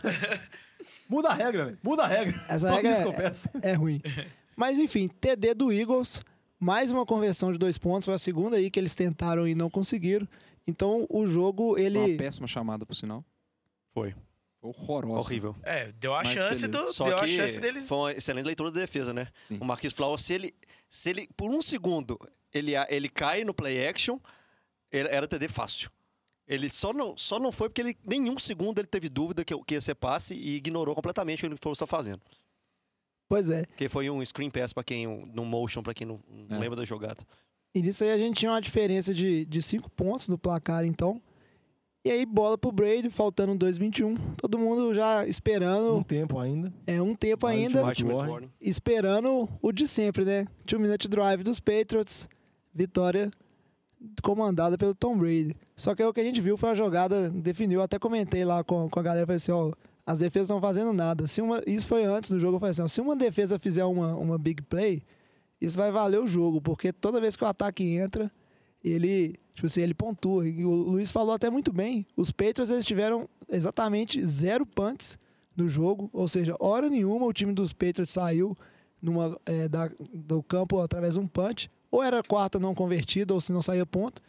Muda 1.09 1.29
a 1.29 1.33
regra, 1.33 1.65
velho. 1.65 1.77
Muda 1.83 2.03
a 2.03 2.07
regra. 2.07 2.41
Essa 2.49 2.67
Só 2.69 2.75
regra 2.75 2.91
isso 2.91 3.01
que 3.01 3.07
eu 3.61 3.67
é-. 3.67 3.71
É 3.71 3.73
ruim. 3.73 4.01
Mas 4.55 4.79
enfim, 4.79 5.07
TD 5.07 5.53
do 5.53 5.71
Eagles, 5.71 6.19
mais 6.61 6.91
uma 6.91 7.05
conversão 7.05 7.51
de 7.51 7.57
dois 7.57 7.77
pontos, 7.77 8.05
foi 8.05 8.13
a 8.13 8.17
segunda 8.19 8.55
aí 8.57 8.69
que 8.69 8.79
eles 8.79 8.93
tentaram 8.95 9.47
e 9.47 9.55
não 9.55 9.69
conseguiram. 9.69 10.27
Então 10.67 11.07
o 11.09 11.27
jogo, 11.27 11.73
Foi 11.73 11.83
ele. 11.83 11.97
Uma 11.97 12.17
péssima 12.17 12.47
chamada, 12.47 12.85
por 12.85 12.95
sinal. 12.95 13.25
Foi. 13.93 14.13
Horrorosa. 14.61 15.19
Horrível. 15.27 15.55
É, 15.63 15.91
deu 15.93 16.13
a 16.13 16.23
Mas 16.23 16.37
chance 16.37 16.67
beleza. 16.67 16.85
do. 16.85 16.93
Só 16.93 17.05
deu 17.05 17.17
a 17.17 17.21
que 17.25 17.35
chance 17.35 17.59
deles. 17.59 17.87
foi 17.87 17.97
uma 17.97 18.13
excelente 18.13 18.45
leitura 18.45 18.69
da 18.71 18.79
defesa, 18.79 19.11
né? 19.11 19.27
Sim. 19.47 19.57
O 19.59 19.65
Marquis 19.65 19.91
Flowers, 19.91 20.21
se 20.23 20.33
ele, 20.33 20.53
se 20.87 21.09
ele, 21.09 21.27
por 21.35 21.49
um 21.49 21.63
segundo, 21.63 22.19
ele, 22.53 22.73
ele 22.89 23.09
cai 23.09 23.43
no 23.43 23.55
play 23.55 23.87
action, 23.87 24.19
ele- 24.91 25.09
era 25.09 25.27
TD 25.27 25.47
fácil. 25.47 25.89
Ele 26.47 26.69
só 26.69 26.93
não, 26.93 27.17
só 27.17 27.39
não 27.39 27.51
foi 27.51 27.69
porque 27.69 27.81
ele, 27.81 27.97
nenhum 28.05 28.37
segundo 28.37 28.77
ele 28.77 28.87
teve 28.87 29.09
dúvida 29.09 29.43
que, 29.43 29.57
que 29.63 29.73
ia 29.73 29.81
ser 29.81 29.95
passe 29.95 30.35
e 30.35 30.57
ignorou 30.57 30.93
completamente 30.93 31.39
o 31.39 31.41
que 31.41 31.45
ele 31.47 31.57
falou 31.59 31.73
estar 31.73 31.87
fazendo. 31.87 32.21
Pois 33.31 33.49
é. 33.49 33.63
Porque 33.63 33.87
foi 33.87 34.09
um 34.09 34.23
screen 34.25 34.49
pass 34.51 34.73
pra 34.73 34.83
quem, 34.83 35.07
um, 35.07 35.25
no 35.33 35.45
motion 35.45 35.81
pra 35.81 35.93
quem 35.93 36.05
não, 36.05 36.19
não 36.49 36.57
É. 36.57 36.59
lembra 36.59 36.75
da 36.75 36.83
jogada. 36.83 37.23
E 37.73 37.81
nisso 37.81 38.03
aí 38.03 38.11
a 38.11 38.17
gente 38.17 38.35
tinha 38.39 38.51
uma 38.51 38.59
diferença 38.59 39.13
de, 39.13 39.45
de 39.45 39.61
cinco 39.61 39.89
pontos 39.89 40.27
no 40.27 40.37
placar, 40.37 40.83
então. 40.85 41.21
E 42.03 42.11
aí, 42.11 42.25
bola 42.25 42.57
pro 42.57 42.73
Brady, 42.73 43.09
faltando 43.09 43.53
2,21. 43.65 44.17
Todo 44.35 44.59
mundo 44.59 44.93
já 44.93 45.25
esperando. 45.25 45.95
Um 45.95 46.03
tempo 46.03 46.39
ainda. 46.39 46.73
É 46.85 47.01
um 47.01 47.15
tempo 47.15 47.45
Mais 47.45 47.57
ainda. 47.67 47.81
warning. 47.83 48.49
esperando 48.59 49.47
o 49.61 49.71
de 49.71 49.87
sempre, 49.87 50.25
né? 50.25 50.45
Two 50.67 50.77
minute 50.79 51.07
drive 51.07 51.41
dos 51.43 51.61
Patriots, 51.61 52.27
vitória 52.73 53.31
comandada 54.21 54.77
pelo 54.77 54.93
Tom 54.95 55.17
Brady. 55.17 55.55
Só 55.77 55.95
que 55.95 56.01
aí 56.01 56.07
o 56.09 56.13
que 56.13 56.19
a 56.19 56.23
gente 56.25 56.41
viu 56.41 56.57
foi 56.57 56.69
a 56.71 56.75
jogada, 56.75 57.29
definiu, 57.29 57.81
até 57.81 57.97
comentei 57.99 58.43
lá 58.43 58.63
com, 58.63 58.89
com 58.89 58.99
a 58.99 59.03
galera, 59.03 59.25
falei 59.25 59.37
assim, 59.37 59.51
ó, 59.51 59.71
as 60.05 60.19
defesas 60.19 60.47
estão 60.47 60.59
fazendo 60.61 60.91
nada. 60.93 61.27
Se 61.27 61.41
uma, 61.41 61.61
isso 61.67 61.87
foi 61.87 62.03
antes 62.05 62.29
do 62.29 62.39
jogo, 62.39 62.55
eu 62.55 62.59
falei 62.59 62.71
assim, 62.71 62.81
ó, 62.81 62.87
se 62.87 63.01
uma 63.01 63.15
defesa 63.15 63.59
fizer 63.59 63.85
uma, 63.85 64.15
uma 64.15 64.37
big 64.37 64.61
play, 64.63 65.03
isso 65.59 65.77
vai 65.77 65.91
valer 65.91 66.19
o 66.19 66.27
jogo, 66.27 66.59
porque 66.61 66.91
toda 66.91 67.21
vez 67.21 67.35
que 67.35 67.43
o 67.43 67.47
ataque 67.47 67.83
entra, 67.83 68.31
ele, 68.83 69.35
tipo 69.53 69.67
assim, 69.67 69.81
ele 69.81 69.93
pontua. 69.93 70.47
E 70.47 70.65
o 70.65 70.71
Luiz 70.71 71.11
falou 71.11 71.33
até 71.33 71.49
muito 71.49 71.71
bem, 71.71 72.05
os 72.15 72.31
Patriots 72.31 72.69
eles 72.71 72.85
tiveram 72.85 73.29
exatamente 73.49 74.25
zero 74.25 74.65
punts 74.65 75.19
no 75.55 75.69
jogo, 75.69 76.09
ou 76.13 76.27
seja, 76.27 76.55
hora 76.59 76.89
nenhuma 76.89 77.25
o 77.25 77.33
time 77.33 77.53
dos 77.53 77.73
Patriots 77.73 78.09
saiu 78.11 78.57
numa, 79.01 79.37
é, 79.45 79.67
da- 79.67 79.91
do 80.13 80.41
campo 80.41 80.79
através 80.79 81.13
de 81.13 81.19
um 81.19 81.27
punch, 81.27 81.69
ou 81.91 82.01
era 82.01 82.23
quarta 82.23 82.57
não 82.57 82.73
convertida, 82.73 83.33
ou 83.33 83.41
se 83.41 83.51
não 83.51 83.61
saía 83.61 83.85
ponto. 83.85 84.21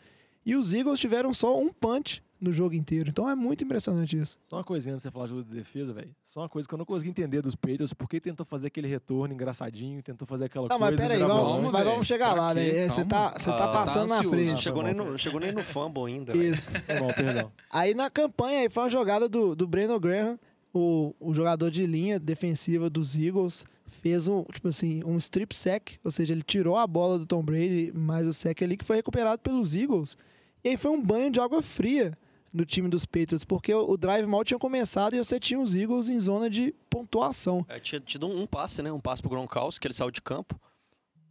E 0.44 0.56
os 0.56 0.72
Eagles 0.74 0.98
tiveram 0.98 1.32
só 1.32 1.58
um 1.58 1.72
punch 1.72 2.20
no 2.42 2.52
jogo 2.52 2.74
inteiro. 2.74 3.08
Então 3.08 3.28
é 3.30 3.36
muito 3.36 3.62
impressionante 3.62 4.18
isso. 4.18 4.36
Só 4.42 4.56
uma 4.56 4.64
coisinha 4.64 4.94
antes 4.94 5.02
de 5.04 5.08
você 5.08 5.12
falar 5.12 5.26
de 5.26 5.30
jogo 5.30 5.44
de 5.44 5.54
defesa, 5.54 5.92
velho. 5.92 6.10
Só 6.24 6.40
uma 6.40 6.48
coisa 6.48 6.66
que 6.66 6.74
eu 6.74 6.78
não 6.78 6.84
consegui 6.84 7.10
entender 7.10 7.40
dos 7.40 7.54
Patriots, 7.54 7.92
por 7.92 8.08
que 8.08 8.20
tentou 8.20 8.44
fazer 8.44 8.66
aquele 8.66 8.88
retorno 8.88 9.32
engraçadinho, 9.32 10.02
tentou 10.02 10.26
fazer 10.26 10.46
aquela 10.46 10.68
Não, 10.68 10.78
coisa... 10.78 10.90
mas 10.90 11.00
peraí, 11.00 11.20
vamos. 11.20 11.34
Calma, 11.36 11.70
mas 11.72 11.84
vamos 11.84 12.06
chegar 12.06 12.32
Pra 12.32 12.42
lá, 12.42 12.54
velho. 12.54 12.90
Você 12.90 13.04
tá, 13.04 13.34
você 13.36 13.50
tá 13.50 13.70
Ah, 13.70 13.72
passando 13.72 14.08
tá 14.08 14.16
na 14.22 14.28
frente. 14.28 14.50
Não 14.50 14.56
chegou, 14.56 14.82
nem 14.82 14.94
no, 14.94 15.10
não 15.12 15.18
chegou 15.18 15.40
nem 15.40 15.52
no 15.52 15.62
fumble 15.62 16.06
ainda. 16.12 16.34
Isso. 16.36 16.68
Tá 16.70 16.98
bom, 16.98 17.12
perdão. 17.12 17.52
Aí 17.70 17.94
na 17.94 18.10
campanha 18.10 18.60
aí 18.60 18.68
foi 18.68 18.82
uma 18.82 18.90
jogada 18.90 19.28
do, 19.28 19.54
do 19.54 19.66
Brandon 19.68 20.00
Graham, 20.00 20.38
o, 20.74 21.14
o 21.20 21.32
jogador 21.32 21.70
de 21.70 21.86
linha 21.86 22.18
defensiva 22.18 22.90
dos 22.90 23.14
Eagles, 23.14 23.64
fez 23.86 24.26
um, 24.26 24.42
tipo 24.44 24.66
assim, 24.66 25.02
um 25.04 25.16
strip 25.16 25.56
sack, 25.56 25.98
ou 26.02 26.10
seja, 26.10 26.32
ele 26.32 26.42
tirou 26.42 26.76
a 26.76 26.86
bola 26.86 27.18
do 27.20 27.26
Tom 27.26 27.42
Brady, 27.42 27.92
mas 27.94 28.26
o 28.26 28.32
sack 28.32 28.64
ali 28.64 28.76
que 28.76 28.84
foi 28.84 28.96
recuperado 28.96 29.40
pelos 29.40 29.74
Eagles. 29.76 30.16
E 30.64 30.70
aí 30.70 30.76
foi 30.76 30.90
um 30.90 31.00
banho 31.00 31.30
de 31.30 31.40
água 31.40 31.62
fria 31.62 32.16
no 32.54 32.64
time 32.64 32.88
dos 32.88 33.04
Patriots, 33.04 33.44
porque 33.44 33.72
o, 33.74 33.96
drive 33.96 34.26
mal 34.26 34.44
tinha 34.44 34.58
começado 34.58 35.14
e 35.14 35.18
você 35.18 35.38
tinha 35.40 35.58
os 35.58 35.74
Eagles 35.74 36.08
em 36.08 36.18
zona 36.18 36.50
de 36.50 36.74
pontuação. 36.90 37.64
É, 37.68 37.78
tinha 37.80 38.00
tido 38.00 38.26
um, 38.26 38.46
passe, 38.46 38.82
né? 38.82 38.92
Um 38.92 39.00
passe 39.00 39.22
pro 39.22 39.30
Gronkowski, 39.30 39.80
que 39.80 39.86
ele 39.86 39.94
saiu 39.94 40.10
de 40.10 40.20
campo. 40.20 40.60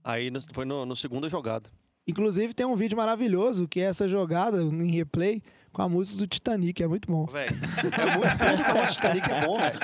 Aí 0.04 0.32
foi 0.52 0.66
no, 0.66 0.86
no 0.86 0.96
segunda 0.96 1.30
jogada. 1.30 1.70
Inclusive 2.08 2.54
tem 2.54 2.66
um 2.66 2.76
vídeo 2.76 2.98
maravilhoso 2.98 3.68
que 3.68 3.80
é 3.80 3.84
essa 3.84 4.08
jogada 4.08 4.62
em 4.62 4.92
replay 4.92 5.42
com 5.72 5.82
a 5.82 5.90
música 5.90 6.18
do 6.18 6.28
Titanic, 6.28 6.82
é 6.84 6.88
muito 6.88 7.10
bom. 7.12 7.26
Velho, 7.26 7.56
é 7.56 8.16
muito, 8.18 8.64
que 8.64 8.70
a 8.70 8.74
música 8.76 8.92
Titanic 8.94 9.32
é 9.32 9.46
bom, 9.46 9.58
velho. 9.58 9.80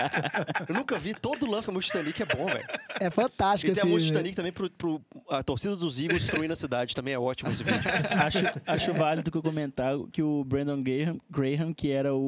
Eu 0.68 0.76
nunca 0.76 1.00
vi, 1.00 1.14
todo 1.14 1.50
lance 1.50 1.66
com 1.66 1.72
a 1.72 1.74
música 1.76 1.98
Titanic 2.00 2.22
é 2.22 2.26
bom, 2.26 2.46
velho. 2.46 2.68
É 3.00 3.10
fantástico 3.10 3.72
E 3.72 3.74
tem 3.74 3.82
a 3.82 3.86
esse 3.86 3.92
música 3.94 4.20
vídeo. 4.20 4.32
Titanic 4.32 4.36
também 4.36 4.52
pro, 4.52 4.70
pro 4.70 5.02
a 5.30 5.42
torcida 5.44 5.76
dos 5.76 6.00
Eagles 6.00 6.24
destruindo 6.24 6.54
a 6.54 6.56
cidade, 6.56 6.96
também 6.96 7.14
é 7.14 7.20
ótimo 7.20 7.52
esse 7.52 7.64
vídeo. 7.64 7.80
acho, 8.26 8.38
acho 8.66 8.94
válido 8.94 9.32
que 9.32 9.38
eu 9.38 9.42
comentar 9.44 9.94
que 10.12 10.22
o 10.22 10.44
Brandon 10.44 10.82
Graham, 10.82 11.20
Graham 11.30 11.74
que 11.74 11.90
era 11.92 12.14
o, 12.14 12.20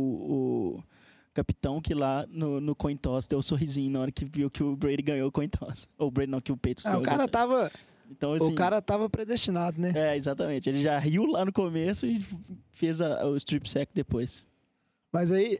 o 0.77 0.83
capitão 1.33 1.81
que 1.81 1.93
lá 1.93 2.25
no, 2.29 2.59
no 2.61 2.75
coin 2.75 2.95
toss 2.97 3.27
deu 3.27 3.39
um 3.39 3.41
sorrisinho 3.41 3.91
na 3.91 3.99
hora 4.01 4.11
que 4.11 4.25
viu 4.25 4.49
que 4.49 4.63
o 4.63 4.75
Brady 4.75 5.01
ganhou 5.01 5.27
o 5.27 5.31
coin 5.31 5.47
toss. 5.49 5.87
Ou 5.97 6.07
o 6.07 6.11
Brady 6.11 6.31
não, 6.31 6.41
que 6.41 6.51
o 6.51 6.57
Patriots 6.57 6.85
Ah, 6.85 6.91
ganhou. 6.91 7.03
o 7.03 7.05
cara 7.07 7.27
tava, 7.27 7.71
então, 8.09 8.33
assim, 8.33 8.51
o 8.51 8.55
cara 8.55 8.81
tava 8.81 9.09
predestinado, 9.09 9.79
né? 9.79 9.91
É, 9.95 10.15
exatamente. 10.17 10.69
Ele 10.69 10.81
já 10.81 10.97
riu 10.97 11.25
lá 11.25 11.45
no 11.45 11.53
começo 11.53 12.05
e 12.07 12.25
fez 12.71 13.01
a- 13.01 13.25
o 13.25 13.35
strip 13.37 13.69
sack 13.69 13.91
depois. 13.93 14.45
Mas 15.11 15.31
aí, 15.31 15.59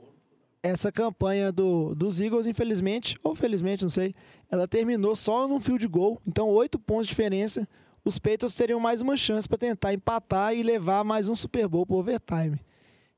essa 0.61 0.91
campanha 0.91 1.51
do, 1.51 1.93
dos 1.95 2.19
Eagles, 2.19 2.45
infelizmente, 2.45 3.17
ou 3.23 3.34
felizmente, 3.35 3.84
não 3.84 3.89
sei, 3.89 4.13
ela 4.51 4.67
terminou 4.67 5.15
só 5.15 5.47
num 5.47 5.59
field 5.59 5.88
goal. 5.88 6.19
Então, 6.27 6.49
oito 6.49 6.77
pontos 6.80 7.05
de 7.07 7.09
diferença. 7.11 7.67
Os 8.03 8.17
Patriots 8.17 8.55
teriam 8.55 8.80
mais 8.80 9.01
uma 9.01 9.15
chance 9.17 9.47
para 9.47 9.57
tentar 9.57 9.93
empatar 9.93 10.55
e 10.55 10.63
levar 10.63 11.03
mais 11.03 11.27
um 11.27 11.35
Super 11.35 11.67
Bowl 11.67 11.85
pro 11.85 11.97
overtime. 11.97 12.59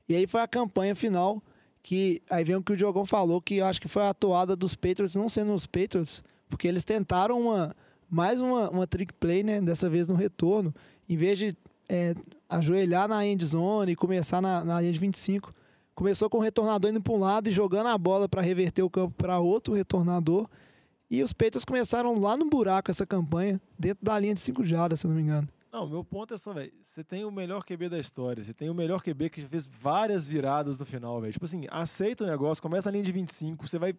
E 0.08 0.14
aí 0.16 0.26
foi 0.26 0.40
a 0.40 0.48
campanha 0.48 0.94
final 0.94 1.42
que 1.82 2.20
aí 2.30 2.44
vem 2.44 2.56
o 2.56 2.62
que 2.62 2.72
o 2.72 2.76
Diogão 2.76 3.04
falou, 3.06 3.40
que 3.40 3.56
eu 3.56 3.66
acho 3.66 3.80
que 3.80 3.88
foi 3.88 4.02
a 4.02 4.10
atuada 4.10 4.54
dos 4.54 4.74
Patriots, 4.74 5.14
não 5.16 5.28
sendo 5.28 5.52
os 5.54 5.66
Patriots, 5.66 6.22
porque 6.48 6.68
eles 6.68 6.84
tentaram 6.84 7.40
uma 7.40 7.74
mais 8.12 8.42
uma, 8.42 8.68
uma 8.68 8.86
trick 8.86 9.10
play, 9.14 9.42
né, 9.42 9.58
dessa 9.58 9.88
vez 9.88 10.06
no 10.06 10.14
retorno, 10.14 10.74
em 11.08 11.16
vez 11.16 11.38
de 11.38 11.56
é, 11.88 12.14
ajoelhar 12.46 13.08
na 13.08 13.24
end 13.26 13.42
zone 13.46 13.92
e 13.92 13.96
começar 13.96 14.42
na, 14.42 14.62
na 14.62 14.80
linha 14.82 14.92
de 14.92 14.98
25. 14.98 15.50
Começou 15.94 16.28
com 16.28 16.36
o 16.36 16.40
retornador 16.40 16.90
indo 16.90 17.00
para 17.00 17.12
um 17.14 17.18
lado 17.18 17.48
e 17.48 17.52
jogando 17.52 17.86
a 17.86 17.96
bola 17.96 18.28
para 18.28 18.42
reverter 18.42 18.82
o 18.82 18.90
campo 18.90 19.14
para 19.16 19.38
outro 19.38 19.72
retornador. 19.72 20.46
E 21.10 21.22
os 21.22 21.32
Patriots 21.32 21.64
começaram 21.64 22.18
lá 22.20 22.36
no 22.36 22.50
buraco 22.50 22.90
essa 22.90 23.06
campanha, 23.06 23.58
dentro 23.78 24.04
da 24.04 24.18
linha 24.18 24.34
de 24.34 24.40
5 24.40 24.62
jardas, 24.62 25.00
se 25.00 25.06
não 25.06 25.14
me 25.14 25.22
engano. 25.22 25.48
Não, 25.72 25.88
meu 25.88 26.04
ponto 26.04 26.34
é 26.34 26.38
só, 26.38 26.52
velho. 26.52 26.70
Você 26.84 27.02
tem 27.02 27.24
o 27.24 27.30
melhor 27.30 27.64
QB 27.64 27.88
da 27.88 27.98
história. 27.98 28.44
Você 28.44 28.52
tem 28.52 28.68
o 28.68 28.74
melhor 28.74 29.02
QB 29.02 29.30
que 29.30 29.40
já 29.40 29.48
fez 29.48 29.64
várias 29.64 30.26
viradas 30.26 30.78
no 30.78 30.84
final, 30.84 31.18
velho. 31.18 31.32
Tipo 31.32 31.46
assim, 31.46 31.66
aceita 31.70 32.24
o 32.24 32.26
negócio, 32.26 32.62
começa 32.62 32.88
na 32.88 32.92
linha 32.92 33.04
de 33.04 33.12
25, 33.12 33.66
você 33.66 33.78
vai. 33.78 33.94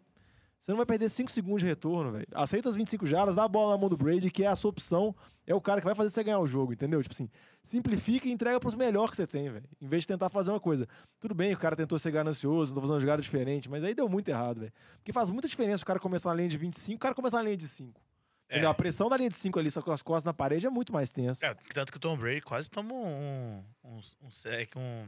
Você 0.63 0.71
não 0.71 0.77
vai 0.77 0.85
perder 0.85 1.09
5 1.09 1.29
segundos 1.29 1.61
de 1.61 1.67
retorno, 1.67 2.13
velho. 2.13 2.25
Aceita 2.33 2.69
as 2.69 2.75
25 2.75 3.05
jardas, 3.05 3.35
dá 3.35 3.43
a 3.43 3.47
bola 3.49 3.73
na 3.73 3.77
mão 3.77 3.89
do 3.89 3.97
Brady, 3.97 4.31
que 4.31 4.45
é 4.45 4.47
a 4.47 4.55
sua 4.55 4.69
opção. 4.69 5.13
É 5.45 5.53
o 5.53 5.59
cara 5.59 5.81
que 5.81 5.85
vai 5.85 5.93
fazer 5.93 6.09
você 6.09 6.23
ganhar 6.23 6.39
o 6.39 6.47
jogo, 6.47 6.71
entendeu? 6.71 7.01
Tipo 7.03 7.13
assim, 7.13 7.29
simplifica 7.61 8.29
e 8.29 8.31
entrega 8.31 8.57
pros 8.61 8.73
melhores 8.73 9.09
que 9.11 9.17
você 9.17 9.27
tem, 9.27 9.49
velho. 9.49 9.65
Em 9.81 9.87
vez 9.87 10.03
de 10.03 10.07
tentar 10.07 10.29
fazer 10.29 10.51
uma 10.51 10.61
coisa. 10.61 10.87
Tudo 11.19 11.35
bem, 11.35 11.53
o 11.53 11.57
cara 11.57 11.75
tentou 11.75 11.99
ser 11.99 12.11
ganancioso, 12.11 12.71
tentou 12.71 12.81
fazer 12.81 12.93
uma 12.93 12.99
jogada 13.01 13.21
diferente, 13.21 13.69
mas 13.69 13.83
aí 13.83 13.93
deu 13.93 14.07
muito 14.07 14.29
errado, 14.29 14.61
velho. 14.61 14.73
Porque 14.99 15.11
faz 15.11 15.29
muita 15.29 15.49
diferença 15.49 15.83
o 15.83 15.85
cara 15.85 15.99
começar 15.99 16.29
na 16.29 16.35
linha 16.35 16.49
de 16.49 16.57
25, 16.57 16.95
o 16.95 16.99
cara 16.99 17.13
começar 17.13 17.37
na 17.37 17.43
linha 17.43 17.57
de 17.57 17.67
5. 17.67 18.01
É. 18.47 18.65
A 18.65 18.73
pressão 18.73 19.09
da 19.09 19.17
linha 19.17 19.29
de 19.29 19.35
5 19.35 19.59
ali, 19.59 19.69
só 19.69 19.81
com 19.81 19.91
as 19.91 20.01
costas 20.01 20.25
na 20.25 20.33
parede, 20.33 20.65
é 20.65 20.69
muito 20.69 20.93
mais 20.93 21.11
tenso. 21.11 21.43
É, 21.43 21.53
tanto 21.73 21.91
que 21.91 21.97
o 21.97 21.99
Tom 21.99 22.15
Brady 22.15 22.41
quase 22.41 22.69
tomou 22.69 23.05
um. 23.05 23.63
Um. 23.83 23.99
Um. 24.21 24.29
sec, 24.29 24.77
um 24.77 25.07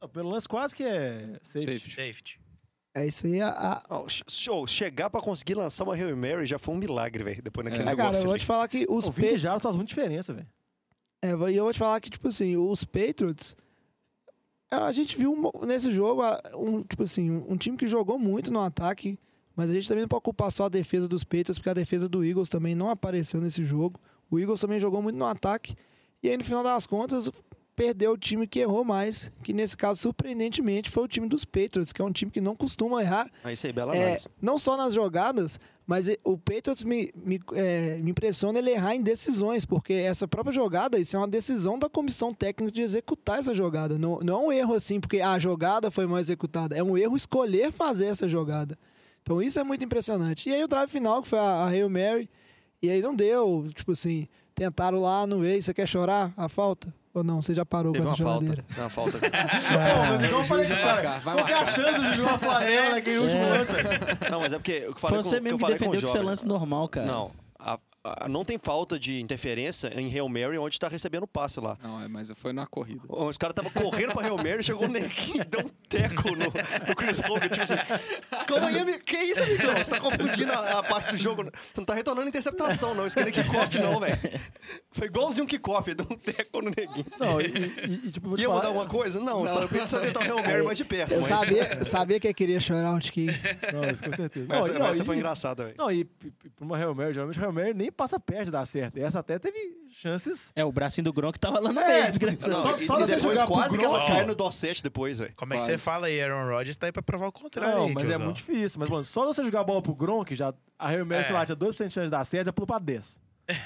Não, 0.00 0.08
Pelo 0.08 0.28
lance 0.28 0.46
quase 0.46 0.76
que 0.76 0.84
é 0.84 1.40
safety. 1.42 1.78
Safety. 1.80 1.90
safety. 1.90 2.45
É 2.98 3.06
isso 3.06 3.26
aí. 3.26 3.40
A, 3.42 3.48
a- 3.50 3.82
Não, 3.90 4.08
sh- 4.08 4.22
show, 4.26 4.66
chegar 4.66 5.10
pra 5.10 5.20
conseguir 5.20 5.54
lançar 5.54 5.84
uma 5.84 5.94
Hail 5.94 6.16
Mary 6.16 6.46
já 6.46 6.58
foi 6.58 6.74
um 6.74 6.78
milagre, 6.78 7.22
velho. 7.22 7.42
Depois 7.42 7.64
naquele 7.64 7.82
É, 7.82 7.86
é, 7.86 7.90
negócio 7.90 8.06
cara, 8.12 8.16
eu 8.18 8.22
vou 8.24 8.32
ali. 8.32 8.40
te 8.40 8.46
falar 8.46 8.68
que 8.68 8.86
os 8.88 9.04
Os 9.06 9.14
Pa- 9.14 9.22
20 9.22 9.36
jardas 9.38 9.62
faz 9.62 9.76
muita 9.76 9.88
diferença, 9.90 10.32
velho. 10.32 10.46
É, 11.22 11.28
e 11.28 11.56
eu 11.56 11.64
vou 11.64 11.72
te 11.72 11.78
falar 11.78 12.00
que, 12.00 12.08
tipo 12.08 12.26
assim, 12.28 12.56
os 12.56 12.84
Patriots. 12.84 13.54
A 14.70 14.90
gente 14.92 15.16
viu 15.16 15.34
nesse 15.66 15.90
jogo, 15.90 16.22
um, 16.56 16.82
tipo 16.82 17.02
assim, 17.04 17.30
um, 17.30 17.52
um 17.52 17.56
time 17.56 17.76
que 17.76 17.86
jogou 17.86 18.18
muito 18.18 18.50
no 18.50 18.60
ataque, 18.60 19.18
mas 19.54 19.70
a 19.70 19.74
gente 19.74 19.86
também 19.88 20.02
não 20.02 20.08
pode 20.08 20.22
culpar 20.24 20.50
só 20.50 20.64
a 20.64 20.68
defesa 20.68 21.06
dos 21.06 21.22
Patriots, 21.22 21.58
porque 21.58 21.70
a 21.70 21.74
defesa 21.74 22.08
do 22.08 22.24
Eagles 22.24 22.48
também 22.48 22.74
não 22.74 22.90
apareceu 22.90 23.40
nesse 23.40 23.62
jogo. 23.64 24.00
O 24.30 24.38
Eagles 24.40 24.60
também 24.60 24.80
jogou 24.80 25.00
muito 25.00 25.16
no 25.16 25.24
ataque. 25.26 25.76
E 26.22 26.28
aí, 26.28 26.36
no 26.36 26.42
final 26.42 26.62
das 26.64 26.86
contas, 26.86 27.30
perdeu 27.76 28.12
o 28.12 28.18
time 28.18 28.46
que 28.46 28.58
errou 28.58 28.82
mais, 28.82 29.30
que 29.42 29.52
nesse 29.52 29.76
caso, 29.76 30.00
surpreendentemente, 30.00 30.90
foi 30.90 31.04
o 31.04 31.08
time 31.08 31.28
dos 31.28 31.44
Patriots, 31.44 31.92
que 31.92 32.00
é 32.00 32.04
um 32.04 32.10
time 32.10 32.30
que 32.30 32.40
não 32.40 32.56
costuma 32.56 33.02
errar 33.02 33.30
Aí 33.44 33.52
isso 33.52 33.66
aí, 33.66 33.72
bela 33.72 33.94
é, 33.94 34.02
análise. 34.02 34.26
não 34.40 34.56
só 34.56 34.76
nas 34.76 34.94
jogadas, 34.94 35.60
mas 35.86 36.06
o 36.24 36.36
Patriots 36.36 36.82
me, 36.82 37.12
me, 37.14 37.38
é, 37.52 37.98
me 37.98 38.10
impressiona 38.10 38.58
ele 38.58 38.70
errar 38.70 38.96
em 38.96 39.02
decisões, 39.02 39.64
porque 39.64 39.92
essa 39.92 40.26
própria 40.26 40.52
jogada, 40.52 40.98
isso 40.98 41.14
é 41.14 41.20
uma 41.20 41.28
decisão 41.28 41.78
da 41.78 41.88
comissão 41.88 42.32
técnica 42.34 42.72
de 42.72 42.80
executar 42.80 43.38
essa 43.38 43.54
jogada. 43.54 43.96
Não, 43.98 44.18
não 44.20 44.34
é 44.34 44.46
um 44.46 44.52
erro 44.52 44.74
assim, 44.74 44.98
porque 44.98 45.20
a 45.20 45.38
jogada 45.38 45.90
foi 45.90 46.06
mal 46.06 46.18
executada. 46.18 46.74
É 46.76 46.82
um 46.82 46.98
erro 46.98 47.14
escolher 47.14 47.70
fazer 47.70 48.06
essa 48.06 48.26
jogada. 48.26 48.76
Então 49.22 49.40
isso 49.40 49.60
é 49.60 49.64
muito 49.64 49.84
impressionante. 49.84 50.48
E 50.48 50.54
aí 50.54 50.64
o 50.64 50.68
drive 50.68 50.90
final, 50.90 51.22
que 51.22 51.28
foi 51.28 51.38
a, 51.38 51.42
a 51.42 51.68
Hail 51.68 51.88
Mary, 51.88 52.28
e 52.82 52.90
aí 52.90 53.00
não 53.00 53.14
deu, 53.14 53.68
tipo 53.74 53.92
assim, 53.92 54.26
tentaram 54.56 55.00
lá, 55.00 55.26
não 55.26 55.40
veio, 55.40 55.62
você 55.62 55.72
quer 55.72 55.86
chorar 55.86 56.32
a 56.36 56.48
falta? 56.48 56.92
Ou 57.16 57.24
não, 57.24 57.40
você 57.40 57.54
já 57.54 57.64
parou 57.64 57.92
Teve 57.94 58.04
com 58.04 58.12
essa 58.12 58.22
falta. 58.22 58.40
geladeira? 58.44 58.64
Teve 58.68 58.80
uma 58.80 58.90
falta. 58.90 59.18
Pô, 59.18 59.26
mas 59.30 60.24
igual 60.24 60.40
eu 60.42 60.46
falei 60.46 60.66
com 60.66 60.72
os 60.74 60.78
Vai 60.80 61.02
caras. 61.02 61.68
achando 61.68 62.10
de 62.10 62.16
jogar 62.16 62.28
uma 62.32 62.38
flanela 62.38 62.90
naquele 62.90 63.18
último 63.18 63.42
É. 63.42 63.48
lance. 63.48 63.72
Não, 64.30 64.40
mas 64.40 64.52
é 64.52 64.56
porque 64.58 64.72
eu 64.86 64.92
Foi 64.92 65.00
falei 65.00 65.16
com, 65.16 65.22
você 65.22 65.30
que 65.30 65.36
eu 65.38 65.42
mesmo 65.44 65.58
que 65.58 65.66
defendeu 65.66 66.00
que 66.00 66.06
isso 66.06 66.16
é 66.18 66.20
lance 66.22 66.46
normal, 66.46 66.88
cara. 66.90 67.06
Não, 67.06 67.30
não 68.28 68.44
tem 68.44 68.58
falta 68.58 68.98
de 68.98 69.20
interferência 69.20 69.88
em 69.98 70.10
Hail 70.12 70.28
Mary 70.28 70.58
onde 70.58 70.78
tá 70.78 70.88
recebendo 70.88 71.24
o 71.24 71.26
passe 71.28 71.60
lá. 71.60 71.76
Não, 71.82 72.00
é, 72.02 72.08
mas 72.08 72.30
foi 72.36 72.52
na 72.52 72.66
corrida. 72.66 73.00
Os 73.08 73.36
caras 73.36 73.52
estavam 73.56 73.70
correndo 73.70 74.12
pra 74.12 74.22
Hail 74.26 74.36
Mary, 74.36 74.62
chegou 74.62 74.84
o 74.84 74.88
neguinho, 74.88 75.44
deu 75.44 75.60
um 75.60 75.70
teco 75.88 76.30
no, 76.30 76.46
no 76.46 76.96
Chris 76.96 77.20
Hogan, 77.20 77.48
tipo 77.48 77.62
assim, 77.62 77.74
calma 78.46 78.68
aí, 78.68 78.78
amigo, 78.78 79.02
que 79.04 79.16
isso, 79.16 79.42
amigão? 79.42 79.74
Você 79.76 79.90
tá 79.90 80.00
confundindo 80.00 80.52
a, 80.52 80.78
a 80.78 80.82
parte 80.82 81.10
do 81.12 81.16
jogo. 81.16 81.44
Você 81.44 81.50
não 81.78 81.84
tá 81.84 81.94
retornando 81.94 82.28
interceptação, 82.28 82.94
não, 82.94 83.06
isso 83.06 83.18
não 83.18 83.26
é 83.26 83.30
kickoff, 83.30 83.78
não, 83.78 84.00
velho. 84.00 84.18
Foi 84.92 85.06
igualzinho 85.06 85.44
um 85.44 85.46
kickoff, 85.48 85.94
deu 85.94 86.06
um 86.10 86.16
teco 86.16 86.60
no 86.62 86.70
neguinho. 86.70 87.06
Não, 87.18 87.40
e, 87.40 87.44
e- 87.46 88.00
e, 88.08 88.10
tipo, 88.12 88.28
vou 88.28 88.36
te 88.36 88.42
Ia 88.42 88.48
falar. 88.48 88.56
mudar 88.58 88.68
alguma 88.68 88.86
coisa? 88.86 89.20
Não, 89.20 89.46
só 89.48 89.60
eu 89.62 89.88
só 89.88 90.00
tentar 90.00 90.20
o 90.20 90.22
Hail 90.22 90.42
Mary 90.42 90.62
mais 90.64 90.78
de 90.78 90.84
perto. 90.84 91.12
Eu 91.12 91.20
mas 91.20 91.28
sabia, 91.28 91.84
sabia 91.84 92.20
que 92.20 92.28
eu 92.28 92.34
queria 92.34 92.60
chorar 92.60 92.92
um 92.92 92.98
tiquinho. 92.98 93.32
Não, 93.72 93.84
isso 93.90 94.02
com 94.02 94.12
certeza. 94.12 94.46
mas 94.48 94.60
Não, 94.60 94.66
e- 94.68 94.72
não, 94.72 94.80
mas 94.86 94.94
essa 94.94 95.02
e- 95.02 95.06
foi 95.06 95.16
engraçada, 95.16 95.64
velho. 95.64 95.76
Não, 95.78 95.90
e 95.90 96.04
p- 96.04 96.32
pra 96.54 96.64
uma 96.64 96.76
Hail 96.76 96.94
Mary, 96.94 97.12
geralmente 97.12 97.38
Hail 97.40 97.52
Mary 97.52 97.74
nem 97.74 97.90
passa 97.96 98.20
perto 98.20 98.44
de 98.46 98.50
dar 98.50 98.66
certo. 98.66 98.96
Essa 98.98 99.20
até 99.20 99.38
teve 99.38 99.58
chances. 100.00 100.50
É, 100.54 100.64
o 100.64 100.70
bracinho 100.70 101.04
do 101.04 101.12
Gronk 101.12 101.38
tava 101.40 101.58
lá 101.58 101.72
no 101.72 101.80
É, 101.80 102.02
meio, 102.02 102.12
tipo 102.12 102.24
assim, 102.26 102.36
desgraçado. 102.36 102.68
só- 102.68 102.76
e, 102.82 102.86
só 102.86 102.98
e 103.00 103.06
você 103.06 103.16
depois 103.16 103.42
quase 103.44 103.78
que 103.78 103.84
ela 103.84 104.06
cai 104.06 104.24
no 104.26 104.34
Dorset 104.34 104.82
depois, 104.82 105.18
velho. 105.18 105.32
Como 105.36 105.54
é 105.54 105.56
que 105.56 105.62
você 105.64 105.78
fala 105.78 106.06
aí, 106.06 106.20
Aaron 106.20 106.48
Rodgers 106.50 106.76
tá 106.76 106.86
aí 106.86 106.92
pra 106.92 107.02
provar 107.02 107.28
o 107.28 107.32
contrário 107.32 107.76
Não, 107.78 107.86
aí, 107.86 107.94
mas 107.94 108.08
é 108.08 108.18
muito 108.18 108.36
difícil. 108.36 108.78
Mas, 108.78 108.88
mano, 108.90 109.04
só 109.04 109.24
você 109.26 109.42
jogar 109.44 109.60
a 109.60 109.64
bola 109.64 109.80
pro 109.82 109.94
Gronk, 109.94 110.34
já, 110.36 110.52
a 110.78 110.88
Hail 110.88 111.06
Mary, 111.06 111.26
É. 111.28 111.32
lá, 111.32 111.44
tinha 111.46 111.56
2% 111.56 111.88
de 111.88 111.94
chance 111.94 112.04
de 112.06 112.10
dar 112.10 112.24
certo, 112.24 112.46
já 112.46 112.52
pulou 112.52 112.66
pra 112.66 112.78
10. 112.78 113.18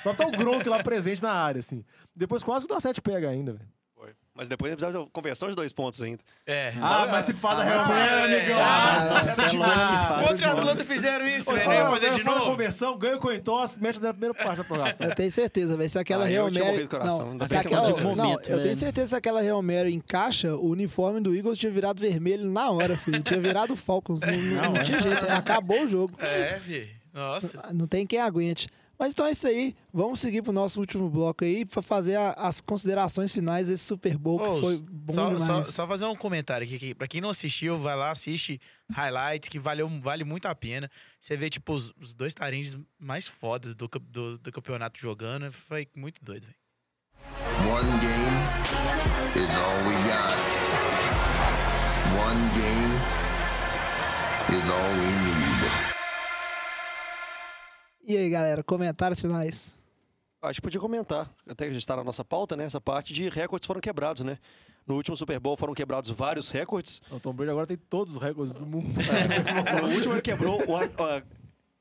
Só 0.03 0.13
tá 0.15 0.27
o 0.27 0.31
Gronk 0.31 0.69
lá 0.69 0.83
presente 0.83 1.23
na 1.23 1.33
área, 1.33 1.59
assim. 1.59 1.85
Depois 2.15 2.43
quase 2.43 2.67
que 2.67 2.71
o 2.73 2.75
Dorset 2.75 3.01
pega 3.01 3.29
ainda, 3.31 3.53
velho. 3.55 3.69
Mas 4.35 4.49
depois 4.49 4.73
precisava 4.75 5.05
de 5.05 5.11
conversão 5.11 5.49
de 5.51 5.57
dois 5.57 5.73
pontos 5.73 6.01
ainda. 6.01 6.21
É. 6.47 6.73
Ah, 6.81 7.07
mas 7.11 7.25
se 7.27 7.35
faz 7.35 7.59
a 7.59 7.63
Hail 7.63 7.81
Ah, 7.81 7.99
é. 8.29 8.37
amigão. 8.39 8.59
Ah, 8.59 8.99
Ah, 9.01 9.19
é. 9.19 10.23
Contra 10.23 10.23
a 10.23 10.27
Faz 10.27 10.43
Atlanta 10.45 10.85
fizeram 10.85 11.27
isso, 11.27 11.53
velho. 11.53 11.65
fala, 11.65 11.75
ia 11.75 11.85
fazer 11.91 12.07
fala, 12.07 12.19
de 12.19 12.23
fala 12.25 12.37
a 12.37 12.39
novo. 12.39 12.51
conversão, 12.53 12.99
ganha 12.99 13.17
o 13.17 13.21
coin 13.21 13.41
toss, 13.41 13.77
mexe 13.77 14.01
na 14.01 14.13
primeira 14.13 14.35
parte 14.35 14.59
da 14.59 14.65
prorrogação. 14.65 15.07
Eu 15.09 15.15
tenho 15.15 15.31
certeza, 15.31 15.77
velho. 15.77 15.91
Se 15.91 15.99
aquela 15.99 16.25
Ah, 16.25 16.29
tinha 16.29 16.43
Mary. 16.45 16.89
Não, 17.05 17.47
se 17.47 17.57
aquela, 17.57 17.89
não, 17.91 18.01
Momento, 18.03 18.39
eu 18.39 18.41
tenho 18.45 18.63
velho. 18.63 18.75
certeza 18.77 19.05
que 19.05 19.09
se 19.11 19.17
aquela 19.17 19.41
Hail 19.41 19.61
Mary 19.63 19.93
encaixa, 19.95 20.55
o 20.55 20.69
uniforme 20.71 21.21
do 21.21 21.35
Eagles 21.35 21.59
tinha 21.59 21.73
virado 21.73 22.01
vermelho 22.01 22.49
na 22.51 22.71
hora, 22.71 22.97
filho. 22.97 23.21
Tinha 23.23 23.41
virado 23.41 23.75
Falcons. 23.77 24.21
Não, 24.21 24.33
não- 24.33 24.73
não 24.75 24.83
tinha 24.85 25.01
jeito. 25.01 25.25
Acabou 25.31 25.83
o 25.85 25.89
jogo. 25.89 26.15
É, 26.21 26.59
fi. 26.61 26.89
Nossa. 27.13 27.51
Não 27.75 27.87
tem 27.89 28.07
quem 28.07 28.21
aguente. 28.21 28.69
Mas 29.01 29.13
então 29.15 29.25
é 29.25 29.31
isso 29.31 29.47
aí. 29.47 29.75
Vamos 29.91 30.21
seguir 30.21 30.43
pro 30.43 30.53
nosso 30.53 30.79
último 30.79 31.09
bloco 31.09 31.43
aí 31.43 31.65
pra 31.65 31.81
fazer 31.81 32.17
a- 32.17 32.33
as 32.35 32.61
considerações 32.61 33.33
finais 33.33 33.67
desse 33.69 33.83
Super 33.85 34.15
Bowl 34.19 34.39
Ô, 34.39 34.55
que 34.57 34.61
foi 34.61 34.77
bom 34.79 35.15
só, 35.15 35.33
demais. 35.33 35.47
só, 35.67 35.73
só 35.73 35.87
fazer 35.87 36.05
um 36.05 36.15
comentário 36.15 36.67
aqui. 36.67 36.79
Que, 36.79 36.95
pra 36.95 37.09
quem 37.09 37.19
não 37.19 37.31
assistiu, 37.31 37.77
vai 37.77 37.97
lá, 37.97 38.11
assiste 38.11 38.61
highlights, 38.93 39.49
que 39.49 39.59
valeu, 39.59 39.89
vale 40.03 40.23
muito 40.23 40.45
a 40.47 40.55
pena. 40.55 40.91
Você 41.19 41.35
vê, 41.35 41.49
tipo, 41.49 41.73
os, 41.73 41.95
os 41.99 42.13
dois 42.13 42.35
tarinhos 42.35 42.77
mais 42.99 43.27
fodas 43.27 43.75
do, 43.75 43.89
do, 43.89 44.37
do 44.37 44.53
campeonato 44.53 45.01
jogando. 45.01 45.51
Foi 45.51 45.89
muito 45.97 46.23
doido, 46.23 46.43
velho. 46.43 46.57
One 47.73 47.91
game 48.01 48.37
is 49.35 49.51
all 49.55 49.79
we 49.87 49.95
got. 50.09 50.37
One 52.21 52.51
game 52.53 52.95
is 54.59 54.69
all 54.69 54.91
we 54.91 55.07
need. 55.07 55.90
E 58.07 58.17
aí, 58.17 58.31
galera, 58.31 58.63
comentários 58.63 59.21
finais. 59.21 59.75
Acho 60.43 60.55
que 60.61 60.63
podia 60.63 60.81
comentar, 60.81 61.31
até 61.49 61.67
que 61.67 61.73
já 61.73 61.79
está 61.79 61.97
na 61.97 62.03
nossa 62.05 62.25
pauta, 62.25 62.57
né? 62.57 62.65
Essa 62.65 62.81
parte 62.81 63.13
de 63.13 63.29
recordes 63.29 63.67
foram 63.67 63.81
quebrados, 63.81 64.25
né? 64.25 64.39
No 64.87 64.95
último 64.97 65.15
Super 65.15 65.39
Bowl 65.39 65.57
foram 65.57 65.75
quebrados 65.75 66.11
vários 66.11 66.49
recordes. 66.49 67.03
O 67.11 67.21
Tom 67.21 67.35
Brady 67.35 67.51
agora 67.51 67.67
tem 67.67 67.77
todos 67.77 68.15
os 68.15 68.21
recordes 68.23 68.55
do 68.55 68.65
mundo. 68.67 68.99
No 69.83 69.95
último 69.95 70.15
ele 70.15 70.23
quebrou 70.23 70.59
o- 70.67 70.77
a 70.77 71.23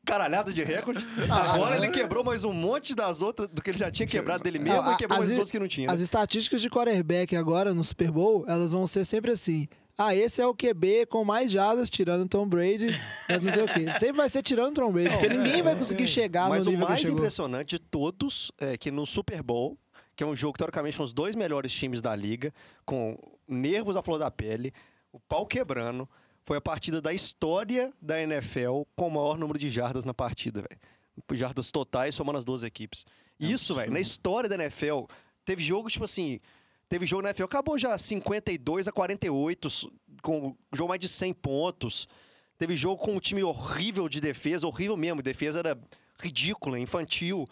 caralhada 0.05 0.51
de 0.51 0.61
recordes. 0.63 1.05
Agora 1.29 1.77
ele 1.77 1.87
quebrou 1.89 2.21
mais 2.23 2.43
um 2.43 2.51
monte 2.51 2.93
das 2.93 3.21
outras 3.21 3.47
do 3.47 3.61
que 3.61 3.69
ele 3.69 3.77
já 3.77 3.89
tinha 3.89 4.05
quebrado 4.05 4.43
dele 4.43 4.59
mesmo 4.59 4.81
Ah, 4.81 4.93
e 4.93 4.97
quebrou 4.97 5.19
as 5.21 5.25
mais 5.25 5.37
outros 5.37 5.51
que 5.51 5.59
não 5.59 5.67
tinha. 5.67 5.87
né? 5.87 5.93
As 5.93 6.01
estatísticas 6.01 6.61
de 6.61 6.69
quarterback 6.69 7.35
agora 7.37 7.73
no 7.73 7.83
Super 7.83 8.11
Bowl, 8.11 8.43
elas 8.47 8.71
vão 8.73 8.85
ser 8.85 9.05
sempre 9.05 9.31
assim. 9.31 9.67
Ah, 10.01 10.15
esse 10.15 10.41
é 10.41 10.47
o 10.47 10.55
QB 10.55 11.07
com 11.07 11.25
mais 11.25 11.51
jadas, 11.51 11.89
tirando 11.89 12.25
Tom 12.29 12.47
Brady, 12.47 12.87
mas 13.27 13.41
não 13.41 13.51
sei 13.51 13.63
o 13.63 13.67
quê. 13.67 13.93
Sempre 13.99 14.13
vai 14.15 14.29
ser 14.29 14.41
tirando 14.41 14.75
Tom 14.75 14.93
Brady, 14.93 15.09
porque 15.09 15.27
ninguém 15.27 15.61
vai 15.61 15.75
conseguir 15.75 16.07
chegar 16.07 16.47
Mas 16.47 16.63
no 16.63 16.69
o 16.69 16.71
nível 16.71 16.85
que 16.85 16.91
mais 16.91 17.01
chegou. 17.01 17.17
impressionante 17.17 17.69
de 17.71 17.79
todos 17.79 18.49
é 18.57 18.77
que 18.77 18.91
no 18.91 19.05
Super 19.05 19.43
Bowl, 19.43 19.77
que 20.15 20.23
é 20.23 20.25
um 20.25 20.33
jogo 20.33 20.53
que 20.53 20.59
teoricamente 20.59 20.95
são 20.95 21.03
os 21.03 21.11
dois 21.11 21.35
melhores 21.35 21.73
times 21.73 22.01
da 22.01 22.15
liga, 22.15 22.53
com 22.85 23.17
nervos 23.45 23.97
à 23.97 24.01
flor 24.01 24.17
da 24.17 24.31
pele, 24.31 24.73
o 25.11 25.19
pau 25.19 25.45
quebrando, 25.45 26.07
foi 26.45 26.55
a 26.55 26.61
partida 26.61 27.01
da 27.01 27.13
história 27.13 27.91
da 28.01 28.21
NFL 28.21 28.83
com 28.95 29.09
o 29.09 29.11
maior 29.11 29.37
número 29.37 29.59
de 29.59 29.67
jardas 29.67 30.05
na 30.05 30.13
partida, 30.13 30.61
velho. 30.61 30.79
Jardas 31.33 31.71
totais 31.71 32.15
somando 32.15 32.37
as 32.37 32.45
duas 32.45 32.63
equipes. 32.63 33.05
Isso, 33.37 33.75
velho, 33.75 33.91
na 33.91 33.99
história 33.99 34.47
da 34.47 34.55
NFL, 34.55 35.03
teve 35.43 35.61
jogo, 35.61 35.89
tipo 35.89 36.05
assim, 36.05 36.39
teve 36.89 37.05
jogo 37.05 37.21
na 37.21 37.29
NFL, 37.29 37.43
acabou 37.45 37.77
já 37.77 37.97
52 37.97 38.87
a 38.87 38.91
48, 38.91 39.69
su- 39.69 39.93
com 40.21 40.55
jogo 40.73 40.89
mais 40.89 40.99
de 40.99 41.07
100 41.07 41.33
pontos. 41.33 42.07
Teve 42.57 42.75
jogo 42.75 43.01
com 43.01 43.13
um 43.15 43.19
time 43.19 43.41
horrível 43.43 44.09
de 44.09 44.19
defesa, 44.19 44.67
horrível 44.67 44.97
mesmo, 44.97 45.21
defesa 45.21 45.59
era 45.59 45.79
ridícula, 46.19 46.77
infantil. 46.77 47.47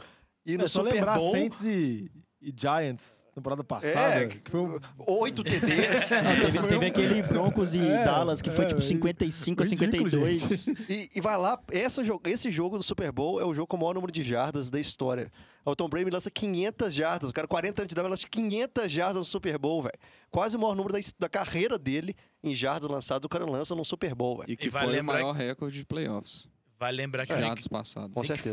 E 0.45 0.57
no 0.57 0.65
É 0.65 0.67
só 0.67 0.79
Super 0.81 0.95
lembrar 0.95 1.17
Bowl, 1.17 1.31
Saints 1.31 1.61
e, 1.61 2.11
e 2.41 2.53
Giants. 2.55 3.25
temporada 3.33 3.63
passada. 3.63 4.23
É, 4.23 4.27
que 4.27 4.49
foi 4.51 4.59
um... 4.59 4.79
Oito 4.97 5.43
TDs. 5.45 6.09
Não, 6.11 6.51
teve, 6.51 6.67
teve 6.67 6.85
aquele 6.87 7.21
Broncos 7.23 7.73
e 7.75 7.79
É, 7.79 8.03
Dallas 8.03 8.41
que 8.41 8.49
foi 8.51 8.65
é, 8.65 8.67
tipo 8.67 8.81
é 8.81 8.83
55 8.83 9.61
a 9.61 9.65
ridículo, 9.65 10.09
52. 10.09 10.67
E, 10.89 11.09
e 11.15 11.21
vai 11.21 11.37
lá, 11.37 11.61
essa, 11.71 12.01
esse 12.25 12.49
jogo 12.51 12.77
do 12.77 12.83
Super 12.83 13.11
Bowl 13.11 13.39
é 13.39 13.45
o 13.45 13.53
jogo 13.53 13.67
com 13.67 13.77
o 13.77 13.79
maior 13.79 13.93
número 13.93 14.11
de 14.11 14.23
jardas 14.23 14.69
da 14.69 14.79
história. 14.79 15.31
O 15.71 15.75
Tom 15.75 15.89
Brady 15.89 16.09
lança 16.09 16.31
500 16.31 16.93
jardas, 16.93 17.29
o 17.29 17.33
cara 17.33 17.45
40 17.45 17.81
anos 17.81 17.89
de 17.89 17.93
idade 17.93 18.07
lança 18.07 18.27
500 18.27 18.89
jardas 18.89 19.17
no 19.17 19.23
Super 19.25 19.57
Bowl, 19.57 19.81
velho. 19.81 19.99
Quase 20.31 20.55
o 20.55 20.59
maior 20.59 20.75
número 20.75 20.93
da, 20.93 20.99
da 21.19 21.27
carreira 21.27 21.77
dele 21.77 22.15
em 22.41 22.55
jardas 22.55 22.89
lançadas, 22.89 23.25
o 23.25 23.29
cara 23.29 23.45
lança 23.45 23.75
no 23.75 23.83
Super 23.83 24.15
Bowl, 24.15 24.37
velho. 24.37 24.49
E 24.49 24.55
que 24.55 24.67
E 24.67 24.71
foi 24.71 24.85
lembrar 24.85 25.15
o 25.15 25.23
maior 25.23 25.33
recorde 25.33 25.77
de 25.79 25.85
playoffs. 25.85 26.47
Vai 26.79 26.93
lembrar 26.93 27.25
que 27.25 27.33
o 27.33 27.35
Jardas 27.37 27.65
Nick. 27.65 27.69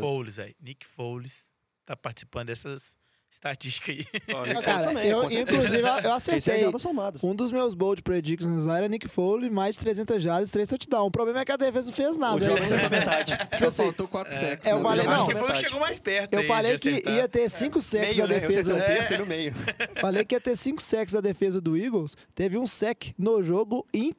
Foles, 0.01 0.35
velho. 0.35 0.55
Nick 0.59 0.85
Foles 0.85 1.47
tá 1.85 1.95
participando 1.95 2.47
dessas 2.47 2.93
estatísticas 3.35 3.95
aí. 3.97 4.05
Ah, 4.33 4.45
Nick 4.47 4.61
cara, 4.63 4.83
também, 4.87 5.07
eu, 5.07 5.23
inclusive, 5.31 5.79
eu 5.81 5.87
é 5.87 6.11
acertei. 6.11 6.59
jardas 6.61 6.81
somadas. 6.81 7.23
Um 7.23 7.35
dos 7.35 7.51
meus 7.51 7.73
bold 7.73 8.01
predictions 8.01 8.65
lá 8.65 8.77
era 8.77 8.87
Nick 8.87 9.07
Foley, 9.07 9.49
mais 9.49 9.75
de 9.75 9.81
300 9.81 10.21
jardas, 10.23 10.49
3 10.51 10.67
touchdowns. 10.67 11.07
O 11.07 11.11
problema 11.11 11.41
é 11.41 11.45
que 11.45 11.51
a 11.51 11.57
defesa 11.57 11.87
não 11.87 11.93
fez 11.93 12.15
O 12.15 12.19
nada. 12.19 12.45
jogo 12.45 12.59
né? 12.59 12.65
você 12.65 12.79
tá 12.79 12.89
metade. 12.89 13.37
Só 13.59 13.67
assim, 13.67 13.83
faltou 13.83 14.07
quatro 14.07 14.33
sacks. 14.33 14.65
é, 14.67 14.71
eu 14.71 14.77
né? 14.77 14.83
falei, 14.83 15.05
não, 15.05 15.27
que 15.27 15.35
foi 15.35 15.49
o 15.49 15.53
que 15.53 15.59
chegou 15.59 15.79
mais 15.79 15.99
perto 15.99 16.33
eu 16.33 16.39
aí 16.39 16.47
falei 16.47 16.79
que 16.79 16.89
acertar. 16.89 17.13
ia 17.15 17.27
ter 17.27 17.49
5 17.49 17.81
sacks 17.81 18.15
Meio, 18.15 18.27
da 18.27 18.27
né? 18.27 18.43
Eu 18.43 18.49
acertei 18.49 18.73
defesa. 18.73 19.13
e 19.13 19.17
no 19.17 19.25
meio. 19.25 19.53
Falei 20.01 20.25
que 20.25 20.35
ia 20.35 20.41
ter 20.41 20.55
5 20.55 20.81
sacks 20.81 21.13
da 21.13 21.21
defesa 21.21 21.59
do 21.61 21.77
Eagles. 21.77 22.15
Teve 22.33 22.57
um 22.57 22.65
sack 22.65 23.13
no 23.17 23.43
jogo 23.43 23.85
inteiro. 23.93 24.15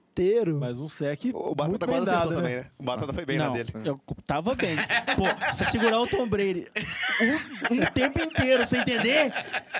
Mas 0.58 0.78
um 0.80 0.88
sec 0.88 1.24
O 1.34 1.38
muito 1.46 1.54
Batata 1.56 1.86
bem 1.86 1.96
quase 1.96 2.06
dado, 2.06 2.16
acertou 2.16 2.30
né? 2.30 2.36
também, 2.42 2.56
né? 2.56 2.70
O 2.78 2.82
Batata 2.82 3.12
foi 3.12 3.24
bem 3.26 3.36
na 3.38 3.46
Não, 3.46 3.52
dele. 3.52 3.72
eu 3.84 4.00
tava 4.26 4.54
bem. 4.54 4.76
Pô, 5.16 5.24
você 5.52 5.64
segurar 5.66 6.00
o 6.00 6.06
Tom 6.06 6.26
Brady 6.28 6.66
um, 7.70 7.74
um 7.74 7.86
tempo 7.92 8.20
inteiro, 8.20 8.66
sem 8.66 8.80
entender? 8.80 9.32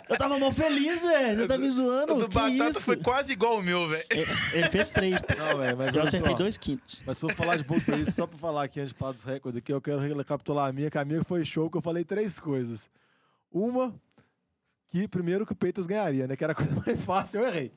Eu 0.09 0.17
tava 0.17 0.39
mó 0.39 0.51
feliz, 0.51 1.03
velho. 1.03 1.37
Você 1.39 1.47
tá 1.47 1.57
me 1.59 1.71
zoando? 1.71 2.15
O 2.15 2.19
do 2.19 2.29
que 2.29 2.35
Batata 2.35 2.71
isso? 2.71 2.83
foi 2.83 2.97
quase 2.97 3.33
igual 3.33 3.59
o 3.59 3.63
meu, 3.63 3.89
velho. 3.89 4.05
Ele, 4.11 4.27
ele 4.53 4.69
fez 4.69 4.91
três. 4.91 5.19
Não, 5.39 5.59
velho, 5.59 5.77
mas 5.77 5.95
Eu 5.95 6.03
acertei 6.03 6.33
só. 6.33 6.37
dois 6.39 6.57
quintos. 6.57 7.01
Mas 7.07 7.17
se 7.19 7.21
for 7.23 7.33
falar 7.35 7.57
de 7.57 7.65
bold 7.65 7.85
prediction, 7.85 8.13
só 8.15 8.27
pra 8.27 8.39
falar 8.39 8.65
aqui 8.65 8.81
antes 8.81 8.93
de 8.93 8.99
falar 8.99 9.13
dos 9.13 9.23
recordes 9.23 9.59
aqui, 9.59 9.73
eu 9.73 9.81
quero 9.81 9.99
recapitular 10.01 10.69
a 10.69 10.73
minha, 10.73 10.91
que 10.91 10.99
a 10.99 11.05
minha 11.05 11.25
foi 11.25 11.45
show, 11.45 11.71
que 11.71 11.77
eu 11.77 11.83
falei 11.83 12.05
três 12.05 12.39
coisas. 12.39 12.89
Uma, 13.51 13.95
que 14.91 15.09
primeiro 15.09 15.47
que 15.47 15.53
o 15.53 15.57
Peitos 15.57 15.87
ganharia, 15.87 16.27
né? 16.27 16.37
Que 16.37 16.45
era 16.45 16.53
a 16.53 16.57
coisa 16.57 16.73
mais 16.85 17.01
fácil, 17.05 17.41
eu 17.41 17.49
errei. 17.49 17.73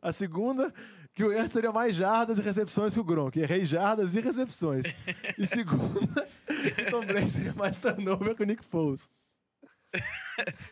A 0.00 0.12
segunda, 0.12 0.72
que 1.16 1.24
o 1.24 1.32
Ertz 1.32 1.54
seria 1.54 1.72
mais 1.72 1.96
jardas 1.96 2.38
e 2.38 2.42
recepções 2.42 2.92
que 2.94 3.00
o 3.00 3.04
Gronk. 3.04 3.36
Errei 3.40 3.64
jardas 3.64 4.14
e 4.14 4.20
recepções. 4.20 4.84
E 5.38 5.46
segunda, 5.48 6.28
que 6.46 6.82
o 6.86 6.90
Tom 6.90 7.04
Brady 7.06 7.30
seria 7.30 7.54
mais 7.54 7.76
turnover 7.78 8.36
que 8.36 8.42
o 8.42 8.46
Nick 8.46 8.62
Foles. 8.66 9.08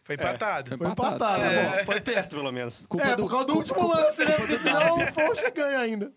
Foi 0.03 0.17
empatado. 0.17 0.69
Foi 0.69 0.79
Foi 0.79 0.87
empatado. 0.89 1.17
empatado, 1.17 1.43
É. 1.43 1.79
bom. 1.79 1.85
Foi 1.87 2.01
perto, 2.01 2.37
pelo 2.37 2.53
menos. 2.53 2.85
Culpa 2.87 3.07
é, 3.07 3.17
do- 3.17 3.23
por 3.23 3.31
causa 3.31 3.47
do 3.47 3.53
culpa- 3.55 3.73
último 3.81 3.89
lance, 3.95 4.25
né? 4.25 4.37
Porque 4.37 4.59
senão 4.59 4.99
o 4.99 5.07
Foles 5.13 5.41
ganha 5.55 5.79
ainda. 5.79 6.13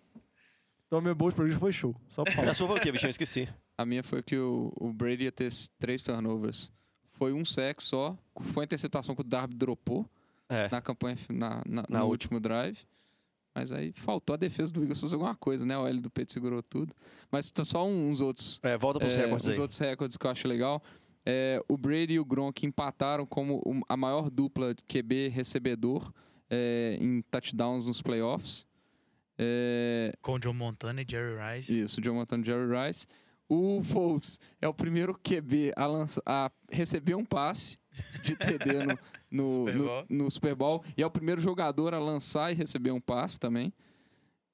Então, 0.88 1.00
meu 1.02 1.16
bold 1.16 1.36
prediction 1.36 1.60
foi 1.60 1.72
show. 1.72 1.96
Só 2.10 2.24
pra 2.24 2.52
A 2.52 2.54
sua 2.54 2.68
foi 2.68 2.78
o 2.78 2.82
quê, 2.82 2.92
bichão? 2.92 3.10
Esqueci. 3.10 3.48
A 3.78 3.86
minha 3.86 4.04
foi 4.04 4.22
que 4.24 4.38
o, 4.38 4.74
o 4.80 4.92
Brady 4.92 5.24
ia 5.24 5.32
ter 5.32 5.50
três 5.80 6.02
turnovers. 6.04 6.72
Foi 7.14 7.32
um 7.34 7.44
sec 7.46 7.82
só. 7.82 8.18
Foi 8.54 8.64
a 8.64 8.66
interceptação 8.66 9.16
que 9.16 9.22
o 9.22 9.24
Darby 9.24 9.56
dropou 9.56 10.06
É. 10.50 10.68
na 10.70 10.82
campanha, 10.82 11.16
na, 11.30 11.62
na- 11.66 11.86
Na 11.90 12.00
no 12.00 12.06
última. 12.06 12.36
último 12.36 12.40
drive. 12.42 12.80
Mas 13.60 13.72
aí 13.72 13.92
faltou 13.92 14.34
a 14.36 14.38
defesa 14.38 14.72
do 14.72 14.82
Eagles 14.84 15.02
fazer 15.02 15.16
alguma 15.16 15.36
coisa, 15.36 15.66
né? 15.66 15.76
O 15.78 15.88
L 15.88 16.00
do 16.00 16.12
Peito 16.12 16.32
segurou 16.32 16.62
tudo. 16.62 16.94
Mas 17.32 17.50
tá 17.52 17.66
só 17.66 17.84
uns 17.88 18.22
outros 18.22 18.60
É, 18.62 18.78
volta 18.78 19.00
pros 19.00 19.16
é, 19.16 19.24
recordes 19.24 19.48
os 19.48 19.56
aí. 19.56 19.60
outros 19.60 19.80
recordes 19.80 20.16
que 20.16 20.28
eu 20.28 20.30
acho 20.32 20.48
legal. 20.48 20.82
É, 21.26 21.60
o 21.68 21.76
Brady 21.76 22.14
e 22.14 22.20
o 22.20 22.26
Gronk 22.26 22.66
empataram 22.66 23.26
como 23.26 23.62
a 23.90 23.98
maior 23.98 24.30
dupla 24.30 24.76
de 24.76 24.84
QB 24.84 25.30
recebedor 25.30 26.14
é, 26.50 26.98
em 27.02 27.22
touchdowns 27.24 27.88
nos 27.88 28.00
playoffs. 28.02 28.66
É, 29.40 30.14
Com 30.22 30.34
o 30.34 30.40
John 30.40 30.54
Montana 30.54 31.02
e 31.02 31.06
Jerry 31.10 31.36
Rice. 31.56 31.80
isso, 31.82 32.00
John 32.02 32.14
Montana 32.14 32.44
e 32.44 32.46
Jerry 32.46 32.68
Rice. 32.88 33.08
O 33.50 33.82
Foles 33.84 34.40
é 34.62 34.68
o 34.68 34.74
primeiro 34.74 35.14
QB 35.18 35.74
a, 35.76 35.86
lança- 35.88 36.22
a 36.26 36.52
receber 36.72 37.16
um 37.16 37.24
passe 37.26 37.78
de 38.24 38.36
TD 38.36 38.84
no, 38.86 39.00
no, 39.30 39.60
Super 39.66 39.76
no- 39.76 39.86
Bowl. 39.86 40.06
no 40.10 40.32
Super 40.32 40.56
Bowl. 40.56 40.84
E 40.98 41.02
é 41.02 41.06
o 41.06 41.12
primeiro 41.12 41.42
jogador 41.42 41.94
a 41.94 42.00
lançar 42.00 42.52
e 42.52 42.56
receber 42.56 42.92
um 42.92 43.02
passe 43.02 43.40
também. 43.40 43.74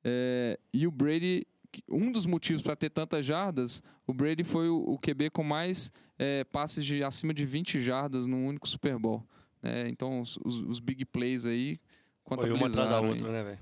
É, 0.04 0.60
e 0.74 0.86
o 0.88 0.92
Brady, 0.92 1.46
um 1.90 2.12
dos 2.12 2.26
motivos 2.26 2.62
para 2.62 2.76
ter 2.76 2.90
tantas 2.90 3.26
jardas, 3.26 3.82
o 4.06 4.14
Brady 4.14 4.44
foi 4.44 4.70
o, 4.70 4.78
o 4.78 4.98
QB 5.00 5.30
com 5.30 5.44
mais 5.44 5.92
é, 6.20 6.44
passes 6.44 6.84
de 6.86 7.04
acima 7.04 7.34
de 7.34 7.46
20 7.46 7.80
jardas 7.82 8.26
num 8.26 8.48
único 8.48 8.68
Super 8.68 8.98
Bowl. 8.98 9.24
É, 9.62 9.88
então, 9.88 10.22
os, 10.22 10.38
os- 10.44 10.60
os 10.62 10.80
big 10.80 11.06
plays 11.06 11.46
aí 11.46 11.80
Foi 12.26 12.36
uma 12.52 12.68
atrás 12.68 12.90
da 12.90 12.98
contabilizaram 12.98 13.06
aí. 13.06 13.12
outra, 13.14 13.32
né, 13.32 13.44
velho? 13.44 13.60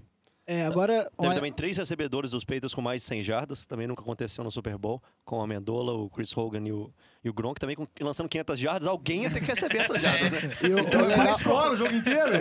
É, 0.53 0.65
agora. 0.65 1.10
Teve 1.18 1.34
também 1.36 1.52
três 1.53 1.78
recebedores 1.78 2.32
dos 2.32 2.44
Patriots 2.44 2.73
com 2.73 2.82
mais 2.82 3.02
de 3.02 3.07
100 3.07 3.22
jardas. 3.22 3.65
Também 3.65 3.88
nunca 3.88 4.02
aconteceu 4.02 4.44
no 4.44 4.52
Super 4.52 4.78
Bowl. 4.78 5.02
Com 5.23 5.41
a 5.41 5.48
Mendola, 5.48 5.94
o 5.94 6.10
Chris 6.10 6.36
Hogan 6.36 6.68
e 6.68 6.72
o, 6.73 6.91
e 7.23 7.30
o 7.30 7.34
Gronk. 7.34 7.60
Também 7.60 7.76
com- 7.76 7.88
lançando 8.02 8.28
500 8.28 8.60
jardas. 8.60 8.88
Alguém 8.88 9.23
ia 9.23 9.32
ter 9.32 9.40
que 9.40 9.45
receber 9.45 9.78
essas 9.78 10.02
jardas, 10.02 10.32
né? 10.32 10.49
e 10.64 10.68
o- 10.68 10.78
o 11.03 11.07
legal- 11.07 11.40
fora 11.40 11.73
o 11.73 11.78
jogo 11.78 11.94
inteiro? 11.94 12.32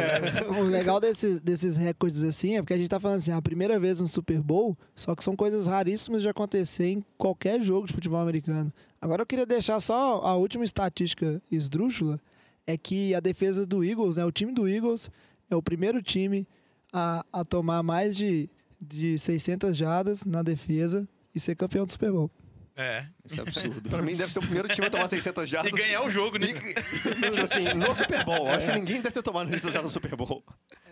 O 0.59 0.62
legal 0.62 0.99
desses, 1.01 1.41
desses 1.41 1.77
recordes 1.77 2.24
assim 2.24 2.57
é 2.57 2.62
porque 2.62 2.74
a 2.74 2.77
gente 2.78 2.89
tá 2.89 2.99
falando 2.99 3.19
assim, 3.19 3.31
a 3.32 3.41
primeira 3.41 3.78
vez 3.78 4.01
no 4.01 4.09
Super 4.09 4.43
Bowl, 4.43 4.77
só 4.97 5.15
que 5.15 5.23
são 5.23 5.37
coisas 5.37 5.66
raríssimas 5.66 6.23
de 6.23 6.28
acontecer 6.28 6.87
em 6.89 7.05
qualquer 7.16 7.61
jogo 7.61 7.87
de 7.87 7.93
futebol 7.93 8.19
americano. 8.20 8.73
Agora 9.01 9.23
eu 9.23 9.27
queria 9.27 9.47
deixar 9.47 9.78
só 9.81 10.20
a 10.24 10.35
última 10.35 10.65
estatística 10.65 11.41
esdrúxula, 11.51 12.19
é 12.66 12.77
que 12.77 13.15
a 13.15 13.20
defesa 13.20 13.65
do 13.66 13.85
Eagles, 13.85 14.16
né, 14.16 14.24
o 14.24 14.32
time 14.32 14.53
do 14.53 14.69
Eagles 14.69 15.11
é 15.51 15.57
o 15.57 15.62
primeiro 15.62 16.03
time 16.03 16.47
a, 16.93 17.25
a 17.33 17.45
tomar 17.45 17.83
mais 17.83 18.17
de, 18.17 18.49
de 18.81 19.17
600 19.19 19.77
jardas 19.77 20.25
na 20.25 20.43
defesa 20.43 21.09
e 21.35 21.41
ser 21.41 21.55
campeão 21.55 21.85
do 21.87 21.93
Super 21.93 22.12
Bowl. 22.12 22.31
É. 22.77 23.07
Isso 23.25 23.39
é 23.39 23.43
absurdo. 23.43 23.91
Pra 23.91 24.01
mim, 24.01 24.17
deve 24.17 24.33
ser 24.33 24.39
o 24.39 24.43
primeiro 24.43 24.69
time 24.69 24.87
a 24.87 24.91
tomar 24.91 25.09
600 25.09 25.45
E 25.45 25.47
jardas. 25.47 25.73
ganhar 25.73 26.03
o 26.03 26.09
jogo, 26.09 26.39
né? 26.39 26.47
Tipo 26.47 27.41
assim, 27.43 27.75
no 27.75 27.95
Super 27.95 28.25
Bowl. 28.25 28.49
Acho 28.49 28.67
que 28.67 28.73
ninguém 28.73 28.97
deve 29.03 29.12
ter 29.12 29.23
tomado 29.23 29.49
600 29.49 29.73
jardas 29.73 29.91
no 29.91 30.01
Super 30.01 30.17
Bowl. 30.17 30.43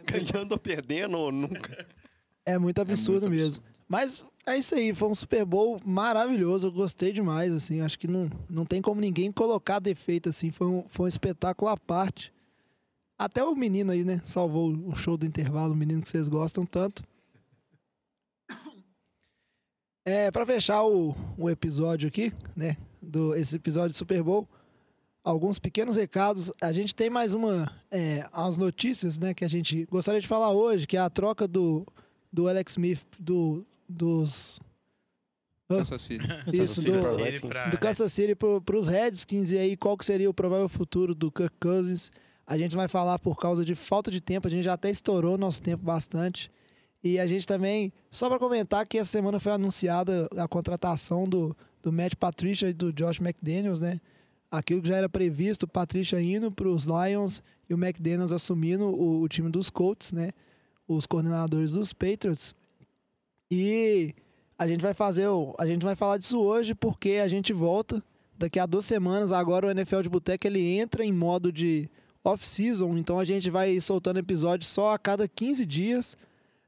Ganhando 0.04 0.52
ou 0.52 0.58
perdendo, 0.58 1.16
ou 1.16 1.32
nunca. 1.32 1.86
É 2.44 2.58
muito 2.58 2.80
absurdo 2.80 3.22
muito 3.22 3.36
mesmo. 3.36 3.62
Mas 3.88 4.22
é 4.44 4.58
isso 4.58 4.74
aí, 4.74 4.94
foi 4.94 5.08
um 5.08 5.14
Super 5.14 5.44
Bowl 5.46 5.80
maravilhoso, 5.84 6.66
eu 6.66 6.72
gostei 6.72 7.10
demais, 7.12 7.52
assim, 7.52 7.80
acho 7.80 7.98
que 7.98 8.06
não, 8.06 8.30
não 8.48 8.64
tem 8.66 8.82
como 8.82 9.00
ninguém 9.00 9.32
colocar 9.32 9.78
defeito, 9.78 10.28
assim, 10.28 10.50
foi 10.50 10.66
um, 10.66 10.84
foi 10.88 11.04
um 11.04 11.08
espetáculo 11.08 11.70
à 11.70 11.76
parte. 11.76 12.32
Até 13.18 13.42
o 13.42 13.54
menino 13.54 13.90
aí, 13.90 14.04
né, 14.04 14.20
salvou 14.24 14.70
o 14.70 14.94
show 14.94 15.16
do 15.16 15.26
intervalo, 15.26 15.72
o 15.72 15.76
menino 15.76 16.00
que 16.00 16.08
vocês 16.08 16.28
gostam 16.28 16.64
tanto. 16.64 17.02
É, 20.04 20.30
para 20.30 20.46
fechar 20.46 20.84
o, 20.84 21.14
o 21.36 21.50
episódio 21.50 22.08
aqui, 22.08 22.32
né, 22.56 22.76
do, 23.02 23.34
esse 23.34 23.56
episódio 23.56 23.90
do 23.90 23.96
Super 23.96 24.22
Bowl, 24.22 24.48
alguns 25.22 25.58
pequenos 25.58 25.96
recados. 25.96 26.50
A 26.60 26.72
gente 26.72 26.94
tem 26.94 27.10
mais 27.10 27.34
uma, 27.34 27.70
é, 27.90 28.26
as 28.32 28.56
notícias, 28.56 29.18
né, 29.18 29.34
que 29.34 29.44
a 29.44 29.48
gente 29.48 29.84
gostaria 29.90 30.20
de 30.20 30.28
falar 30.28 30.50
hoje, 30.52 30.86
que 30.86 30.96
é 30.96 31.00
a 31.00 31.10
troca 31.10 31.46
do, 31.46 31.84
do 32.32 32.48
Alex 32.48 32.72
Smith 32.72 33.04
do, 33.18 33.66
dos 33.88 34.60
Kansas 35.68 36.00
City. 36.00 36.26
isso 36.52 36.82
do, 36.82 36.92
do 37.70 37.78
Kansas 37.78 38.12
City 38.12 38.34
para 38.34 38.76
os 38.78 38.86
Redskins 38.86 39.50
e 39.50 39.58
aí 39.58 39.76
qual 39.76 39.98
que 39.98 40.04
seria 40.04 40.30
o 40.30 40.34
provável 40.34 40.68
futuro 40.68 41.14
do 41.14 41.30
Kirk 41.30 41.56
Cousins. 41.60 42.10
A 42.48 42.56
gente 42.56 42.74
vai 42.74 42.88
falar 42.88 43.18
por 43.18 43.36
causa 43.36 43.62
de 43.62 43.74
falta 43.74 44.10
de 44.10 44.22
tempo, 44.22 44.48
a 44.48 44.50
gente 44.50 44.64
já 44.64 44.72
até 44.72 44.88
estourou 44.88 45.36
nosso 45.36 45.60
tempo 45.60 45.84
bastante. 45.84 46.50
E 47.04 47.18
a 47.18 47.26
gente 47.26 47.46
também, 47.46 47.92
só 48.10 48.26
para 48.26 48.38
comentar 48.38 48.86
que 48.86 48.96
essa 48.96 49.10
semana 49.10 49.38
foi 49.38 49.52
anunciada 49.52 50.26
a 50.34 50.48
contratação 50.48 51.28
do, 51.28 51.54
do 51.82 51.92
Matt 51.92 52.14
Patricia 52.14 52.70
e 52.70 52.72
do 52.72 52.90
Josh 52.90 53.20
McDaniels, 53.20 53.82
né? 53.82 54.00
Aquilo 54.50 54.80
que 54.80 54.88
já 54.88 54.96
era 54.96 55.10
previsto, 55.10 55.68
Patricia 55.68 56.18
indo 56.22 56.50
para 56.50 56.66
os 56.66 56.84
Lions 56.84 57.42
e 57.68 57.74
o 57.74 57.76
McDaniels 57.76 58.32
assumindo 58.32 58.86
o, 58.86 59.20
o 59.20 59.28
time 59.28 59.50
dos 59.50 59.68
Colts, 59.68 60.10
né? 60.10 60.30
Os 60.88 61.04
coordenadores 61.04 61.72
dos 61.72 61.92
Patriots. 61.92 62.54
E 63.50 64.14
a 64.58 64.66
gente 64.66 64.80
vai 64.80 64.94
fazer, 64.94 65.26
a 65.58 65.66
gente 65.66 65.84
vai 65.84 65.94
falar 65.94 66.16
disso 66.16 66.40
hoje 66.40 66.74
porque 66.74 67.20
a 67.22 67.28
gente 67.28 67.52
volta 67.52 68.02
daqui 68.38 68.58
a 68.58 68.64
duas 68.64 68.86
semanas. 68.86 69.32
Agora 69.32 69.66
o 69.66 69.70
NFL 69.70 70.00
de 70.00 70.08
Boteco 70.08 70.46
ele 70.46 70.78
entra 70.78 71.04
em 71.04 71.12
modo 71.12 71.52
de 71.52 71.90
off-season, 72.24 72.96
então 72.96 73.18
a 73.18 73.24
gente 73.24 73.50
vai 73.50 73.80
soltando 73.80 74.18
episódio 74.18 74.66
só 74.66 74.94
a 74.94 74.98
cada 74.98 75.26
15 75.26 75.64
dias, 75.64 76.16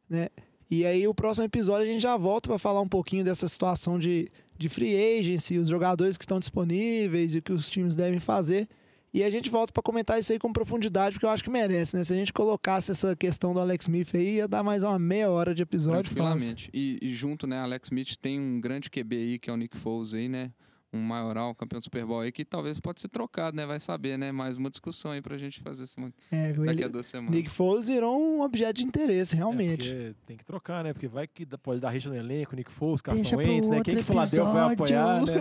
né? 0.08 0.28
E 0.70 0.86
aí 0.86 1.06
o 1.06 1.14
próximo 1.14 1.44
episódio 1.44 1.82
a 1.82 1.92
gente 1.92 2.00
já 2.00 2.16
volta 2.16 2.48
para 2.48 2.58
falar 2.58 2.80
um 2.80 2.88
pouquinho 2.88 3.24
dessa 3.24 3.48
situação 3.48 3.98
de, 3.98 4.30
de 4.56 4.68
free 4.68 5.18
agency, 5.18 5.58
os 5.58 5.68
jogadores 5.68 6.16
que 6.16 6.22
estão 6.22 6.38
disponíveis 6.38 7.34
e 7.34 7.38
o 7.38 7.42
que 7.42 7.52
os 7.52 7.68
times 7.68 7.96
devem 7.96 8.20
fazer. 8.20 8.68
E 9.12 9.24
a 9.24 9.30
gente 9.30 9.50
volta 9.50 9.72
para 9.72 9.82
comentar 9.82 10.20
isso 10.20 10.32
aí 10.32 10.38
com 10.38 10.52
profundidade, 10.52 11.14
porque 11.14 11.26
eu 11.26 11.30
acho 11.30 11.42
que 11.42 11.50
merece, 11.50 11.96
né? 11.96 12.04
Se 12.04 12.12
a 12.12 12.16
gente 12.16 12.32
colocasse 12.32 12.92
essa 12.92 13.16
questão 13.16 13.52
do 13.52 13.58
Alex 13.58 13.86
Smith 13.86 14.14
aí, 14.14 14.36
ia 14.36 14.46
dar 14.46 14.62
mais 14.62 14.84
uma 14.84 15.00
meia 15.00 15.28
hora 15.28 15.52
de 15.52 15.64
episódio. 15.64 16.14
Tranquilamente. 16.14 16.70
E, 16.72 16.98
e 17.02 17.12
junto, 17.12 17.44
né, 17.44 17.58
Alex 17.58 17.88
Smith 17.88 18.16
tem 18.22 18.38
um 18.38 18.60
grande 18.60 18.88
QB 18.88 19.16
aí, 19.16 19.38
que 19.40 19.50
é 19.50 19.52
o 19.52 19.56
Nick 19.56 19.76
Foles 19.76 20.14
aí, 20.14 20.28
né? 20.28 20.52
Um 20.92 21.00
maioral, 21.00 21.50
um 21.50 21.54
campeão 21.54 21.78
do 21.78 21.84
Super 21.84 22.04
Bowl 22.04 22.20
aí, 22.20 22.32
que 22.32 22.44
talvez 22.44 22.80
pode 22.80 23.00
ser 23.00 23.06
trocado, 23.08 23.56
né? 23.56 23.64
Vai 23.64 23.78
saber, 23.78 24.18
né? 24.18 24.32
Mais 24.32 24.56
uma 24.56 24.68
discussão 24.68 25.12
aí 25.12 25.22
pra 25.22 25.38
gente 25.38 25.60
fazer 25.60 25.86
semana, 25.86 26.12
É, 26.32 26.52
daqui 26.52 26.60
ele, 26.68 26.84
a 26.84 26.88
duas 26.88 27.06
semanas. 27.06 27.34
Nick 27.36 27.48
Foles 27.48 27.86
virou 27.86 28.20
um 28.20 28.40
objeto 28.42 28.74
de 28.74 28.82
interesse, 28.84 29.34
É, 29.34 29.38
realmente. 29.38 29.88
porque 29.88 30.14
tem 30.26 30.36
que 30.36 30.44
trocar, 30.44 30.82
né? 30.82 30.92
Porque 30.92 31.06
vai 31.06 31.28
que 31.28 31.46
pode 31.46 31.80
dar 31.80 31.90
rixa 31.90 32.08
no 32.08 32.16
elenco, 32.16 32.56
Nick 32.56 32.72
Foles, 32.72 33.00
Carson 33.00 33.36
Wentz, 33.36 33.68
né? 33.68 33.82
Quem 33.84 33.96
que 33.96 34.02
Philadelphia 34.02 34.52
vai 34.52 34.72
apoiar, 34.74 35.24
né? 35.24 35.34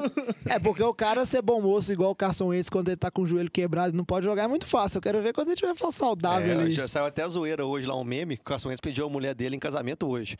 É, 0.45 0.59
porque 0.59 0.83
o 0.83 0.93
cara 0.93 1.25
ser 1.25 1.41
bom 1.41 1.59
moço 1.61 1.91
igual 1.91 2.11
o 2.11 2.15
Carson 2.15 2.47
Wentz 2.47 2.69
quando 2.69 2.89
ele 2.89 2.97
tá 2.97 3.09
com 3.09 3.23
o 3.23 3.25
joelho 3.25 3.49
quebrado 3.49 3.93
e 3.93 3.97
não 3.97 4.05
pode 4.05 4.25
jogar 4.25 4.43
é 4.43 4.47
muito 4.47 4.67
fácil. 4.67 4.97
Eu 4.97 5.01
quero 5.01 5.21
ver 5.21 5.33
quando 5.33 5.47
ele 5.47 5.55
tiver 5.57 5.73
saudável 5.91 6.59
É, 6.59 6.61
ali. 6.63 6.71
já 6.71 6.87
saiu 6.87 7.05
até 7.07 7.23
a 7.23 7.27
zoeira 7.27 7.65
hoje 7.65 7.87
lá, 7.87 7.95
um 7.95 8.03
meme, 8.03 8.35
que 8.37 8.41
o 8.41 8.45
Carson 8.45 8.69
Wentz 8.69 8.81
pediu 8.81 9.07
a 9.07 9.09
mulher 9.09 9.33
dele 9.33 9.55
em 9.55 9.59
casamento 9.59 10.05
hoje. 10.07 10.37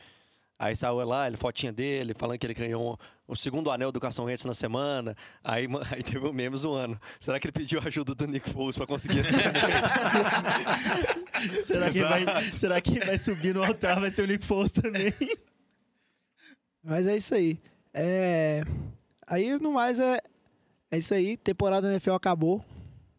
Aí 0.58 0.76
saiu 0.76 0.96
lá, 1.04 1.26
ele, 1.26 1.36
fotinha 1.38 1.72
dele, 1.72 2.12
falando 2.14 2.38
que 2.38 2.46
ele 2.46 2.52
ganhou 2.54 2.98
o 3.30 3.36
segundo 3.36 3.70
anel 3.70 3.92
do 3.92 4.00
Carson 4.00 4.24
Wentz 4.24 4.44
na 4.44 4.52
semana. 4.52 5.16
Aí, 5.42 5.66
aí 5.92 6.02
teve 6.02 6.26
um 6.26 6.32
meme 6.32 6.56
zoando. 6.56 7.00
Será 7.20 7.38
que 7.38 7.46
ele 7.46 7.52
pediu 7.52 7.80
a 7.80 7.84
ajuda 7.84 8.14
do 8.14 8.26
Nick 8.26 8.50
Foles 8.50 8.76
pra 8.76 8.86
conseguir 8.86 9.20
esse 9.20 9.34
anel? 9.34 9.52
será, 11.62 11.90
que 11.90 12.02
vai, 12.02 12.52
será 12.52 12.80
que 12.80 12.98
vai 12.98 13.16
subir 13.16 13.54
no 13.54 13.62
altar? 13.62 14.00
Vai 14.00 14.10
ser 14.10 14.22
o 14.22 14.26
Nick 14.26 14.44
Foles 14.44 14.72
também. 14.72 15.14
Mas 16.82 17.06
é 17.06 17.16
isso 17.16 17.34
aí. 17.34 17.58
É... 17.94 18.62
Aí, 19.26 19.56
no 19.58 19.72
mais, 19.72 20.00
é... 20.00 20.18
é 20.90 20.98
isso 20.98 21.14
aí. 21.14 21.36
Temporada 21.36 21.86
da 21.86 21.92
NFL 21.92 22.12
acabou. 22.12 22.64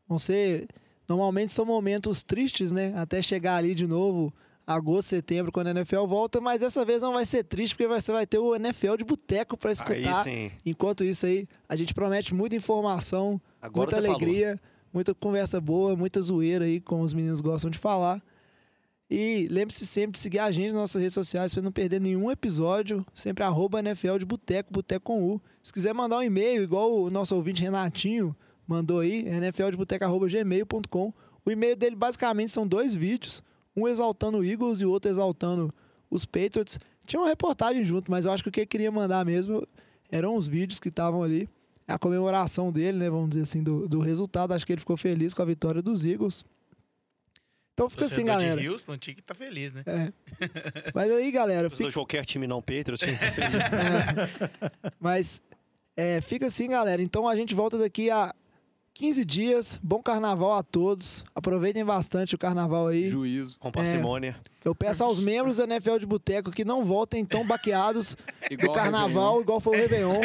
Vão 0.07 0.19
ser... 0.19 0.67
Normalmente 1.07 1.53
são 1.53 1.65
momentos 1.65 2.21
tristes, 2.21 2.71
né? 2.71 2.93
Até 2.97 3.21
chegar 3.21 3.55
ali 3.55 3.73
de 3.73 3.87
novo, 3.87 4.33
agosto, 4.75 5.09
setembro, 5.09 5.51
quando 5.51 5.67
a 5.67 5.71
NFL 5.71 6.05
volta. 6.05 6.39
Mas 6.41 6.61
dessa 6.61 6.83
vez 6.85 7.01
não 7.01 7.13
vai 7.13 7.25
ser 7.25 7.43
triste, 7.43 7.75
porque 7.75 7.87
você 7.87 8.11
vai 8.11 8.25
ter 8.25 8.37
o 8.39 8.55
NFL 8.55 8.95
de 8.97 9.03
boteco 9.03 9.55
pra 9.57 9.69
aí 9.69 9.73
escutar. 9.73 10.23
sim. 10.23 10.51
Enquanto 10.65 11.03
isso 11.03 11.25
aí, 11.25 11.47
a 11.67 11.75
gente 11.75 11.93
promete 11.93 12.33
muita 12.33 12.55
informação, 12.55 13.39
Agora 13.61 13.85
muita 13.85 13.95
você 13.95 14.01
falou. 14.01 14.15
alegria, 14.15 14.59
muita 14.93 15.13
conversa 15.13 15.59
boa, 15.61 15.95
muita 15.95 16.21
zoeira 16.21 16.65
aí, 16.65 16.79
como 16.79 17.03
os 17.03 17.13
meninos 17.13 17.41
gostam 17.41 17.69
de 17.69 17.77
falar. 17.77 18.21
E 19.13 19.47
lembre-se 19.51 19.85
sempre 19.85 20.13
de 20.13 20.19
seguir 20.19 20.39
a 20.39 20.49
gente 20.51 20.67
nas 20.67 20.81
nossas 20.81 21.01
redes 21.01 21.13
sociais 21.13 21.53
para 21.53 21.61
não 21.61 21.71
perder 21.71 21.99
nenhum 21.99 22.31
episódio. 22.31 23.05
Sempre 23.13 23.43
arroba 23.43 23.81
NFL 23.81 24.17
de 24.17 24.25
Boteco, 24.25 24.71
Boteco 24.71 25.03
com 25.03 25.21
U. 25.21 25.41
Se 25.61 25.73
quiser 25.73 25.93
mandar 25.93 26.19
um 26.19 26.23
e-mail, 26.23 26.63
igual 26.63 26.93
o 26.93 27.09
nosso 27.09 27.35
ouvinte 27.35 27.61
Renatinho 27.61 28.33
mandou 28.65 29.01
aí, 29.01 29.23
nfldeboteco.gmail.com. 29.23 31.13
O 31.43 31.51
e-mail 31.51 31.75
dele 31.75 31.95
basicamente 31.95 32.51
são 32.51 32.65
dois 32.67 32.95
vídeos, 32.95 33.43
um 33.75 33.87
exaltando 33.87 34.39
o 34.39 34.45
Eagles 34.45 34.81
e 34.81 34.85
o 34.85 34.89
outro 34.91 35.09
exaltando 35.09 35.73
os 36.09 36.25
Patriots. 36.25 36.79
Tinha 37.05 37.19
uma 37.21 37.29
reportagem 37.29 37.83
junto, 37.83 38.11
mas 38.11 38.25
eu 38.25 38.31
acho 38.31 38.43
que 38.43 38.49
o 38.49 38.51
que 38.51 38.61
ele 38.61 38.67
queria 38.67 38.91
mandar 38.91 39.25
mesmo 39.25 39.65
eram 40.11 40.35
os 40.35 40.47
vídeos 40.47 40.79
que 40.79 40.89
estavam 40.89 41.23
ali. 41.23 41.49
A 41.87 41.97
comemoração 41.97 42.71
dele, 42.71 42.97
né? 42.99 43.09
Vamos 43.09 43.29
dizer 43.29 43.41
assim, 43.41 43.63
do, 43.63 43.87
do 43.87 43.99
resultado. 43.99 44.53
Acho 44.53 44.65
que 44.65 44.71
ele 44.71 44.79
ficou 44.79 44.95
feliz 44.95 45.33
com 45.33 45.41
a 45.41 45.45
vitória 45.45 45.81
dos 45.81 46.05
Eagles. 46.05 46.45
Então 47.73 47.89
fica 47.89 48.05
assim, 48.05 48.23
galera. 48.23 48.61
de 48.61 48.69
Houston 48.69 48.97
tinha 48.97 49.15
que 49.15 49.21
tá 49.21 49.33
feliz, 49.33 49.71
né? 49.71 49.83
É. 49.87 50.13
Mas 50.93 51.11
aí, 51.11 51.31
galera, 51.31 51.69
fica, 51.69 51.91
qualquer 51.91 52.25
time 52.25 52.45
não 52.45 52.61
Patriots, 52.61 52.99
sim. 52.99 53.17
mas 54.99 55.41
é, 55.95 56.21
fica 56.21 56.45
assim, 56.45 56.69
galera. 56.69 57.01
Então 57.01 57.27
a 57.27 57.35
gente 57.35 57.55
volta 57.55 57.77
daqui 57.77 58.09
a 58.09 58.35
15 59.01 59.25
dias. 59.25 59.79
Bom 59.81 59.99
carnaval 59.99 60.53
a 60.53 60.61
todos. 60.61 61.25
Aproveitem 61.33 61.83
bastante 61.83 62.35
o 62.35 62.37
carnaval 62.37 62.85
aí. 62.85 63.09
Juízo. 63.09 63.57
com 63.57 63.71
parcimônia. 63.71 64.35
Eu 64.63 64.75
peço 64.75 65.03
aos 65.03 65.19
membros 65.19 65.57
do 65.57 65.63
NFL 65.63 65.97
de 65.97 66.05
Boteco 66.05 66.51
que 66.51 66.63
não 66.63 66.85
voltem 66.85 67.25
tão 67.25 67.45
baqueados 67.45 68.15
do 68.61 68.71
carnaval 68.71 69.41
igual 69.41 69.59
foi 69.59 69.75
o 69.77 69.81
Réveillon. 69.81 70.21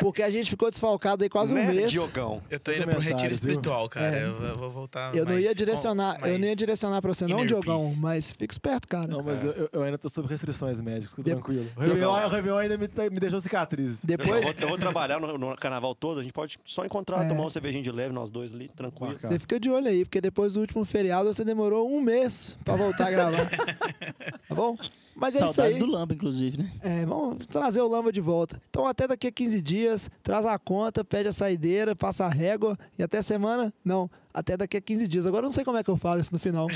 Porque 0.00 0.22
a 0.22 0.30
gente 0.30 0.48
ficou 0.50 0.70
desfalcado 0.70 1.22
aí 1.22 1.28
quase 1.28 1.52
um 1.52 1.56
né, 1.56 1.66
mês. 1.70 1.90
Diogão? 1.90 2.42
Eu 2.50 2.58
tô 2.58 2.72
indo 2.72 2.86
pro 2.88 2.98
retiro 2.98 3.32
espiritual, 3.32 3.88
cara. 3.88 4.16
É. 4.16 4.24
Eu 4.24 4.34
vou- 4.34 4.54
vou 4.54 4.70
voltar. 4.70 5.14
Eu 5.14 5.24
não 5.24 5.32
mais 5.32 5.44
ia 5.44 5.50
com- 5.50 5.56
direcionar, 5.56 6.18
eu 6.26 6.38
não 6.38 6.46
ia 6.46 6.56
direcionar 6.56 7.00
pra 7.02 7.12
você 7.14 7.26
não, 7.26 7.44
Diogão, 7.46 7.88
peace. 7.88 8.00
mas 8.00 8.32
fica 8.32 8.52
esperto, 8.52 8.88
cara. 8.88 9.06
Não, 9.06 9.22
mas 9.22 9.44
eu, 9.44 9.52
eu- 9.52 9.68
eu 9.72 9.82
ainda 9.82 9.98
tô 9.98 10.08
sob 10.08 10.26
restrições 10.28 10.80
médicas, 10.80 11.14
De- 11.24 11.30
tranquilo. 11.30 11.66
O 11.76 11.80
Réveillon, 11.80 12.10
o 12.10 12.28
Réveillon 12.28 12.58
ainda 12.58 12.76
me, 12.78 12.88
me 13.10 13.20
deixou 13.20 13.40
cicatrizes. 13.40 14.00
Eu 14.02 14.06
Depois 14.08 14.44
vou, 14.44 14.54
eu 14.60 14.68
vou 14.68 14.78
trabalhar 14.78 15.20
no, 15.20 15.36
no 15.38 15.56
carnaval 15.56 15.94
todo, 15.94 16.18
a 16.20 16.22
gente 16.22 16.32
pode 16.32 16.58
só 16.64 16.84
encontrar, 16.84 17.24
É. 17.24 17.28
tomar 17.28 17.42
uma 17.42 17.50
cervejinha 17.50 17.82
de 17.82 17.92
leve, 17.92 18.12
nós 18.14 18.30
dois 18.30 18.52
ali, 18.52 18.68
tranquilo. 18.74 19.16
Você 19.20 19.38
fica 19.38 19.60
de 19.60 19.70
olho 19.70 19.88
aí, 19.88 20.04
porque 20.04 20.20
depois 20.20 20.54
do 20.54 20.60
último 20.60 20.84
feriado 20.84 21.32
você 21.32 21.44
demorou 21.44 21.88
um 21.88 22.00
mês 22.00 22.56
pra 22.64 22.74
voltar 22.76 23.06
a 23.08 23.10
gravar. 23.10 23.41
Tá 23.46 24.54
bom? 24.54 24.76
Mas 25.14 25.36
é 25.36 25.44
isso 25.44 25.52
Saudade 25.54 25.74
aí. 25.74 25.80
do 25.80 25.86
Lamba, 25.86 26.14
inclusive, 26.14 26.56
né? 26.58 26.72
É, 26.82 27.04
vamos 27.04 27.44
trazer 27.46 27.80
o 27.82 27.88
Lamba 27.88 28.10
de 28.10 28.20
volta. 28.20 28.60
Então, 28.70 28.86
até 28.86 29.06
daqui 29.06 29.26
a 29.26 29.30
15 29.32 29.60
dias, 29.60 30.10
traz 30.22 30.46
a 30.46 30.58
conta, 30.58 31.04
pede 31.04 31.28
a 31.28 31.32
saideira, 31.32 31.94
passa 31.94 32.24
a 32.24 32.28
régua 32.28 32.78
e 32.98 33.02
até 33.02 33.20
semana. 33.20 33.72
Não, 33.84 34.10
até 34.32 34.56
daqui 34.56 34.76
a 34.78 34.80
15 34.80 35.06
dias. 35.06 35.26
Agora 35.26 35.42
eu 35.42 35.48
não 35.48 35.52
sei 35.52 35.64
como 35.64 35.76
é 35.76 35.84
que 35.84 35.90
eu 35.90 35.96
falo 35.96 36.18
isso 36.20 36.32
no 36.32 36.38
final. 36.38 36.66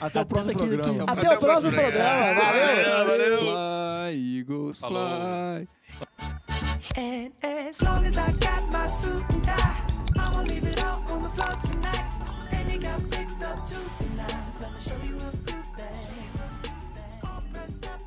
Até 0.00 0.20
o 0.20 0.26
próximo 0.26 0.54
programa. 0.54 1.04
daqui- 1.04 1.10
Até, 1.18 1.34
o 1.34 1.38
próximo 1.38 1.72
programa. 1.72 2.34
Valeu! 2.34 3.06
valeu. 3.06 3.38
Fly, 3.38 4.38
Eagles, 4.38 4.78
Falou. 4.80 5.08
fly. 5.08 5.68
And 6.96 7.30
as 7.42 7.80
long 7.80 8.04
as 8.04 8.16
I 8.18 8.32
got 8.32 8.70
my 8.72 8.86
suit 8.88 9.22
and 9.32 9.40
tie, 9.42 9.86
I'ma 10.18 10.42
leave 10.42 10.64
it 10.68 10.82
all 10.82 11.00
on 11.10 11.22
the 11.22 11.28
floor 11.30 11.56
tonight. 11.62 12.04
And 12.52 12.68
it 12.72 12.82
got 12.82 13.00
fixed 13.16 13.42
up 13.42 13.64
to 13.68 13.74
the 14.00 14.08
nines. 14.16 14.58
Let 14.60 14.72
me 14.72 14.80
show 14.80 14.96
you 15.06 15.16
a 15.16 15.53
stop. 17.68 18.03